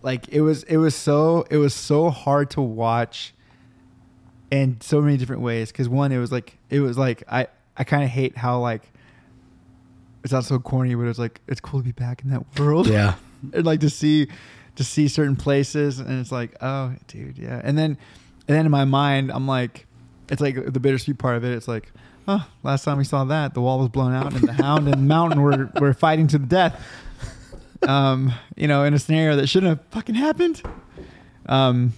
like 0.02 0.28
it 0.28 0.40
was 0.40 0.62
it 0.64 0.76
was 0.78 0.94
so 0.94 1.46
it 1.50 1.56
was 1.58 1.74
so 1.74 2.10
hard 2.10 2.50
to 2.50 2.60
watch 2.60 3.34
in 4.50 4.80
so 4.80 5.00
many 5.00 5.16
different 5.16 5.42
ways. 5.42 5.70
Because 5.70 5.88
one 5.88 6.12
it 6.12 6.18
was 6.18 6.32
like 6.32 6.56
it 6.70 6.80
was 6.80 6.96
like 6.98 7.22
i 7.28 7.46
i 7.76 7.84
kind 7.84 8.02
of 8.02 8.10
hate 8.10 8.36
how 8.36 8.58
like 8.58 8.82
it's 10.24 10.32
not 10.32 10.44
so 10.44 10.58
corny 10.58 10.94
but 10.94 11.02
it's 11.02 11.18
like 11.18 11.40
it's 11.46 11.60
cool 11.60 11.80
to 11.80 11.84
be 11.84 11.92
back 11.92 12.22
in 12.22 12.30
that 12.30 12.58
world. 12.58 12.86
Yeah. 12.86 13.14
and 13.52 13.64
like 13.64 13.80
to 13.80 13.90
see 13.90 14.28
to 14.76 14.84
see 14.84 15.08
certain 15.08 15.36
places 15.36 15.98
and 15.98 16.20
it's 16.20 16.32
like 16.32 16.56
oh 16.60 16.94
dude 17.06 17.38
yeah. 17.38 17.60
And 17.62 17.76
then 17.76 17.98
and 18.46 18.56
then 18.56 18.64
in 18.64 18.72
my 18.72 18.84
mind 18.84 19.30
i'm 19.30 19.46
like 19.46 19.86
it's 20.30 20.40
like 20.40 20.72
the 20.72 20.80
bittersweet 20.80 21.18
part 21.18 21.36
of 21.36 21.44
it 21.44 21.52
it's 21.52 21.68
like 21.68 21.92
oh 22.26 22.46
last 22.62 22.84
time 22.84 22.98
we 22.98 23.04
saw 23.04 23.24
that 23.24 23.54
the 23.54 23.60
wall 23.60 23.78
was 23.78 23.88
blown 23.88 24.12
out 24.12 24.32
and 24.32 24.46
the 24.46 24.52
hound 24.52 24.86
and 24.88 25.08
mountain 25.08 25.40
were, 25.42 25.70
were 25.80 25.92
fighting 25.94 26.26
to 26.28 26.38
the 26.38 26.46
death. 26.46 26.74
Um 27.86 28.32
you 28.56 28.66
know 28.66 28.82
in 28.82 28.92
a 28.92 28.98
scenario 28.98 29.36
that 29.36 29.46
shouldn't 29.46 29.70
have 29.70 29.86
fucking 29.92 30.16
happened. 30.16 30.60
Um 31.46 31.92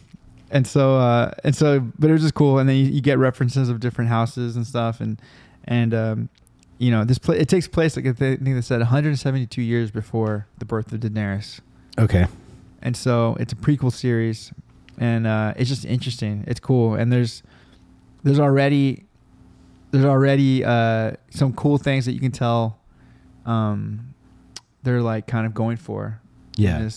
and 0.50 0.66
so 0.66 0.96
uh 0.98 1.30
and 1.42 1.56
so 1.56 1.80
but 1.98 2.10
it 2.10 2.12
was 2.12 2.20
just 2.20 2.34
cool. 2.34 2.58
And 2.58 2.68
then 2.68 2.76
you, 2.76 2.84
you 2.84 3.00
get 3.00 3.16
references 3.18 3.70
of 3.70 3.80
different 3.80 4.10
houses 4.10 4.56
and 4.56 4.66
stuff. 4.66 5.00
And 5.00 5.18
and 5.64 5.94
um 5.94 6.28
you 6.76 6.90
know 6.90 7.04
this 7.04 7.18
pla 7.18 7.34
it 7.34 7.48
takes 7.48 7.66
place 7.66 7.96
like 7.96 8.06
I 8.06 8.12
think 8.12 8.44
they 8.44 8.60
said 8.60 8.80
172 8.80 9.62
years 9.62 9.90
before 9.90 10.46
the 10.58 10.66
birth 10.66 10.92
of 10.92 11.00
Daenerys. 11.00 11.60
Okay. 11.98 12.26
and 12.82 12.94
so 12.94 13.36
it's 13.40 13.54
a 13.54 13.56
prequel 13.56 13.90
series. 13.90 14.52
And 14.98 15.26
uh 15.26 15.54
it's 15.56 15.70
just 15.70 15.86
interesting. 15.86 16.44
It's 16.46 16.60
cool. 16.60 16.94
And 16.94 17.10
there's 17.10 17.42
there's 18.22 18.40
already 18.40 19.04
there's 19.90 20.04
already 20.04 20.64
uh 20.64 21.12
some 21.30 21.52
cool 21.54 21.78
things 21.78 22.06
that 22.06 22.12
you 22.12 22.20
can 22.20 22.32
tell 22.32 22.78
um 23.46 24.14
they're 24.82 25.02
like 25.02 25.26
kind 25.26 25.46
of 25.46 25.54
going 25.54 25.76
for 25.76 26.20
Yeah. 26.56 26.88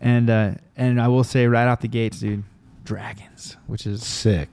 and 0.00 0.30
uh 0.30 0.52
and 0.76 1.00
I 1.00 1.08
will 1.08 1.24
say 1.24 1.46
right 1.46 1.66
out 1.66 1.80
the 1.80 1.88
gates 1.88 2.20
dude 2.20 2.44
dragons 2.84 3.56
which 3.66 3.86
is 3.86 4.04
Sick. 4.04 4.48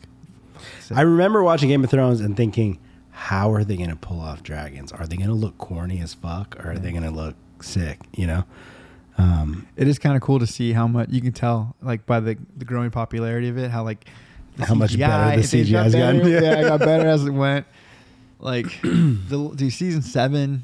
sick. 0.80 0.98
I 0.98 1.02
remember 1.02 1.44
watching 1.44 1.70
Game 1.70 1.84
of 1.84 1.90
Thrones 1.90 2.20
and 2.22 2.36
thinking, 2.36 2.80
how 3.12 3.52
are 3.54 3.64
they 3.64 3.78
going 3.78 3.90
to 3.92 3.96
pull 3.96 4.20
off 4.20 4.42
dragons? 4.42 4.92
Are 4.92 5.06
they 5.06 5.18
going 5.18 5.28
to 5.30 5.36
look 5.36 5.58
corny 5.60 6.00
as 6.02 6.14
fuck, 6.16 6.56
or 6.60 6.72
are 6.72 6.78
they 6.80 6.90
going 6.92 7.04
to 7.04 7.12
look 7.12 7.36
sick? 7.62 8.00
You 8.16 8.26
know. 8.28 8.44
Um, 9.20 9.68
it 9.76 9.88
is 9.88 10.00
kind 10.00 10.16
of 10.16 10.24
cool 10.24 10.40
to 10.40 10.48
see 10.48 10.74
how 10.74 10.88
much 10.88 11.10
you 11.12 11.22
can 11.22 11.32
tell 11.34 11.76
like 11.84 12.08
by 12.08 12.20
the 12.20 12.36
the 12.58 12.66
growing 12.66 12.90
popularity 12.90 13.50
of 13.50 13.58
it 13.60 13.70
how 13.70 13.84
like 13.84 14.06
How 14.60 14.76
much 14.76 14.98
better 14.98 15.38
the 15.42 15.44
CGI 15.44 15.84
has 15.84 15.94
better. 15.94 16.18
gotten. 16.20 16.32
yeah 16.32 16.60
it 16.60 16.68
got 16.68 16.80
better 16.80 17.08
as 17.08 17.26
it 17.26 17.32
went 17.32 17.66
like 18.40 18.82
the 18.82 19.52
dude, 19.56 19.72
season 19.74 20.02
seven 20.02 20.64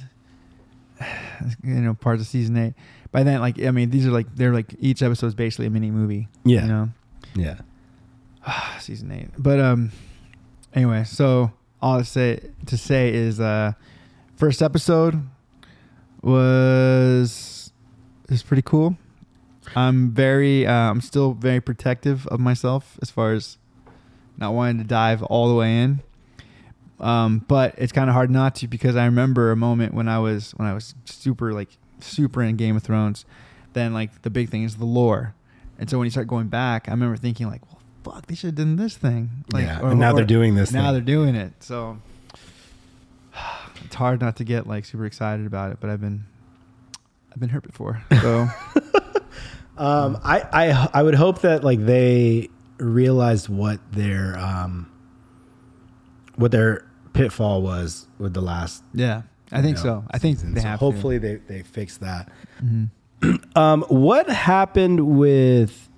you 1.63 1.73
know 1.75 1.93
parts 1.93 2.21
of 2.21 2.27
season 2.27 2.57
eight 2.57 2.73
by 3.11 3.23
then 3.23 3.39
like 3.39 3.61
i 3.63 3.71
mean 3.71 3.89
these 3.89 4.05
are 4.05 4.11
like 4.11 4.27
they're 4.35 4.53
like 4.53 4.75
each 4.79 5.01
episode 5.01 5.27
is 5.27 5.33
basically 5.35 5.65
a 5.65 5.69
mini 5.69 5.89
movie 5.91 6.27
Yeah. 6.43 6.61
you 6.63 6.67
know 6.67 6.89
yeah. 7.35 7.59
season 8.79 9.11
eight 9.11 9.29
but 9.37 9.59
um 9.61 9.91
anyway 10.75 11.05
so 11.05 11.51
all 11.81 11.97
to 11.99 12.03
say 12.05 12.41
to 12.65 12.77
say 12.77 13.13
is 13.13 13.39
uh 13.39 13.71
first 14.35 14.61
episode 14.61 15.21
was 16.21 17.71
is 18.27 18.43
pretty 18.43 18.61
cool 18.61 18.97
i'm 19.75 20.11
very 20.11 20.65
uh, 20.67 20.73
i'm 20.73 21.01
still 21.01 21.31
very 21.33 21.61
protective 21.61 22.27
of 22.27 22.39
myself 22.41 22.99
as 23.01 23.09
far 23.09 23.31
as 23.33 23.57
not 24.39 24.53
wanting 24.53 24.77
to 24.79 24.83
dive 24.83 25.21
all 25.23 25.49
the 25.49 25.55
way 25.55 25.81
in. 25.81 26.01
Um 26.99 27.45
but 27.47 27.75
it's 27.77 27.91
kind 27.91 28.09
of 28.09 28.13
hard 28.13 28.29
not 28.29 28.55
to 28.55 28.67
because 28.67 28.95
i 28.95 29.05
remember 29.05 29.51
a 29.51 29.55
moment 29.55 29.93
when 29.93 30.07
i 30.09 30.19
was 30.19 30.51
when 30.57 30.67
i 30.67 30.73
was 30.73 30.95
super 31.05 31.53
like 31.53 31.69
super 32.01 32.41
in 32.43 32.55
game 32.57 32.75
of 32.75 32.83
thrones 32.83 33.25
then 33.73 33.93
like 33.93 34.21
the 34.23 34.29
big 34.29 34.49
thing 34.49 34.63
is 34.63 34.75
the 34.77 34.85
lore. 34.85 35.33
And 35.77 35.89
so 35.89 35.97
when 35.97 36.05
you 36.05 36.11
start 36.11 36.27
going 36.27 36.47
back 36.47 36.89
i 36.89 36.91
remember 36.91 37.15
thinking 37.15 37.47
like 37.47 37.61
well 37.67 37.79
fuck 38.03 38.25
they 38.27 38.35
should 38.35 38.47
have 38.47 38.55
done 38.55 38.75
this 38.75 38.97
thing. 38.97 39.29
Like 39.53 39.65
Yeah, 39.65 39.79
and 39.89 39.99
now 39.99 40.11
they're 40.13 40.25
doing 40.25 40.55
this 40.55 40.71
now 40.73 40.85
thing. 40.85 40.93
they're 40.93 41.01
doing 41.01 41.35
it. 41.35 41.53
So 41.61 41.97
it's 43.85 43.95
hard 43.95 44.19
not 44.19 44.35
to 44.37 44.43
get 44.43 44.67
like 44.67 44.83
super 44.85 45.05
excited 45.05 45.45
about 45.45 45.71
it 45.71 45.77
but 45.79 45.89
i've 45.89 46.01
been 46.01 46.25
i've 47.31 47.39
been 47.39 47.49
hurt 47.49 47.63
before 47.63 48.01
so. 48.21 48.47
Um, 49.77 50.19
I, 50.25 50.41
I 50.51 50.89
I 50.95 51.03
would 51.03 51.15
hope 51.15 51.39
that 51.43 51.63
like 51.63 51.79
they 51.85 52.49
realized 52.79 53.49
what 53.49 53.79
their 53.91 54.37
um 54.39 54.91
what 56.35 56.51
their 56.51 56.85
pitfall 57.13 57.61
was 57.61 58.07
with 58.17 58.33
the 58.33 58.41
last. 58.41 58.83
yeah 58.93 59.23
i 59.51 59.61
think 59.61 59.77
know, 59.77 59.83
so 59.83 60.05
i 60.11 60.17
think 60.17 60.37
season. 60.37 60.53
they 60.53 60.61
So 60.61 60.67
have 60.67 60.79
hopefully 60.79 61.17
they 61.17 61.35
they 61.35 61.63
fix 61.63 61.97
that. 61.97 62.31
to. 62.59 62.89
Um, 63.55 63.81
what 63.89 64.29
happened 64.29 65.17
with 65.17 65.89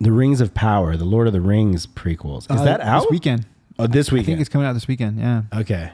the 0.00 0.12
Rings 0.12 0.42
of 0.42 0.52
Power, 0.52 0.96
the 0.98 1.06
Lord 1.06 1.26
of 1.26 1.32
the 1.32 1.40
Rings 1.40 1.86
prequels? 1.86 2.42
Is 2.52 2.60
Uh, 2.60 2.64
that 2.64 2.80
out 2.82 3.02
this 3.04 3.10
weekend 3.10 3.46
Oh, 3.78 3.86
this 3.86 4.12
weekend. 4.12 4.24
i 4.24 4.26
think 4.26 4.40
it's 4.40 4.48
coming 4.50 4.66
out 4.66 4.74
this 4.74 4.86
weekend 4.86 5.18
yeah 5.18 5.42
okay. 5.54 5.92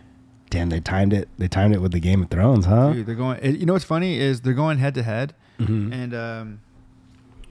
Damn, 0.50 0.68
they 0.70 0.80
timed 0.80 1.12
it. 1.12 1.28
They 1.38 1.48
timed 1.48 1.74
it 1.74 1.80
with 1.80 1.90
the 1.92 1.98
Game 2.00 2.22
of 2.22 2.30
Thrones, 2.30 2.64
huh? 2.66 2.92
Dude, 2.92 3.07
they're 3.07 3.14
going. 3.16 3.42
You 3.57 3.66
know 3.66 3.72
what's 3.72 3.84
funny 3.84 4.18
is 4.18 4.40
they're 4.42 4.52
going 4.52 4.78
head 4.78 4.94
to 4.94 5.02
head, 5.02 5.34
Mhm. 5.59 5.92
and 5.92 6.14
um, 6.14 6.61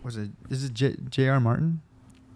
was 0.04 0.16
it? 0.16 0.30
Is 0.49 0.64
it 0.64 0.74
J- 0.74 0.95
J.R. 1.10 1.39
Martin? 1.41 1.82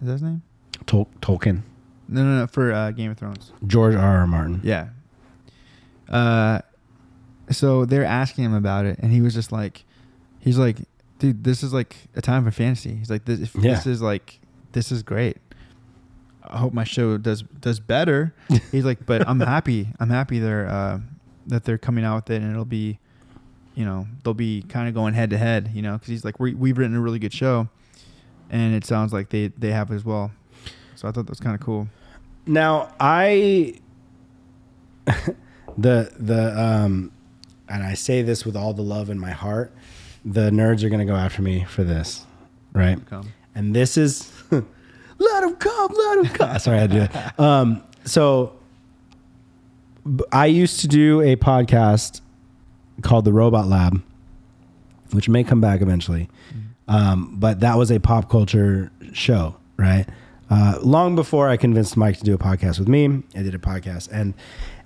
Is 0.02 0.08
that 0.08 0.14
his 0.14 0.22
name? 0.24 0.42
Tol- 0.86 1.10
Tolkien, 1.22 1.62
No, 2.08 2.24
no, 2.24 2.40
no. 2.42 2.48
For 2.48 2.72
uh, 2.72 2.92
Game 2.92 3.12
of 3.12 3.18
Thrones. 3.18 3.52
George 3.66 3.96
R. 3.96 4.20
R. 4.20 4.28
Martin. 4.28 4.62
Yeah. 4.64 4.90
Uh, 6.10 6.60
so 7.50 7.86
they're 7.86 8.06
asking 8.06 8.46
him 8.46 8.54
about 8.54 8.86
it, 8.86 9.00
and 9.00 9.12
he 9.12 9.22
was 9.22 9.34
just 9.34 9.52
like, 9.52 9.84
he's 10.40 10.58
like, 10.58 10.78
dude, 11.20 11.44
this 11.44 11.64
is 11.64 11.74
like 11.74 11.96
a 12.16 12.22
time 12.22 12.44
for 12.46 12.52
fantasy. 12.52 12.96
He's 12.96 13.10
like, 13.10 13.26
this, 13.26 13.50
Yeah. 13.56 13.74
this 13.76 13.88
is 13.88 14.02
like, 14.02 14.40
this 14.74 14.92
is 14.92 15.04
great. 15.04 15.38
I 16.50 16.58
hope 16.60 16.74
my 16.74 16.86
show 16.86 17.18
does 17.18 17.42
does 17.42 17.82
better. 17.82 18.34
He's 18.72 18.86
like, 18.86 19.06
but 19.06 19.28
I'm 19.28 19.42
happy. 19.42 19.90
I'm 20.00 20.10
happy 20.10 20.40
they're 20.40 20.66
uh, 20.70 21.00
that 21.48 21.66
they're 21.66 21.78
coming 21.78 22.06
out 22.06 22.16
with 22.16 22.30
it, 22.30 22.42
and 22.42 22.50
it'll 22.52 22.64
be, 22.64 23.00
you 23.76 23.84
know, 23.84 24.08
they'll 24.24 24.34
be 24.34 24.62
kind 24.70 24.88
of 24.88 24.94
going 24.94 25.14
head 25.14 25.30
to 25.32 25.38
head. 25.38 25.72
You 25.74 25.82
know, 25.82 25.94
because 25.94 26.08
he's 26.08 26.24
like, 26.24 26.40
we 26.40 26.54
we've 26.54 26.78
written 26.78 26.96
a 26.96 27.02
really 27.02 27.20
good 27.20 27.34
show, 27.34 27.68
and 28.50 28.74
it 28.74 28.86
sounds 28.86 29.14
like 29.14 29.30
they 29.30 29.48
they 29.58 29.72
have 29.72 29.92
as 29.92 30.04
well. 30.06 30.32
So 30.96 31.08
I 31.08 31.12
thought 31.12 31.26
that 31.26 31.30
was 31.30 31.40
kind 31.40 31.56
of 31.56 31.62
cool. 31.62 31.88
Now 32.46 32.94
I 33.00 33.76
the 35.78 36.12
the 36.18 36.60
um 36.62 37.12
and 37.70 37.84
I 37.84 37.94
say 37.94 38.22
this 38.22 38.46
with 38.46 38.56
all 38.56 38.74
the 38.74 38.82
love 38.82 39.10
in 39.10 39.20
my 39.20 39.32
heart. 39.32 39.74
The 40.26 40.50
nerds 40.50 40.84
are 40.84 40.90
gonna 40.90 41.06
go 41.06 41.16
after 41.16 41.42
me 41.42 41.66
for 41.66 41.84
this, 41.84 42.26
right? 42.74 42.98
And 43.56 43.76
this 43.76 43.98
is 43.98 44.32
let 44.52 45.42
them 45.42 45.56
come, 45.56 45.92
let 45.94 46.24
them 46.24 46.34
come. 46.34 46.60
Sorry, 46.60 46.78
I 46.78 46.82
had 46.82 46.90
to 46.92 47.00
do 47.00 47.08
that. 47.08 47.40
Um, 47.40 47.84
so 48.06 48.54
I 50.32 50.46
used 50.46 50.80
to 50.82 50.88
do 50.88 51.22
a 51.22 51.36
podcast 51.36 52.22
called 53.02 53.26
the 53.26 53.34
Robot 53.34 53.68
Lab, 53.68 54.02
which 55.12 55.28
may 55.30 55.44
come 55.44 55.60
back 55.62 55.82
eventually. 55.82 56.30
Um, 56.88 57.36
but 57.38 57.60
that 57.62 57.78
was 57.78 57.92
a 57.92 58.00
pop 58.00 58.30
culture 58.30 58.92
show, 59.14 59.58
right? 59.78 60.06
Uh, 60.50 60.80
long 60.82 61.16
before 61.16 61.50
I 61.50 61.58
convinced 61.58 61.98
Mike 61.98 62.18
to 62.18 62.24
do 62.24 62.34
a 62.34 62.38
podcast 62.38 62.80
with 62.80 62.88
me, 62.88 63.24
I 63.36 63.44
did 63.44 63.54
a 63.54 63.60
podcast, 63.60 64.10
and 64.12 64.34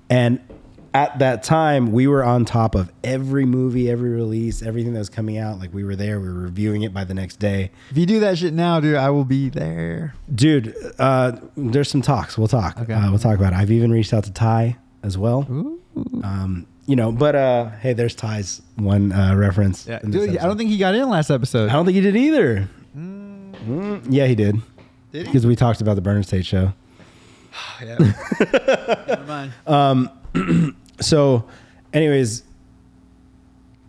and 0.09 0.39
at 0.93 1.19
that 1.19 1.43
time 1.43 1.91
we 1.91 2.07
were 2.07 2.23
on 2.23 2.43
top 2.45 2.75
of 2.75 2.91
every 3.03 3.45
movie, 3.45 3.89
every 3.89 4.09
release, 4.09 4.61
everything 4.61 4.93
that 4.93 4.99
was 4.99 5.09
coming 5.09 5.37
out. 5.37 5.59
Like 5.59 5.73
we 5.73 5.83
were 5.83 5.95
there, 5.95 6.19
we 6.19 6.27
were 6.27 6.33
reviewing 6.33 6.81
it 6.81 6.93
by 6.93 7.03
the 7.03 7.13
next 7.13 7.37
day. 7.39 7.71
If 7.91 7.97
you 7.97 8.05
do 8.05 8.19
that 8.21 8.37
shit 8.37 8.53
now, 8.53 8.79
dude, 8.79 8.95
I 8.95 9.09
will 9.09 9.23
be 9.23 9.49
there. 9.49 10.15
Dude, 10.33 10.75
uh, 10.99 11.33
there's 11.55 11.89
some 11.89 12.01
talks. 12.01 12.37
We'll 12.37 12.47
talk. 12.47 12.77
Okay. 12.79 12.93
Uh, 12.93 13.09
we'll 13.09 13.19
talk 13.19 13.37
about 13.37 13.53
it. 13.53 13.57
I've 13.57 13.71
even 13.71 13.91
reached 13.91 14.13
out 14.13 14.23
to 14.25 14.31
Ty 14.33 14.77
as 15.03 15.17
well. 15.17 15.45
Um, 16.23 16.67
you 16.91 16.97
know, 16.97 17.09
but 17.09 17.37
uh, 17.37 17.69
hey, 17.79 17.93
there's 17.93 18.13
Ty's 18.15 18.61
one 18.75 19.13
uh, 19.13 19.33
reference. 19.33 19.87
Yeah, 19.87 20.01
in 20.03 20.11
this 20.11 20.19
dude, 20.19 20.29
I 20.31 20.33
episode. 20.33 20.47
don't 20.49 20.57
think 20.57 20.69
he 20.71 20.77
got 20.77 20.93
in 20.93 21.09
last 21.09 21.29
episode. 21.29 21.69
I 21.69 21.71
don't 21.71 21.85
think 21.85 21.95
he 21.95 22.01
did 22.01 22.17
either. 22.17 22.67
Mm, 22.97 24.07
yeah, 24.09 24.27
he 24.27 24.35
did. 24.35 24.57
Did 25.13 25.21
he? 25.21 25.23
Because 25.31 25.47
we 25.47 25.55
talked 25.55 25.79
about 25.79 25.93
the 25.93 26.01
Burner 26.01 26.21
State 26.21 26.45
show. 26.45 26.73
yeah. 27.81 27.97
Never 29.07 29.51
mind. 29.65 30.75
So, 30.99 31.45
anyways, 31.93 32.43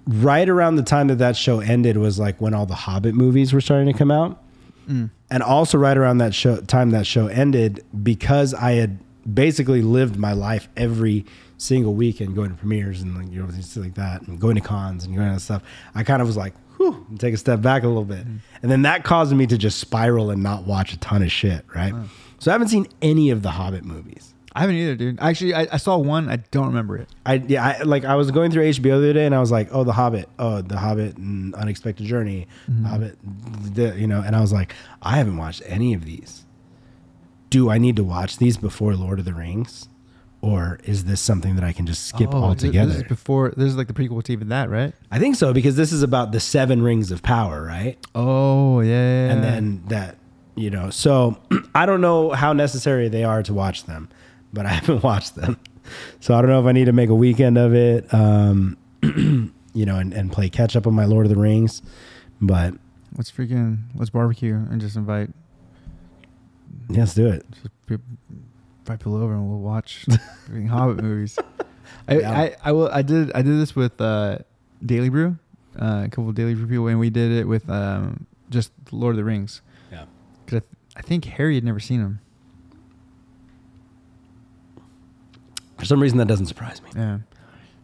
right 0.06 0.48
around 0.48 0.76
the 0.76 0.82
time 0.82 1.08
that 1.08 1.18
that 1.18 1.36
show 1.36 1.58
ended 1.60 1.96
was 1.96 2.18
like 2.20 2.40
when 2.40 2.54
all 2.54 2.66
the 2.66 2.74
Hobbit 2.74 3.14
movies 3.16 3.52
were 3.52 3.60
starting 3.60 3.92
to 3.92 3.98
come 3.98 4.10
out, 4.12 4.40
and 4.86 5.42
also 5.42 5.76
right 5.76 5.98
around 5.98 6.18
that 6.18 6.34
show 6.34 6.60
time 6.60 6.90
that 6.90 7.06
show 7.06 7.26
ended 7.26 7.84
because 8.02 8.54
I 8.54 8.72
had 8.72 8.98
basically 9.34 9.82
lived 9.82 10.16
my 10.16 10.32
life 10.32 10.68
every 10.76 11.26
single 11.62 11.94
weekend 11.94 12.34
going 12.34 12.50
to 12.50 12.56
premieres 12.56 13.02
and 13.02 13.16
like 13.16 13.30
you 13.30 13.40
know 13.40 13.48
things 13.48 13.76
like 13.76 13.94
that 13.94 14.22
and 14.22 14.40
going 14.40 14.56
to 14.56 14.60
cons 14.60 15.04
and 15.04 15.16
going 15.16 15.32
to 15.32 15.40
stuff. 15.40 15.62
I 15.94 16.02
kind 16.02 16.20
of 16.20 16.28
was 16.28 16.36
like, 16.36 16.54
whew, 16.76 17.06
take 17.18 17.34
a 17.34 17.36
step 17.36 17.62
back 17.62 17.84
a 17.84 17.88
little 17.88 18.04
bit, 18.04 18.26
mm-hmm. 18.26 18.36
and 18.62 18.70
then 18.70 18.82
that 18.82 19.04
caused 19.04 19.34
me 19.34 19.46
to 19.46 19.56
just 19.56 19.78
spiral 19.78 20.30
and 20.30 20.42
not 20.42 20.64
watch 20.64 20.92
a 20.92 20.98
ton 20.98 21.22
of 21.22 21.30
shit. 21.30 21.64
Right. 21.74 21.94
So 22.38 22.50
I 22.50 22.54
haven't 22.54 22.68
seen 22.68 22.88
any 23.00 23.30
of 23.30 23.42
the 23.42 23.50
Hobbit 23.50 23.84
movies. 23.84 24.34
I 24.54 24.60
haven't 24.60 24.76
either, 24.76 24.96
dude. 24.96 25.18
Actually, 25.20 25.54
I, 25.54 25.66
I 25.72 25.76
saw 25.78 25.96
one. 25.96 26.28
I 26.28 26.36
don't 26.36 26.66
remember 26.66 26.98
it. 26.98 27.08
I 27.24 27.34
yeah, 27.34 27.76
I, 27.78 27.82
like 27.84 28.04
I 28.04 28.16
was 28.16 28.30
going 28.30 28.50
through 28.50 28.68
HBO 28.68 28.82
the 28.82 28.96
other 28.96 29.12
day, 29.12 29.24
and 29.24 29.34
I 29.34 29.40
was 29.40 29.50
like, 29.50 29.68
"Oh, 29.72 29.84
The 29.84 29.92
Hobbit, 29.92 30.28
oh, 30.38 30.60
The 30.60 30.76
Hobbit 30.76 31.16
and 31.16 31.54
Unexpected 31.54 32.06
Journey, 32.06 32.48
mm-hmm. 32.68 32.84
Hobbit," 32.84 33.18
the, 33.74 33.98
you 33.98 34.06
know, 34.06 34.20
and 34.20 34.36
I 34.36 34.40
was 34.40 34.52
like, 34.52 34.74
"I 35.00 35.16
haven't 35.16 35.38
watched 35.38 35.62
any 35.64 35.94
of 35.94 36.04
these. 36.04 36.44
Do 37.48 37.70
I 37.70 37.78
need 37.78 37.96
to 37.96 38.04
watch 38.04 38.38
these 38.38 38.56
before 38.56 38.94
Lord 38.94 39.18
of 39.18 39.24
the 39.24 39.34
Rings, 39.34 39.88
or 40.42 40.78
is 40.84 41.04
this 41.04 41.20
something 41.22 41.54
that 41.54 41.64
I 41.64 41.72
can 41.72 41.86
just 41.86 42.06
skip 42.06 42.34
Oh, 42.34 42.42
altogether?" 42.42 42.92
This 42.92 43.02
is 43.02 43.08
before. 43.08 43.52
This 43.56 43.68
is 43.68 43.76
like 43.76 43.86
the 43.86 43.94
prequel 43.94 44.22
to 44.24 44.32
even 44.32 44.50
that, 44.50 44.68
right? 44.68 44.92
I 45.10 45.18
think 45.18 45.36
so 45.36 45.54
because 45.54 45.76
this 45.76 45.92
is 45.92 46.02
about 46.02 46.32
the 46.32 46.40
seven 46.40 46.82
rings 46.82 47.10
of 47.10 47.22
power, 47.22 47.62
right? 47.64 47.96
Oh 48.14 48.80
yeah. 48.80 49.30
and 49.32 49.42
then 49.42 49.82
that 49.86 50.16
you 50.54 50.68
know 50.68 50.90
so 50.90 51.38
i 51.74 51.86
don't 51.86 52.02
know 52.02 52.28
how 52.32 52.52
necessary 52.52 53.08
they 53.08 53.24
are 53.24 53.42
to 53.42 53.54
watch 53.54 53.84
them 53.84 54.06
but 54.52 54.66
i 54.66 54.68
haven't 54.68 55.02
watched 55.02 55.34
them 55.34 55.58
so 56.20 56.34
i 56.34 56.42
don't 56.42 56.50
know 56.50 56.60
if 56.60 56.66
i 56.66 56.72
need 56.72 56.84
to 56.84 56.92
make 56.92 57.08
a 57.08 57.14
weekend 57.14 57.56
of 57.56 57.72
it 57.74 58.12
um 58.12 58.76
you 59.02 59.86
know 59.86 59.96
and, 59.96 60.12
and 60.12 60.30
play 60.30 60.50
catch 60.50 60.76
up 60.76 60.86
on 60.86 60.92
my 60.92 61.06
lord 61.06 61.24
of 61.24 61.30
the 61.30 61.40
rings 61.40 61.80
but 62.42 62.74
let's 63.16 63.30
freaking 63.32 63.78
let's 63.94 64.10
barbecue 64.10 64.54
and 64.70 64.78
just 64.78 64.94
invite 64.94 65.30
let's 66.90 67.14
do 67.14 67.28
it 67.28 67.46
just 67.62 67.86
pe- 67.86 67.96
invite 68.82 69.00
pull 69.00 69.16
over 69.16 69.32
and 69.32 69.48
we'll 69.48 69.58
watch 69.60 70.04
freaking 70.48 70.68
Hobbit 70.68 71.02
movies. 71.02 71.38
I, 72.08 72.18
Yeah. 72.18 72.32
I 72.32 72.56
I 72.64 72.72
will 72.72 72.88
I 72.88 73.02
did 73.02 73.32
I 73.34 73.42
did 73.42 73.58
this 73.60 73.76
with 73.76 74.00
uh, 74.00 74.38
Daily 74.84 75.08
Brew, 75.08 75.38
uh, 75.80 76.02
a 76.04 76.08
couple 76.08 76.28
of 76.28 76.34
Daily 76.34 76.54
Brew 76.54 76.66
people, 76.66 76.86
and 76.88 76.98
we 76.98 77.10
did 77.10 77.30
it 77.32 77.46
with 77.46 77.68
um, 77.70 78.26
just 78.50 78.72
Lord 78.90 79.12
of 79.12 79.16
the 79.18 79.24
Rings. 79.24 79.62
yeah 79.90 80.04
Cause 80.46 80.56
I, 80.56 80.60
th- 80.60 80.62
I 80.96 81.02
think 81.02 81.24
Harry 81.26 81.54
had 81.54 81.64
never 81.64 81.80
seen 81.80 82.00
them. 82.02 82.20
for 85.78 85.84
some 85.84 86.00
reason 86.00 86.18
that 86.18 86.28
doesn't 86.28 86.46
surprise 86.46 86.80
me 86.82 86.90
Yeah, 86.94 87.18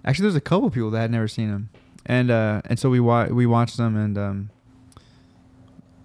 actually, 0.04 0.24
there's 0.24 0.36
a 0.36 0.40
couple 0.40 0.70
people 0.70 0.90
that 0.92 1.00
had 1.00 1.10
never 1.10 1.28
seen 1.28 1.50
them, 1.50 1.70
and 2.06 2.30
uh, 2.30 2.62
and 2.66 2.78
so 2.78 2.90
we 2.90 3.00
wa- 3.00 3.26
we 3.30 3.46
watched 3.46 3.76
them, 3.76 3.96
and 3.96 4.16
um, 4.18 4.50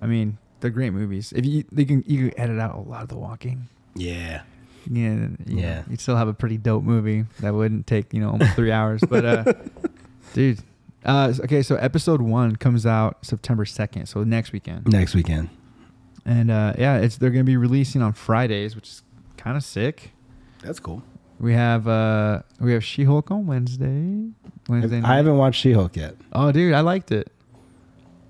I 0.01 0.07
mean 0.07 0.37
they're 0.59 0.71
great 0.71 0.91
movies. 0.93 1.33
If 1.35 1.45
you 1.45 1.63
they 1.71 1.85
can 1.85 2.03
you 2.07 2.29
can 2.29 2.39
edit 2.39 2.59
out 2.59 2.75
a 2.75 2.79
lot 2.79 3.03
of 3.03 3.09
the 3.09 3.17
walking. 3.17 3.67
yeah 3.95 4.41
Yeah, 4.89 5.27
Yeah. 5.45 5.59
yeah. 5.61 5.83
You'd 5.89 5.99
still 6.01 6.15
have 6.17 6.27
a 6.27 6.33
pretty 6.33 6.57
dope 6.57 6.83
movie 6.83 7.25
that 7.39 7.53
wouldn't 7.53 7.87
take 7.87 8.13
you 8.13 8.19
know 8.21 8.31
almost 8.31 8.55
three 8.55 8.71
hours. 8.79 9.01
But 9.07 9.25
uh, 9.25 9.53
dude, 10.33 10.59
uh, 11.05 11.33
okay. 11.43 11.61
So 11.61 11.75
episode 11.75 12.21
one 12.21 12.55
comes 12.55 12.85
out 12.85 13.25
September 13.25 13.65
second, 13.65 14.07
so 14.07 14.23
next 14.23 14.51
weekend. 14.53 14.87
next 14.87 15.13
weekend 15.15 15.49
And 16.25 16.49
uh, 16.51 16.73
yeah, 16.77 16.97
it's 16.97 17.17
they're 17.17 17.29
gonna 17.31 17.43
be 17.43 17.57
releasing 17.57 18.01
on 18.01 18.13
Fridays, 18.13 18.75
which 18.75 18.87
is 18.89 19.03
kind 19.37 19.57
of 19.57 19.63
sick. 19.63 20.11
that's 20.61 20.79
cool 20.79 21.03
We 21.39 21.53
have 21.53 21.87
uh, 21.87 22.41
we 22.59 22.73
have 22.73 22.83
She 22.83 23.03
Hulk 23.03 23.31
on 23.31 23.45
Wednesday. 23.47 24.29
Wednesday. 24.69 25.01
i 25.03 25.17
haven't 25.17 25.35
watched 25.37 25.59
she-hulk 25.59 25.97
yet 25.97 26.15
Oh, 26.31 26.53
dude, 26.53 26.73
I 26.73 26.79
liked 26.79 27.11
it. 27.11 27.29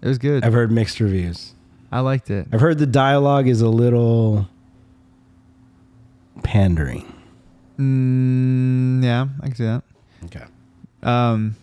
It 0.01 0.07
was 0.07 0.17
good. 0.17 0.43
i've 0.43 0.53
heard 0.53 0.71
mixed 0.71 0.99
reviews 0.99 1.53
I 1.91 1.99
liked 1.99 2.31
it. 2.31 2.47
i've 2.51 2.59
heard 2.61 2.79
the 2.79 2.87
dialogue 2.87 3.47
is 3.47 3.61
a 3.61 3.69
little 3.69 4.47
pandering 6.41 7.09
Mm, 7.79 9.03
yeah, 9.03 9.27
I 9.41 9.45
can 9.47 9.55
see 9.55 9.63
that. 9.65 9.83
okay 10.25 10.45
Um, 11.01 11.55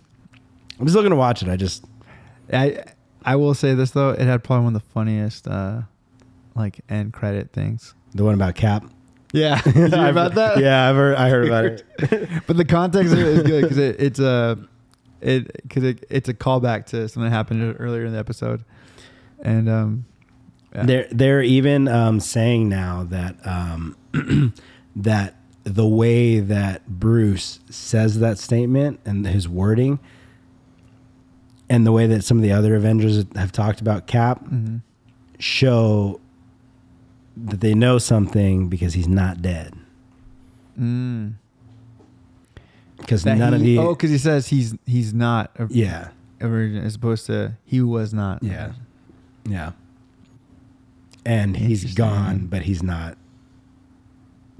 i'm 0.80 0.88
still 0.88 1.02
gonna 1.02 1.14
watch 1.16 1.42
it 1.42 1.48
i 1.48 1.56
just 1.56 1.84
I 2.52 2.82
I 3.24 3.36
will 3.36 3.54
say 3.54 3.74
this 3.74 3.92
though, 3.92 4.10
it 4.10 4.20
had 4.20 4.42
probably 4.42 4.64
one 4.64 4.74
of 4.74 4.82
the 4.82 4.88
funniest 4.88 5.46
uh 5.46 5.82
like 6.56 6.80
end 6.88 7.12
credit 7.12 7.52
things. 7.52 7.94
the 8.14 8.24
one 8.24 8.34
about 8.34 8.54
cap 8.56 8.84
Yeah, 9.32 9.60
you 9.74 9.84
about 9.84 10.34
that? 10.34 10.58
Yeah, 10.58 10.88
I've 10.90 10.96
heard. 10.96 11.14
I 11.16 11.28
heard 11.30 11.46
about 11.46 11.64
it. 11.66 11.84
but 12.48 12.56
the 12.56 12.64
context 12.64 13.12
of 13.12 13.20
it 13.20 13.26
is 13.26 13.42
good 13.44 13.62
because 13.62 13.78
it, 13.78 13.96
it's 14.00 14.18
a 14.18 14.58
it 15.20 15.52
because 15.62 15.84
it, 15.84 16.04
it's 16.10 16.28
a 16.28 16.34
callback 16.34 16.86
to 16.86 17.08
something 17.08 17.30
that 17.30 17.36
happened 17.36 17.76
earlier 17.78 18.04
in 18.04 18.12
the 18.12 18.18
episode, 18.18 18.64
and 19.40 19.68
um, 19.68 20.04
yeah. 20.74 20.82
They're 20.86 21.08
they're 21.12 21.42
even 21.42 21.86
um, 21.86 22.18
saying 22.18 22.68
now 22.68 23.04
that 23.10 23.36
um, 23.46 23.96
that 24.96 25.34
the 25.64 25.86
way 25.86 26.40
that 26.40 26.88
Bruce 26.88 27.60
says 27.70 28.18
that 28.20 28.38
statement 28.38 28.98
and 29.04 29.26
his 29.26 29.48
wording, 29.48 29.98
and 31.68 31.86
the 31.86 31.92
way 31.92 32.06
that 32.06 32.24
some 32.24 32.36
of 32.38 32.42
the 32.42 32.52
other 32.52 32.74
Avengers 32.74 33.24
have 33.36 33.52
talked 33.52 33.80
about 33.80 34.06
Cap, 34.06 34.44
Mhm. 34.46 34.80
show 35.38 36.20
that 37.36 37.60
they 37.60 37.74
know 37.74 37.98
something 37.98 38.68
because 38.68 38.94
he's 38.94 39.08
not 39.08 39.40
dead. 39.40 39.74
Mm. 40.78 41.34
Because 42.98 43.24
none 43.24 43.54
of 43.54 43.60
he- 43.60 43.76
the 43.76 43.82
oh, 43.82 43.94
because 43.94 44.10
he 44.10 44.18
says 44.18 44.48
he's 44.48 44.74
he's 44.86 45.14
not 45.14 45.50
a, 45.58 45.66
yeah 45.70 46.08
a 46.40 46.48
virgin 46.48 46.82
as 46.84 46.94
opposed 46.96 47.26
to 47.26 47.52
he 47.64 47.80
was 47.82 48.12
not. 48.14 48.42
Yeah. 48.42 48.72
Yeah. 49.46 49.72
And 51.24 51.56
he's 51.56 51.94
gone, 51.94 52.46
but 52.46 52.62
he's 52.62 52.82
not 52.82 53.16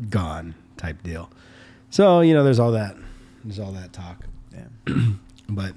gone 0.09 0.55
type 0.77 1.03
deal. 1.03 1.31
So, 1.91 2.21
you 2.21 2.33
know, 2.35 2.45
there's 2.45 2.59
all 2.59 2.73
that 2.73 2.97
there's 3.45 3.59
all 3.59 3.73
that 3.73 3.93
talk. 3.93 4.25
Yeah. 4.53 4.95
But 5.53 5.75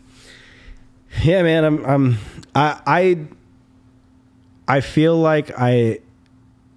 yeah, 1.23 1.41
man, 1.41 1.63
I'm 1.65 1.83
I'm 1.85 2.17
I 2.53 2.79
I 2.85 3.17
I 4.67 4.81
feel 4.81 5.17
like 5.17 5.51
I 5.57 5.99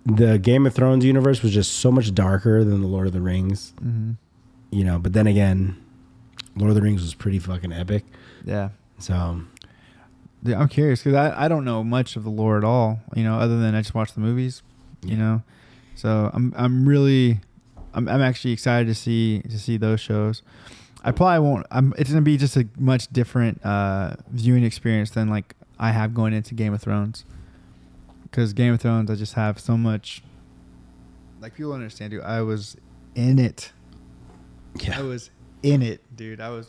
the 0.07 0.39
Game 0.39 0.67
of 0.67 0.75
Thrones 0.75 1.05
universe 1.05 1.43
was 1.43 1.53
just 1.53 1.73
so 1.75 1.93
much 1.93 2.15
darker 2.15 2.65
than 2.65 2.81
the 2.81 2.87
Lord 2.87 3.07
of 3.07 3.13
the 3.13 3.21
Rings, 3.21 3.75
hmm 3.79 4.13
you 4.71 4.83
know, 4.85 4.99
but 4.99 5.13
then 5.13 5.27
again, 5.27 5.77
Lord 6.57 6.71
of 6.71 6.75
the 6.75 6.83
Rings 6.83 7.01
was 7.03 7.15
pretty 7.15 7.39
fucking 7.39 7.73
epic. 7.73 8.05
Yeah. 8.45 8.71
So, 8.99 9.43
Yeah, 10.43 10.59
I'm 10.61 10.69
curious 10.69 11.03
because 11.03 11.15
I, 11.15 11.45
I 11.45 11.49
don't 11.49 11.65
know 11.65 11.85
much 11.85 12.17
of 12.17 12.25
the 12.25 12.31
lore 12.31 12.59
at 12.59 12.65
all, 12.65 13.01
you 13.15 13.23
know, 13.25 13.39
other 13.39 13.59
than 13.61 13.75
I 13.75 13.81
just 13.83 13.95
watch 13.95 14.13
the 14.15 14.21
movies, 14.21 14.63
you 15.05 15.17
know. 15.17 15.43
So 15.97 16.31
I'm 16.33 16.55
I'm 16.57 16.89
really 16.89 17.41
I'm 17.95 18.09
I'm 18.09 18.21
actually 18.21 18.53
excited 18.53 18.87
to 18.87 18.95
see 18.95 19.41
to 19.43 19.59
see 19.59 19.77
those 19.77 20.01
shows. 20.01 20.43
I 21.03 21.11
probably 21.13 21.39
won't. 21.49 21.67
I'm. 21.71 21.95
It's 21.99 22.11
gonna 22.11 22.23
be 22.23 22.37
just 22.37 22.57
a 22.57 22.67
much 22.79 23.09
different 23.09 23.65
uh, 23.65 24.17
viewing 24.31 24.65
experience 24.65 25.11
than 25.11 25.29
like 25.29 25.55
I 25.79 25.91
have 25.93 26.15
going 26.15 26.33
into 26.33 26.55
Game 26.55 26.73
of 26.75 26.81
Thrones. 26.83 27.25
Because 28.23 28.53
Game 28.53 28.75
of 28.75 28.81
Thrones, 28.81 29.11
I 29.11 29.15
just 29.15 29.35
have 29.35 29.59
so 29.61 29.77
much 29.77 30.23
like 31.41 31.55
people 31.55 31.71
don't 31.73 31.81
understand, 31.81 32.11
dude. 32.11 32.23
I 32.25 32.43
was 32.43 32.77
in 33.15 33.39
it. 33.39 33.73
Yeah. 34.81 34.99
I 34.99 35.03
was 35.03 35.31
in 35.63 35.81
it, 35.83 36.03
dude. 36.17 36.41
I 36.41 36.51
was, 36.51 36.67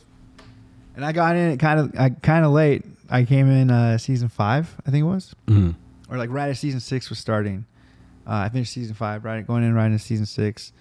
and 0.96 1.04
I 1.04 1.12
got 1.12 1.36
in 1.36 1.52
it 1.52 1.58
kind 1.60 1.80
of, 1.80 2.00
I 2.00 2.10
kind 2.12 2.46
of 2.46 2.52
late. 2.52 2.86
I 3.10 3.24
came 3.26 3.50
in 3.50 3.70
uh, 3.72 3.98
season 3.98 4.30
five, 4.30 4.76
I 4.86 4.92
think 4.92 5.02
it 5.04 5.08
was, 5.08 5.34
Mhm. 5.48 5.76
or 6.10 6.18
like 6.18 6.30
right 6.30 6.50
as 6.50 6.60
season 6.60 6.80
six 6.80 7.10
was 7.10 7.20
starting. 7.20 7.66
Uh, 8.28 8.44
I 8.46 8.50
finished 8.50 8.74
season 8.74 8.94
five, 8.94 9.24
right, 9.24 9.46
going 9.48 9.64
in 9.64 9.74
right 9.74 9.86
into 9.86 10.00
season 10.00 10.26
six. 10.26 10.74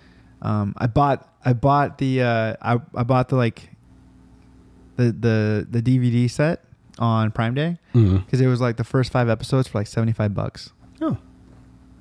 Um, 0.42 0.74
I 0.76 0.86
bought, 0.88 1.32
I 1.44 1.53
bought 1.53 1.99
the, 1.99 2.22
uh, 2.22 2.57
I, 2.61 2.80
I 2.94 3.03
bought 3.05 3.28
the 3.28 3.36
like, 3.36 3.70
the 4.97 5.12
the 5.12 5.66
the 5.70 5.82
DVD 5.82 6.28
set 6.30 6.64
on 6.99 7.30
Prime 7.30 7.55
Day 7.55 7.78
because 7.92 8.40
it 8.40 8.47
was 8.47 8.61
like 8.62 8.76
the 8.78 8.84
first 8.84 9.12
five 9.12 9.28
episodes 9.28 9.68
for 9.68 9.78
like 9.78 9.86
seventy 9.86 10.12
five 10.12 10.32
bucks 10.34 10.72
Oh. 11.03 11.18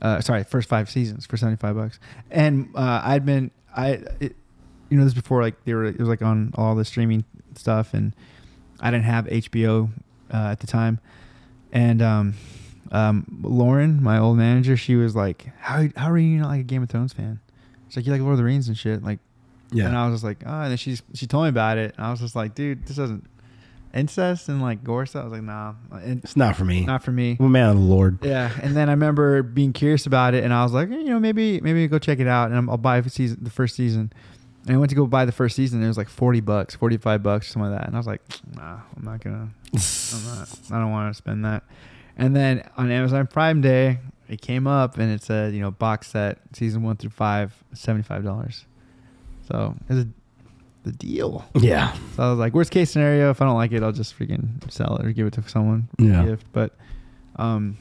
uh, 0.01 0.21
sorry, 0.21 0.43
first 0.45 0.69
five 0.69 0.89
seasons 0.89 1.25
for 1.25 1.35
seventy 1.37 1.57
five 1.57 1.75
bucks. 1.75 1.99
And 2.31 2.69
uh, 2.73 3.01
I'd 3.03 3.25
been 3.25 3.51
I, 3.75 3.99
it, 4.21 4.35
you 4.89 4.97
know, 4.97 5.03
this 5.03 5.13
before 5.13 5.41
like 5.41 5.63
they 5.65 5.73
were 5.73 5.83
it 5.85 5.99
was 5.99 6.07
like 6.07 6.21
on 6.21 6.53
all 6.55 6.73
the 6.75 6.85
streaming 6.85 7.25
stuff, 7.55 7.93
and 7.93 8.15
I 8.79 8.91
didn't 8.91 9.05
have 9.05 9.25
HBO 9.25 9.89
uh, 10.33 10.37
at 10.51 10.61
the 10.61 10.67
time. 10.67 10.99
And 11.73 12.01
um, 12.01 12.33
um, 12.95 13.25
Lauren, 13.43 14.01
my 14.01 14.17
old 14.19 14.37
manager, 14.37 14.77
she 14.77 14.95
was 14.95 15.15
like, 15.15 15.45
"How 15.59 15.87
how 15.95 16.09
are 16.11 16.17
you 16.17 16.39
not 16.39 16.47
like 16.49 16.61
a 16.61 16.63
Game 16.63 16.81
of 16.83 16.89
Thrones 16.89 17.13
fan?" 17.13 17.39
She's 17.89 17.97
like, 17.97 18.05
"You 18.05 18.11
like 18.11 18.21
Lord 18.21 18.33
of 18.33 18.37
the 18.37 18.43
Rings 18.43 18.67
and 18.67 18.77
shit." 18.77 19.03
Like, 19.03 19.19
Yeah. 19.71 19.87
And 19.87 19.97
I 19.97 20.05
was 20.07 20.15
just 20.15 20.23
like, 20.23 20.43
"Oh," 20.45 20.61
and 20.61 20.71
then 20.71 20.77
she 20.77 20.97
she 21.13 21.27
told 21.27 21.43
me 21.45 21.49
about 21.49 21.77
it, 21.77 21.93
and 21.97 22.05
I 22.05 22.11
was 22.11 22.19
just 22.19 22.35
like, 22.35 22.55
"Dude, 22.55 22.85
this 22.85 22.97
doesn't." 22.97 23.25
Incest 23.93 24.49
and 24.49 24.61
like 24.61 24.83
gore 24.83 25.05
stuff. 25.05 25.21
I 25.21 25.23
was 25.23 25.31
like, 25.31 25.43
nah, 25.43 25.73
and 25.93 26.21
It's 26.21 26.35
not 26.35 26.57
for 26.57 26.65
me. 26.65 26.83
not 26.85 27.01
for 27.01 27.13
me. 27.13 27.37
I'm 27.39 27.45
a 27.45 27.49
man 27.49 27.69
of 27.69 27.75
the 27.77 27.81
Lord. 27.81 28.19
Yeah, 28.25 28.51
and 28.61 28.75
then 28.75 28.89
I 28.89 28.91
remember 28.91 29.41
being 29.41 29.71
curious 29.71 30.05
about 30.05 30.33
it, 30.33 30.43
and 30.43 30.53
I 30.53 30.63
was 30.63 30.73
like, 30.73 30.89
eh, 30.91 30.97
you 30.97 31.05
know, 31.05 31.19
maybe 31.19 31.61
maybe 31.61 31.87
go 31.87 31.97
check 31.97 32.19
it 32.19 32.27
out, 32.27 32.51
and 32.51 32.69
I'll 32.69 32.75
buy 32.75 32.99
the 32.99 33.09
season, 33.09 33.37
the 33.41 33.49
first 33.49 33.73
season. 33.73 34.11
And 34.67 34.75
I 34.75 34.79
went 34.79 34.89
to 34.89 34.97
go 34.97 35.05
buy 35.07 35.23
the 35.23 35.31
first 35.31 35.55
season. 35.55 35.77
And 35.77 35.85
it 35.85 35.87
was 35.87 35.97
like 35.97 36.09
forty 36.09 36.41
bucks, 36.41 36.75
forty 36.75 36.97
five 36.97 37.23
bucks, 37.23 37.47
something 37.53 37.71
like 37.71 37.79
that. 37.79 37.87
And 37.87 37.95
I 37.95 37.99
was 37.99 38.07
like, 38.07 38.21
nah, 38.53 38.79
I'm 38.97 39.03
not 39.05 39.23
gonna, 39.23 39.47
I'm 39.73 40.25
not, 40.25 40.59
I 40.71 40.79
don't 40.79 40.91
want 40.91 41.13
to 41.13 41.17
spend 41.17 41.45
that. 41.45 41.63
And 42.17 42.35
then 42.35 42.67
on 42.77 42.91
Amazon 42.91 43.27
Prime 43.27 43.61
Day, 43.61 43.99
it 44.29 44.41
came 44.41 44.67
up 44.67 44.97
and 44.97 45.11
it 45.11 45.21
said, 45.21 45.53
you 45.53 45.59
know, 45.61 45.71
box 45.71 46.07
set 46.11 46.39
season 46.53 46.81
one 46.83 46.95
through 46.97 47.09
five, 47.11 47.53
seventy 47.73 48.03
five 48.03 48.23
dollars. 48.23 48.65
So 49.47 49.75
it's 49.89 50.09
the 50.83 50.91
deal. 50.91 51.45
Yeah. 51.55 51.93
So 52.15 52.23
I 52.23 52.29
was 52.29 52.39
like, 52.39 52.53
worst 52.53 52.71
case 52.71 52.89
scenario, 52.91 53.29
if 53.31 53.41
I 53.41 53.45
don't 53.45 53.55
like 53.55 53.71
it, 53.71 53.83
I'll 53.83 53.91
just 53.91 54.17
freaking 54.17 54.71
sell 54.71 54.97
it 54.97 55.05
or 55.05 55.11
give 55.11 55.27
it 55.27 55.33
to 55.33 55.47
someone 55.49 55.87
for 55.97 56.05
Yeah. 56.05 56.23
a 56.23 56.25
gift. 56.27 56.45
But 56.53 56.73
um, 57.35 57.77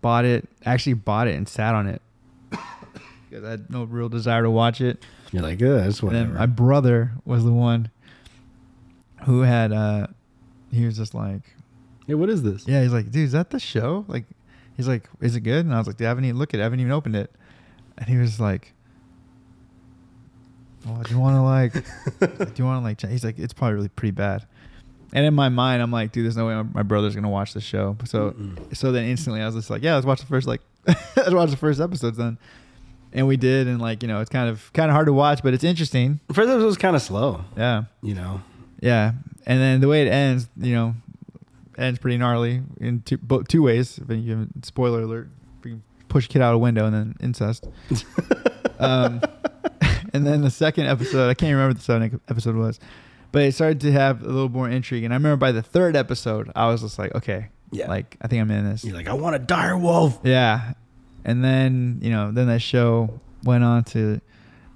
bought 0.00 0.24
it, 0.24 0.48
actually 0.64 0.94
bought 0.94 1.28
it 1.28 1.34
and 1.36 1.48
sat 1.48 1.74
on 1.74 1.86
it 1.88 2.00
because 3.28 3.44
I 3.44 3.50
had 3.50 3.70
no 3.70 3.84
real 3.84 4.08
desire 4.08 4.42
to 4.42 4.50
watch 4.50 4.80
it. 4.80 5.04
You're 5.30 5.42
like, 5.42 5.60
it's 5.60 6.00
And 6.00 6.08
whatever. 6.08 6.28
then 6.30 6.34
my 6.38 6.46
brother 6.46 7.12
was 7.24 7.44
the 7.44 7.52
one 7.52 7.90
who 9.24 9.42
had, 9.42 9.72
uh, 9.72 10.06
he 10.70 10.84
was 10.84 10.96
just 10.96 11.14
like, 11.14 11.42
hey, 12.06 12.14
what 12.14 12.28
is 12.30 12.42
this? 12.42 12.66
yeah, 12.66 12.82
he's 12.82 12.92
like, 12.92 13.10
dude, 13.10 13.24
is 13.24 13.32
that 13.32 13.50
the 13.50 13.58
show? 13.60 14.04
Like, 14.08 14.24
he's 14.76 14.88
like, 14.88 15.08
is 15.20 15.36
it 15.36 15.40
good? 15.40 15.64
And 15.64 15.74
I 15.74 15.78
was 15.78 15.86
like, 15.86 15.96
dude, 15.96 16.06
I 16.06 16.08
haven't 16.08 16.24
even 16.24 16.38
looked 16.38 16.54
at 16.54 16.60
it. 16.60 16.62
I 16.62 16.64
haven't 16.64 16.80
even 16.80 16.92
opened 16.92 17.16
it. 17.16 17.30
And 17.98 18.08
he 18.08 18.16
was 18.16 18.40
like, 18.40 18.72
well, 20.86 21.00
do 21.02 21.14
you 21.14 21.20
want 21.20 21.36
to 21.36 21.42
like, 21.42 21.72
do 22.54 22.54
you 22.56 22.64
want 22.64 22.80
to 22.80 22.84
like, 22.84 22.98
ch-" 22.98 23.06
he's 23.10 23.24
like, 23.24 23.38
it's 23.38 23.52
probably 23.52 23.74
really 23.74 23.88
pretty 23.88 24.10
bad. 24.12 24.46
And 25.14 25.26
in 25.26 25.34
my 25.34 25.48
mind, 25.50 25.82
I'm 25.82 25.92
like, 25.92 26.10
dude, 26.12 26.24
there's 26.24 26.36
no 26.36 26.46
way 26.46 26.54
my, 26.54 26.62
my 26.62 26.82
brother's 26.82 27.14
gonna 27.14 27.28
watch 27.28 27.52
the 27.52 27.60
show. 27.60 27.96
So, 28.04 28.34
so 28.72 28.92
then 28.92 29.04
instantly, 29.04 29.42
I 29.42 29.46
was 29.46 29.54
just 29.54 29.68
like, 29.70 29.82
yeah, 29.82 29.94
let's 29.94 30.06
watch 30.06 30.20
the 30.20 30.26
first 30.26 30.48
like, 30.48 30.62
let's 30.86 31.30
watch 31.32 31.50
the 31.50 31.56
first 31.56 31.80
episodes 31.80 32.16
then. 32.16 32.38
And 33.12 33.26
we 33.26 33.36
did, 33.36 33.66
and 33.68 33.78
like, 33.80 34.02
you 34.02 34.08
know, 34.08 34.20
it's 34.22 34.30
kind 34.30 34.48
of 34.48 34.72
kind 34.72 34.90
of 34.90 34.94
hard 34.94 35.06
to 35.06 35.12
watch, 35.12 35.42
but 35.42 35.52
it's 35.52 35.64
interesting. 35.64 36.18
First 36.32 36.48
episode 36.48 36.64
was 36.64 36.78
kind 36.78 36.96
of 36.96 37.02
slow, 37.02 37.44
Yeah, 37.58 37.84
you 38.02 38.14
know. 38.14 38.40
yeah. 38.80 39.12
And 39.44 39.60
then 39.60 39.80
the 39.82 39.88
way 39.88 40.06
it 40.06 40.10
ends, 40.10 40.48
you 40.56 40.72
know, 40.74 40.94
ends 41.78 41.98
pretty 41.98 42.18
gnarly 42.18 42.62
in 42.80 43.02
two 43.02 43.18
bo- 43.18 43.42
two 43.42 43.62
ways. 43.62 43.98
If 43.98 44.08
you 44.10 44.48
spoiler 44.62 45.02
alert, 45.02 45.28
push 46.08 46.26
a 46.26 46.28
kid 46.28 46.42
out 46.42 46.54
a 46.54 46.58
window 46.58 46.84
and 46.86 46.94
then 46.94 47.16
incest. 47.20 47.66
um, 48.78 49.20
and 50.12 50.26
then 50.26 50.42
the 50.42 50.50
second 50.50 50.86
episode, 50.86 51.28
I 51.30 51.34
can't 51.34 51.52
remember 51.52 51.70
what 51.70 51.76
the 51.78 51.82
second 51.84 52.20
episode 52.28 52.56
was, 52.56 52.78
but 53.32 53.42
it 53.42 53.54
started 53.54 53.80
to 53.80 53.92
have 53.92 54.22
a 54.22 54.26
little 54.26 54.48
more 54.48 54.68
intrigue. 54.68 55.04
And 55.04 55.12
I 55.12 55.16
remember 55.16 55.36
by 55.36 55.52
the 55.52 55.62
third 55.62 55.96
episode, 55.96 56.50
I 56.54 56.66
was 56.68 56.82
just 56.82 56.98
like, 56.98 57.14
okay, 57.14 57.48
Yeah. 57.70 57.88
like 57.88 58.16
I 58.20 58.28
think 58.28 58.40
I'm 58.42 58.50
in 58.50 58.68
this. 58.68 58.84
You're 58.84 58.96
like, 58.96 59.08
I 59.08 59.14
want 59.14 59.36
a 59.36 59.38
dire 59.38 59.76
wolf. 59.76 60.18
Yeah. 60.22 60.74
And 61.24 61.42
then, 61.44 61.98
you 62.02 62.10
know, 62.10 62.32
then 62.32 62.48
that 62.48 62.60
show 62.60 63.20
went 63.44 63.64
on 63.64 63.84
to 63.84 64.20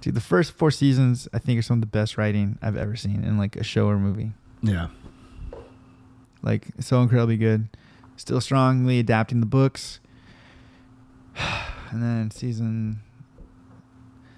to 0.01 0.11
the 0.11 0.21
first 0.21 0.53
four 0.53 0.69
seasons, 0.71 1.27
I 1.33 1.39
think 1.39 1.57
are 1.59 1.63
some 1.63 1.77
of 1.77 1.81
the 1.81 1.87
best 1.87 2.17
writing 2.17 2.57
I've 2.61 2.77
ever 2.77 2.95
seen 2.95 3.23
in 3.23 3.37
like 3.37 3.55
a 3.55 3.63
show 3.63 3.87
or 3.87 3.97
movie. 3.97 4.31
Yeah. 4.61 4.87
Like 6.47 6.65
so 6.79 7.01
incredibly 7.01 7.35
good. 7.35 7.67
Still 8.15 8.39
strongly 8.39 8.99
adapting 8.99 9.41
the 9.41 9.45
books. 9.45 9.99
And 11.89 12.03
then 12.03 12.31
season 12.31 12.99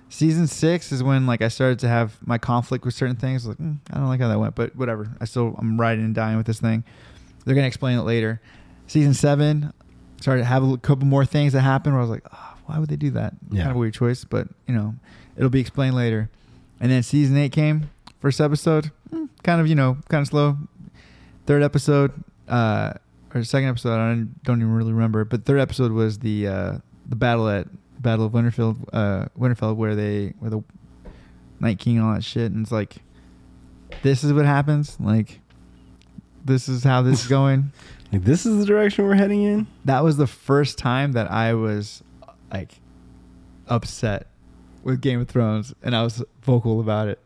season 0.10 0.46
six 0.46 0.92
is 0.92 1.02
when 1.02 1.26
like 1.26 1.42
I 1.42 1.48
started 1.48 1.80
to 1.80 1.88
have 1.88 2.16
my 2.26 2.38
conflict 2.38 2.86
with 2.86 2.94
certain 2.94 3.16
things. 3.16 3.48
Like 3.48 3.58
mm, 3.58 3.78
I 3.92 3.96
don't 3.96 4.08
like 4.08 4.20
how 4.20 4.28
that 4.28 4.40
went, 4.40 4.54
but 4.54 4.76
whatever. 4.76 5.10
I 5.20 5.26
still 5.26 5.56
I'm 5.58 5.80
riding 5.82 6.06
and 6.06 6.14
dying 6.14 6.38
with 6.38 6.46
this 6.46 6.60
thing. 6.60 6.84
They're 7.46 7.56
gonna 7.56 7.66
explain 7.66 7.98
it 7.98 8.04
later. 8.04 8.40
Season 8.86 9.16
seven 9.16 9.74
started 10.22 10.42
to 10.42 10.46
have 10.46 10.64
a 10.64 10.78
couple 10.78 11.08
more 11.08 11.26
things 11.26 11.54
that 11.54 11.62
happened 11.62 11.96
where 11.96 12.02
I 12.02 12.04
was 12.04 12.12
like, 12.12 12.28
oh, 12.32 12.54
why 12.68 12.78
would 12.78 12.90
they 12.90 12.96
do 12.96 13.10
that? 13.12 13.34
Yeah. 13.50 13.62
Kind 13.62 13.72
of 13.72 13.78
a 13.78 13.80
weird 13.80 13.96
choice, 13.96 14.26
but 14.26 14.48
you 14.68 14.76
know, 14.76 14.94
it'll 15.38 15.50
be 15.50 15.62
explained 15.62 15.96
later. 15.96 16.30
And 16.80 16.92
then 16.92 17.02
season 17.02 17.36
eight 17.36 17.52
came, 17.52 17.90
first 18.20 18.40
episode, 18.40 18.92
mm, 19.12 19.28
kind 19.42 19.60
of 19.60 19.66
you 19.66 19.74
know, 19.74 19.98
kind 20.08 20.22
of 20.22 20.28
slow. 20.28 20.58
Third 21.50 21.64
episode, 21.64 22.12
uh, 22.48 22.94
or 23.34 23.44
second 23.44 23.70
episode, 23.70 23.96
I 23.96 24.10
don't, 24.10 24.44
don't 24.44 24.60
even 24.60 24.72
really 24.72 24.94
remember. 24.94 25.26
But 25.26 25.46
third 25.46 25.60
episode 25.60 25.92
was 25.92 26.20
the 26.20 26.48
uh, 26.48 26.78
the 27.08 27.16
battle 27.16 27.50
at 27.50 27.66
Battle 28.00 28.28
of 28.28 28.34
Winterfell, 28.34 28.78
uh, 28.94 29.26
Winterfell, 29.36 29.76
where 29.76 29.96
they 29.96 30.36
where 30.38 30.52
the 30.52 30.64
Night 31.60 31.80
King 31.80 31.98
and 31.98 32.06
all 32.06 32.14
that 32.14 32.24
shit, 32.24 32.52
and 32.52 32.62
it's 32.62 32.72
like, 32.72 32.98
this 34.04 34.24
is 34.24 34.32
what 34.32 34.46
happens. 34.46 34.96
Like, 35.00 35.40
this 36.46 36.70
is 36.70 36.84
how 36.84 37.02
this 37.02 37.24
is 37.24 37.28
going. 37.30 37.74
Like, 38.14 38.26
this 38.26 38.46
is 38.46 38.60
the 38.60 38.66
direction 38.68 39.06
we're 39.06 39.16
heading 39.16 39.42
in. 39.42 39.66
that 39.86 40.04
was 40.04 40.18
the 40.18 40.28
first 40.28 40.78
time 40.78 41.14
that 41.14 41.32
I 41.32 41.56
was 41.56 42.04
like 42.54 42.74
upset 43.68 44.28
with 44.84 45.02
Game 45.02 45.20
of 45.20 45.28
Thrones, 45.28 45.74
and 45.82 45.96
I 45.96 46.04
was 46.04 46.24
vocal 46.44 46.80
about 46.80 47.08
it. 47.08 47.18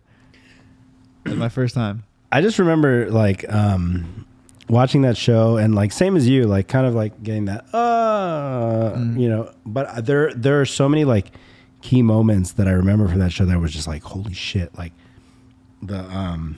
It 1.26 1.32
was 1.32 1.38
my 1.38 1.50
first 1.50 1.76
time. 1.76 2.06
I 2.36 2.42
just 2.42 2.58
remember 2.60 3.10
like 3.12 3.46
um 3.52 4.26
watching 4.70 5.04
that 5.04 5.16
show 5.18 5.58
and 5.58 5.76
like 5.76 5.92
same 5.92 6.16
as 6.18 6.28
you, 6.28 6.46
like 6.48 6.68
kind 6.68 6.86
of 6.88 6.96
like 6.96 7.22
getting 7.24 7.46
that 7.46 7.66
uh 7.74 8.94
Mm. 8.96 9.20
you 9.20 9.30
know, 9.30 9.52
but 9.66 10.06
there 10.06 10.34
there 10.34 10.60
are 10.62 10.66
so 10.66 10.88
many 10.90 11.06
like 11.06 11.32
key 11.82 12.02
moments 12.02 12.54
that 12.54 12.68
I 12.68 12.72
remember 12.72 13.08
from 13.08 13.20
that 13.20 13.32
show 13.32 13.46
that 13.46 13.60
was 13.60 13.72
just 13.74 13.88
like 13.88 14.04
holy 14.04 14.34
shit, 14.34 14.76
like 14.78 14.94
the 15.82 16.00
um 16.00 16.58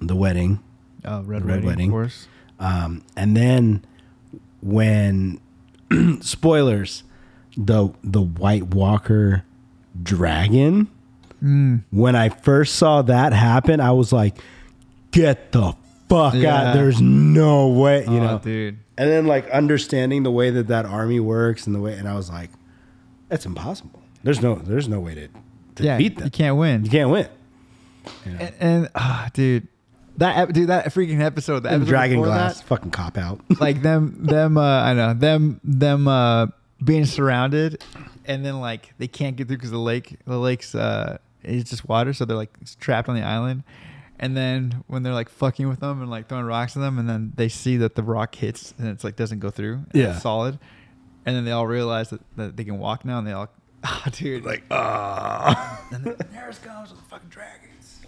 the 0.00 0.14
wedding 0.16 0.60
Oh, 1.04 1.22
Red, 1.22 1.44
Red 1.44 1.64
Wedding, 1.64 1.66
Wedding. 1.66 1.88
of 1.88 1.92
course. 1.92 2.28
um 2.60 3.02
and 3.16 3.36
then 3.36 3.84
when 4.60 5.40
spoilers 6.20 7.02
the 7.56 7.90
the 8.04 8.20
White 8.22 8.74
Walker 8.74 9.44
dragon 10.02 10.88
Mm. 11.42 11.82
when 11.90 12.16
I 12.16 12.28
first 12.30 12.76
saw 12.76 13.02
that 13.02 13.32
happen, 13.32 13.80
I 13.80 13.92
was 13.92 14.12
like, 14.12 14.36
get 15.10 15.52
the 15.52 15.74
fuck 16.08 16.34
Yeah. 16.34 16.70
out. 16.70 16.74
There's 16.74 17.00
no 17.00 17.68
way, 17.68 18.00
you 18.04 18.18
Oh, 18.18 18.20
know. 18.20 18.38
dude. 18.42 18.78
And 18.98 19.10
then 19.10 19.26
like 19.26 19.48
understanding 19.50 20.22
the 20.22 20.30
way 20.30 20.50
that 20.50 20.68
that 20.68 20.86
army 20.86 21.20
works 21.20 21.66
and 21.66 21.74
the 21.74 21.80
way, 21.80 21.92
and 21.94 22.08
I 22.08 22.14
was 22.14 22.30
like, 22.30 22.50
that's 23.28 23.44
impossible. 23.44 24.02
There's 24.22 24.40
no, 24.40 24.54
there's 24.56 24.88
no 24.88 25.00
way 25.00 25.14
to, 25.14 25.28
to 25.76 25.82
Yeah, 25.82 25.98
beat 25.98 26.16
them. 26.16 26.24
you 26.24 26.30
can't 26.30 26.56
win. 26.56 26.84
You 26.84 26.90
can't 26.90 27.10
win. 27.10 27.28
And, 28.24 28.52
and 28.60 28.88
ah, 28.94 29.28
dude, 29.34 29.66
that 30.18 30.52
dude, 30.52 30.68
that 30.68 30.86
freaking 30.86 31.20
episode, 31.20 31.60
the 31.64 31.68
And 31.68 31.76
episode 31.82 31.90
Dragon 31.90 32.22
Glass, 32.22 32.58
that, 32.60 32.66
fucking 32.66 32.90
cop 32.92 33.18
out. 33.18 33.40
like 33.60 33.82
them, 33.82 34.24
them, 34.24 34.56
uh, 34.56 34.62
I 34.82 34.94
know 34.94 35.12
them, 35.12 35.60
them, 35.64 36.08
uh, 36.08 36.46
being 36.82 37.04
surrounded, 37.04 37.82
and 38.24 38.44
then 38.44 38.60
like 38.60 38.94
they 38.98 39.08
can't 39.08 39.36
get 39.36 39.48
through 39.48 39.56
because 39.56 39.70
the 39.72 39.78
lake, 39.78 40.16
the 40.26 40.38
lake's, 40.38 40.74
uh, 40.74 41.18
it's 41.46 41.70
just 41.70 41.88
water, 41.88 42.12
so 42.12 42.24
they're 42.24 42.36
like 42.36 42.50
trapped 42.80 43.08
on 43.08 43.14
the 43.14 43.22
island. 43.22 43.62
And 44.18 44.34
then 44.36 44.82
when 44.86 45.02
they're 45.02 45.12
like 45.14 45.28
fucking 45.28 45.68
with 45.68 45.80
them 45.80 46.00
and 46.00 46.10
like 46.10 46.28
throwing 46.28 46.44
rocks 46.46 46.76
at 46.76 46.80
them, 46.80 46.98
and 46.98 47.08
then 47.08 47.32
they 47.36 47.48
see 47.48 47.76
that 47.78 47.94
the 47.96 48.02
rock 48.02 48.34
hits 48.34 48.72
and 48.78 48.88
it's 48.88 49.04
like 49.04 49.16
doesn't 49.16 49.40
go 49.40 49.50
through, 49.50 49.80
Yeah. 49.92 50.12
it's 50.14 50.22
solid. 50.22 50.58
And 51.26 51.34
then 51.36 51.44
they 51.44 51.50
all 51.50 51.66
realize 51.66 52.10
that, 52.10 52.20
that 52.36 52.56
they 52.56 52.64
can 52.64 52.78
walk 52.78 53.04
now, 53.04 53.18
and 53.18 53.26
they 53.26 53.32
all, 53.32 53.48
ah, 53.84 54.04
dude, 54.12 54.44
like, 54.44 54.62
Ah. 54.70 55.82
and 55.92 56.04
then 56.04 56.12
it 56.14 56.30
comes 56.62 56.90
with 56.90 56.98
the 57.00 57.04
fucking 57.08 57.28
dragons. 57.28 58.00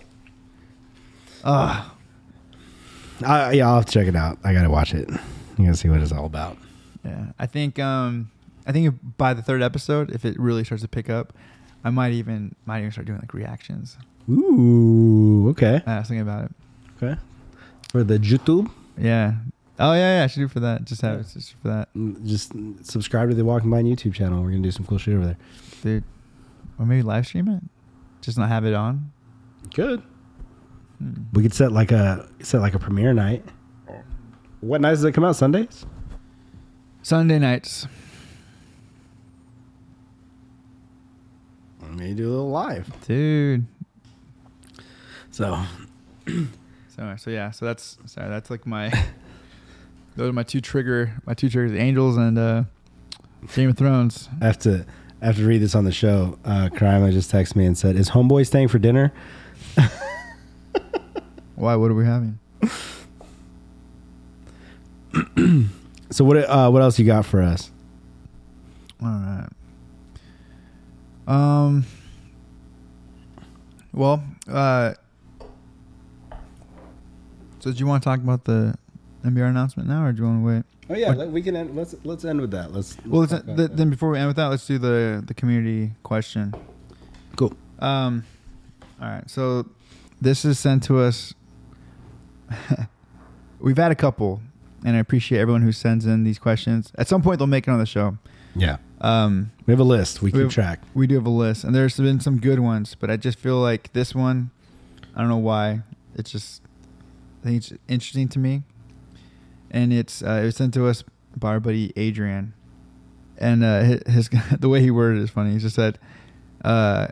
Ah. 1.45 1.95
Uh, 3.25 3.51
yeah, 3.53 3.67
I'll 3.69 3.77
have 3.77 3.87
to 3.87 3.93
check 3.93 4.07
it 4.07 4.15
out. 4.17 4.39
I 4.45 4.53
gotta 4.53 4.71
watch 4.71 4.95
it. 4.95 5.09
You 5.59 5.65
gotta 5.65 5.77
see 5.77 5.89
what 5.89 6.01
it's 6.01 6.13
all 6.13 6.25
about. 6.27 6.57
Yeah, 7.05 7.33
I 7.39 7.47
think 7.47 7.79
um, 7.79 8.31
I 8.67 8.73
think 8.73 8.87
if 8.89 8.95
by 9.17 9.35
the 9.35 9.43
third 9.43 9.61
episode, 9.63 10.11
if 10.13 10.25
it 10.25 10.39
really 10.39 10.63
starts 10.65 10.83
to 10.83 10.89
pick 10.89 11.11
up, 11.11 11.33
I 11.85 11.91
might 11.91 12.13
even 12.13 12.55
might 12.67 12.81
even 12.81 12.91
start 12.93 13.07
doing 13.07 13.19
like 13.21 13.33
reactions. 13.35 13.97
Ooh, 14.31 15.49
okay, 15.51 15.83
I 15.87 15.99
was 16.01 16.09
thinking 16.09 16.23
about 16.23 16.45
it. 16.47 16.51
okay. 17.03 17.21
For 17.91 18.05
the 18.05 18.19
YouTube, 18.19 18.71
Yeah. 18.99 19.35
Oh 19.81 19.93
yeah, 19.93 20.19
yeah. 20.19 20.25
I 20.25 20.27
should 20.27 20.41
do 20.41 20.49
for 20.49 20.61
that. 20.61 20.85
Just 20.85 21.01
have 21.03 21.21
it 21.21 21.27
just 21.33 21.55
for 21.63 21.69
that, 21.69 21.95
mm, 21.95 22.23
just 22.27 22.53
subscribe 22.83 23.31
to 23.31 23.35
the 23.37 23.45
Walking 23.45 23.71
Blind 23.71 23.87
YouTube 23.87 24.13
channel. 24.13 24.43
We're 24.43 24.51
gonna 24.51 24.63
do 24.63 24.71
some 24.73 24.85
cool 24.85 24.99
shit 24.99 25.15
over 25.15 25.25
there. 25.25 25.37
dude. 25.83 26.05
Or 26.79 26.85
maybe 26.87 27.03
live 27.03 27.27
stream 27.27 27.49
it. 27.49 27.63
Just 28.21 28.37
not 28.39 28.49
have 28.49 28.65
it 28.65 28.75
on. 28.75 29.13
Good. 29.75 30.03
Hmm. 30.99 31.13
We 31.33 31.43
could 31.43 31.55
set 31.55 31.71
like 31.73 31.93
a 31.93 32.29
set 32.43 32.61
like 32.61 32.75
a 32.75 32.79
premiere 32.79 33.15
night. 33.15 33.45
What 34.61 34.81
nights 34.81 34.99
does 34.99 35.05
it 35.05 35.13
come 35.13 35.25
out? 35.25 35.37
Sundays. 35.37 35.87
Sunday 37.03 37.39
nights. 37.39 37.87
Maybe 41.99 42.15
do 42.15 42.29
a 42.29 42.31
little 42.31 42.51
live. 42.51 42.89
Dude. 43.07 43.67
So 45.31 45.63
So 46.89 47.15
so 47.17 47.31
yeah, 47.31 47.51
so 47.51 47.65
that's 47.65 47.99
sorry, 48.07 48.29
that's 48.29 48.51
like 48.51 48.67
my 48.67 48.91
those 50.17 50.31
are 50.31 50.33
my 50.33 50.43
two 50.43 50.61
trigger 50.61 51.13
my 51.27 51.35
two 51.35 51.49
triggers, 51.49 51.79
Angels 51.79 52.17
and 52.17 52.39
uh 52.39 52.65
Game 53.55 53.71
of 53.71 53.77
Thrones. 53.77 54.29
I 54.41 54.47
have 54.47 54.59
to 54.61 54.85
I 55.23 55.27
have 55.27 55.37
to 55.37 55.45
read 55.47 55.59
this 55.59 55.75
on 55.75 55.85
the 55.85 55.93
show. 55.93 56.39
Uh 56.45 56.69
Karima 56.73 57.13
just 57.13 57.31
texted 57.33 57.57
me 57.57 57.67
and 57.67 57.77
said, 57.77 57.97
"Is 57.97 58.11
homeboy 58.11 58.47
staying 58.47 58.69
for 58.69 58.79
dinner?" 58.79 59.13
Why? 61.57 61.75
What 61.75 61.91
are 61.91 61.95
we 61.95 62.05
having? 62.05 62.39
So 66.11 66.25
what 66.25 66.39
uh 66.39 66.71
what 66.71 66.81
else 66.81 66.99
you 66.99 67.05
got 67.05 67.27
for 67.27 67.43
us? 67.43 67.71
All 69.03 69.09
right. 69.09 69.47
Um. 71.29 71.85
Well, 73.93 74.23
uh. 74.51 74.95
So, 77.61 77.73
do 77.73 77.79
you 77.79 77.87
want 77.87 78.03
to 78.03 78.09
talk 78.09 78.21
about 78.21 78.45
the 78.45 78.75
NBR 79.25 79.51
announcement 79.51 79.89
now, 79.89 80.05
or 80.07 80.13
do 80.13 80.23
you 80.23 80.29
want 80.29 80.43
to 80.43 80.47
wait? 80.47 80.63
Oh 80.91 80.95
yeah, 80.95 81.11
let, 81.13 81.31
we 81.31 81.43
can 81.43 81.55
end, 81.57 81.77
let's 81.77 81.95
let's 82.05 82.25
end 82.25 82.41
with 82.41 82.51
that. 82.53 82.73
Let's, 82.73 82.97
Well, 83.05 83.21
let's 83.23 83.33
let's, 83.33 83.45
th- 83.47 83.71
then 83.75 83.91
before 83.91 84.11
we 84.11 84.19
end 84.19 84.29
with 84.29 84.37
that, 84.37 84.47
let's 84.47 84.67
do 84.67 84.79
the 84.79 85.23
the 85.27 85.35
community 85.35 85.93
question. 86.03 86.55
cool. 87.37 87.53
Um, 87.79 88.25
all 89.01 89.09
right. 89.09 89.29
So 89.29 89.67
this 90.21 90.45
is 90.45 90.59
sent 90.59 90.83
to 90.85 90.99
us. 91.01 91.35
We've 93.61 93.77
had 93.77 93.91
a 93.93 93.97
couple, 93.97 94.41
and 94.85 94.97
I 94.97 95.01
appreciate 95.01 95.41
everyone 95.41 95.63
who 95.63 95.73
sends 95.73 96.07
in 96.07 96.25
these 96.25 96.39
questions. 96.39 96.93
At 96.97 97.09
some 97.09 97.21
point, 97.23 97.39
they'll 97.39 97.47
make 97.49 97.67
it 97.69 97.71
on 97.71 97.79
the 97.81 97.87
show. 97.87 98.17
Yeah, 98.55 98.79
Um, 99.01 99.53
we 99.67 99.73
have 99.73 99.81
a 99.81 99.85
list. 99.85 100.23
We 100.23 100.33
keep 100.33 100.41
have- 100.43 100.51
track. 100.51 100.81
We 100.95 101.07
do 101.07 101.15
have 101.15 101.27
a 101.27 101.31
list, 101.31 101.65
and 101.65 101.75
there's 101.75 101.97
been 101.97 102.21
some 102.21 102.39
good 102.41 102.59
ones, 102.61 102.97
but 102.99 103.11
I 103.11 103.17
just 103.17 103.39
feel 103.39 103.59
like 103.61 103.93
this 103.93 104.15
one, 104.15 104.51
I 105.15 105.21
don't 105.21 105.29
know 105.29 105.37
why. 105.37 105.83
It's 106.15 106.31
just, 106.31 106.63
I 107.43 107.47
think 107.47 107.57
it's 107.59 107.73
interesting 107.87 108.29
to 108.31 108.39
me, 108.39 108.63
and 109.71 109.93
it's 109.93 110.23
uh, 110.23 110.41
it 110.43 110.47
was 110.47 110.57
sent 110.57 110.75
to 110.75 110.87
us 110.87 111.05
by 111.37 111.51
our 111.51 111.61
buddy 111.61 111.93
Adrian, 111.97 112.55
and 113.37 113.63
uh, 113.63 113.83
his, 113.83 114.03
his 114.07 114.31
the 114.59 114.69
way 114.69 114.81
he 114.81 114.91
worded 114.91 115.21
it 115.21 115.25
is 115.25 115.31
funny. 115.31 115.53
He 115.53 115.59
just 115.59 115.77
said, 115.77 115.99
uh, 116.65 117.09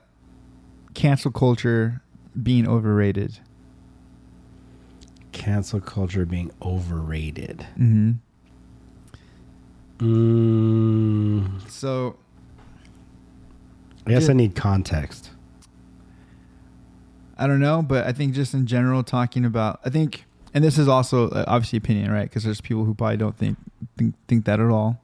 "Cancel 0.94 1.30
culture 1.30 2.02
being 2.42 2.68
overrated." 2.68 3.38
Cancel 5.32 5.80
culture 5.80 6.24
being 6.24 6.50
overrated. 6.62 7.58
Mm-hmm. 7.78 8.12
Mm, 9.98 11.68
So 11.70 12.16
I 14.06 14.10
guess 14.10 14.24
Yeah. 14.24 14.30
I 14.30 14.34
need 14.34 14.54
context. 14.54 15.30
I 17.38 17.46
don't 17.46 17.60
know, 17.60 17.82
but 17.82 18.06
I 18.06 18.12
think 18.12 18.34
just 18.34 18.54
in 18.54 18.66
general, 18.66 19.02
talking 19.02 19.44
about, 19.44 19.80
I 19.84 19.90
think, 19.90 20.24
and 20.54 20.64
this 20.64 20.78
is 20.78 20.88
also 20.88 21.28
uh, 21.30 21.44
obviously 21.46 21.76
opinion, 21.76 22.10
right? 22.10 22.22
Because 22.22 22.44
there's 22.44 22.60
people 22.62 22.84
who 22.84 22.94
probably 22.94 23.18
don't 23.18 23.36
think, 23.36 23.58
think 23.98 24.14
think 24.26 24.44
that 24.46 24.58
at 24.58 24.68
all, 24.70 25.02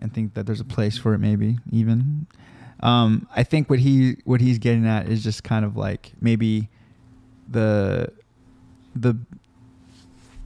and 0.00 0.12
think 0.14 0.34
that 0.34 0.46
there's 0.46 0.60
a 0.60 0.64
place 0.64 0.98
for 0.98 1.14
it, 1.14 1.18
maybe 1.18 1.58
even. 1.72 2.26
Um, 2.80 3.28
I 3.34 3.42
think 3.44 3.68
what 3.70 3.80
he 3.80 4.16
what 4.24 4.40
he's 4.40 4.58
getting 4.58 4.86
at 4.86 5.08
is 5.08 5.22
just 5.24 5.42
kind 5.42 5.64
of 5.64 5.76
like 5.76 6.12
maybe 6.20 6.68
the 7.48 8.12
the 8.94 9.16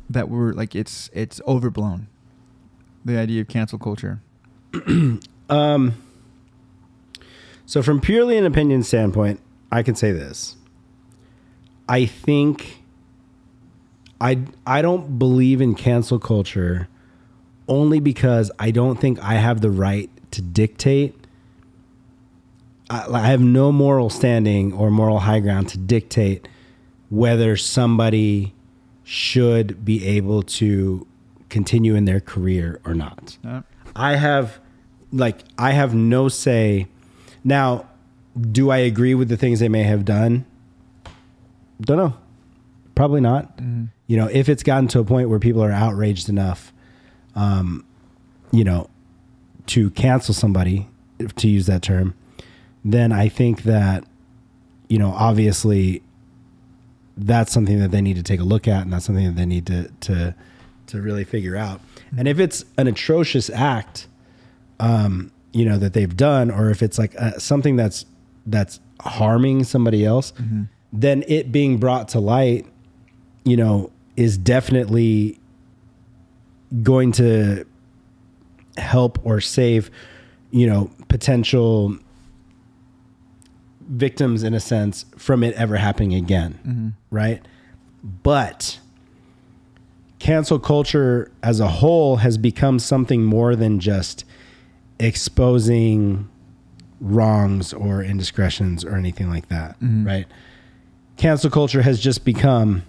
that 0.08 0.28
we're 0.30 0.52
like 0.52 0.74
it's 0.74 1.10
it's 1.12 1.40
overblown. 1.46 2.06
The 3.06 3.16
idea 3.16 3.40
of 3.40 3.48
cancel 3.48 3.78
culture. 3.78 4.20
Um, 5.48 6.02
so, 7.66 7.80
from 7.80 8.00
purely 8.00 8.36
an 8.36 8.44
opinion 8.44 8.82
standpoint, 8.82 9.38
I 9.70 9.84
can 9.84 9.94
say 9.94 10.10
this. 10.10 10.56
I 11.88 12.04
think 12.06 12.82
I 14.20 14.40
I 14.66 14.82
don't 14.82 15.20
believe 15.20 15.60
in 15.60 15.76
cancel 15.76 16.18
culture 16.18 16.88
only 17.68 18.00
because 18.00 18.50
I 18.58 18.72
don't 18.72 19.00
think 19.00 19.22
I 19.22 19.34
have 19.34 19.60
the 19.60 19.70
right 19.70 20.10
to 20.32 20.42
dictate. 20.42 21.14
I, 22.90 23.06
I 23.08 23.26
have 23.28 23.40
no 23.40 23.70
moral 23.70 24.10
standing 24.10 24.72
or 24.72 24.90
moral 24.90 25.20
high 25.20 25.38
ground 25.38 25.68
to 25.68 25.78
dictate 25.78 26.48
whether 27.08 27.56
somebody 27.56 28.52
should 29.04 29.84
be 29.84 30.04
able 30.04 30.42
to 30.42 31.06
continue 31.48 31.94
in 31.94 32.04
their 32.04 32.20
career 32.20 32.80
or 32.84 32.94
not. 32.94 33.38
I 33.94 34.16
have 34.16 34.60
like 35.12 35.38
I 35.58 35.72
have 35.72 35.94
no 35.94 36.28
say. 36.28 36.88
Now, 37.44 37.86
do 38.50 38.70
I 38.70 38.78
agree 38.78 39.14
with 39.14 39.28
the 39.28 39.36
things 39.36 39.60
they 39.60 39.68
may 39.68 39.84
have 39.84 40.04
done? 40.04 40.44
Don't 41.80 41.96
know. 41.96 42.14
Probably 42.94 43.20
not. 43.20 43.58
You 44.06 44.16
know, 44.16 44.26
if 44.26 44.48
it's 44.48 44.62
gotten 44.62 44.88
to 44.88 45.00
a 45.00 45.04
point 45.04 45.28
where 45.28 45.38
people 45.38 45.62
are 45.62 45.72
outraged 45.72 46.28
enough, 46.28 46.72
um, 47.34 47.84
you 48.50 48.64
know, 48.64 48.88
to 49.66 49.90
cancel 49.90 50.32
somebody, 50.34 50.88
to 51.36 51.48
use 51.48 51.66
that 51.66 51.82
term, 51.82 52.14
then 52.84 53.12
I 53.12 53.28
think 53.28 53.62
that, 53.64 54.04
you 54.88 54.98
know, 54.98 55.10
obviously, 55.10 56.02
that's 57.16 57.52
something 57.52 57.78
that 57.80 57.90
they 57.90 58.00
need 58.00 58.16
to 58.16 58.22
take 58.22 58.40
a 58.40 58.44
look 58.44 58.68
at, 58.68 58.82
and 58.82 58.92
that's 58.92 59.04
something 59.04 59.26
that 59.26 59.36
they 59.36 59.46
need 59.46 59.66
to 59.66 59.88
to 60.00 60.34
to 60.88 61.00
really 61.00 61.24
figure 61.24 61.56
out. 61.56 61.80
And 62.16 62.28
if 62.28 62.38
it's 62.38 62.64
an 62.78 62.86
atrocious 62.86 63.50
act, 63.50 64.06
um, 64.80 65.32
you 65.52 65.64
know 65.64 65.78
that 65.78 65.92
they've 65.94 66.16
done, 66.16 66.50
or 66.50 66.70
if 66.70 66.82
it's 66.82 66.98
like 66.98 67.14
uh, 67.20 67.38
something 67.38 67.76
that's 67.76 68.04
that's 68.46 68.78
harming 69.00 69.64
somebody 69.64 70.04
else, 70.04 70.32
then 70.92 71.24
it 71.28 71.50
being 71.50 71.78
brought 71.78 72.08
to 72.08 72.20
light, 72.20 72.66
you 73.44 73.56
know, 73.56 73.90
is 74.16 74.36
definitely 74.38 75.38
going 76.82 77.12
to 77.12 77.64
help 78.76 79.18
or 79.24 79.40
save, 79.40 79.90
you 80.50 80.66
know, 80.66 80.90
potential 81.08 81.96
victims 83.88 84.42
in 84.42 84.52
a 84.52 84.60
sense 84.60 85.04
from 85.16 85.42
it 85.42 85.54
ever 85.54 85.76
happening 85.76 86.14
again, 86.14 86.94
right? 87.10 87.40
But 88.02 88.78
cancel 90.26 90.58
culture 90.58 91.30
as 91.42 91.60
a 91.60 91.68
whole 91.68 92.16
has 92.16 92.36
become 92.36 92.78
something 92.80 93.22
more 93.24 93.54
than 93.54 93.78
just 93.78 94.24
exposing 94.98 96.28
wrongs 97.00 97.72
or 97.72 98.02
indiscretions 98.02 98.84
or 98.84 98.96
anything 98.96 99.30
like 99.30 99.48
that, 99.48 99.76
right? 99.80 100.26
Cancel 101.16 101.48
culture 101.50 101.82
has 101.82 102.00
just 102.00 102.24
become 102.24 102.82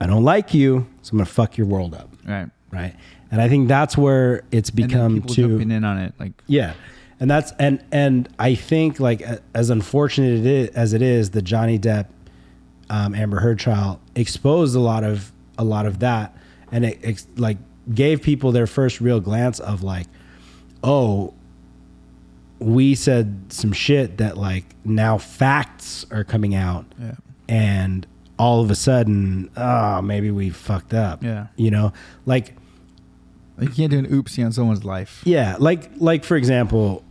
I 0.00 0.06
don't 0.06 0.22
like 0.22 0.54
you, 0.54 0.86
so 1.02 1.10
I'm 1.12 1.18
going 1.18 1.26
to 1.26 1.32
fuck 1.32 1.56
your 1.56 1.66
world 1.66 1.92
up, 1.94 2.08
Right. 2.24 2.48
right? 2.70 2.94
And 3.32 3.40
I 3.40 3.48
think 3.48 3.66
that's 3.66 3.96
where 3.98 4.42
it's 4.52 4.70
become 4.70 5.14
people 5.14 5.34
too 5.34 5.48
jumping 5.48 5.70
in 5.70 5.82
on 5.84 5.98
it, 5.98 6.14
like 6.20 6.32
yeah, 6.46 6.74
and 7.20 7.30
that's 7.30 7.52
and 7.58 7.82
and 7.90 8.28
I 8.38 8.54
think 8.54 9.00
like 9.00 9.22
as 9.54 9.70
unfortunate 9.70 10.38
it 10.40 10.46
is, 10.46 10.68
as 10.70 10.92
it 10.92 11.02
is, 11.02 11.30
the 11.30 11.42
Johnny 11.42 11.78
Depp 11.78 12.06
um, 12.90 13.14
Amber 13.14 13.40
Heard 13.40 13.58
trial 13.58 14.00
exposed 14.14 14.76
a 14.76 14.80
lot 14.80 15.04
of 15.04 15.32
a 15.58 15.64
lot 15.64 15.84
of 15.86 15.98
that, 15.98 16.34
and 16.72 16.84
it 16.84 16.98
ex- 17.02 17.26
like 17.36 17.58
gave 17.92 18.22
people 18.22 18.52
their 18.52 18.66
first 18.66 19.00
real 19.00 19.20
glance 19.20 19.58
of 19.60 19.82
like, 19.82 20.06
oh, 20.82 21.34
we 22.58 22.94
said 22.94 23.40
some 23.52 23.72
shit 23.72 24.18
that 24.18 24.36
like 24.36 24.64
now 24.84 25.18
facts 25.18 26.04
are 26.10 26.24
coming 26.24 26.54
out, 26.54 26.86
Yeah. 27.00 27.12
and 27.48 28.06
all 28.38 28.60
of 28.62 28.70
a 28.70 28.74
sudden, 28.74 29.50
oh, 29.56 30.00
maybe 30.02 30.30
we 30.30 30.50
fucked 30.50 30.94
up, 30.94 31.22
Yeah. 31.22 31.48
you 31.56 31.70
know, 31.70 31.92
like 32.26 32.54
Like 33.58 33.70
you 33.70 33.74
can't 33.74 33.90
do 33.90 33.98
an 33.98 34.06
oopsie 34.06 34.44
on 34.44 34.52
someone's 34.52 34.84
life. 34.84 35.22
yeah, 35.24 35.56
like 35.58 35.90
like 35.98 36.24
for 36.24 36.36
example, 36.36 37.02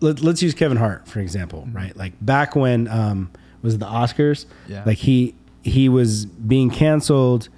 let, 0.00 0.20
let's 0.22 0.42
use 0.42 0.54
Kevin 0.54 0.76
Hart 0.76 1.06
for 1.08 1.20
example, 1.20 1.68
right? 1.72 1.96
Like 1.96 2.12
back 2.24 2.54
when 2.56 2.88
um 2.88 3.30
was 3.62 3.74
it 3.74 3.78
the 3.80 3.86
Oscars? 3.86 4.46
Yeah. 4.68 4.82
Like 4.86 4.98
he 4.98 5.34
he 5.62 5.88
was 5.88 6.24
being 6.26 6.70
canceled 6.70 7.48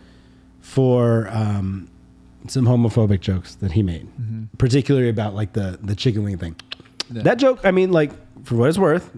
for 0.63 1.29
um 1.29 1.89
some 2.49 2.65
homophobic 2.65 3.21
jokes 3.21 3.57
that 3.57 3.73
he 3.73 3.83
made, 3.83 4.09
particularly 4.59 5.09
about 5.11 5.35
like 5.35 5.53
the 5.53 5.79
the 5.83 5.95
chicken 5.95 6.25
wing 6.25 6.39
thing. 6.39 6.57
That 7.11 7.39
joke, 7.39 7.61
I 7.65 7.71
mean, 7.71 7.93
like 7.93 8.11
for 8.45 8.57
what 8.57 8.69
it's 8.69 8.79
worth, 8.79 9.11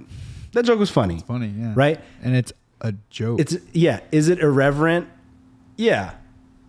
that 0.52 0.64
joke 0.64 0.78
was 0.78 0.90
funny. 0.90 1.20
Funny, 1.26 1.48
yeah. 1.56 1.72
Right? 1.76 2.00
And 2.22 2.34
it's 2.34 2.52
a 2.80 2.92
joke. 3.10 3.40
It's 3.40 3.56
yeah. 3.72 4.00
Is 4.10 4.28
it 4.28 4.40
irreverent? 4.40 5.08
Yeah. 5.76 6.14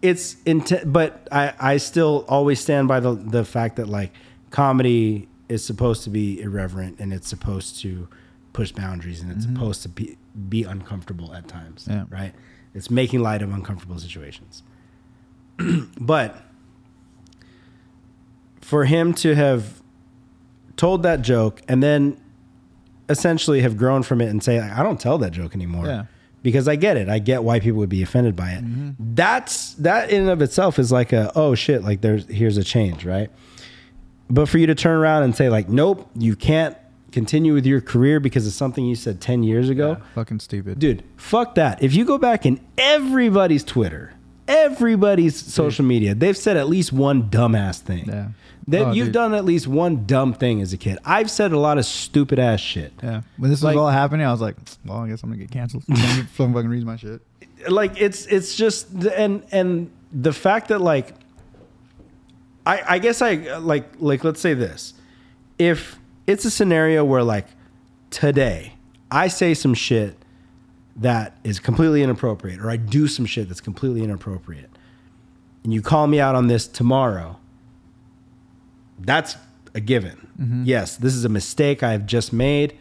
It's 0.01 0.37
intent, 0.45 0.91
but 0.91 1.27
I 1.31 1.53
I 1.59 1.77
still 1.77 2.25
always 2.27 2.59
stand 2.59 2.87
by 2.87 2.99
the 2.99 3.15
the 3.15 3.43
fact 3.43 3.77
that 3.77 3.87
like 3.89 4.13
comedy 4.51 5.27
is 5.49 5.63
supposed 5.63 6.03
to 6.03 6.09
be 6.09 6.41
irreverent 6.41 6.99
and 6.99 7.13
it's 7.13 7.27
supposed 7.27 7.79
to 7.81 8.07
push 8.53 8.71
boundaries 8.71 9.21
and 9.21 9.31
it's 9.31 9.43
supposed 9.45 9.81
to 9.83 9.89
be 9.89 10.17
be 10.49 10.63
uncomfortable 10.63 11.33
at 11.33 11.47
times. 11.47 11.87
Yeah. 11.89 12.05
Right. 12.09 12.33
It's 12.75 12.91
making 12.91 13.21
light 13.21 13.41
of 13.41 13.51
uncomfortable 13.51 13.97
situations. 13.97 14.61
but 15.99 16.41
for 18.61 18.85
him 18.85 19.13
to 19.13 19.33
have 19.35 19.81
told 20.75 21.03
that 21.03 21.21
joke 21.21 21.61
and 21.67 21.81
then 21.81 22.19
essentially 23.09 23.61
have 23.61 23.77
grown 23.77 24.03
from 24.03 24.19
it 24.21 24.27
and 24.29 24.43
say 24.43 24.59
I 24.59 24.83
don't 24.83 24.99
tell 24.99 25.17
that 25.19 25.31
joke 25.31 25.55
anymore 25.55 25.85
Yeah. 25.85 26.05
because 26.41 26.67
I 26.67 26.75
get 26.75 26.97
it. 26.97 27.07
I 27.07 27.19
get 27.19 27.43
why 27.43 27.59
people 27.59 27.79
would 27.79 27.89
be 27.89 28.01
offended 28.01 28.35
by 28.35 28.51
it. 28.51 28.63
Mm-hmm. 28.65 28.89
That's 29.15 29.73
that 29.75 30.09
in 30.09 30.21
and 30.23 30.29
of 30.29 30.41
itself 30.41 30.79
is 30.79 30.91
like 30.91 31.13
a 31.13 31.31
oh 31.35 31.55
shit 31.55 31.83
like 31.83 32.01
there's 32.01 32.27
here's 32.27 32.57
a 32.57 32.63
change, 32.63 33.05
right? 33.05 33.29
But 34.29 34.49
for 34.49 34.57
you 34.57 34.65
to 34.67 34.75
turn 34.75 34.97
around 34.97 35.23
and 35.23 35.35
say 35.35 35.49
like 35.49 35.69
nope, 35.69 36.09
you 36.15 36.35
can't 36.35 36.75
continue 37.15 37.53
with 37.55 37.65
your 37.65 37.81
career 37.81 38.19
because 38.19 38.45
of 38.45 38.53
something 38.53 38.85
you 38.85 38.95
said 38.95 39.19
10 39.21 39.41
years 39.41 39.69
ago. 39.69 39.97
fucking 40.13 40.39
stupid. 40.39 40.77
Dude, 40.77 41.03
fuck 41.17 41.55
that. 41.55 41.81
If 41.81 41.95
you 41.95 42.05
go 42.05 42.17
back 42.19 42.45
in 42.45 42.59
everybody's 42.77 43.63
Twitter, 43.63 44.13
everybody's 44.47 45.35
social 45.35 45.83
media, 45.85 46.13
they've 46.13 46.37
said 46.37 46.57
at 46.57 46.67
least 46.67 46.93
one 46.93 47.23
dumbass 47.29 47.79
thing. 47.79 48.05
Yeah. 48.07 48.27
They, 48.67 48.79
Oh, 48.83 48.91
you've 48.91 49.07
dude. 49.07 49.13
done 49.13 49.33
at 49.35 49.45
least 49.45 49.67
one 49.67 50.05
dumb 50.05 50.33
thing 50.33 50.59
as 50.61 50.73
a 50.73 50.77
kid. 50.77 50.97
I've 51.05 51.29
said 51.31 51.51
a 51.51 51.59
lot 51.59 51.77
of 51.77 51.85
stupid 51.85 52.37
ass 52.39 52.59
shit. 52.59 52.93
Yeah. 53.01 53.21
When 53.37 53.49
this 53.51 53.63
Like- 53.63 53.75
was 53.75 53.81
all 53.81 53.89
happening, 53.89 54.25
I 54.25 54.31
was 54.31 54.41
like, 54.41 54.55
well, 54.85 54.99
I 54.99 55.07
guess 55.07 55.23
I'm 55.23 55.29
gonna 55.29 55.39
get 55.41 55.51
canceled. 55.51 55.83
Some 56.35 56.53
fucking 56.53 56.67
reads 56.69 56.83
my 56.85 56.95
shit. 56.97 57.21
like 57.69 57.99
it's 58.01 58.25
it's 58.27 58.55
just 58.55 58.91
and 59.05 59.43
and 59.51 59.89
the 60.11 60.33
fact 60.33 60.67
that 60.69 60.81
like 60.81 61.13
I 62.65 62.81
I 62.95 62.99
guess 62.99 63.21
I 63.21 63.57
like 63.59 63.85
like 63.99 64.23
let's 64.23 64.41
say 64.41 64.53
this. 64.53 64.93
If 65.59 65.97
it's 66.27 66.45
a 66.45 66.51
scenario 66.51 67.03
where 67.03 67.23
like 67.23 67.47
today 68.09 68.73
I 69.11 69.27
say 69.27 69.53
some 69.53 69.73
shit 69.73 70.17
that 70.95 71.37
is 71.43 71.59
completely 71.59 72.01
inappropriate 72.01 72.59
or 72.59 72.69
I 72.69 72.77
do 72.77 73.07
some 73.07 73.25
shit 73.25 73.47
that's 73.47 73.61
completely 73.61 74.03
inappropriate 74.03 74.69
and 75.65 75.73
you 75.73 75.81
call 75.81 76.05
me 76.07 76.19
out 76.19 76.35
on 76.35 76.47
this 76.47 76.67
tomorrow, 76.67 77.37
that's 78.99 79.35
a 79.73 79.79
given. 79.79 80.27
Mm-hmm. 80.39 80.63
Yes, 80.65 80.95
this 80.95 81.15
is 81.15 81.25
a 81.25 81.29
mistake 81.29 81.81
I 81.81 81.91
have 81.91 82.05
just 82.05 82.31
made. 82.31 82.77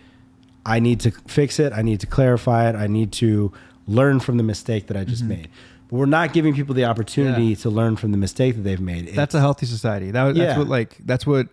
I 0.67 0.81
need 0.81 1.01
to 1.01 1.11
fix 1.27 1.59
it. 1.59 1.73
I 1.73 1.81
need 1.81 2.01
to 2.01 2.07
clarify 2.07 2.69
it. 2.69 2.77
I 2.77 2.87
need 2.87 3.11
to 3.13 3.53
learn 3.87 4.21
from 4.21 4.37
the 4.37 4.43
mistake 4.43 4.87
that 4.89 4.99
I 4.99 5.05
just 5.05 5.23
mm-hmm. 5.23 5.31
made. 5.31 5.49
But 5.89 5.97
we're 5.97 6.07
not 6.07 6.35
giving 6.35 6.55
people 6.55 6.75
the 6.75 6.85
opportunity 6.85 7.47
Yeah. 7.47 7.57
to 7.57 7.71
learn 7.71 7.97
from 7.97 8.13
the 8.13 8.19
mistake 8.19 8.55
that 8.57 8.63
they've 8.63 8.81
made. 8.81 9.09
That's 9.15 9.35
a 9.35 9.41
healthy 9.41 9.65
society. 9.65 10.11
That 10.11 10.25
was, 10.25 10.37
Yeah. 10.37 10.47
that's 10.47 10.59
what 10.59 10.69
like 10.69 10.99
that's 11.07 11.27
what 11.27 11.49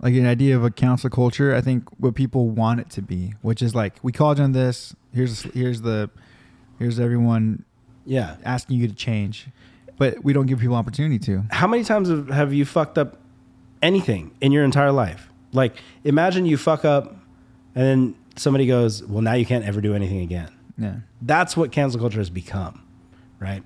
like 0.00 0.14
an 0.14 0.26
idea 0.26 0.56
of 0.56 0.64
a 0.64 0.70
council 0.70 1.10
culture. 1.10 1.54
I 1.54 1.60
think 1.60 1.88
what 1.98 2.14
people 2.14 2.48
want 2.48 2.80
it 2.80 2.90
to 2.90 3.02
be, 3.02 3.34
which 3.42 3.62
is 3.62 3.74
like 3.74 3.94
we 4.02 4.12
called 4.12 4.38
you 4.38 4.44
on 4.44 4.52
this. 4.52 4.94
Here's 5.12 5.42
here's 5.42 5.82
the 5.82 6.10
here's 6.78 7.00
everyone 7.00 7.64
yeah. 8.04 8.36
asking 8.44 8.78
you 8.78 8.88
to 8.88 8.94
change, 8.94 9.46
but 9.96 10.22
we 10.22 10.32
don't 10.32 10.46
give 10.46 10.58
people 10.58 10.76
opportunity 10.76 11.18
to. 11.20 11.44
How 11.50 11.66
many 11.66 11.84
times 11.84 12.08
have, 12.08 12.28
have 12.28 12.52
you 12.52 12.64
fucked 12.64 12.98
up 12.98 13.18
anything 13.82 14.32
in 14.40 14.52
your 14.52 14.64
entire 14.64 14.92
life? 14.92 15.28
Like, 15.52 15.76
imagine 16.02 16.46
you 16.46 16.56
fuck 16.56 16.84
up 16.84 17.16
and 17.74 17.84
then 17.84 18.14
somebody 18.36 18.66
goes, 18.66 19.02
Well, 19.04 19.22
now 19.22 19.34
you 19.34 19.46
can't 19.46 19.64
ever 19.64 19.80
do 19.80 19.94
anything 19.94 20.20
again. 20.20 20.50
Yeah. 20.76 20.96
that's 21.22 21.56
what 21.56 21.70
cancel 21.70 22.00
culture 22.00 22.18
has 22.18 22.30
become 22.30 22.82
right 23.38 23.62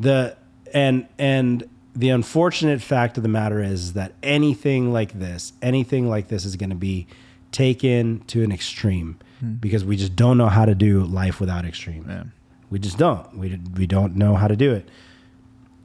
the 0.00 0.36
and 0.72 1.06
and 1.16 1.68
the 1.94 2.08
unfortunate 2.08 2.80
fact 2.80 3.16
of 3.16 3.22
the 3.22 3.28
matter 3.28 3.62
is 3.62 3.94
that 3.94 4.12
anything 4.22 4.92
like 4.92 5.18
this 5.18 5.52
anything 5.60 6.08
like 6.08 6.28
this 6.28 6.44
is 6.44 6.56
going 6.56 6.70
to 6.70 6.76
be 6.76 7.06
taken 7.52 8.20
to 8.26 8.42
an 8.42 8.52
extreme 8.52 9.18
hmm. 9.40 9.54
because 9.54 9.84
we 9.84 9.96
just 9.96 10.14
don't 10.14 10.38
know 10.38 10.48
how 10.48 10.64
to 10.64 10.74
do 10.74 11.02
life 11.02 11.40
without 11.40 11.64
extreme. 11.64 12.06
Yeah. 12.08 12.24
we 12.70 12.78
just 12.78 12.96
don't. 12.96 13.36
We, 13.36 13.58
we 13.76 13.86
don't 13.86 14.14
know 14.14 14.36
how 14.36 14.46
to 14.46 14.54
do 14.56 14.72
it. 14.72 14.88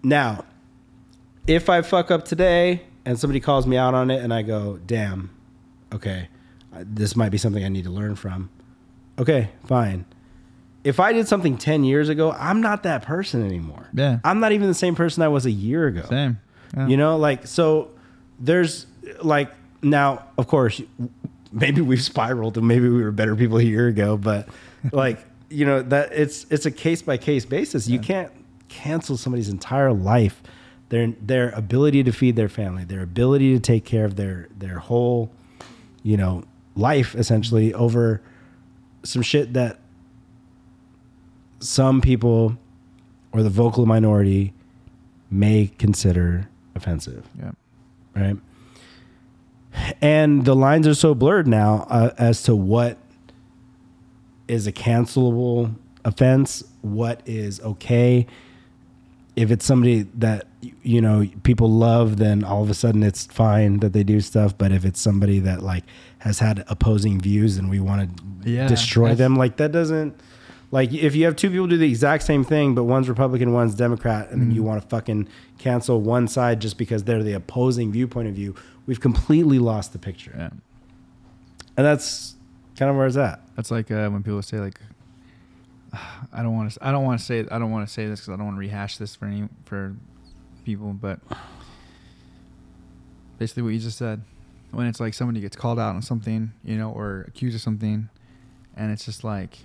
Now 0.04 0.46
if 1.48 1.70
i 1.70 1.82
fuck 1.82 2.12
up 2.12 2.26
today 2.26 2.82
and 3.06 3.20
somebody 3.20 3.40
calls 3.40 3.68
me 3.68 3.78
out 3.78 3.94
on 3.94 4.10
it 4.10 4.22
and 4.24 4.34
i 4.34 4.42
go 4.42 4.80
damn 4.86 5.30
okay 5.94 6.28
this 6.74 7.16
might 7.16 7.30
be 7.30 7.38
something 7.38 7.64
i 7.64 7.70
need 7.70 7.84
to 7.84 7.92
learn 7.92 8.16
from. 8.16 8.50
Okay 9.18 9.50
fine 9.66 10.06
if 10.86 11.00
I 11.00 11.14
did 11.14 11.28
something 11.28 11.58
10 11.58 11.84
years 11.84 12.10
ago, 12.10 12.32
I'm 12.32 12.62
not 12.62 12.84
that 12.84 13.02
person 13.02 13.44
anymore. 13.44 13.90
Yeah. 13.92 14.20
I'm 14.24 14.40
not 14.40 14.52
even 14.52 14.68
the 14.68 14.76
same 14.76 14.94
person 14.94 15.24
I 15.24 15.28
was 15.28 15.48
a 15.48 15.52
year 15.52 15.88
ago. 15.88 16.04
Same. 16.08 16.40
Yeah. 16.78 16.88
You 16.88 16.96
know, 16.96 17.18
like, 17.18 17.48
so 17.48 17.90
there's 18.40 18.86
like, 19.24 19.52
now, 19.82 20.26
of 20.38 20.48
course, 20.48 20.80
maybe 21.52 21.82
we've 21.82 22.04
spiraled 22.04 22.56
and 22.58 22.68
maybe 22.68 22.88
we 22.88 23.02
were 23.02 23.12
better 23.12 23.36
people 23.36 23.58
a 23.58 23.64
year 23.64 23.88
ago, 23.88 24.16
but 24.16 24.48
like, 24.92 25.26
you 25.50 25.66
know, 25.66 25.82
that 25.82 26.14
it's, 26.14 26.46
it's 26.52 26.68
a 26.68 26.72
case 26.72 27.02
by 27.02 27.18
case 27.18 27.46
basis. 27.46 27.88
You 27.88 27.98
can't 27.98 28.32
cancel 28.70 29.18
somebody's 29.18 29.50
entire 29.50 29.92
life, 29.92 30.44
their, 30.90 31.08
their 31.20 31.50
ability 31.50 32.04
to 32.04 32.12
feed 32.12 32.36
their 32.36 32.50
family, 32.50 32.84
their 32.84 33.02
ability 33.02 33.56
to 33.56 33.60
take 33.60 33.86
care 33.86 34.06
of 34.06 34.18
their, 34.18 34.50
their 34.56 34.78
whole, 34.78 35.32
you 36.04 36.16
know, 36.16 36.44
life 36.76 37.16
essentially 37.16 37.74
over 37.74 38.22
some 39.02 39.24
shit 39.24 39.54
that 39.54 39.80
some 41.60 42.02
people 42.02 42.58
or 43.32 43.44
the 43.44 43.50
vocal 43.50 43.86
minority 43.86 44.54
may 45.32 45.72
consider 45.78 46.48
offensive, 46.76 47.28
Yeah. 47.38 47.52
right? 48.16 48.38
And 50.02 50.46
the 50.46 50.56
lines 50.56 50.88
are 50.88 50.94
so 50.94 51.14
blurred 51.14 51.48
now 51.48 51.86
uh, 51.90 52.12
as 52.18 52.44
to 52.44 52.56
what 52.56 52.98
is 54.48 54.68
a 54.68 54.72
cancelable 54.72 55.76
offense, 56.06 56.64
what 56.82 57.22
is 57.26 57.60
okay. 57.62 58.26
If 59.36 59.52
it's 59.52 59.66
somebody 59.66 60.04
that 60.16 60.48
you 60.82 61.02
know 61.02 61.28
people 61.44 61.70
love, 61.70 62.18
then 62.18 62.44
all 62.46 62.64
of 62.64 62.70
a 62.70 62.74
sudden 62.74 63.04
it's 63.04 63.26
fine 63.26 63.80
that 63.82 63.92
they 63.92 64.04
do 64.04 64.22
stuff. 64.22 64.58
But 64.58 64.72
if 64.72 64.86
it's 64.86 65.02
somebody 65.02 65.40
that 65.40 65.62
like 65.62 65.84
has 66.20 66.40
had 66.40 66.64
opposing 66.68 67.20
views 67.20 67.58
and 67.58 67.70
we 67.70 67.82
want 67.82 68.18
to 68.44 68.50
Yeah, 68.50 68.68
destroy 68.68 69.14
them, 69.14 69.36
like 69.36 69.58
that 69.58 69.74
doesn't 69.74 70.16
like 70.76 70.94
if 70.94 71.16
you 71.16 71.24
have 71.24 71.38
two 71.38 71.50
people 71.50 71.68
do 71.68 71.78
the 71.78 71.88
exact 71.88 72.24
same 72.24 72.44
thing, 72.44 72.76
but 72.76 72.84
one's 72.84 73.08
Republican, 73.08 73.54
one's 73.54 73.76
Democrat, 73.76 74.30
and 74.32 74.42
Mm-hmm. 74.42 74.52
you 74.52 74.62
want 74.62 74.82
to 74.82 74.88
fucking 74.90 75.30
cancel 75.58 76.02
one 76.02 76.28
side 76.28 76.60
just 76.60 76.78
because 76.78 77.06
they're 77.06 77.24
the 77.24 77.32
opposing 77.32 77.94
viewpoint 77.94 78.28
of 78.28 78.36
view, 78.36 78.54
we've 78.86 79.00
completely 79.00 79.58
lost 79.58 79.94
the 79.94 80.00
picture. 80.00 80.34
Yeah. 80.38 80.50
And 81.78 81.86
that's 81.86 82.36
kind 82.76 82.92
of 82.92 82.98
where 82.98 83.08
it's 83.08 83.16
at. 83.16 83.40
That's 83.56 83.72
like 83.72 83.90
uh, 83.90 84.10
when 84.10 84.22
people 84.22 84.42
say 84.42 84.60
like, 84.60 84.82
I 86.34 86.44
don't 86.44 86.54
want 86.54 86.74
to. 86.74 86.86
I 86.86 86.92
don't 86.92 87.06
want 87.06 87.20
to 87.22 87.26
say. 87.26 87.46
I 87.50 87.58
don't 87.58 87.72
want 87.72 87.88
to 87.88 87.94
say 87.94 88.06
this 88.08 88.20
because 88.20 88.34
I 88.34 88.36
don't 88.36 88.46
want 88.48 88.58
to 88.58 88.60
rehash 88.60 88.98
this 88.98 89.16
for 89.16 89.28
any 89.28 89.48
for 89.64 89.96
people. 90.66 90.92
But 90.92 91.22
basically, 93.40 93.64
what 93.64 93.70
you 93.70 93.80
just 93.80 93.98
said, 93.98 94.22
when 94.72 94.88
it's 94.88 95.00
like 95.00 95.14
somebody 95.14 95.40
gets 95.40 95.56
called 95.56 95.80
out 95.80 95.96
on 95.96 96.02
something, 96.02 96.52
you 96.66 96.78
know, 96.78 96.92
or 96.92 97.24
accused 97.30 97.56
of 97.56 97.62
something, 97.62 98.10
and 98.76 98.92
it's 98.92 99.06
just 99.06 99.24
like, 99.24 99.60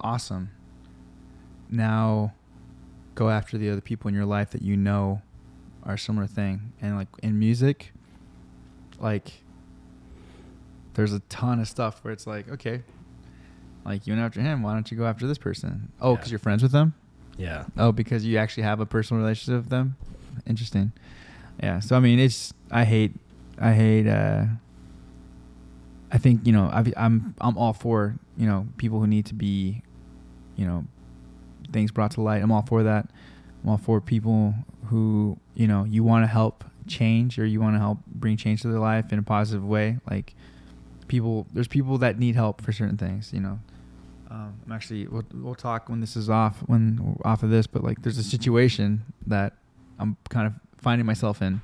awesome. 0.00 0.50
Now, 1.70 2.32
go 3.14 3.30
after 3.30 3.58
the 3.58 3.70
other 3.70 3.80
people 3.80 4.08
in 4.08 4.14
your 4.14 4.24
life 4.24 4.50
that 4.50 4.62
you 4.62 4.76
know 4.76 5.22
are 5.84 5.94
a 5.94 5.98
similar 5.98 6.26
thing, 6.26 6.72
and 6.80 6.96
like 6.96 7.08
in 7.22 7.38
music, 7.38 7.92
like 8.98 9.32
there's 10.94 11.12
a 11.12 11.20
ton 11.28 11.60
of 11.60 11.68
stuff 11.68 12.02
where 12.02 12.12
it's 12.12 12.26
like, 12.26 12.48
okay, 12.48 12.82
like 13.84 14.06
you 14.06 14.12
went 14.12 14.24
after 14.24 14.40
him, 14.40 14.62
why 14.62 14.72
don't 14.74 14.90
you 14.90 14.96
go 14.96 15.04
after 15.06 15.26
this 15.26 15.38
person? 15.38 15.92
Oh, 16.00 16.14
because 16.14 16.28
Yeah. 16.28 16.32
you're 16.32 16.38
friends 16.40 16.62
with 16.62 16.72
them. 16.72 16.94
Yeah. 17.36 17.66
Oh, 17.76 17.92
because 17.92 18.24
you 18.26 18.36
actually 18.38 18.64
have 18.64 18.80
a 18.80 18.86
personal 18.86 19.22
relationship 19.22 19.62
with 19.62 19.70
them. 19.70 19.96
Interesting. 20.46 20.92
Yeah. 21.62 21.80
So 21.80 21.96
I 21.96 22.00
mean, 22.00 22.18
it's 22.18 22.52
I 22.70 22.84
hate 22.84 23.12
I 23.60 23.72
hate. 23.74 24.06
uh 24.06 24.44
I 26.10 26.16
think 26.18 26.46
you 26.46 26.52
know 26.52 26.64
I, 26.72 26.90
I'm 26.96 27.34
I'm 27.40 27.58
all 27.58 27.74
for 27.74 28.14
you 28.36 28.46
know 28.46 28.66
people 28.78 28.98
who 28.98 29.06
need 29.06 29.26
to 29.26 29.34
be, 29.34 29.82
you 30.58 30.66
know, 30.66 30.84
things 31.72 31.90
brought 31.90 32.10
to 32.12 32.20
light. 32.20 32.42
I'm 32.42 32.52
all 32.52 32.62
for 32.62 32.82
that. 32.82 33.08
I'm 33.62 33.70
all 33.70 33.78
for 33.78 34.00
people 34.00 34.54
who 34.86 35.38
you 35.54 35.66
know 35.66 35.84
you 35.84 36.04
want 36.04 36.24
to 36.24 36.26
help 36.26 36.64
change 36.86 37.38
or 37.38 37.46
you 37.46 37.60
want 37.60 37.76
to 37.76 37.78
help 37.78 37.98
bring 38.06 38.36
change 38.36 38.62
to 38.62 38.68
their 38.68 38.80
life 38.80 39.12
in 39.12 39.18
a 39.18 39.22
positive 39.22 39.64
way. 39.64 39.98
Like 40.10 40.34
people, 41.06 41.46
there's 41.52 41.68
people 41.68 41.98
that 41.98 42.18
need 42.18 42.34
help 42.34 42.60
for 42.60 42.72
certain 42.72 42.96
things. 42.96 43.32
You 43.32 43.40
know, 43.40 43.60
um, 44.30 44.60
I'm 44.66 44.72
actually 44.72 45.06
we'll, 45.06 45.24
we'll 45.32 45.54
talk 45.54 45.88
when 45.88 46.00
this 46.00 46.16
is 46.16 46.28
off 46.28 46.58
when 46.66 47.16
off 47.24 47.42
of 47.42 47.50
this, 47.50 47.66
but 47.66 47.84
like 47.84 48.02
there's 48.02 48.18
a 48.18 48.24
situation 48.24 49.04
that 49.26 49.54
I'm 49.98 50.16
kind 50.28 50.46
of 50.46 50.54
finding 50.76 51.06
myself 51.06 51.40
in 51.40 51.60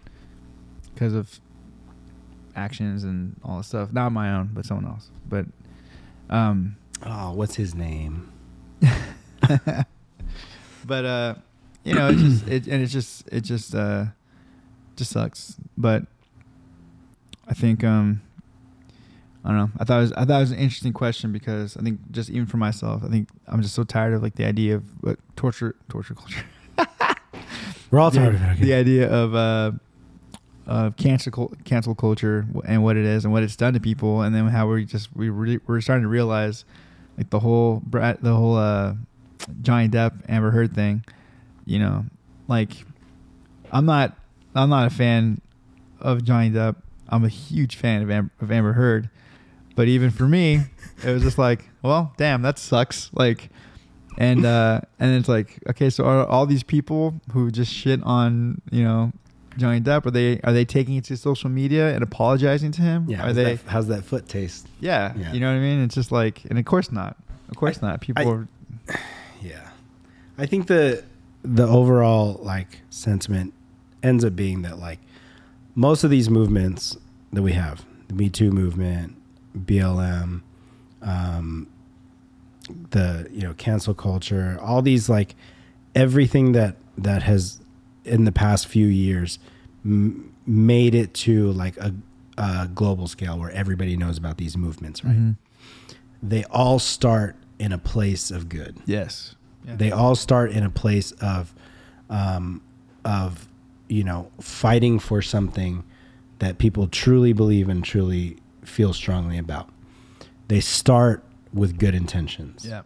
because 0.95 1.15
of 1.15 1.41
actions 2.55 3.03
and 3.03 3.41
all 3.45 3.59
this 3.59 3.67
stuff. 3.67 3.93
Not 3.93 4.13
my 4.13 4.33
own, 4.33 4.51
but 4.53 4.65
someone 4.65 4.87
else. 4.87 5.11
But 5.29 5.47
um, 6.31 6.77
Oh, 7.05 7.33
what's 7.33 7.57
his 7.57 7.75
name? 7.75 8.31
but 10.87 11.05
uh, 11.05 11.35
you 11.85 11.95
know, 11.95 12.09
it 12.09 12.17
just 12.17 12.49
it 12.49 12.67
and 12.67 12.83
it's 12.83 12.93
just 12.93 13.29
it 13.33 13.43
just 13.43 13.75
uh, 13.75 14.07
just 14.97 15.11
sucks. 15.11 15.57
But 15.77 16.05
I 17.47 17.55
think 17.55 17.85
um, 17.85 18.23
I 19.45 19.49
don't 19.49 19.59
know. 19.59 19.71
I 19.79 19.85
thought 19.85 19.99
it 19.99 20.03
was 20.03 20.13
I 20.13 20.25
thought 20.25 20.37
it 20.37 20.41
was 20.41 20.51
an 20.53 20.59
interesting 20.59 20.93
question 20.93 21.33
because 21.33 21.77
I 21.77 21.83
think 21.83 22.01
just 22.11 22.31
even 22.31 22.47
for 22.47 22.57
myself, 22.57 23.03
I 23.05 23.09
think 23.09 23.29
I'm 23.47 23.61
just 23.61 23.75
so 23.75 23.85
tired 23.85 24.15
of 24.15 24.23
like 24.23 24.37
the 24.37 24.45
idea 24.45 24.77
of 24.77 24.85
what 25.03 25.19
torture 25.37 25.77
torture 25.89 26.15
culture. 26.15 26.45
We're 27.91 28.01
all 28.01 28.11
the, 28.11 28.21
tired 28.21 28.35
of 28.35 28.43
it. 28.43 28.61
the 28.61 28.75
idea 28.75 29.11
of 29.11 29.35
uh, 29.35 29.73
of 30.67 30.97
cancel 30.97 31.53
cancel 31.65 31.95
culture 31.95 32.47
and 32.65 32.83
what 32.83 32.97
it 32.97 33.05
is 33.05 33.25
and 33.25 33.33
what 33.33 33.43
it's 33.43 33.57
done 33.57 33.75
to 33.75 33.81
people, 33.81 34.23
and 34.23 34.35
then 34.35 34.49
how 34.49 34.67
we 34.69 34.87
just 34.87 35.15
we 35.15 35.29
re- 35.29 35.61
we're 35.67 35.83
starting 35.83 36.03
to 36.05 36.09
realize 36.09 36.65
like 37.17 37.31
the 37.31 37.41
whole 37.41 37.83
the 37.91 38.35
whole 38.35 38.57
uh, 38.57 38.95
Johnny 39.63 39.89
Depp 39.89 40.29
Amber 40.29 40.51
Heard 40.51 40.75
thing. 40.75 41.05
You 41.65 41.79
know, 41.79 42.05
like 42.49 42.71
I'm 43.73 43.87
not 43.87 44.17
I'm 44.55 44.69
not 44.69 44.87
a 44.87 44.91
fan 44.91 45.41
of 46.01 46.25
Johnny 46.25 46.51
Depp. 46.51 46.77
I'm 47.09 47.25
a 47.25 47.29
huge 47.29 47.77
fan 47.77 48.03
of 48.03 48.31
of 48.41 48.51
Amber 48.51 48.73
Heard, 48.73 49.11
but 49.77 49.89
even 49.89 50.11
for 50.11 50.27
me, 50.27 50.61
it 51.05 51.11
was 51.11 51.23
just 51.23 51.39
like, 51.39 51.69
well, 51.83 52.15
damn, 52.17 52.43
that 52.43 52.59
sucks. 52.59 53.11
Like 53.13 53.51
and 54.17 54.45
uh 54.45 54.81
and 55.01 55.15
it's 55.17 55.29
like 55.29 55.59
okay 55.69 55.91
so 55.91 56.05
all 56.05 56.47
these 56.47 56.63
people 56.63 57.21
who 57.33 57.51
just 57.51 57.73
shit 57.73 58.01
on 58.05 58.61
you 58.71 58.85
know 58.85 59.13
Johnny 59.57 59.81
Depp 59.81 60.07
are 60.07 60.11
they 60.11 60.41
are 60.43 60.53
they 60.53 60.65
taking 60.65 60.97
it 60.97 61.05
to 61.05 61.17
social 61.17 61.49
media 61.51 61.95
and 61.95 62.03
apologizing 62.03 62.73
to 62.73 62.83
him 62.83 63.07
Yeah. 63.09 63.19
are 63.23 63.27
how's 63.27 63.37
they 63.37 63.55
That, 63.57 63.61
how's 63.71 63.87
that 63.89 64.05
foot 64.05 64.29
taste? 64.29 64.67
yeah, 64.81 65.13
Yeah. 65.17 65.33
you 65.33 65.41
know 65.41 65.49
what 65.51 65.57
I 65.59 65.61
mean 65.61 65.81
it's 65.83 65.95
just 65.95 66.11
like 66.13 66.45
and 66.47 66.59
of 66.59 66.65
course 66.65 66.91
not 66.93 67.17
of 67.51 67.57
course 67.57 67.81
not 67.83 68.01
people 68.01 68.27
I- 68.29 68.31
are 68.33 68.49
Yeah. 69.43 69.69
I 70.39 70.47
think 70.47 70.67
the 70.67 71.05
the 71.43 71.67
overall 71.67 72.41
like 72.43 72.81
sentiment 72.91 73.53
ends 74.03 74.25
up 74.25 74.35
being 74.35 74.63
that 74.63 74.79
like 74.79 74.99
most 75.75 76.03
of 76.05 76.11
these 76.11 76.29
movements 76.31 76.97
that 77.33 77.43
we 77.43 77.53
have, 77.53 77.85
the 78.09 78.15
Me 78.15 78.29
Too 78.31 78.51
movement, 78.51 79.17
BLM, 79.59 80.41
um, 81.03 81.67
the 82.91 83.29
you 83.31 83.43
know 83.43 83.55
cancel 83.55 83.93
culture, 83.95 84.59
all 84.63 84.83
these 84.83 85.09
like 85.09 85.35
everything 85.95 86.53
that 86.53 86.77
that 86.97 87.23
has 87.25 87.61
in 88.05 88.25
the 88.25 88.33
past 88.33 88.67
few 88.67 88.87
years 88.87 89.39
m- 89.85 90.33
made 90.47 90.95
it 90.95 91.15
to 91.15 91.51
like 91.53 91.77
a, 91.79 91.95
a 92.39 92.69
global 92.75 93.07
scale 93.07 93.39
where 93.39 93.51
everybody 93.51 93.97
knows 93.97 94.19
about 94.19 94.37
these 94.39 94.57
movements, 94.57 95.05
right? 95.05 95.17
Mhm. 95.17 95.37
They 96.23 96.45
all 96.45 96.79
start 96.79 97.37
in 97.59 97.73
a 97.73 97.79
place 97.79 98.31
of 98.31 98.49
good. 98.49 98.77
yes 98.87 99.37
Yeah. 99.67 99.77
They 99.77 99.91
all 99.91 100.15
start 100.15 100.51
in 100.53 100.63
a 100.63 100.71
place 100.71 101.13
of, 101.13 101.55
um, 102.11 102.61
of, 103.05 103.49
you 103.89 104.05
know, 104.05 104.31
fighting 104.41 104.99
for 104.99 105.23
something 105.23 105.85
that 106.41 106.59
people 106.59 106.87
truly 106.89 107.33
believe 107.33 107.69
and 107.71 107.83
truly 107.85 108.37
feel 108.63 108.93
strongly 108.93 109.39
about. 109.39 109.71
They 110.49 110.61
start 110.61 111.23
with 111.55 111.79
good 111.79 111.95
intentions. 111.95 112.67
yeah 112.69 112.83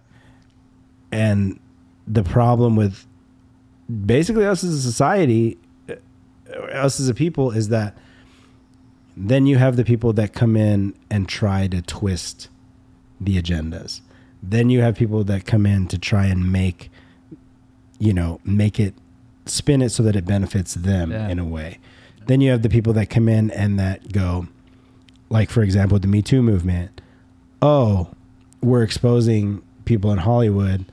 And 1.11 1.59
the 2.07 2.23
problem 2.23 2.77
with 2.77 3.07
basically 4.05 4.44
us 4.47 4.62
as 4.65 4.74
a 4.74 4.81
society, 4.82 5.59
uh, 5.89 5.94
us 6.73 7.01
as 7.01 7.09
a 7.09 7.15
people, 7.15 7.51
is 7.51 7.69
that 7.69 7.97
then 9.16 9.47
you 9.47 9.59
have 9.59 9.77
the 9.77 9.85
people 9.85 10.12
that 10.15 10.32
come 10.32 10.56
in 10.56 10.94
and 11.10 11.28
try 11.28 11.66
to 11.69 11.82
twist 11.82 12.48
the 13.20 13.40
agendas. 13.40 14.01
Then 14.43 14.70
you 14.70 14.81
have 14.81 14.94
people 14.94 15.24
that 15.24 15.44
come 15.44 15.66
in 15.66 15.89
to 15.89 15.98
try 15.98 16.27
and 16.27 16.52
make, 16.52 16.90
you 17.98 18.12
know, 18.12 18.40
make 18.44 18.78
it 18.78 18.94
spin 19.47 19.82
it 19.82 19.90
so 19.90 20.02
that 20.05 20.15
it 20.15 20.24
benefits 20.24 20.74
them 20.74 21.10
Yeah. 21.10 21.28
in 21.28 21.39
a 21.39 21.44
way. 21.44 21.78
Then 22.27 22.40
you 22.40 22.51
have 22.51 22.62
the 22.62 22.69
people 22.69 22.93
that 22.93 23.06
come 23.06 23.28
in 23.28 23.51
and 23.51 23.78
that 23.81 24.12
go, 24.12 24.47
like 25.31 25.51
for 25.51 25.62
example, 25.62 25.98
the 25.98 26.06
Me 26.06 26.23
Too 26.23 26.43
movement. 26.43 27.01
Oh, 27.60 28.09
we're 28.62 28.82
exposing 28.85 29.62
people 29.85 30.12
in 30.12 30.19
Hollywood. 30.19 30.85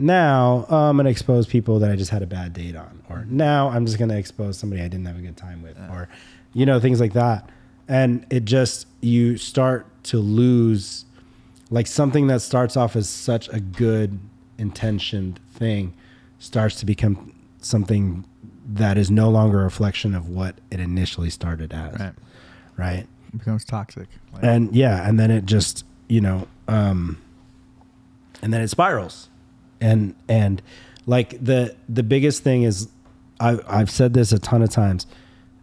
Now 0.00 0.64
I'm 0.70 0.96
going 0.96 1.04
to 1.04 1.10
expose 1.10 1.46
people 1.46 1.78
that 1.80 1.90
I 1.90 1.96
just 1.96 2.10
had 2.10 2.22
a 2.22 2.26
bad 2.26 2.54
date 2.54 2.74
on, 2.74 3.02
or 3.10 3.26
now 3.28 3.68
I'm 3.68 3.84
just 3.84 3.98
going 3.98 4.08
to 4.08 4.16
expose 4.16 4.56
somebody 4.56 4.80
I 4.80 4.88
didn't 4.88 5.04
have 5.04 5.18
a 5.18 5.20
good 5.20 5.36
time 5.36 5.62
with, 5.62 5.76
or 5.90 6.08
you 6.54 6.64
know 6.64 6.80
things 6.80 7.00
like 7.00 7.12
that. 7.12 7.50
And 7.86 8.24
it 8.30 8.46
just 8.46 8.86
you 9.02 9.36
start 9.36 9.86
to 10.04 10.18
lose 10.18 11.04
like 11.68 11.86
something 11.86 12.28
that 12.28 12.40
starts 12.40 12.78
off 12.78 12.96
as 12.96 13.10
such 13.10 13.48
a 13.50 13.60
good 13.60 14.18
intentioned 14.56 15.38
thing 15.52 15.92
starts 16.38 16.76
to 16.76 16.86
become 16.86 17.34
something 17.60 18.24
that 18.66 18.96
is 18.96 19.10
no 19.10 19.28
longer 19.28 19.60
a 19.60 19.64
reflection 19.64 20.14
of 20.14 20.30
what 20.30 20.54
it 20.70 20.80
initially 20.80 21.28
started 21.28 21.74
as. 21.74 22.00
Right. 22.00 22.12
Right? 22.78 23.06
It 23.34 23.38
becomes 23.38 23.66
toxic. 23.66 24.08
Like, 24.32 24.44
and 24.44 24.74
yeah 24.74 25.06
and 25.06 25.20
then 25.20 25.30
it 25.30 25.44
just 25.44 25.84
you 26.08 26.22
know 26.22 26.48
um 26.68 27.20
and 28.40 28.52
then 28.52 28.62
it 28.62 28.68
spirals 28.68 29.29
and 29.80 30.14
and 30.28 30.62
like 31.06 31.42
the 31.42 31.74
the 31.88 32.02
biggest 32.02 32.42
thing 32.42 32.62
is 32.62 32.88
i've 33.40 33.64
i've 33.68 33.90
said 33.90 34.12
this 34.14 34.32
a 34.32 34.38
ton 34.38 34.62
of 34.62 34.70
times 34.70 35.06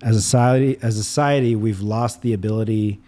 as 0.02 0.16
a 0.16 0.22
society 0.22 0.78
as 0.82 0.98
a 0.98 1.04
society 1.04 1.56
we've 1.56 1.82
lost 1.82 2.22
the 2.22 2.34
ability 2.34 3.00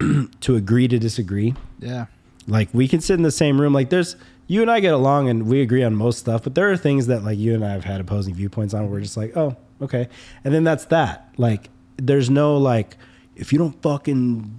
to 0.40 0.54
agree 0.56 0.86
to 0.86 0.98
disagree. 0.98 1.54
Yeah. 1.80 2.06
Like 2.46 2.68
we 2.72 2.86
can 2.86 3.00
sit 3.00 3.14
in 3.14 3.22
the 3.22 3.30
same 3.32 3.60
room 3.60 3.72
like 3.72 3.90
there's 3.90 4.14
you 4.46 4.62
and 4.62 4.70
i 4.70 4.80
get 4.80 4.94
along 4.94 5.28
and 5.28 5.46
we 5.46 5.60
agree 5.60 5.82
on 5.82 5.94
most 5.94 6.18
stuff 6.20 6.42
but 6.44 6.54
there 6.54 6.70
are 6.70 6.76
things 6.76 7.08
that 7.08 7.22
like 7.24 7.36
you 7.36 7.52
and 7.54 7.62
i 7.64 7.72
have 7.72 7.84
had 7.84 8.00
opposing 8.00 8.32
viewpoints 8.34 8.72
on 8.72 8.82
where 8.84 8.92
we're 8.92 9.00
just 9.00 9.16
like 9.16 9.36
oh 9.36 9.56
okay. 9.82 10.08
And 10.44 10.52
then 10.54 10.64
that's 10.64 10.86
that. 10.86 11.32
Like 11.36 11.68
there's 11.96 12.30
no 12.30 12.56
like 12.56 12.96
if 13.36 13.52
you 13.52 13.58
don't 13.58 13.80
fucking 13.82 14.54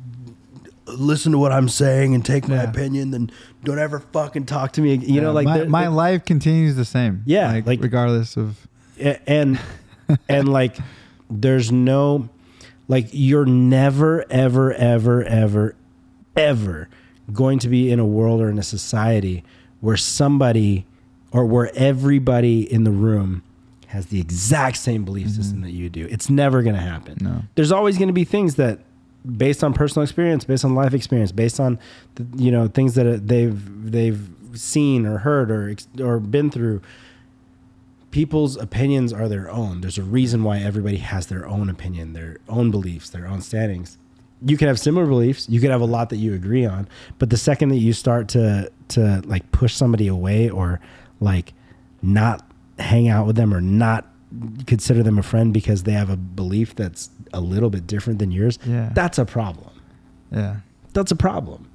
listen 0.88 1.32
to 1.32 1.38
what 1.38 1.52
i'm 1.52 1.70
saying 1.70 2.14
and 2.16 2.26
take 2.26 2.48
my 2.48 2.56
Yeah. 2.56 2.70
opinion 2.70 3.12
then 3.12 3.32
don't 3.64 3.80
ever 3.80 4.00
fucking 4.00 4.46
talk 4.46 4.72
to 4.74 4.82
me 4.82 4.96
you 4.96 5.22
know 5.22 5.32
like 5.34 5.46
my, 5.46 5.58
there- 5.58 5.70
my 5.70 5.82
there- 5.82 5.90
life 5.90 6.26
continues 6.26 6.76
the 6.76 6.86
same. 6.86 7.24
Yeah, 7.26 7.52
like, 7.52 7.66
like- 7.66 7.82
regardless 7.82 8.38
of 8.38 8.68
and 9.00 9.60
and 10.30 10.50
like 10.50 10.78
there's 11.30 11.72
no 11.72 12.30
like 12.88 13.08
you're 13.12 13.46
never 13.46 14.26
ever 14.32 14.74
ever 14.74 15.24
ever 15.24 15.76
ever 16.36 16.90
going 17.32 17.60
to 17.60 17.70
be 17.70 17.92
in 17.92 18.00
a 18.00 18.06
world 18.06 18.42
or 18.42 18.50
in 18.50 18.58
a 18.58 18.64
society 18.64 19.44
where 19.82 19.98
somebody 19.98 20.86
or 21.32 21.46
where 21.46 21.70
everybody 21.76 22.72
in 22.72 22.84
the 22.84 22.92
room 22.92 23.44
has 23.88 24.08
the 24.08 24.20
exact 24.20 24.78
same 24.78 25.04
belief 25.04 25.28
mm-hmm. 25.28 25.42
system 25.42 25.62
that 25.62 25.72
you 25.72 25.90
do. 25.90 26.08
It's 26.10 26.30
never 26.30 26.62
going 26.62 26.76
to 26.76 26.82
happen. 26.82 27.18
No. 27.22 27.42
there's 27.56 27.72
always 27.72 27.98
going 27.98 28.08
to 28.08 28.14
be 28.14 28.24
things 28.24 28.56
that 28.56 28.80
based 29.36 29.64
on 29.64 29.74
personal 29.74 30.04
experience 30.04 30.46
based 30.46 30.64
on 30.64 30.74
life 30.74 30.94
experience 30.94 31.32
based 31.32 31.60
on 31.60 31.78
you 32.38 32.50
know 32.50 32.68
things 32.68 32.96
that 32.96 33.28
they've 33.28 33.92
they've 33.92 34.30
seen 34.54 35.06
or 35.06 35.20
heard 35.20 35.52
or 35.52 35.76
or 36.00 36.20
been 36.20 36.50
through 36.50 36.82
people's 38.12 38.58
opinions 38.58 39.14
are 39.14 39.28
their 39.28 39.50
own. 39.50 39.82
There's 39.82 39.98
a 39.98 40.04
reason 40.04 40.44
why 40.44 40.60
everybody 40.60 40.98
has 40.98 41.28
their 41.28 41.48
own 41.48 41.70
opinion, 41.70 42.14
their 42.14 42.38
own 42.48 42.72
beliefs, 42.72 43.10
their 43.10 43.28
own 43.28 43.42
standings. 43.42 43.98
You 44.42 44.58
can 44.58 44.68
have 44.68 44.80
similar 44.80 45.06
beliefs. 45.06 45.50
You 45.50 45.60
could 45.60 45.70
have 45.70 45.82
a 45.82 45.86
lot 45.86 46.10
that 46.10 46.18
you 46.18 46.34
agree 46.34 46.66
on, 46.66 46.88
but 47.18 47.30
the 47.30 47.38
second 47.38 47.70
that 47.70 47.78
you 47.78 47.94
start 47.94 48.30
to 48.30 48.72
to 48.90 49.22
like 49.26 49.52
push 49.52 49.74
somebody 49.76 50.08
away 50.08 50.50
or 50.50 50.80
like 51.20 51.54
not 52.02 52.50
hang 52.80 53.10
out 53.10 53.28
with 53.28 53.36
them 53.36 53.54
or 53.54 53.60
not 53.60 54.08
consider 54.66 55.04
them 55.04 55.18
a 55.18 55.24
friend 55.24 55.54
because 55.54 55.84
they 55.84 55.92
have 55.92 56.10
a 56.10 56.16
belief 56.16 56.76
that's 56.76 57.10
a 57.34 57.40
little 57.42 57.70
bit 57.70 57.86
different 57.88 58.20
than 58.20 58.32
yours, 58.32 58.58
Yeah. 58.66 58.90
that's 58.94 59.18
a 59.18 59.26
problem. 59.26 59.72
yeah 60.32 60.58
That's 60.94 61.12
a 61.12 61.16
problem. 61.16 61.68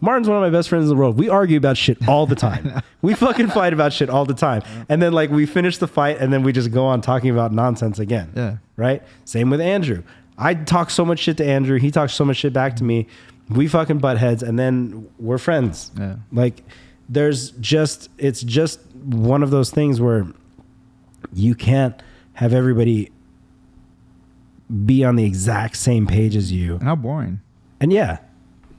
Martin's 0.00 0.28
one 0.28 0.36
of 0.36 0.42
my 0.42 0.50
best 0.56 0.68
friends 0.68 0.82
in 0.84 0.88
the 0.88 0.96
world. 0.96 1.16
We 1.16 1.28
argue 1.28 1.56
about 1.56 1.76
shit 1.76 1.96
all 2.08 2.26
the 2.26 2.34
time. 2.34 2.82
we 3.02 3.14
fucking 3.14 3.48
fight 3.50 3.72
about 3.72 3.92
shit 3.92 4.10
all 4.10 4.24
the 4.24 4.34
time. 4.34 4.62
And 4.88 5.00
then 5.00 5.12
like 5.12 5.30
we 5.30 5.46
finish 5.46 5.78
the 5.78 5.86
fight 5.86 6.18
and 6.18 6.32
then 6.32 6.42
we 6.42 6.52
just 6.52 6.72
go 6.72 6.84
on 6.86 7.00
talking 7.02 7.30
about 7.30 7.52
nonsense 7.52 8.00
again. 8.00 8.32
Yeah. 8.34 8.56
Right? 8.76 9.00
Same 9.24 9.48
with 9.48 9.60
Andrew. 9.60 10.02
I 10.36 10.54
talk 10.54 10.90
so 10.90 11.04
much 11.04 11.20
shit 11.20 11.36
to 11.36 11.44
Andrew. 11.46 11.78
He 11.78 11.92
talks 11.92 12.14
so 12.14 12.24
much 12.24 12.38
shit 12.38 12.52
back 12.52 12.74
to 12.76 12.84
me. 12.84 13.06
We 13.48 13.68
fucking 13.68 13.98
butt 13.98 14.18
heads 14.18 14.42
and 14.42 14.58
then 14.58 15.08
we're 15.20 15.38
friends. 15.38 15.92
Yeah. 15.96 16.16
Like 16.32 16.64
there's 17.08 17.52
just 17.52 18.08
it's 18.18 18.42
just 18.42 18.80
one 19.04 19.44
of 19.44 19.50
those 19.50 19.70
things 19.70 20.00
where 20.00 20.26
you 21.32 21.54
can't 21.54 21.94
have 22.32 22.52
everybody 22.52 23.11
be 24.86 25.04
on 25.04 25.16
the 25.16 25.24
exact 25.24 25.76
same 25.76 26.06
page 26.06 26.34
as 26.36 26.50
you. 26.52 26.74
and 26.74 26.84
how 26.84 26.96
boring 26.96 27.40
And 27.80 27.92
yeah, 27.92 28.18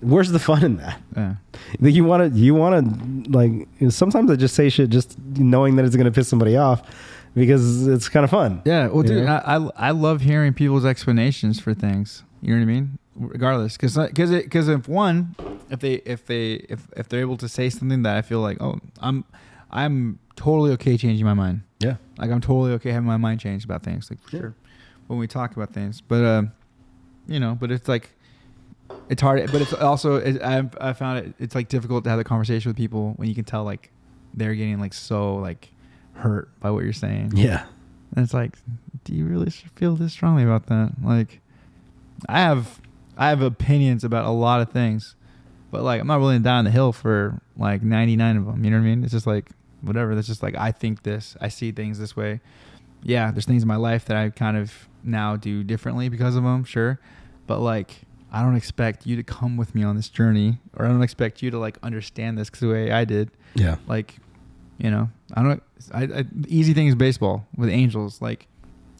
where's 0.02 0.32
the 0.32 0.40
fun 0.40 0.64
in 0.64 0.78
that? 0.78 0.99
yeah 1.15 1.36
Like 1.80 1.94
you 1.94 2.03
want 2.03 2.34
to, 2.34 2.40
you 2.40 2.56
want 2.56 2.74
to, 3.26 3.32
like. 3.32 3.68
Sometimes 3.91 4.32
I 4.32 4.36
just 4.36 4.56
say 4.56 4.70
shit 4.70 4.90
just 4.90 5.18
knowing 5.38 5.76
that 5.76 5.86
it's 5.86 5.95
gonna 5.95 6.11
piss 6.11 6.28
somebody 6.28 6.57
off, 6.57 6.82
because 7.36 7.88
it's 7.88 8.10
kind 8.10 8.24
of 8.24 8.30
fun. 8.30 8.61
Yeah, 8.65 8.88
well, 8.88 9.03
dude, 9.03 9.24
Yeah. 9.24 9.41
I, 9.45 9.56
I 9.57 9.70
I 9.88 9.91
love 9.91 10.22
hearing 10.22 10.53
people's 10.53 10.86
explanations 10.86 11.60
for 11.60 11.74
things. 11.74 12.24
You 12.41 12.53
know 12.56 12.65
what 12.65 12.72
I 12.72 12.74
mean? 12.74 12.98
Regardless, 13.15 13.74
because 13.78 13.95
because 13.98 14.32
because 14.32 14.68
if 14.68 14.88
one, 14.88 15.36
if 15.70 15.80
they 15.80 15.94
if 16.06 16.26
they 16.26 16.53
if 16.70 16.88
if 16.98 17.07
they're 17.10 17.22
able 17.22 17.38
to 17.38 17.48
say 17.48 17.70
something 17.70 18.03
that 18.03 18.18
I 18.18 18.22
feel 18.22 18.40
like, 18.40 18.61
oh, 18.61 18.80
I'm 18.99 19.24
I'm 19.72 20.20
totally 20.36 20.72
okay 20.74 20.98
changing 20.98 21.26
my 21.26 21.34
mind. 21.34 21.61
Yeah. 21.80 21.95
Like 22.18 22.32
I'm 22.32 22.41
totally 22.41 22.72
okay 22.74 22.91
having 22.91 23.07
my 23.07 23.18
mind 23.18 23.40
changed 23.40 23.65
about 23.65 23.84
things. 23.84 24.10
Like 24.10 24.20
for 24.22 24.36
Yeah. 24.36 24.41
sure, 24.41 24.56
when 25.08 25.20
we 25.20 25.28
talk 25.28 25.56
about 25.56 25.74
things, 25.74 26.02
but 26.02 26.24
um, 26.24 26.52
you 27.28 27.40
know, 27.40 27.58
but 27.60 27.72
it's 27.72 27.88
like. 27.88 28.10
It's 29.10 29.22
hard, 29.22 29.52
but 29.52 29.62
it's 29.62 29.74
also 29.74 30.16
it, 30.16 30.42
I 30.42 30.70
I 30.80 30.94
found 30.94 31.20
it 31.20 31.34
it's 31.40 31.56
like 31.56 31.68
difficult 31.68 32.04
to 32.04 32.10
have 32.10 32.20
a 32.20 32.24
conversation 32.24 32.70
with 32.70 32.78
people 32.78 33.14
when 33.18 33.28
you 33.28 33.36
can 33.36 33.44
tell 33.44 33.64
like 33.64 33.92
they're 34.34 34.56
getting 34.56 34.80
like 34.80 34.94
so 34.94 35.36
like 35.36 35.70
hurt 36.14 36.50
by 36.60 36.72
what 36.72 36.84
you're 36.84 36.94
saying. 36.94 37.34
Yeah. 37.36 37.66
And 38.16 38.24
it's 38.24 38.34
like, 38.34 38.56
do 39.04 39.14
you 39.14 39.26
really 39.26 39.50
feel 39.50 39.96
this 39.96 40.14
strongly 40.14 40.44
about 40.44 40.68
that? 40.68 40.94
Like, 41.04 41.42
I 42.30 42.40
have, 42.42 42.80
I 43.18 43.30
have 43.30 43.42
opinions 43.42 44.04
about 44.04 44.26
a 44.26 44.30
lot 44.30 44.62
of 44.62 44.72
things, 44.72 45.16
but 45.72 45.82
like, 45.82 46.00
I'm 46.00 46.08
not 46.08 46.20
willing 46.20 46.40
to 46.40 46.44
die 46.44 46.58
on 46.58 46.66
the 46.66 46.72
hill 46.72 46.92
for 46.94 47.42
like 47.58 47.82
99 47.82 48.38
of 48.38 48.46
them. 48.46 48.64
You 48.64 48.72
know 48.72 48.78
what 48.78 48.84
I 48.84 48.86
mean? 48.86 49.04
It's 49.04 49.14
just 49.14 49.28
like, 49.28 49.50
whatever. 49.82 50.16
That's 50.16 50.28
just 50.28 50.44
like, 50.44 50.56
I 50.56 50.72
think 50.72 51.04
this, 51.04 51.36
I 51.42 51.48
see 51.48 51.72
things 51.72 52.00
this 52.00 52.16
way. 52.16 52.40
Yeah, 53.02 53.32
there's 53.32 53.46
things 53.46 53.64
in 53.64 53.68
my 53.68 53.76
life 53.76 54.06
that 54.06 54.16
I 54.16 54.30
kind 54.30 54.58
of 54.58 54.88
now 55.04 55.36
do 55.36 55.64
differently 55.64 56.10
because 56.10 56.36
of 56.36 56.44
them, 56.44 56.64
sure. 56.64 57.00
But 57.48 57.60
like, 57.60 58.02
I 58.32 58.42
don't 58.42 58.56
expect 58.56 59.06
you 59.06 59.16
to 59.16 59.24
come 59.24 59.58
with 59.58 59.76
me 59.76 59.84
on 59.84 59.96
this 59.96 60.10
journey, 60.10 60.60
or 60.76 60.86
I 60.86 60.90
don't 60.90 61.04
expect 61.04 61.42
you 61.42 61.52
to 61.52 61.60
like 61.60 61.78
understand 61.84 62.38
this 62.38 62.50
'cause 62.50 62.62
the 62.62 62.68
way 62.70 62.92
I 62.92 63.06
did 63.06 63.32
Yeah. 63.56 63.76
like 63.88 64.16
you 64.80 64.90
know 64.90 65.08
i 65.36 65.44
don't 65.44 65.62
I, 65.94 66.02
I 66.04 66.08
the 66.08 66.48
easy 66.50 66.74
thing 66.74 66.88
is 66.88 66.96
baseball 66.96 67.46
with 67.56 67.70
angels 67.70 68.20
like 68.24 68.48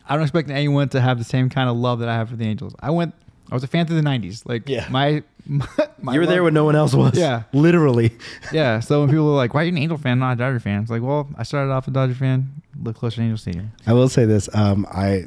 i 0.08 0.14
don't 0.14 0.22
expect 0.22 0.52
anyone 0.52 0.88
to 0.90 1.02
have 1.02 1.18
the 1.18 1.24
same 1.24 1.50
kind 1.50 1.68
of 1.68 1.76
love 1.76 1.98
that 2.00 2.08
i 2.10 2.14
have 2.14 2.30
for 2.30 2.36
the 2.36 2.46
angels 2.46 2.76
i 2.80 2.92
went 2.92 3.16
i 3.52 3.56
was 3.56 3.64
a 3.64 3.68
fan 3.68 3.88
through 3.88 3.96
the 4.00 4.08
90s 4.08 4.44
like 4.48 4.70
Yeah. 4.70 4.88
my, 4.92 5.24
my, 5.48 5.66
my 6.02 6.14
you 6.14 6.20
were 6.20 6.28
there 6.28 6.44
when 6.44 6.54
no 6.54 6.64
one 6.64 6.76
else 6.76 6.94
was. 6.94 7.18
Yeah. 7.18 7.44
Literally. 7.54 8.12
yeah 8.52 8.80
so 8.88 9.00
when 9.02 9.10
people 9.10 9.30
are 9.32 9.36
like 9.36 9.56
why 9.56 9.62
are 9.62 9.64
you 9.64 9.70
an 9.72 9.80
angel 9.80 9.98
fan 9.98 10.20
not 10.20 10.34
a 10.34 10.36
dodger 10.36 10.60
fan 10.60 10.84
it's 10.84 10.92
like 10.92 11.02
well 11.02 11.28
i 11.40 11.44
started 11.44 11.72
off 11.72 11.88
a 11.88 11.92
dodger 11.92 12.14
fan 12.16 12.62
Look 12.80 12.96
closer 12.98 13.16
to 13.18 13.22
angel 13.24 13.38
stadium 13.40 13.72
I 13.88 13.94
will 13.94 14.08
say 14.10 14.26
this. 14.26 14.48
Um, 14.54 14.86
I 14.92 15.26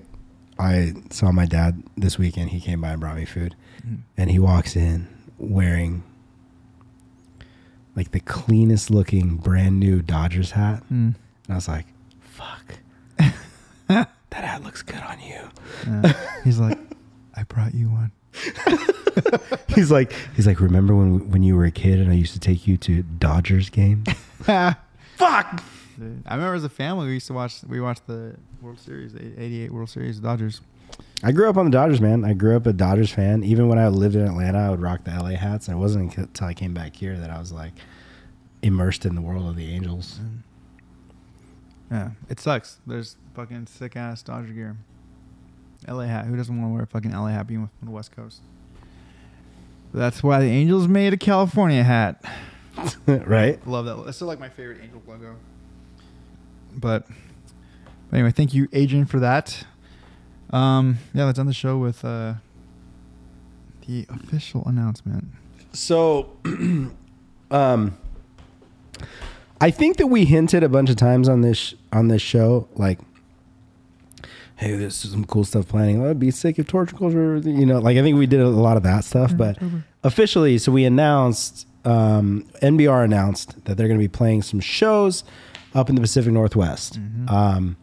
I 0.58 0.94
saw 1.10 1.32
my 1.32 1.44
dad 1.46 1.82
this 1.96 2.18
weekend. 2.18 2.50
He 2.50 2.60
came 2.60 2.80
by 2.80 2.90
and 2.90 3.00
brought 3.00 3.16
me 3.16 3.24
food, 3.24 3.54
Mm. 3.86 3.98
and 4.16 4.30
he 4.30 4.38
walks 4.38 4.74
in 4.76 5.06
wearing 5.38 6.02
like 7.94 8.10
the 8.12 8.20
cleanest 8.20 8.90
looking 8.90 9.36
brand 9.36 9.78
new 9.80 10.00
Dodgers 10.02 10.52
hat, 10.52 10.82
Mm. 10.84 11.14
and 11.14 11.14
I 11.48 11.54
was 11.54 11.68
like, 11.68 11.86
"Fuck, 12.20 12.78
that 13.88 14.08
hat 14.30 14.62
looks 14.62 14.82
good 14.82 15.00
on 15.00 15.20
you." 15.20 15.40
Yeah. 15.86 16.12
he's 16.44 16.58
like 16.58 16.78
i 17.34 17.42
brought 17.44 17.74
you 17.74 17.88
one 17.90 18.10
He's 19.74 19.90
like, 19.90 20.12
he's 20.34 20.46
like, 20.46 20.58
remember 20.60 20.94
when 20.94 21.30
when 21.30 21.42
you 21.42 21.54
were 21.56 21.64
a 21.64 21.70
kid 21.70 22.00
and 22.00 22.10
I 22.10 22.14
used 22.14 22.32
to 22.34 22.40
take 22.40 22.66
you 22.66 22.76
to 22.78 23.02
Dodgers 23.02 23.68
games? 23.70 24.06
fuck 25.16 25.62
i 26.26 26.34
remember 26.34 26.54
as 26.54 26.64
a 26.64 26.68
family 26.68 27.06
we 27.06 27.14
used 27.14 27.26
to 27.26 27.32
watch 27.32 27.62
we 27.68 27.80
watched 27.80 28.06
the 28.06 28.36
world 28.60 28.78
series 28.78 29.12
the 29.12 29.42
88 29.42 29.72
world 29.72 29.90
series 29.90 30.18
dodgers 30.18 30.60
I 31.22 31.32
grew 31.32 31.48
up 31.48 31.56
on 31.56 31.64
the 31.64 31.70
Dodgers, 31.70 32.00
man. 32.00 32.24
I 32.24 32.34
grew 32.34 32.56
up 32.56 32.66
a 32.66 32.72
Dodgers 32.72 33.10
fan. 33.10 33.42
Even 33.42 33.68
when 33.68 33.78
I 33.78 33.88
lived 33.88 34.14
in 34.14 34.26
Atlanta, 34.26 34.58
I 34.58 34.70
would 34.70 34.80
rock 34.82 35.04
the 35.04 35.10
LA 35.10 35.30
hats. 35.30 35.68
And 35.68 35.76
it 35.76 35.80
wasn't 35.80 36.16
until 36.16 36.46
I 36.46 36.54
came 36.54 36.74
back 36.74 36.94
here 36.94 37.18
that 37.18 37.30
I 37.30 37.38
was 37.38 37.52
like 37.52 37.72
immersed 38.62 39.06
in 39.06 39.14
the 39.14 39.20
world 39.20 39.48
of 39.48 39.56
the 39.56 39.72
Angels. 39.72 40.20
Mm-hmm. 40.22 41.94
Yeah, 41.94 42.10
it 42.28 42.40
sucks. 42.40 42.78
There's 42.86 43.16
fucking 43.34 43.66
sick 43.66 43.96
ass 43.96 44.22
Dodger 44.22 44.52
gear. 44.52 44.76
LA 45.88 46.04
hat. 46.04 46.26
Who 46.26 46.36
doesn't 46.36 46.56
want 46.56 46.70
to 46.70 46.74
wear 46.74 46.82
a 46.82 46.86
fucking 46.86 47.12
LA 47.12 47.28
hat 47.28 47.46
being 47.46 47.68
from 47.78 47.88
the 47.88 47.94
West 47.94 48.14
Coast? 48.14 48.40
But 49.92 50.00
that's 50.00 50.22
why 50.22 50.40
the 50.40 50.46
Angels 50.46 50.88
made 50.88 51.12
a 51.12 51.16
California 51.16 51.82
hat. 51.82 52.24
right? 53.06 53.64
Love 53.66 53.86
that. 53.86 54.04
That's 54.04 54.16
still 54.16 54.28
like 54.28 54.40
my 54.40 54.48
favorite 54.48 54.80
Angel 54.82 55.00
logo. 55.06 55.36
But, 56.76 57.06
but 58.10 58.16
anyway, 58.16 58.32
thank 58.32 58.54
you, 58.54 58.68
Adrian, 58.72 59.06
for 59.06 59.18
that. 59.20 59.64
Um, 60.50 60.98
yeah, 61.14 61.24
let's 61.24 61.38
end 61.38 61.48
the 61.48 61.54
show 61.54 61.78
with 61.78 62.04
uh, 62.04 62.34
the 63.86 64.06
official 64.08 64.62
announcement. 64.66 65.24
So, 65.72 66.36
um, 67.50 67.96
I 69.60 69.70
think 69.70 69.96
that 69.96 70.06
we 70.06 70.24
hinted 70.24 70.62
a 70.62 70.68
bunch 70.68 70.90
of 70.90 70.96
times 70.96 71.28
on 71.28 71.40
this 71.40 71.74
on 71.92 72.08
this 72.08 72.22
show, 72.22 72.68
like, 72.74 72.98
hey, 74.56 74.76
there's 74.76 74.96
some 74.96 75.24
cool 75.24 75.44
stuff 75.44 75.68
planning. 75.68 76.00
Oh, 76.00 76.06
it'd 76.06 76.18
be 76.18 76.30
sick 76.30 76.58
if 76.58 76.66
torture 76.66 76.96
culture, 76.96 77.38
you 77.38 77.66
know, 77.66 77.78
like 77.78 77.96
I 77.96 78.02
think 78.02 78.18
we 78.18 78.26
did 78.26 78.40
a 78.40 78.48
lot 78.48 78.76
of 78.76 78.82
that 78.84 79.04
stuff. 79.04 79.36
But 79.36 79.58
officially, 80.02 80.58
so 80.58 80.72
we 80.72 80.84
announced, 80.84 81.66
um, 81.84 82.46
NBR 82.62 83.04
announced 83.04 83.64
that 83.64 83.76
they're 83.76 83.88
going 83.88 83.98
to 83.98 84.04
be 84.04 84.08
playing 84.08 84.42
some 84.42 84.60
shows 84.60 85.24
up 85.76 85.88
in 85.88 85.94
the 85.94 86.00
Pacific 86.00 86.32
Northwest. 86.32 86.98
Um, 87.28 87.76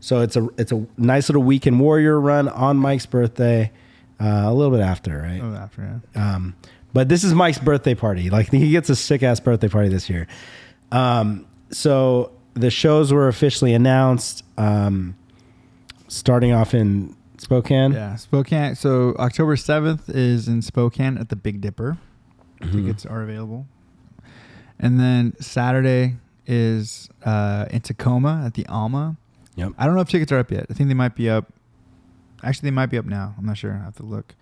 so 0.00 0.20
it's 0.20 0.36
a 0.36 0.48
it's 0.58 0.70
a 0.70 0.86
nice 0.96 1.28
little 1.28 1.42
weekend 1.42 1.80
warrior 1.80 2.20
run 2.20 2.48
on 2.48 2.76
Mike's 2.76 3.06
birthday, 3.06 3.72
uh, 4.20 4.42
a 4.44 4.52
little 4.54 4.76
bit 4.76 4.84
after, 4.84 5.18
right? 5.18 5.40
Oh, 5.42 5.54
after 5.54 6.00
yeah. 6.14 6.34
Um, 6.34 6.54
but 6.92 7.08
this 7.08 7.24
is 7.24 7.34
Mike's 7.34 7.58
birthday 7.58 7.94
party. 7.94 8.30
Like 8.30 8.50
he 8.50 8.70
gets 8.70 8.90
a 8.90 8.96
sick 8.96 9.22
ass 9.22 9.40
birthday 9.40 9.68
party 9.68 9.88
this 9.88 10.08
year. 10.08 10.28
Um, 10.92 11.46
so 11.70 12.32
the 12.54 12.70
shows 12.70 13.12
were 13.12 13.28
officially 13.28 13.74
announced. 13.74 14.44
Um, 14.56 15.16
starting 16.08 16.52
off 16.52 16.74
in 16.74 17.14
Spokane. 17.38 17.92
Yeah, 17.92 18.16
Spokane. 18.16 18.74
So 18.74 19.14
October 19.18 19.56
seventh 19.56 20.08
is 20.08 20.48
in 20.48 20.62
Spokane 20.62 21.18
at 21.18 21.28
the 21.28 21.36
Big 21.36 21.60
Dipper. 21.60 21.98
Tickets 22.60 23.06
are 23.06 23.22
available, 23.22 23.66
and 24.80 24.98
then 24.98 25.34
Saturday 25.40 26.16
is 26.48 27.08
uh, 27.24 27.66
in 27.70 27.80
Tacoma 27.82 28.42
at 28.44 28.54
the 28.54 28.66
Alma. 28.66 29.16
Yep. 29.54 29.72
I 29.78 29.86
don't 29.86 29.94
know 29.94 30.00
if 30.00 30.08
tickets 30.08 30.32
are 30.32 30.38
up 30.38 30.50
yet. 30.50 30.66
I 30.70 30.74
think 30.74 30.88
they 30.88 30.94
might 30.94 31.14
be 31.14 31.28
up. 31.30 31.52
Actually, 32.42 32.68
they 32.68 32.74
might 32.74 32.86
be 32.86 32.98
up 32.98 33.04
now. 33.04 33.34
I'm 33.38 33.44
not 33.46 33.58
sure. 33.58 33.72
I 33.74 33.84
have 33.84 33.96
to 33.96 34.02
look. 34.04 34.34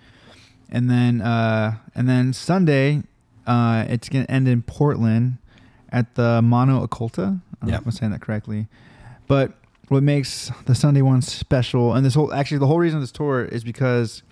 And 0.71 0.89
then 0.91 1.21
uh, 1.21 1.77
and 1.95 2.09
then 2.09 2.33
Sunday, 2.33 3.03
uh, 3.47 3.85
it's 3.89 4.09
gonna 4.09 4.27
end 4.29 4.49
in 4.49 4.63
Portland 4.63 5.39
at 5.91 6.15
the 6.15 6.41
Mono 6.43 6.87
Occulta. 6.87 7.19
I 7.19 7.21
don't 7.23 7.41
know 7.63 7.69
Yep. 7.73 7.81
if 7.81 7.87
I'm 7.87 7.93
saying 7.93 8.13
that 8.13 8.21
correctly. 8.21 8.67
But 9.27 9.53
what 9.89 10.03
makes 10.03 10.51
the 10.67 10.75
Sunday 10.75 11.03
one 11.03 11.23
special, 11.23 11.95
and 11.95 12.05
this 12.05 12.15
whole 12.15 12.33
actually 12.33 12.59
the 12.59 12.67
whole 12.67 12.79
reason 12.79 12.99
of 12.99 13.03
this 13.03 13.13
tour 13.13 13.45
is 13.45 13.65
because 13.65 14.23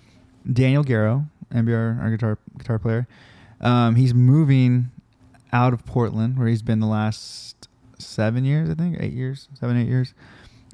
Daniel 0.51 0.83
Garrow, 0.83 1.25
NBR, 1.53 2.01
our 2.01 2.11
guitar 2.11 2.37
guitar 2.57 2.77
player, 2.79 3.07
um, 3.61 3.95
he's 3.95 4.13
moving 4.13 4.91
out 5.51 5.73
of 5.73 5.85
Portland 5.85 6.37
where 6.37 6.47
he's 6.47 6.61
been 6.61 6.79
the 6.81 6.85
last 6.87 7.54
seven 7.97 8.45
years, 8.45 8.69
I 8.69 8.73
think, 8.75 8.97
eight 8.99 9.13
years, 9.13 9.47
seven 9.59 9.77
eight 9.77 9.87
years, 9.87 10.13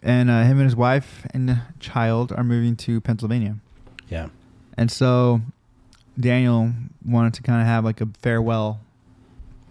and 0.04 0.30
uh, 0.30 0.44
him 0.44 0.58
and 0.58 0.66
his 0.66 0.76
wife 0.76 1.26
and 1.34 1.62
child 1.80 2.32
are 2.32 2.44
moving 2.44 2.76
to 2.78 3.00
Pennsylvania, 3.02 3.56
Yeah. 4.10 4.28
and 4.78 4.90
so 4.92 5.42
Daniel 6.20 6.72
wanted 7.06 7.34
to 7.36 7.42
kind 7.44 7.62
of 7.62 7.68
have 7.68 7.86
like 7.86 8.02
a 8.02 8.08
farewell, 8.22 8.80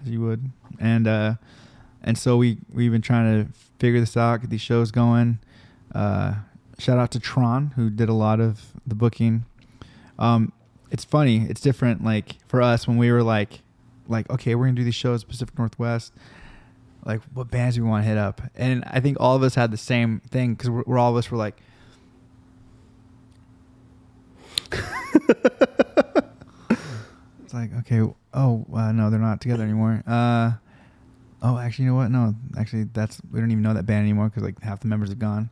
as 0.03 0.11
you 0.11 0.21
would, 0.21 0.51
and 0.79 1.07
uh, 1.07 1.35
and 2.03 2.17
so 2.17 2.37
we 2.37 2.59
we've 2.73 2.93
been 2.93 3.03
trying 3.03 3.45
to 3.45 3.53
figure 3.79 4.01
this 4.01 4.17
out, 4.17 4.41
get 4.43 4.51
these 4.51 4.61
shows 4.61 4.91
going. 4.91 5.39
Uh, 5.95 6.35
shout 6.79 6.99
out 6.99 7.11
to 7.11 7.21
Tron 7.21 7.73
who 7.77 7.91
did 7.91 8.09
a 8.09 8.15
lot 8.15 8.41
of 8.41 8.73
the 8.87 8.95
booking. 8.95 9.45
Um, 10.19 10.53
it's 10.91 11.05
funny, 11.05 11.47
it's 11.49 11.61
different. 11.61 12.05
Like 12.05 12.37
for 12.49 12.63
us 12.63 12.87
when 12.89 12.97
we 12.97 13.11
were 13.13 13.23
like, 13.23 13.61
like 14.09 14.29
okay, 14.31 14.55
we're 14.55 14.67
gonna 14.67 14.77
do 14.77 14.85
these 14.85 14.95
shows 14.95 15.25
Pacific 15.25 15.59
Northwest. 15.59 16.13
Like 17.05 17.21
what 17.33 17.51
bands 17.51 17.77
do 17.77 17.83
we 17.83 17.89
want 17.89 18.05
to 18.05 18.09
hit 18.09 18.19
up? 18.19 18.41
And 18.55 18.85
I 18.87 19.01
think 19.01 19.17
all 19.21 19.35
of 19.37 19.43
us 19.43 19.55
had 19.55 19.71
the 19.71 19.77
same 19.77 20.21
thing 20.31 20.55
because 20.55 20.71
we're, 20.71 20.85
we're 20.87 20.99
all 20.99 21.11
of 21.11 21.17
us 21.17 21.31
were 21.31 21.39
like. 21.39 21.57
It's 27.51 27.55
like 27.57 27.75
okay, 27.81 28.01
oh 28.33 28.65
uh, 28.73 28.93
no, 28.93 29.11
they're 29.11 29.19
not 29.19 29.41
together 29.41 29.65
anymore. 29.65 30.05
Uh, 30.07 30.53
oh, 31.43 31.59
actually, 31.59 31.87
you 31.87 31.91
know 31.91 31.97
what? 31.97 32.09
No, 32.13 32.33
actually, 32.57 32.85
that's 32.85 33.21
we 33.29 33.41
don't 33.41 33.51
even 33.51 33.65
know 33.65 33.75
that 33.75 33.87
band 33.87 34.05
anymore 34.05 34.29
because 34.29 34.45
like 34.45 34.63
half 34.63 34.79
the 34.79 34.87
members 34.87 35.09
have 35.09 35.19
gone. 35.19 35.51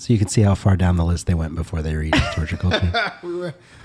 So 0.00 0.14
you 0.14 0.18
can 0.18 0.28
see 0.28 0.40
how 0.40 0.54
far 0.54 0.76
down 0.78 0.96
the 0.96 1.04
list 1.04 1.26
they 1.26 1.34
went 1.34 1.54
before 1.54 1.82
they 1.82 1.94
reached 1.94 2.32
torture 2.32 2.56
culture. 2.56 3.12
we 3.22 3.34
were 3.36 3.54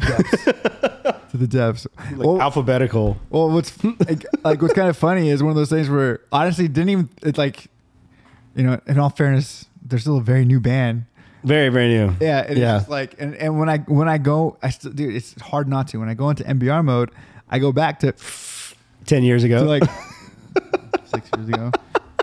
to 0.00 1.36
the 1.36 1.46
depths. 1.46 1.86
like 2.10 2.18
well, 2.18 2.40
alphabetical. 2.42 3.16
well, 3.30 3.48
what's 3.48 3.72
like, 3.84 4.26
like 4.42 4.60
what's 4.60 4.74
kind 4.74 4.88
of 4.88 4.96
funny 4.96 5.30
is 5.30 5.40
one 5.40 5.50
of 5.50 5.56
those 5.56 5.70
things 5.70 5.88
where 5.88 6.20
honestly 6.32 6.66
didn't 6.66 6.88
even 6.88 7.08
it's 7.22 7.38
like, 7.38 7.68
you 8.56 8.64
know, 8.64 8.80
in 8.88 8.98
all 8.98 9.08
fairness, 9.10 9.66
they're 9.86 10.00
still 10.00 10.18
a 10.18 10.20
very 10.20 10.44
new 10.44 10.58
band. 10.58 11.04
Very, 11.44 11.68
very 11.68 11.88
new. 11.88 12.16
Yeah, 12.20 12.44
and 12.46 12.58
Yeah. 12.58 12.80
it's 12.80 12.88
like, 12.88 13.14
and, 13.20 13.36
and 13.36 13.56
when 13.56 13.68
I 13.68 13.78
when 13.78 14.08
I 14.08 14.18
go, 14.18 14.56
I 14.64 14.70
still, 14.70 14.90
dude, 14.90 15.14
it's 15.14 15.40
hard 15.40 15.68
not 15.68 15.86
to. 15.88 15.98
When 15.98 16.08
I 16.08 16.14
go 16.14 16.28
into 16.28 16.42
NBR 16.42 16.84
mode, 16.84 17.10
I 17.48 17.60
go 17.60 17.70
back 17.70 18.00
to, 18.00 18.14
Ten 19.06 19.22
years 19.22 19.44
ago. 19.44 19.62
to 19.62 19.68
like 19.68 19.82
six 21.04 21.28
years 21.36 21.48
ago. 21.48 21.70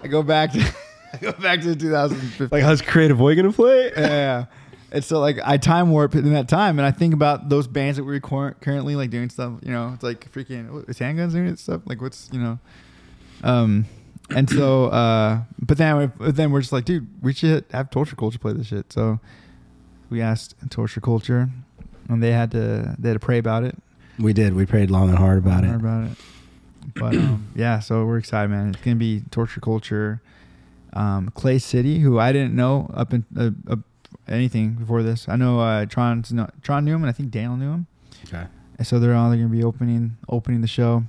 I 0.03 0.07
go 0.07 0.24
back 0.24 0.52
to 0.52 0.74
go 1.22 1.31
back 1.34 1.61
to 1.61 1.76
2015. 1.76 2.49
Like, 2.52 2.64
how's 2.64 2.81
Creative 2.81 3.18
Boy 3.18 3.36
gonna 3.36 3.52
play? 3.52 3.91
yeah. 3.98 4.45
And 4.91 5.03
so 5.03 5.19
like 5.19 5.38
I 5.45 5.57
time 5.57 5.91
warp 5.91 6.15
in 6.15 6.34
that 6.34 6.48
time, 6.48 6.80
and 6.80 6.86
I 6.86 6.91
think 6.91 7.14
about 7.14 7.49
those 7.49 7.68
bands 7.68 7.98
that 7.98 8.03
we're 8.03 8.19
cur- 8.19 8.56
currently 8.60 8.95
like 8.95 9.10
doing 9.11 9.30
stuff. 9.30 9.53
You 9.61 9.72
know, 9.72 9.91
it's 9.94 10.03
like 10.03 10.31
freaking 10.31 10.69
what, 10.72 10.90
is 10.90 10.98
handguns 10.99 11.34
doing 11.34 11.56
stuff. 11.57 11.81
Like 11.86 12.02
what's 12.02 12.27
you 12.34 12.40
know, 12.40 12.60
um, 13.44 13.86
and 14.31 14.49
so 14.49 14.86
uh, 14.86 15.41
but 15.61 15.77
then 15.77 15.98
we- 15.98 16.06
but 16.07 16.36
then 16.36 16.49
we're 16.52 16.61
just 16.61 16.73
like, 16.73 16.86
dude, 16.86 17.07
we 17.22 17.34
should 17.34 17.65
have 17.72 17.91
Torture 17.91 18.15
Culture 18.15 18.40
play 18.40 18.53
this 18.53 18.68
shit. 18.68 18.91
So 18.91 19.19
we 20.10 20.22
asked 20.22 20.56
Torture 20.72 21.02
Culture, 21.02 21.49
and 22.07 22.23
they 22.23 22.31
had 22.31 22.49
to 22.52 22.95
they 22.98 23.10
had 23.10 23.14
to 23.14 23.19
pray 23.19 23.38
about 23.38 23.64
it. 23.64 23.76
We 24.18 24.34
did. 24.34 24.56
We 24.56 24.65
prayed 24.65 24.90
long 24.90 25.10
and 25.10 25.18
hard 25.19 25.38
about 25.38 25.64
Heard 25.64 25.76
it. 25.76 25.80
About 25.81 26.03
it. 26.11 26.18
But 26.95 27.15
um, 27.15 27.48
yeah, 27.56 27.77
so 27.80 28.06
we're 28.06 28.18
excited, 28.18 28.49
man. 28.49 28.69
It's 28.69 28.81
gonna 28.84 28.95
be 28.95 29.22
Torture 29.30 29.60
Culture, 29.61 30.19
um, 30.94 31.30
Clay 31.34 31.60
City, 31.60 31.99
who 31.99 32.20
I 32.20 32.32
didn't 32.32 32.56
know 32.56 32.90
up 32.94 33.14
in 33.14 33.26
uh, 33.38 33.52
uh, 33.72 33.76
anything 34.28 34.74
before 34.74 35.03
this. 35.03 35.28
I 35.28 35.36
know 35.36 35.60
uh, 35.60 35.86
Tron 35.86 36.24
Tron 36.61 36.86
knew 36.86 36.95
him, 36.95 37.03
and 37.03 37.10
I 37.10 37.14
think 37.14 37.32
Daniel 37.32 37.57
knew 37.57 37.72
him. 37.72 37.88
Okay. 38.26 38.45
And 38.78 38.88
so 38.88 38.99
they're 38.99 39.16
all 39.16 39.30
going 39.30 39.41
to 39.41 39.48
be 39.48 39.64
opening 39.64 40.18
opening 40.28 40.61
the 40.61 40.68
show, 40.68 41.03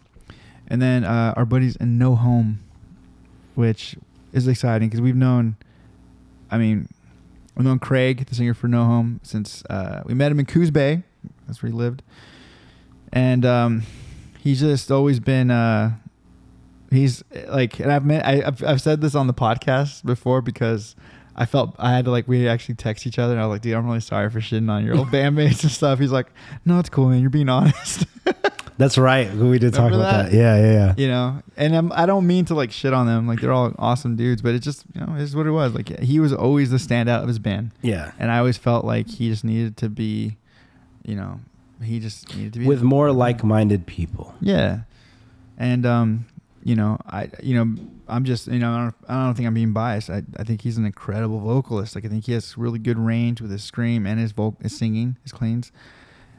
and 0.69 0.81
then 0.83 1.05
uh, 1.05 1.35
our 1.37 1.45
buddies 1.45 1.77
in 1.77 1.99
No 1.99 2.15
Home, 2.17 2.61
which 3.55 3.97
is 4.33 4.47
exciting 4.47 4.89
because 4.89 5.01
we've 5.01 5.17
known, 5.17 5.57
I 6.51 6.59
mean, 6.59 6.89
we've 7.57 7.65
known 7.65 7.79
Craig, 7.79 8.27
the 8.27 8.35
singer 8.35 8.55
for 8.55 8.69
No 8.69 8.85
Home, 8.85 9.21
since 9.23 9.65
uh, 9.67 10.03
we 10.05 10.15
met 10.15 10.33
him 10.33 10.41
in 10.41 10.47
Coos 10.47 10.71
Bay. 10.71 11.03
That's 11.47 11.63
where 11.63 11.71
he 11.71 11.77
lived, 11.77 12.03
and 13.13 13.45
um, 13.47 13.83
he's 14.39 14.61
just 14.61 14.91
always 14.91 15.21
been. 15.21 15.51
Uh, 15.51 15.97
he's 16.91 17.23
like, 17.49 17.79
and 17.81 17.91
I've 17.93 18.05
met, 18.05 18.27
I, 18.27 18.43
I've, 18.47 18.63
I've 18.65 18.81
said 18.81 19.01
this 19.01 19.15
on 19.15 19.27
the 19.27 19.35
podcast 19.35 20.05
before 20.05 20.43
because. 20.43 20.95
I 21.37 21.47
felt 21.47 21.75
I 21.79 21.93
had 21.95 22.05
to 22.05 22.11
like 22.11 22.29
we 22.29 22.47
actually 22.49 22.75
text 22.75 23.07
each 23.07 23.19
other 23.19 23.33
and 23.33 23.41
I 23.41 23.47
was 23.47 23.55
like, 23.55 23.63
dude, 23.63 23.75
I'm 23.75 23.87
really 23.87 24.01
sorry 24.01 24.29
for 24.29 24.41
shitting 24.41 24.69
on 24.69 24.85
your 24.85 24.99
old 24.99 25.09
bandmates 25.13 25.63
and 25.63 25.73
stuff. 25.73 25.99
He's 25.99 26.11
like, 26.13 26.27
no, 26.67 26.79
it's 26.81 26.91
cool, 26.91 27.09
man. 27.09 27.21
You're 27.23 27.31
being 27.31 27.49
honest. 27.49 28.05
That's 28.77 28.99
right. 28.99 29.33
We 29.33 29.59
did 29.59 29.73
talk 29.73 29.91
about 29.93 29.99
that. 30.25 30.31
that? 30.33 30.37
Yeah, 30.37 30.57
yeah, 30.61 30.73
yeah. 30.73 30.95
you 30.99 31.09
know, 31.09 31.41
and 31.57 31.75
I'm, 31.75 31.93
I 31.93 32.05
don't 32.05 32.27
mean 32.27 32.45
to 32.47 32.55
like 32.55 32.73
shit 32.73 32.93
on 32.93 33.07
them. 33.07 33.27
Like 33.27 33.41
they're 33.41 33.53
all 33.53 33.73
awesome 33.79 34.17
dudes, 34.17 34.43
but 34.43 34.55
it 34.55 34.59
just 34.59 34.85
you 34.95 35.01
know 35.01 35.15
is 35.15 35.35
what 35.35 35.47
it 35.47 35.53
was. 35.53 35.73
Like 35.73 36.01
he 36.01 36.21
was 36.21 36.35
always 36.35 36.71
the 36.73 36.77
standout 36.79 37.23
of 37.23 37.29
his 37.29 37.39
band, 37.39 37.71
Yeah. 37.81 38.13
and 38.19 38.31
I 38.31 38.39
always 38.39 38.59
felt 38.59 38.85
like 38.85 39.09
he 39.09 39.31
just 39.31 39.45
needed 39.45 39.79
to 39.79 39.89
be, 39.89 40.37
you 41.07 41.15
know, 41.15 41.41
he 41.83 42.01
just 42.01 42.37
needed 42.37 42.53
to 42.55 42.59
be 42.59 42.67
With 42.67 42.83
more 42.83 43.13
like-minded 43.13 43.87
people. 43.87 44.35
yeah, 44.41 44.81
and 45.57 45.87
um, 45.87 46.27
you 46.63 46.77
know, 46.77 46.99
I 47.07 47.31
you 47.43 47.55
know, 47.55 47.75
I'm 48.09 48.25
just 48.25 48.47
you 48.47 48.59
know, 48.59 48.73
I 48.73 48.83
don't, 48.83 48.95
I 49.09 49.25
don't 49.25 49.35
think 49.35 49.47
I'm 49.47 49.55
being 49.55 49.73
biased. 49.73 50.11
I, 50.11 50.23
I 50.37 50.45
think 50.45 50.63
he's 50.63 50.77
an 50.77 50.85
incredible 50.85 51.41
vocalist. 51.41 51.95
Like 51.95 52.05
I 52.05 52.09
think 52.09 52.25
he 52.27 52.33
has 52.33 52.57
really 52.59 52.79
good 52.79 52.99
range 52.99 53.41
with 53.41 53.51
his 53.51 53.65
scream 53.65 54.07
and 54.07 54.21
his 54.21 54.33
vocal, 54.33 54.59
his 54.63 54.77
singing, 54.77 55.17
his 55.23 55.33
cleans, 55.33 55.73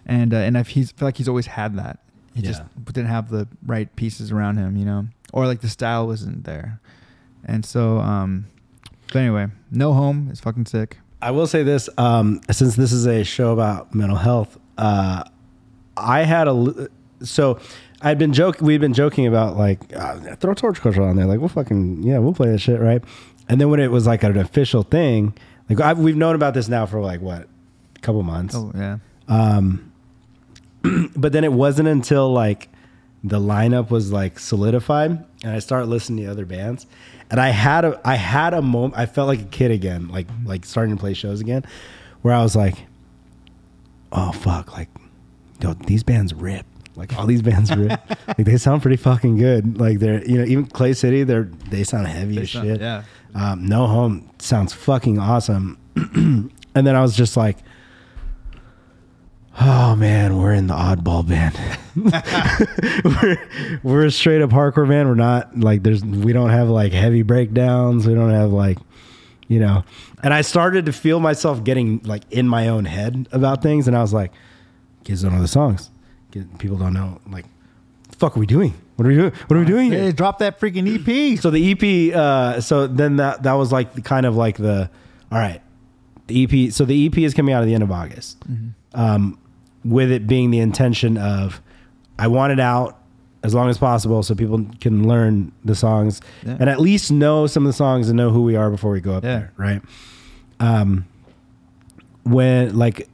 and 0.05 0.33
uh, 0.33 0.37
and 0.37 0.57
I 0.57 0.63
he's 0.63 0.91
feel 0.91 1.07
like 1.07 1.17
he's 1.17 1.27
always 1.27 1.47
had 1.47 1.75
that. 1.77 1.99
He 2.33 2.41
just 2.41 2.61
didn't 2.85 3.07
have 3.09 3.29
the 3.29 3.47
right 3.65 3.93
pieces 3.97 4.31
around 4.31 4.57
him, 4.57 4.77
you 4.77 4.85
know, 4.85 5.07
or 5.33 5.47
like 5.47 5.59
the 5.61 5.67
style 5.69 6.07
wasn't 6.07 6.45
there, 6.45 6.79
and 7.43 7.65
so 7.65 7.97
um, 7.97 8.45
but 9.07 9.17
anyway, 9.19 9.47
no 9.69 9.91
home 9.93 10.29
is 10.31 10.39
fucking 10.39 10.65
sick. 10.67 10.97
I 11.21 11.31
will 11.31 11.45
say 11.47 11.63
this: 11.63 11.89
um, 11.97 12.39
since 12.49 12.75
this 12.75 12.91
is 12.93 13.05
a 13.05 13.23
show 13.23 13.51
about 13.51 13.93
mental 13.93 14.17
health, 14.17 14.57
uh, 14.77 15.23
I 15.97 16.23
had 16.23 16.47
a 16.47 16.51
l- 16.51 16.87
so 17.21 17.59
I'd 18.03 18.17
been 18.17 18.33
joking. 18.33 18.65
We'd 18.65 18.81
been 18.81 18.93
joking 18.93 19.27
about 19.27 19.57
like 19.57 19.79
uh, 19.95 20.35
throw 20.35 20.53
torch 20.53 20.79
culture 20.81 21.01
on 21.03 21.15
there. 21.15 21.25
Like 21.25 21.39
we'll 21.39 21.49
fucking 21.49 22.03
yeah, 22.03 22.17
we'll 22.19 22.33
play 22.33 22.49
that 22.51 22.59
shit, 22.59 22.79
right? 22.79 23.03
And 23.49 23.59
then 23.59 23.69
when 23.69 23.79
it 23.79 23.91
was 23.91 24.07
like 24.07 24.23
an 24.23 24.37
official 24.37 24.83
thing, 24.83 25.33
like 25.69 25.79
I've, 25.79 25.99
we've 25.99 26.15
known 26.15 26.35
about 26.35 26.53
this 26.53 26.67
now 26.67 26.85
for 26.85 27.01
like 27.01 27.21
what, 27.21 27.47
a 27.95 27.99
couple 27.99 28.23
months. 28.23 28.55
Oh 28.55 28.71
yeah, 28.75 28.97
Um, 29.27 29.91
but 31.15 31.31
then 31.31 31.43
it 31.43 31.51
wasn't 31.53 31.87
until 31.87 32.31
like 32.31 32.69
the 33.23 33.39
lineup 33.39 33.89
was 33.91 34.11
like 34.11 34.39
solidified 34.39 35.11
and 35.43 35.51
I 35.53 35.59
started 35.59 35.85
listening 35.87 36.25
to 36.25 36.31
other 36.31 36.45
bands. 36.45 36.87
And 37.29 37.39
I 37.39 37.49
had 37.49 37.85
a 37.85 38.01
I 38.03 38.15
had 38.15 38.53
a 38.53 38.61
moment 38.61 38.95
I 38.97 39.05
felt 39.05 39.27
like 39.27 39.41
a 39.41 39.45
kid 39.45 39.71
again, 39.71 40.07
like 40.09 40.27
like 40.45 40.65
starting 40.65 40.95
to 40.95 40.99
play 40.99 41.13
shows 41.13 41.39
again, 41.39 41.63
where 42.23 42.33
I 42.33 42.41
was 42.41 42.55
like, 42.55 42.75
Oh 44.11 44.31
fuck, 44.31 44.73
like 44.73 44.89
yo, 45.61 45.73
these 45.73 46.03
bands 46.03 46.33
rip. 46.33 46.65
Like 46.95 47.17
all 47.17 47.25
these 47.25 47.41
bands 47.41 47.73
rip. 47.75 47.99
like 48.27 48.37
they 48.45 48.57
sound 48.57 48.81
pretty 48.81 48.97
fucking 48.97 49.37
good. 49.37 49.79
Like 49.79 49.99
they're 49.99 50.23
you 50.25 50.37
know, 50.37 50.43
even 50.43 50.65
Clay 50.65 50.93
City, 50.93 51.23
they're 51.23 51.49
they 51.69 51.83
sound 51.83 52.07
heavy 52.07 52.35
They 52.35 52.41
as 52.41 52.51
sound- 52.51 52.67
shit. 52.67 52.81
yeah. 52.81 53.03
Um, 53.33 53.65
no 53.65 53.87
Home 53.87 54.29
sounds 54.39 54.73
fucking 54.73 55.17
awesome. 55.19 55.77
and 55.95 56.51
then 56.73 56.95
I 56.95 57.01
was 57.01 57.15
just 57.15 57.37
like, 57.37 57.57
oh 59.59 59.95
man, 59.95 60.37
we're 60.37 60.53
in 60.53 60.67
the 60.67 60.73
oddball 60.73 61.27
band. 61.27 61.57
we're, 63.05 63.79
we're 63.83 64.05
a 64.05 64.11
straight 64.11 64.41
up 64.41 64.49
hardcore 64.49 64.87
band. 64.87 65.07
We're 65.09 65.15
not 65.15 65.57
like 65.59 65.83
there's 65.83 66.03
we 66.03 66.33
don't 66.33 66.49
have 66.49 66.69
like 66.69 66.91
heavy 66.91 67.21
breakdowns. 67.21 68.05
We 68.07 68.13
don't 68.13 68.31
have 68.31 68.51
like 68.51 68.77
you 69.47 69.59
know. 69.59 69.83
And 70.23 70.33
I 70.33 70.41
started 70.41 70.85
to 70.85 70.93
feel 70.93 71.19
myself 71.19 71.63
getting 71.63 71.99
like 72.03 72.23
in 72.31 72.47
my 72.47 72.67
own 72.67 72.85
head 72.85 73.27
about 73.31 73.61
things, 73.63 73.87
and 73.87 73.95
I 73.97 74.01
was 74.01 74.13
like, 74.13 74.31
kids 75.03 75.21
don't 75.23 75.33
know 75.33 75.41
the 75.41 75.47
songs. 75.47 75.89
People 76.59 76.77
don't 76.77 76.93
know 76.93 77.19
like, 77.29 77.45
the 78.09 78.15
fuck 78.17 78.35
are 78.35 78.39
we 78.39 78.45
doing? 78.45 78.73
What 78.95 79.05
are 79.05 79.09
we 79.09 79.15
doing? 79.15 79.31
What 79.47 79.55
are 79.55 79.59
we 79.59 79.65
doing 79.65 79.91
here? 79.91 79.99
Hey, 80.01 80.11
drop 80.11 80.39
that 80.39 80.59
freaking 80.59 80.85
EP. 80.87 81.39
So 81.39 81.49
the 81.49 81.71
EP, 81.71 82.15
uh, 82.15 82.61
so 82.61 82.87
then 82.87 83.15
that 83.17 83.43
that 83.43 83.53
was 83.53 83.71
like 83.71 83.93
the 83.93 84.01
kind 84.01 84.25
of 84.25 84.35
like 84.35 84.57
the, 84.57 84.89
all 85.31 85.37
right, 85.39 85.61
the 86.27 86.43
EP. 86.67 86.71
So 86.73 86.85
the 86.85 87.05
EP 87.07 87.17
is 87.19 87.33
coming 87.33 87.53
out 87.53 87.63
at 87.63 87.65
the 87.65 87.73
end 87.73 87.83
of 87.83 87.91
August, 87.91 88.37
um, 88.93 89.37
with 89.83 90.11
it 90.11 90.27
being 90.27 90.51
the 90.51 90.59
intention 90.59 91.17
of, 91.17 91.61
I 92.19 92.27
want 92.27 92.53
it 92.53 92.59
out 92.59 92.99
as 93.43 93.55
long 93.55 93.69
as 93.69 93.79
possible 93.79 94.21
so 94.21 94.35
people 94.35 94.63
can 94.79 95.07
learn 95.07 95.51
the 95.65 95.73
songs 95.73 96.21
Yeah. 96.45 96.57
and 96.59 96.69
at 96.69 96.79
least 96.79 97.11
know 97.11 97.47
some 97.47 97.63
of 97.63 97.67
the 97.69 97.73
songs 97.73 98.07
and 98.07 98.15
know 98.15 98.29
who 98.29 98.43
we 98.43 98.55
are 98.55 98.69
before 98.69 98.91
we 98.91 99.01
go 99.01 99.13
up 99.15 99.23
Yeah. 99.23 99.29
there, 99.39 99.51
right? 99.57 99.81
Um, 100.59 101.07
when 102.23 102.77
like 102.77 103.07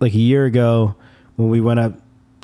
like 0.00 0.12
a 0.14 0.18
year 0.18 0.44
ago 0.46 0.96
when 1.36 1.48
we 1.48 1.60
went 1.60 1.78
up 1.80 1.92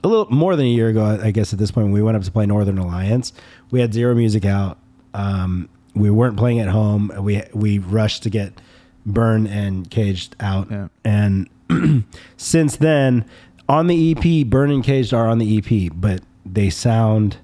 a 0.05 0.09
little 0.09 0.31
more 0.31 0.55
than 0.55 0.67
a 0.67 0.69
year 0.69 0.89
ago 0.89 1.19
i 1.23 1.31
guess 1.33 1.53
at 1.53 1.59
this 1.59 1.71
point 1.73 1.87
when 1.87 1.93
we 1.93 2.03
went 2.03 2.17
up 2.17 2.23
to 2.23 2.31
play 2.31 2.47
northern 2.47 2.79
alliance 2.79 3.33
we 3.71 3.81
had 3.81 3.93
zero 3.93 4.15
music 4.15 4.45
out 4.45 4.79
um, 5.15 5.69
we 5.95 6.11
weren't 6.11 6.37
playing 6.37 6.61
at 6.61 6.69
home 6.69 7.11
we 7.21 7.43
we 7.53 7.79
rushed 7.79 8.23
to 8.23 8.31
get 8.31 8.61
burn 9.07 9.47
and 9.47 9.91
caged 9.91 10.37
out 10.41 10.71
Yeah. 10.71 10.89
and 11.05 11.49
since 12.37 12.77
then 12.77 13.25
on 13.69 13.87
the 13.87 14.13
ep 14.13 14.47
burn 14.49 14.71
and 14.71 14.85
caged 14.85 15.13
are 15.15 15.27
on 15.27 15.39
the 15.39 15.59
ep 15.59 15.93
but 15.95 16.21
they 16.45 16.69
sound 16.71 17.39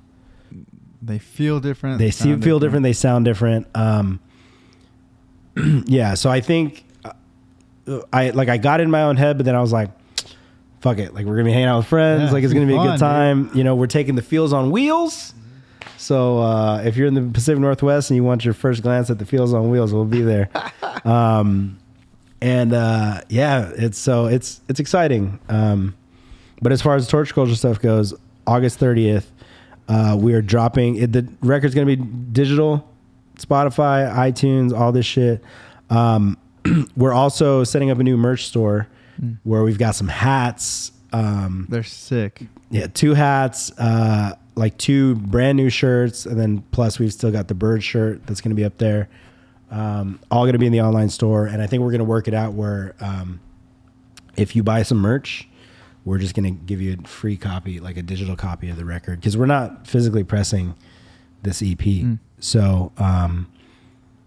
They 1.02 1.18
feel 1.18 1.60
different. 1.60 1.98
they 1.98 2.10
see, 2.10 2.36
feel 2.36 2.58
different. 2.60 2.82
They 2.82 2.92
sound 2.92 3.24
different. 3.24 3.66
Um, 3.74 4.20
yeah. 5.86 6.12
So 6.14 6.28
I 6.30 6.40
think 6.42 6.84
uh, 7.04 8.00
I 8.12 8.30
like 8.30 8.48
I 8.50 8.58
got 8.58 8.80
in 8.82 8.90
my 8.90 9.02
own 9.04 9.16
head, 9.16 9.36
but 9.38 9.46
then 9.46 9.54
I 9.56 9.60
was 9.62 9.72
like, 9.72 9.90
"Fuck 10.80 10.98
it! 10.98 11.14
Like 11.14 11.26
we're 11.26 11.34
gonna 11.34 11.44
be 11.44 11.52
hanging 11.52 11.68
out 11.68 11.78
with 11.78 11.86
friends. 11.86 12.24
Yeah, 12.24 12.30
like 12.30 12.44
it's 12.44 12.52
gonna 12.52 12.66
be 12.66 12.76
a 12.76 12.82
good 12.82 12.98
time. 12.98 13.50
You 13.54 13.64
know, 13.64 13.74
we're 13.74 13.86
taking 13.86 14.14
the 14.14 14.22
fields 14.22 14.52
on 14.52 14.70
wheels. 14.70 15.34
So 15.96 16.38
uh, 16.38 16.82
if 16.82 16.96
you're 16.96 17.06
in 17.06 17.14
the 17.14 17.22
Pacific 17.22 17.60
Northwest 17.60 18.10
and 18.10 18.16
you 18.16 18.24
want 18.24 18.44
your 18.44 18.54
first 18.54 18.82
glance 18.82 19.10
at 19.10 19.18
the 19.18 19.26
fields 19.26 19.52
on 19.52 19.70
wheels, 19.70 19.92
we'll 19.92 20.06
be 20.06 20.22
there. 20.22 20.48
um, 21.04 21.78
and 22.40 22.72
uh, 22.72 23.20
yeah, 23.28 23.70
it's 23.76 23.98
so 23.98 24.26
it's 24.26 24.60
it's 24.68 24.80
exciting. 24.80 25.38
Um, 25.48 25.94
but 26.62 26.72
as 26.72 26.80
far 26.80 26.96
as 26.96 27.06
torch 27.06 27.34
culture 27.34 27.54
stuff 27.54 27.80
goes, 27.80 28.14
August 28.46 28.78
thirtieth, 28.78 29.30
uh, 29.88 30.16
we 30.18 30.32
are 30.34 30.42
dropping 30.42 30.96
it. 30.96 31.12
The 31.12 31.28
record's 31.42 31.74
gonna 31.74 31.86
be 31.86 31.96
digital, 31.96 32.88
Spotify, 33.36 34.10
iTunes, 34.12 34.76
all 34.76 34.92
this 34.92 35.06
shit. 35.06 35.42
Um, 35.90 36.38
we're 36.96 37.12
also 37.12 37.64
setting 37.64 37.90
up 37.90 37.98
a 37.98 38.02
new 38.02 38.16
merch 38.16 38.46
store 38.46 38.88
where 39.44 39.62
we've 39.62 39.78
got 39.78 39.94
some 39.94 40.08
hats. 40.08 40.92
Um, 41.12 41.66
They're 41.68 41.82
sick. 41.82 42.42
yeah, 42.70 42.86
two 42.86 43.14
hats, 43.14 43.72
uh, 43.78 44.36
like 44.54 44.76
two 44.78 45.16
brand 45.16 45.56
new 45.56 45.70
shirts, 45.70 46.26
and 46.26 46.38
then 46.38 46.62
plus 46.70 46.98
we've 46.98 47.12
still 47.12 47.30
got 47.32 47.48
the 47.48 47.54
bird 47.54 47.82
shirt 47.82 48.26
that's 48.26 48.40
going 48.40 48.50
to 48.50 48.56
be 48.56 48.64
up 48.64 48.78
there. 48.78 49.08
Um, 49.70 50.20
all 50.30 50.42
going 50.44 50.52
to 50.54 50.58
be 50.58 50.66
in 50.66 50.72
the 50.72 50.80
online 50.80 51.08
store, 51.10 51.46
and 51.46 51.62
I 51.62 51.66
think 51.66 51.82
we're 51.82 51.90
going 51.90 52.00
to 52.00 52.04
work 52.04 52.28
it 52.28 52.34
out 52.34 52.52
where 52.54 52.94
um, 53.00 53.40
if 54.36 54.56
you 54.56 54.62
buy 54.62 54.82
some 54.82 54.98
merch, 54.98 55.48
we're 56.04 56.18
just 56.18 56.34
going 56.34 56.52
to 56.54 56.60
give 56.64 56.80
you 56.80 56.96
a 57.02 57.06
free 57.06 57.36
copy, 57.36 57.78
like 57.78 57.96
a 57.96 58.02
digital 58.02 58.34
copy 58.36 58.68
of 58.70 58.76
the 58.76 58.84
record, 58.84 59.20
because 59.20 59.36
we're 59.36 59.46
not 59.46 59.86
physically 59.86 60.24
pressing 60.24 60.74
this 61.42 61.62
EP. 61.64 61.80
So, 62.40 62.90
um, 62.98 63.50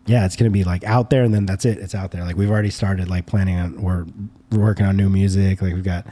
yeah, 0.06 0.26
it's 0.26 0.36
going 0.36 0.50
to 0.52 0.54
be 0.54 0.64
like 0.64 0.84
out 0.84 1.10
there, 1.10 1.24
and 1.24 1.34
then 1.34 1.46
that's 1.46 1.66
it. 1.66 1.78
It's 1.80 1.96
out 1.96 2.12
there. 2.12 2.24
Like 2.26 2.36
we've 2.36 2.52
already 2.52 2.70
started 2.70 3.10
like 3.10 3.26
planning 3.26 3.58
on. 3.58 3.82
We're, 3.82 4.06
we're 4.52 4.64
working 4.64 4.86
on 4.86 4.98
new 4.98 5.10
music. 5.10 5.62
Like 5.62 5.74
we've 5.74 5.84
got 5.84 6.06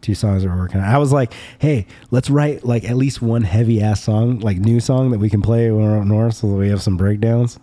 two 0.00 0.14
songs 0.14 0.44
we're 0.44 0.56
working 0.56 0.80
on. 0.80 0.86
I 0.88 0.98
was 0.98 1.12
like, 1.12 1.32
hey, 1.58 1.86
let's 2.10 2.28
write 2.30 2.64
like 2.64 2.84
at 2.84 2.96
least 2.96 3.22
one 3.22 3.42
heavy 3.42 3.80
ass 3.82 4.02
song, 4.02 4.40
like 4.40 4.58
new 4.58 4.80
song 4.80 5.10
that 5.10 5.18
we 5.18 5.30
can 5.30 5.42
play 5.42 5.70
when 5.70 5.84
we're 5.84 5.98
up 5.98 6.04
north, 6.06 6.34
so 6.36 6.48
that 6.48 6.54
we 6.54 6.68
have 6.68 6.82
some 6.82 6.96
breakdowns. 6.96 7.58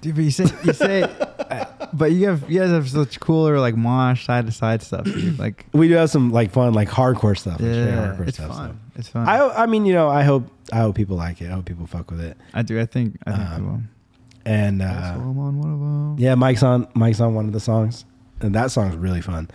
Dude, 0.00 0.14
but 0.16 0.24
you 0.24 0.30
say 0.30 0.44
you 0.64 0.72
say, 0.74 1.02
uh, 1.50 1.64
but 1.94 2.12
you 2.12 2.28
have 2.28 2.50
you 2.50 2.60
guys 2.60 2.70
have 2.70 2.88
such 2.90 3.20
cooler 3.20 3.58
like 3.58 3.74
mosh 3.76 4.26
side 4.26 4.44
to 4.46 4.52
side 4.52 4.82
stuff. 4.82 5.04
Dude. 5.04 5.38
Like 5.38 5.64
We 5.72 5.88
do 5.88 5.94
have 5.94 6.10
some 6.10 6.30
like 6.30 6.50
fun, 6.50 6.74
like 6.74 6.88
hardcore 6.90 7.38
stuff. 7.38 7.60
yeah, 7.60 8.14
hardcore 8.14 8.28
it's 8.28 8.36
stuff, 8.36 8.48
fun. 8.54 8.80
so. 8.94 8.98
It's 9.00 9.08
fun. 9.08 9.26
I 9.28 9.62
I 9.62 9.66
mean, 9.66 9.86
you 9.86 9.94
know, 9.94 10.08
I 10.10 10.22
hope 10.22 10.44
I 10.72 10.78
hope 10.78 10.96
people 10.96 11.16
like 11.16 11.40
it. 11.40 11.46
I 11.50 11.54
hope 11.54 11.64
people 11.64 11.86
fuck 11.86 12.10
with 12.10 12.20
it. 12.20 12.36
I 12.52 12.60
do. 12.62 12.78
I 12.80 12.84
think 12.86 13.16
I 13.26 13.30
think 13.32 13.50
Um. 13.50 13.88
And 14.46 14.82
uh, 14.82 14.84
I'm 15.16 15.38
on 15.38 15.58
one 15.58 15.72
of 15.72 15.78
them. 15.80 16.16
yeah, 16.18 16.34
Mike's 16.34 16.62
on 16.62 16.86
Mike's 16.94 17.20
on 17.20 17.34
one 17.34 17.46
of 17.46 17.52
the 17.52 17.60
songs, 17.60 18.04
and 18.40 18.54
that 18.54 18.70
song's 18.70 18.96
really 18.96 19.20
fun. 19.22 19.48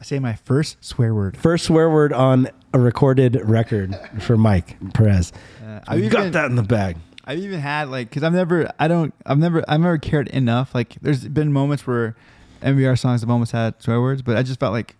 I 0.00 0.04
say 0.04 0.18
my 0.18 0.34
first 0.34 0.84
swear 0.84 1.14
word. 1.14 1.36
First 1.36 1.64
swear 1.64 1.88
word 1.90 2.12
on 2.12 2.48
a 2.74 2.78
recorded 2.78 3.40
record 3.42 3.98
for 4.20 4.36
Mike 4.36 4.76
Perez. 4.92 5.32
Uh, 5.64 5.80
I've 5.88 6.10
got 6.10 6.20
even- 6.20 6.32
that 6.32 6.46
in 6.50 6.56
the 6.56 6.62
bag. 6.62 6.96
I've 7.24 7.38
even 7.40 7.60
had 7.60 7.90
like 7.90 8.08
because 8.08 8.22
I've 8.22 8.32
never 8.32 8.70
I 8.78 8.88
don't 8.88 9.12
I've 9.26 9.38
never 9.38 9.62
I've 9.68 9.80
never 9.80 9.98
cared 9.98 10.28
enough. 10.28 10.74
Like 10.74 10.94
there's 11.02 11.26
been 11.28 11.52
moments 11.52 11.86
where 11.86 12.16
NBR 12.62 12.98
songs 12.98 13.20
have 13.20 13.28
almost 13.30 13.52
had 13.52 13.82
swear 13.82 14.00
words, 14.00 14.22
but 14.22 14.36
I 14.38 14.42
just 14.42 14.58
felt 14.60 14.72
like 14.72 14.96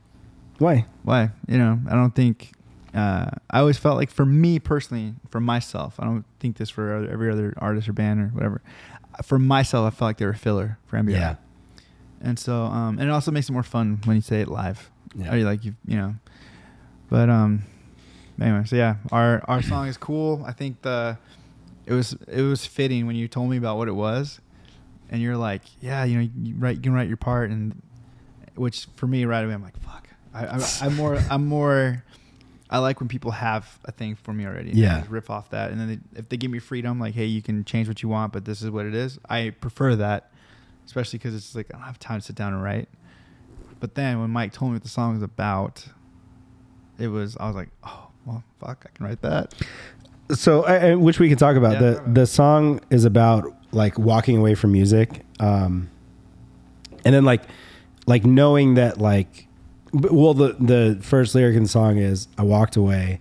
Why? 0.58 0.84
why 1.04 1.30
you 1.46 1.56
know 1.56 1.78
I 1.88 1.94
don't 1.94 2.14
think 2.14 2.52
uh, 2.94 3.30
I 3.50 3.60
always 3.60 3.78
felt 3.78 3.96
like 3.96 4.10
for 4.10 4.26
me 4.26 4.58
personally 4.58 5.14
for 5.30 5.40
myself 5.40 5.94
I 5.98 6.04
don't 6.04 6.24
think 6.38 6.56
this 6.58 6.68
for 6.68 6.94
other- 6.96 7.10
every 7.10 7.30
other 7.32 7.54
artist 7.58 7.88
or 7.88 7.92
band 7.94 8.20
or 8.20 8.26
whatever. 8.28 8.60
For 9.24 9.38
myself, 9.38 9.86
I 9.86 9.90
felt 9.96 10.08
like 10.08 10.16
they 10.18 10.26
were 10.26 10.34
filler 10.34 10.78
for 10.86 10.96
NBR. 10.96 11.10
Yeah. 11.10 11.34
and 12.20 12.38
so 12.38 12.54
um, 12.62 12.98
and 12.98 13.08
it 13.08 13.12
also 13.12 13.30
makes 13.30 13.48
it 13.48 13.52
more 13.52 13.62
fun 13.62 14.00
when 14.04 14.16
you 14.16 14.22
say 14.22 14.40
it 14.40 14.48
live. 14.48 14.90
Yeah. 15.14 15.32
Or 15.32 15.36
you 15.38 15.44
like 15.44 15.64
you 15.64 15.74
you 15.86 15.96
know, 15.96 16.14
but 17.10 17.28
um, 17.30 17.62
anyway, 18.40 18.64
so 18.66 18.76
yeah, 18.76 18.96
our 19.10 19.42
our 19.48 19.62
song 19.62 19.88
is 19.88 19.96
cool. 19.96 20.44
I 20.46 20.52
think 20.52 20.82
the 20.82 21.18
it 21.86 21.92
was 21.94 22.16
it 22.28 22.42
was 22.42 22.66
fitting 22.66 23.06
when 23.06 23.16
you 23.16 23.26
told 23.28 23.50
me 23.50 23.56
about 23.56 23.76
what 23.78 23.88
it 23.88 23.94
was, 23.94 24.40
and 25.10 25.20
you're 25.22 25.36
like, 25.36 25.62
yeah, 25.80 26.04
you 26.04 26.18
know, 26.18 26.28
you 26.42 26.54
write 26.56 26.76
you 26.76 26.82
can 26.82 26.92
write 26.92 27.08
your 27.08 27.16
part, 27.16 27.50
and 27.50 27.80
which 28.54 28.86
for 28.96 29.06
me 29.06 29.24
right 29.24 29.44
away 29.44 29.54
I'm 29.54 29.62
like, 29.62 29.78
fuck, 29.80 30.08
I, 30.34 30.46
I 30.46 30.60
I'm 30.82 30.94
more 30.96 31.18
I'm 31.30 31.46
more. 31.46 32.04
I 32.70 32.78
like 32.78 33.00
when 33.00 33.08
people 33.08 33.30
have 33.30 33.78
a 33.84 33.92
thing 33.92 34.14
for 34.14 34.32
me 34.32 34.44
already. 34.46 34.70
I 34.70 34.74
Yeah. 34.74 35.04
riff 35.08 35.30
off 35.30 35.50
that, 35.50 35.70
and 35.70 35.80
then 35.80 35.88
they, 35.88 36.18
if 36.18 36.28
they 36.28 36.36
give 36.36 36.50
me 36.50 36.58
freedom, 36.58 37.00
like, 37.00 37.14
hey, 37.14 37.24
you 37.24 37.40
can 37.42 37.64
change 37.64 37.88
what 37.88 38.02
you 38.02 38.08
want, 38.08 38.32
but 38.32 38.44
this 38.44 38.60
is 38.62 38.70
what 38.70 38.84
it 38.86 38.94
is. 38.94 39.18
I 39.28 39.50
prefer 39.50 39.96
that, 39.96 40.30
especially 40.86 41.18
because 41.18 41.34
it's 41.34 41.54
like 41.54 41.66
I 41.72 41.78
don't 41.78 41.86
have 41.86 41.98
time 41.98 42.20
to 42.20 42.26
sit 42.26 42.36
down 42.36 42.52
and 42.52 42.62
write. 42.62 42.88
But 43.80 43.94
then 43.94 44.20
when 44.20 44.30
Mike 44.30 44.52
told 44.52 44.72
me 44.72 44.74
what 44.76 44.82
the 44.82 44.88
song 44.88 45.14
was 45.14 45.22
about, 45.22 45.86
it 46.98 47.08
was 47.08 47.36
I 47.38 47.46
was 47.46 47.56
like, 47.56 47.70
oh 47.84 48.08
well, 48.26 48.44
fuck, 48.60 48.84
I 48.86 48.96
can 48.96 49.06
write 49.06 49.22
that. 49.22 49.54
So, 50.30 50.62
uh, 50.64 50.92
uh, 50.94 50.98
which 50.98 51.18
we 51.18 51.28
can 51.30 51.38
talk 51.38 51.56
about. 51.56 51.74
Yeah, 51.74 51.78
the. 51.78 52.02
The 52.06 52.26
song 52.26 52.80
is 52.90 53.06
about 53.06 53.46
like 53.72 53.98
walking 53.98 54.36
away 54.36 54.54
from 54.54 54.72
music, 54.72 55.24
um, 55.40 55.88
and 57.04 57.14
then 57.14 57.24
like 57.24 57.42
like 58.06 58.26
knowing 58.26 58.74
that 58.74 58.98
like, 58.98 59.47
well, 59.92 60.34
the 60.34 60.56
the 60.58 60.98
first 61.02 61.34
lyric 61.34 61.56
in 61.56 61.62
the 61.64 61.68
song 61.68 61.96
is 61.98 62.28
I 62.36 62.42
walked 62.42 62.76
away, 62.76 63.20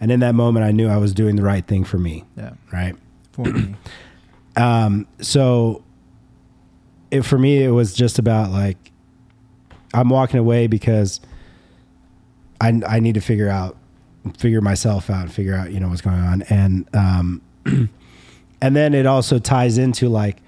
and 0.00 0.10
in 0.10 0.20
that 0.20 0.34
moment 0.34 0.64
I 0.66 0.70
knew 0.72 0.88
I 0.88 0.96
was 0.98 1.12
doing 1.14 1.36
the 1.36 1.42
right 1.42 1.66
thing 1.66 1.84
for 1.84 1.98
me. 1.98 2.24
Yeah, 2.36 2.52
Right. 2.72 2.94
for 3.32 3.44
me. 3.44 3.74
Um, 4.54 5.06
so 5.18 5.82
it, 7.10 7.22
for 7.22 7.38
me, 7.38 7.64
it 7.64 7.70
was 7.70 7.94
just 7.94 8.18
about 8.18 8.50
like, 8.50 8.76
I'm 9.94 10.10
walking 10.10 10.38
away 10.38 10.66
because 10.66 11.20
I, 12.60 12.78
I 12.86 13.00
need 13.00 13.14
to 13.14 13.22
figure 13.22 13.48
out, 13.48 13.78
figure 14.36 14.60
myself 14.60 15.08
out, 15.08 15.22
and 15.22 15.32
figure 15.32 15.54
out, 15.54 15.72
you 15.72 15.80
know, 15.80 15.88
what's 15.88 16.02
going 16.02 16.20
on. 16.20 16.42
And, 16.50 16.86
um, 16.94 17.40
and 17.64 18.76
then 18.76 18.92
it 18.92 19.06
also 19.06 19.38
ties 19.38 19.78
into 19.78 20.10
like, 20.10 20.42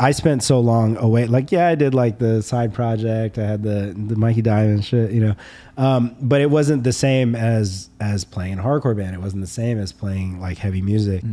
I 0.00 0.12
spent 0.12 0.44
so 0.44 0.60
long 0.60 0.96
away. 0.96 1.26
Like, 1.26 1.50
yeah, 1.50 1.66
I 1.66 1.74
did 1.74 1.92
like 1.92 2.18
the 2.18 2.40
side 2.42 2.72
project. 2.72 3.36
I 3.36 3.44
had 3.44 3.62
the 3.62 3.94
the 3.96 4.14
Mikey 4.16 4.42
Diamond 4.42 4.84
shit, 4.84 5.10
you 5.10 5.20
know, 5.20 5.34
um, 5.76 6.14
but 6.20 6.40
it 6.40 6.50
wasn't 6.50 6.84
the 6.84 6.92
same 6.92 7.34
as 7.34 7.90
as 8.00 8.24
playing 8.24 8.58
a 8.58 8.62
hardcore 8.62 8.96
band. 8.96 9.14
It 9.14 9.20
wasn't 9.20 9.42
the 9.42 9.48
same 9.50 9.78
as 9.78 9.92
playing 9.92 10.40
like 10.40 10.58
heavy 10.58 10.82
music, 10.82 11.24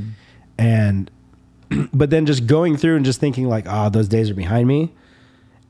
and 0.57 1.11
but 1.93 2.09
then 2.09 2.25
just 2.25 2.47
going 2.47 2.75
through 2.75 2.95
and 2.95 3.05
just 3.05 3.19
thinking 3.19 3.47
like, 3.47 3.65
oh, 3.67 3.89
those 3.89 4.07
days 4.07 4.29
are 4.29 4.35
behind 4.35 4.67
me. 4.67 4.93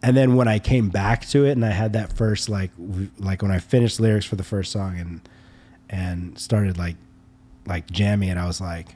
And 0.02 0.16
then 0.16 0.36
when 0.36 0.48
I 0.48 0.60
came 0.60 0.90
back 0.90 1.26
to 1.30 1.46
it, 1.46 1.52
and 1.52 1.66
I 1.66 1.72
had 1.72 1.94
that 1.94 2.14
first 2.14 2.48
like 2.48 2.72
like 3.20 3.42
when 3.42 3.52
I 3.52 3.60
finished 3.60 4.00
lyrics 4.00 4.26
for 4.26 4.38
the 4.38 4.44
first 4.44 4.72
song 4.72 4.98
and 4.98 5.22
and 5.90 6.40
started 6.40 6.78
like 6.78 6.96
like 7.66 7.90
jamming 7.92 8.30
it, 8.30 8.38
I 8.38 8.46
was 8.46 8.62
like, 8.62 8.96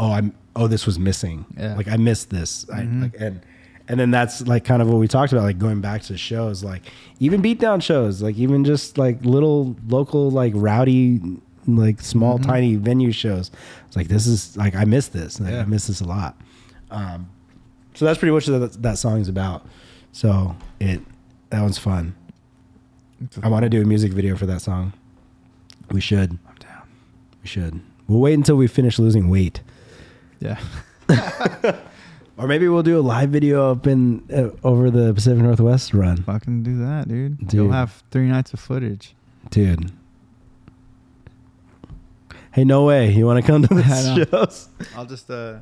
oh, 0.00 0.10
I'm 0.12 0.34
oh 0.56 0.66
this 0.66 0.84
was 0.86 0.98
missing. 0.98 1.44
Yeah. 1.56 1.76
Like 1.76 1.86
I 1.88 1.96
missed 1.96 2.30
this. 2.30 2.64
Mhm. 2.64 2.74
I 2.74 3.02
like 3.04 3.14
and 3.20 3.40
and 3.88 3.98
then 4.00 4.10
that's 4.10 4.46
like 4.46 4.64
kind 4.64 4.80
of 4.82 4.88
what 4.88 4.98
we 4.98 5.06
talked 5.08 5.32
about, 5.32 5.44
like 5.44 5.58
going 5.58 5.80
back 5.80 6.02
to 6.02 6.16
shows, 6.16 6.64
like 6.64 6.82
even 7.20 7.40
beatdown 7.42 7.82
shows, 7.82 8.22
like 8.22 8.36
even 8.36 8.64
just 8.64 8.98
like 8.98 9.24
little 9.24 9.76
local 9.88 10.30
like 10.30 10.52
rowdy 10.56 11.20
like 11.66 12.00
small 12.00 12.38
Mhm. 12.38 12.46
tiny 12.46 12.76
venue 12.76 13.12
shows. 13.12 13.50
It's 13.86 13.96
like 13.96 14.08
this 14.08 14.26
is 14.26 14.56
like 14.56 14.74
I 14.74 14.84
miss 14.84 15.08
this. 15.08 15.38
Like, 15.40 15.52
Yeah. 15.52 15.60
I 15.62 15.64
miss 15.66 15.86
this 15.86 16.00
a 16.00 16.04
lot. 16.06 16.40
Um, 16.90 17.28
so 17.94 18.04
that's 18.06 18.18
pretty 18.18 18.32
much 18.32 18.48
what 18.48 18.58
that, 18.60 18.82
that 18.82 18.98
song's 18.98 19.28
about. 19.28 19.66
So 20.12 20.56
it 20.80 21.00
that 21.50 21.60
one's 21.62 21.78
fun. 21.78 22.14
I 23.42 23.48
want 23.48 23.64
to 23.64 23.68
do 23.68 23.82
a 23.82 23.84
music 23.84 24.12
video 24.12 24.34
for 24.36 24.46
that 24.46 24.62
song. 24.62 24.92
We 25.90 26.00
should. 26.00 26.30
I'm 26.48 26.54
down. 26.58 26.82
We 27.42 27.48
should. 27.48 27.80
We'll 28.08 28.20
wait 28.20 28.34
until 28.34 28.56
we 28.56 28.66
finish 28.66 28.98
losing 28.98 29.28
weight, 29.28 29.60
Yeah. 30.40 30.60
or 32.36 32.46
maybe 32.48 32.66
we'll 32.68 32.82
do 32.82 32.98
a 32.98 33.02
live 33.02 33.30
video 33.30 33.70
up 33.70 33.86
in 33.86 34.22
uh, 34.32 34.50
over 34.66 34.90
the 34.90 35.12
Pacific 35.14 35.42
Northwest 35.42 35.92
run, 35.94 36.22
Fucking 36.22 36.62
do 36.62 36.78
that, 36.78 37.08
dude. 37.08 37.38
Dude. 37.38 37.52
You'll 37.52 37.72
have 37.72 38.02
three 38.10 38.26
nights 38.26 38.52
of 38.52 38.60
footage. 38.60 39.14
dude. 39.50 39.92
Hey, 42.52 42.64
no 42.64 42.84
way! 42.84 43.12
You 43.12 43.26
want 43.26 43.44
to 43.44 43.46
come 43.48 43.62
to 43.62 43.74
the 43.74 44.26
shows? 44.30 44.68
I'll 44.96 45.06
just 45.06 45.30
uh, 45.30 45.60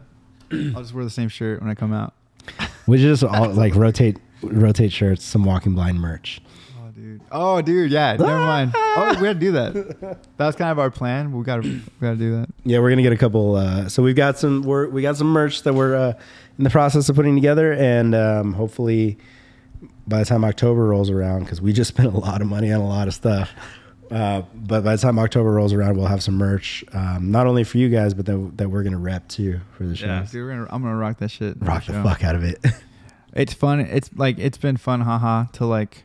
I'll 0.50 0.80
just 0.82 0.94
wear 0.94 1.04
the 1.04 1.10
same 1.10 1.28
shirt 1.28 1.60
when 1.60 1.68
I 1.70 1.74
come 1.74 1.92
out. 1.92 2.14
We 2.86 2.96
just 2.98 3.22
all 3.22 3.50
like 3.50 3.74
rotate 3.74 4.16
rotate 4.42 4.92
shirts, 4.92 5.22
some 5.22 5.44
Walking 5.44 5.74
Blind 5.74 6.00
merch. 6.00 6.40
Oh, 6.98 7.00
dude. 7.00 7.20
Oh, 7.30 7.62
dude. 7.62 7.90
Yeah. 7.90 8.16
Never 8.16 8.38
mind. 8.38 8.72
Oh, 8.74 9.16
we 9.20 9.26
had 9.26 9.38
to 9.38 9.46
do 9.46 9.52
that. 9.52 10.18
That 10.36 10.46
was 10.46 10.56
kind 10.56 10.70
of 10.70 10.78
our 10.78 10.90
plan. 10.90 11.32
We 11.32 11.44
gotta, 11.44 11.62
we 11.62 11.80
gotta 12.00 12.16
do 12.16 12.36
that. 12.40 12.48
Yeah, 12.64 12.80
we're 12.80 12.90
gonna 12.90 13.02
get 13.02 13.12
a 13.12 13.16
couple. 13.16 13.54
Uh, 13.56 13.88
so 13.88 14.02
we've 14.02 14.16
got 14.16 14.38
some. 14.38 14.62
We're, 14.62 14.88
we 14.88 15.02
got 15.02 15.16
some 15.16 15.28
merch 15.28 15.62
that 15.62 15.74
we're 15.74 15.94
uh, 15.96 16.12
in 16.58 16.64
the 16.64 16.70
process 16.70 17.08
of 17.08 17.16
putting 17.16 17.34
together, 17.34 17.72
and 17.72 18.14
um, 18.14 18.52
hopefully 18.52 19.18
by 20.06 20.18
the 20.20 20.24
time 20.24 20.44
October 20.44 20.86
rolls 20.86 21.10
around, 21.10 21.44
because 21.44 21.60
we 21.60 21.72
just 21.72 21.88
spent 21.94 22.12
a 22.12 22.18
lot 22.18 22.40
of 22.40 22.48
money 22.48 22.72
on 22.72 22.80
a 22.80 22.88
lot 22.88 23.06
of 23.08 23.14
stuff. 23.14 23.52
Uh, 24.10 24.42
but 24.54 24.82
by 24.82 24.96
the 24.96 25.02
time 25.02 25.18
October 25.18 25.52
rolls 25.52 25.74
around, 25.74 25.96
we'll 25.96 26.06
have 26.06 26.22
some 26.22 26.34
merch, 26.34 26.82
um, 26.94 27.30
not 27.30 27.46
only 27.46 27.62
for 27.62 27.76
you 27.76 27.90
guys, 27.90 28.14
but 28.14 28.24
that, 28.24 28.52
that 28.56 28.70
we're 28.70 28.82
gonna 28.82 28.98
rep 28.98 29.28
too 29.28 29.60
for 29.76 29.84
the 29.84 29.94
show. 29.94 30.06
Yeah. 30.06 30.26
Dude, 30.30 30.42
we're 30.42 30.48
gonna, 30.50 30.66
I'm 30.70 30.82
gonna 30.82 30.96
rock 30.96 31.18
that 31.18 31.30
shit. 31.30 31.56
Rock 31.60 31.84
the 31.84 31.92
show. 31.92 32.02
fuck 32.02 32.24
out 32.24 32.34
of 32.34 32.42
it. 32.44 32.58
It's 33.34 33.52
fun. 33.52 33.80
It's 33.80 34.10
like 34.16 34.38
it's 34.38 34.58
been 34.58 34.78
fun, 34.78 35.02
haha, 35.02 35.44
to 35.52 35.66
like 35.66 36.04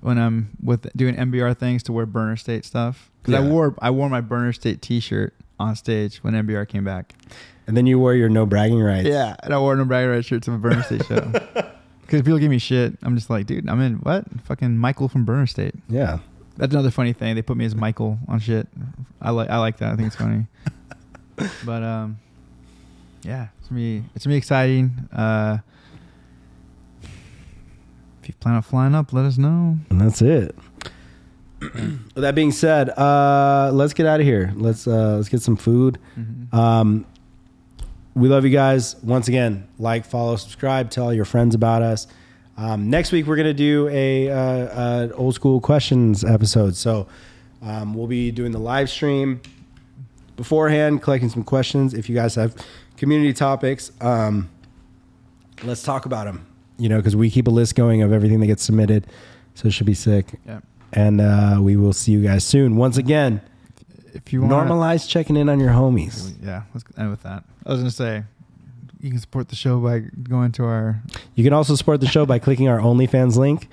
when 0.00 0.18
I'm 0.18 0.50
with 0.62 0.90
doing 0.96 1.14
NBR 1.14 1.56
things 1.56 1.82
to 1.84 1.92
wear 1.92 2.06
Burner 2.06 2.36
State 2.36 2.64
stuff 2.64 3.10
because 3.22 3.34
I 3.34 3.46
wore 3.46 3.74
I 3.80 3.90
wore 3.90 4.08
my 4.08 4.20
Burner 4.20 4.52
State 4.52 4.82
T-shirt 4.82 5.34
on 5.58 5.76
stage 5.76 6.18
when 6.18 6.34
NBR 6.34 6.66
came 6.68 6.84
back. 6.84 7.14
and 7.66 7.76
then 7.76 7.86
you 7.86 7.98
wore 7.98 8.14
your 8.14 8.28
no 8.28 8.46
bragging 8.46 8.80
rights. 8.80 9.06
Yeah, 9.08 9.36
and 9.42 9.52
I 9.54 9.58
wore 9.58 9.76
no 9.76 9.84
bragging 9.84 10.10
rights 10.10 10.26
shirt 10.26 10.42
to 10.44 10.52
a 10.52 10.58
Burner 10.58 10.82
State 10.82 11.04
show. 11.06 11.32
Because 12.02 12.22
people 12.22 12.38
give 12.40 12.50
me 12.50 12.58
shit, 12.58 12.98
I'm 13.02 13.14
just 13.14 13.30
like, 13.30 13.46
dude, 13.46 13.68
I'm 13.68 13.80
in 13.80 13.94
what? 13.98 14.24
Fucking 14.42 14.76
Michael 14.76 15.08
from 15.08 15.24
Burner 15.24 15.46
State. 15.46 15.76
yeah. 15.88 16.18
That's 16.56 16.72
another 16.74 16.90
funny 16.90 17.12
thing. 17.12 17.36
They 17.36 17.42
put 17.42 17.56
me 17.56 17.64
as 17.64 17.76
Michael 17.76 18.18
on 18.26 18.40
shit. 18.40 18.66
I 19.22 19.30
like 19.30 19.48
I 19.48 19.58
like 19.58 19.76
that. 19.78 19.92
I 19.92 19.96
think 19.96 20.08
it's 20.08 20.16
funny. 20.16 20.46
but 21.64 21.82
um, 21.84 22.18
yeah, 23.22 23.46
it's 23.60 23.68
gonna 23.68 24.02
it's 24.14 24.26
gonna 24.26 24.36
exciting. 24.36 25.08
Uh, 25.12 25.58
you 28.34 28.38
plan 28.38 28.54
on 28.54 28.62
flying 28.62 28.94
up, 28.94 29.12
let 29.12 29.24
us 29.24 29.38
know. 29.38 29.76
And 29.90 30.00
that's 30.00 30.22
it. 30.22 30.54
With 31.60 32.14
that 32.16 32.34
being 32.34 32.52
said, 32.52 32.90
uh, 32.90 33.70
let's 33.72 33.92
get 33.92 34.06
out 34.06 34.20
of 34.20 34.26
here. 34.26 34.52
Let's 34.56 34.86
uh, 34.86 35.16
let's 35.16 35.28
get 35.28 35.42
some 35.42 35.56
food. 35.56 35.98
Um, 36.52 37.06
we 38.14 38.28
love 38.28 38.44
you 38.44 38.50
guys. 38.50 38.96
Once 39.02 39.28
again, 39.28 39.68
like, 39.78 40.04
follow, 40.04 40.36
subscribe, 40.36 40.90
tell 40.90 41.12
your 41.12 41.24
friends 41.24 41.54
about 41.54 41.82
us. 41.82 42.06
Um, 42.56 42.90
next 42.90 43.12
week 43.12 43.26
we're 43.26 43.36
gonna 43.36 43.54
do 43.54 43.88
a, 43.88 44.30
uh, 44.30 44.36
uh 44.36 45.08
old 45.14 45.34
school 45.34 45.60
questions 45.60 46.24
episode. 46.24 46.76
So 46.76 47.08
um, 47.62 47.94
we'll 47.94 48.06
be 48.06 48.30
doing 48.30 48.52
the 48.52 48.58
live 48.58 48.90
stream 48.90 49.40
beforehand, 50.36 51.02
collecting 51.02 51.28
some 51.28 51.44
questions. 51.44 51.94
If 51.94 52.08
you 52.08 52.14
guys 52.14 52.34
have 52.34 52.54
community 52.96 53.32
topics, 53.32 53.92
um, 54.00 54.50
let's 55.62 55.82
talk 55.82 56.06
about 56.06 56.24
them. 56.24 56.46
You 56.80 56.88
know, 56.88 56.96
because 56.96 57.14
we 57.14 57.30
keep 57.30 57.46
a 57.46 57.50
list 57.50 57.74
going 57.74 58.02
of 58.02 58.12
everything 58.12 58.40
that 58.40 58.46
gets 58.46 58.62
submitted, 58.62 59.06
so 59.54 59.68
it 59.68 59.72
should 59.72 59.86
be 59.86 59.94
sick. 59.94 60.26
Yeah. 60.46 60.60
And 60.92 61.20
uh, 61.20 61.58
we 61.60 61.76
will 61.76 61.92
see 61.92 62.10
you 62.12 62.22
guys 62.22 62.42
soon. 62.42 62.76
Once 62.76 62.96
again, 62.96 63.40
If 64.14 64.32
you 64.32 64.42
want 64.42 64.68
normalize 64.68 65.08
checking 65.08 65.36
in 65.36 65.48
on 65.48 65.60
your 65.60 65.70
homies. 65.70 66.34
yeah, 66.42 66.62
let's 66.74 66.84
end 66.98 67.10
with 67.10 67.22
that. 67.22 67.44
I 67.64 67.70
was 67.70 67.80
gonna 67.80 67.90
say, 67.90 68.24
you 69.00 69.10
can 69.10 69.20
support 69.20 69.48
the 69.50 69.56
show 69.56 69.78
by 69.78 70.00
going 70.00 70.52
to 70.52 70.64
our. 70.64 71.02
You 71.36 71.44
can 71.44 71.52
also 71.52 71.74
support 71.76 72.00
the 72.00 72.08
show 72.08 72.26
by 72.26 72.38
clicking 72.38 72.68
our 72.68 72.78
OnlyFans 72.80 73.36
link, 73.36 73.68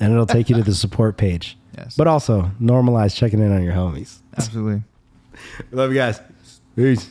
and 0.00 0.12
it'll 0.12 0.26
take 0.26 0.48
you 0.50 0.56
to 0.56 0.62
the 0.62 0.74
support 0.74 1.16
page. 1.16 1.56
Yes. 1.78 1.94
But 1.96 2.06
also 2.08 2.50
normalize 2.60 3.14
checking 3.14 3.38
in 3.40 3.52
on 3.52 3.62
your 3.62 3.74
homies. 3.74 4.18
Absolutely. 4.36 4.82
Love 5.70 5.90
you 5.92 5.96
guys. 5.98 6.20
Peace. 6.74 7.10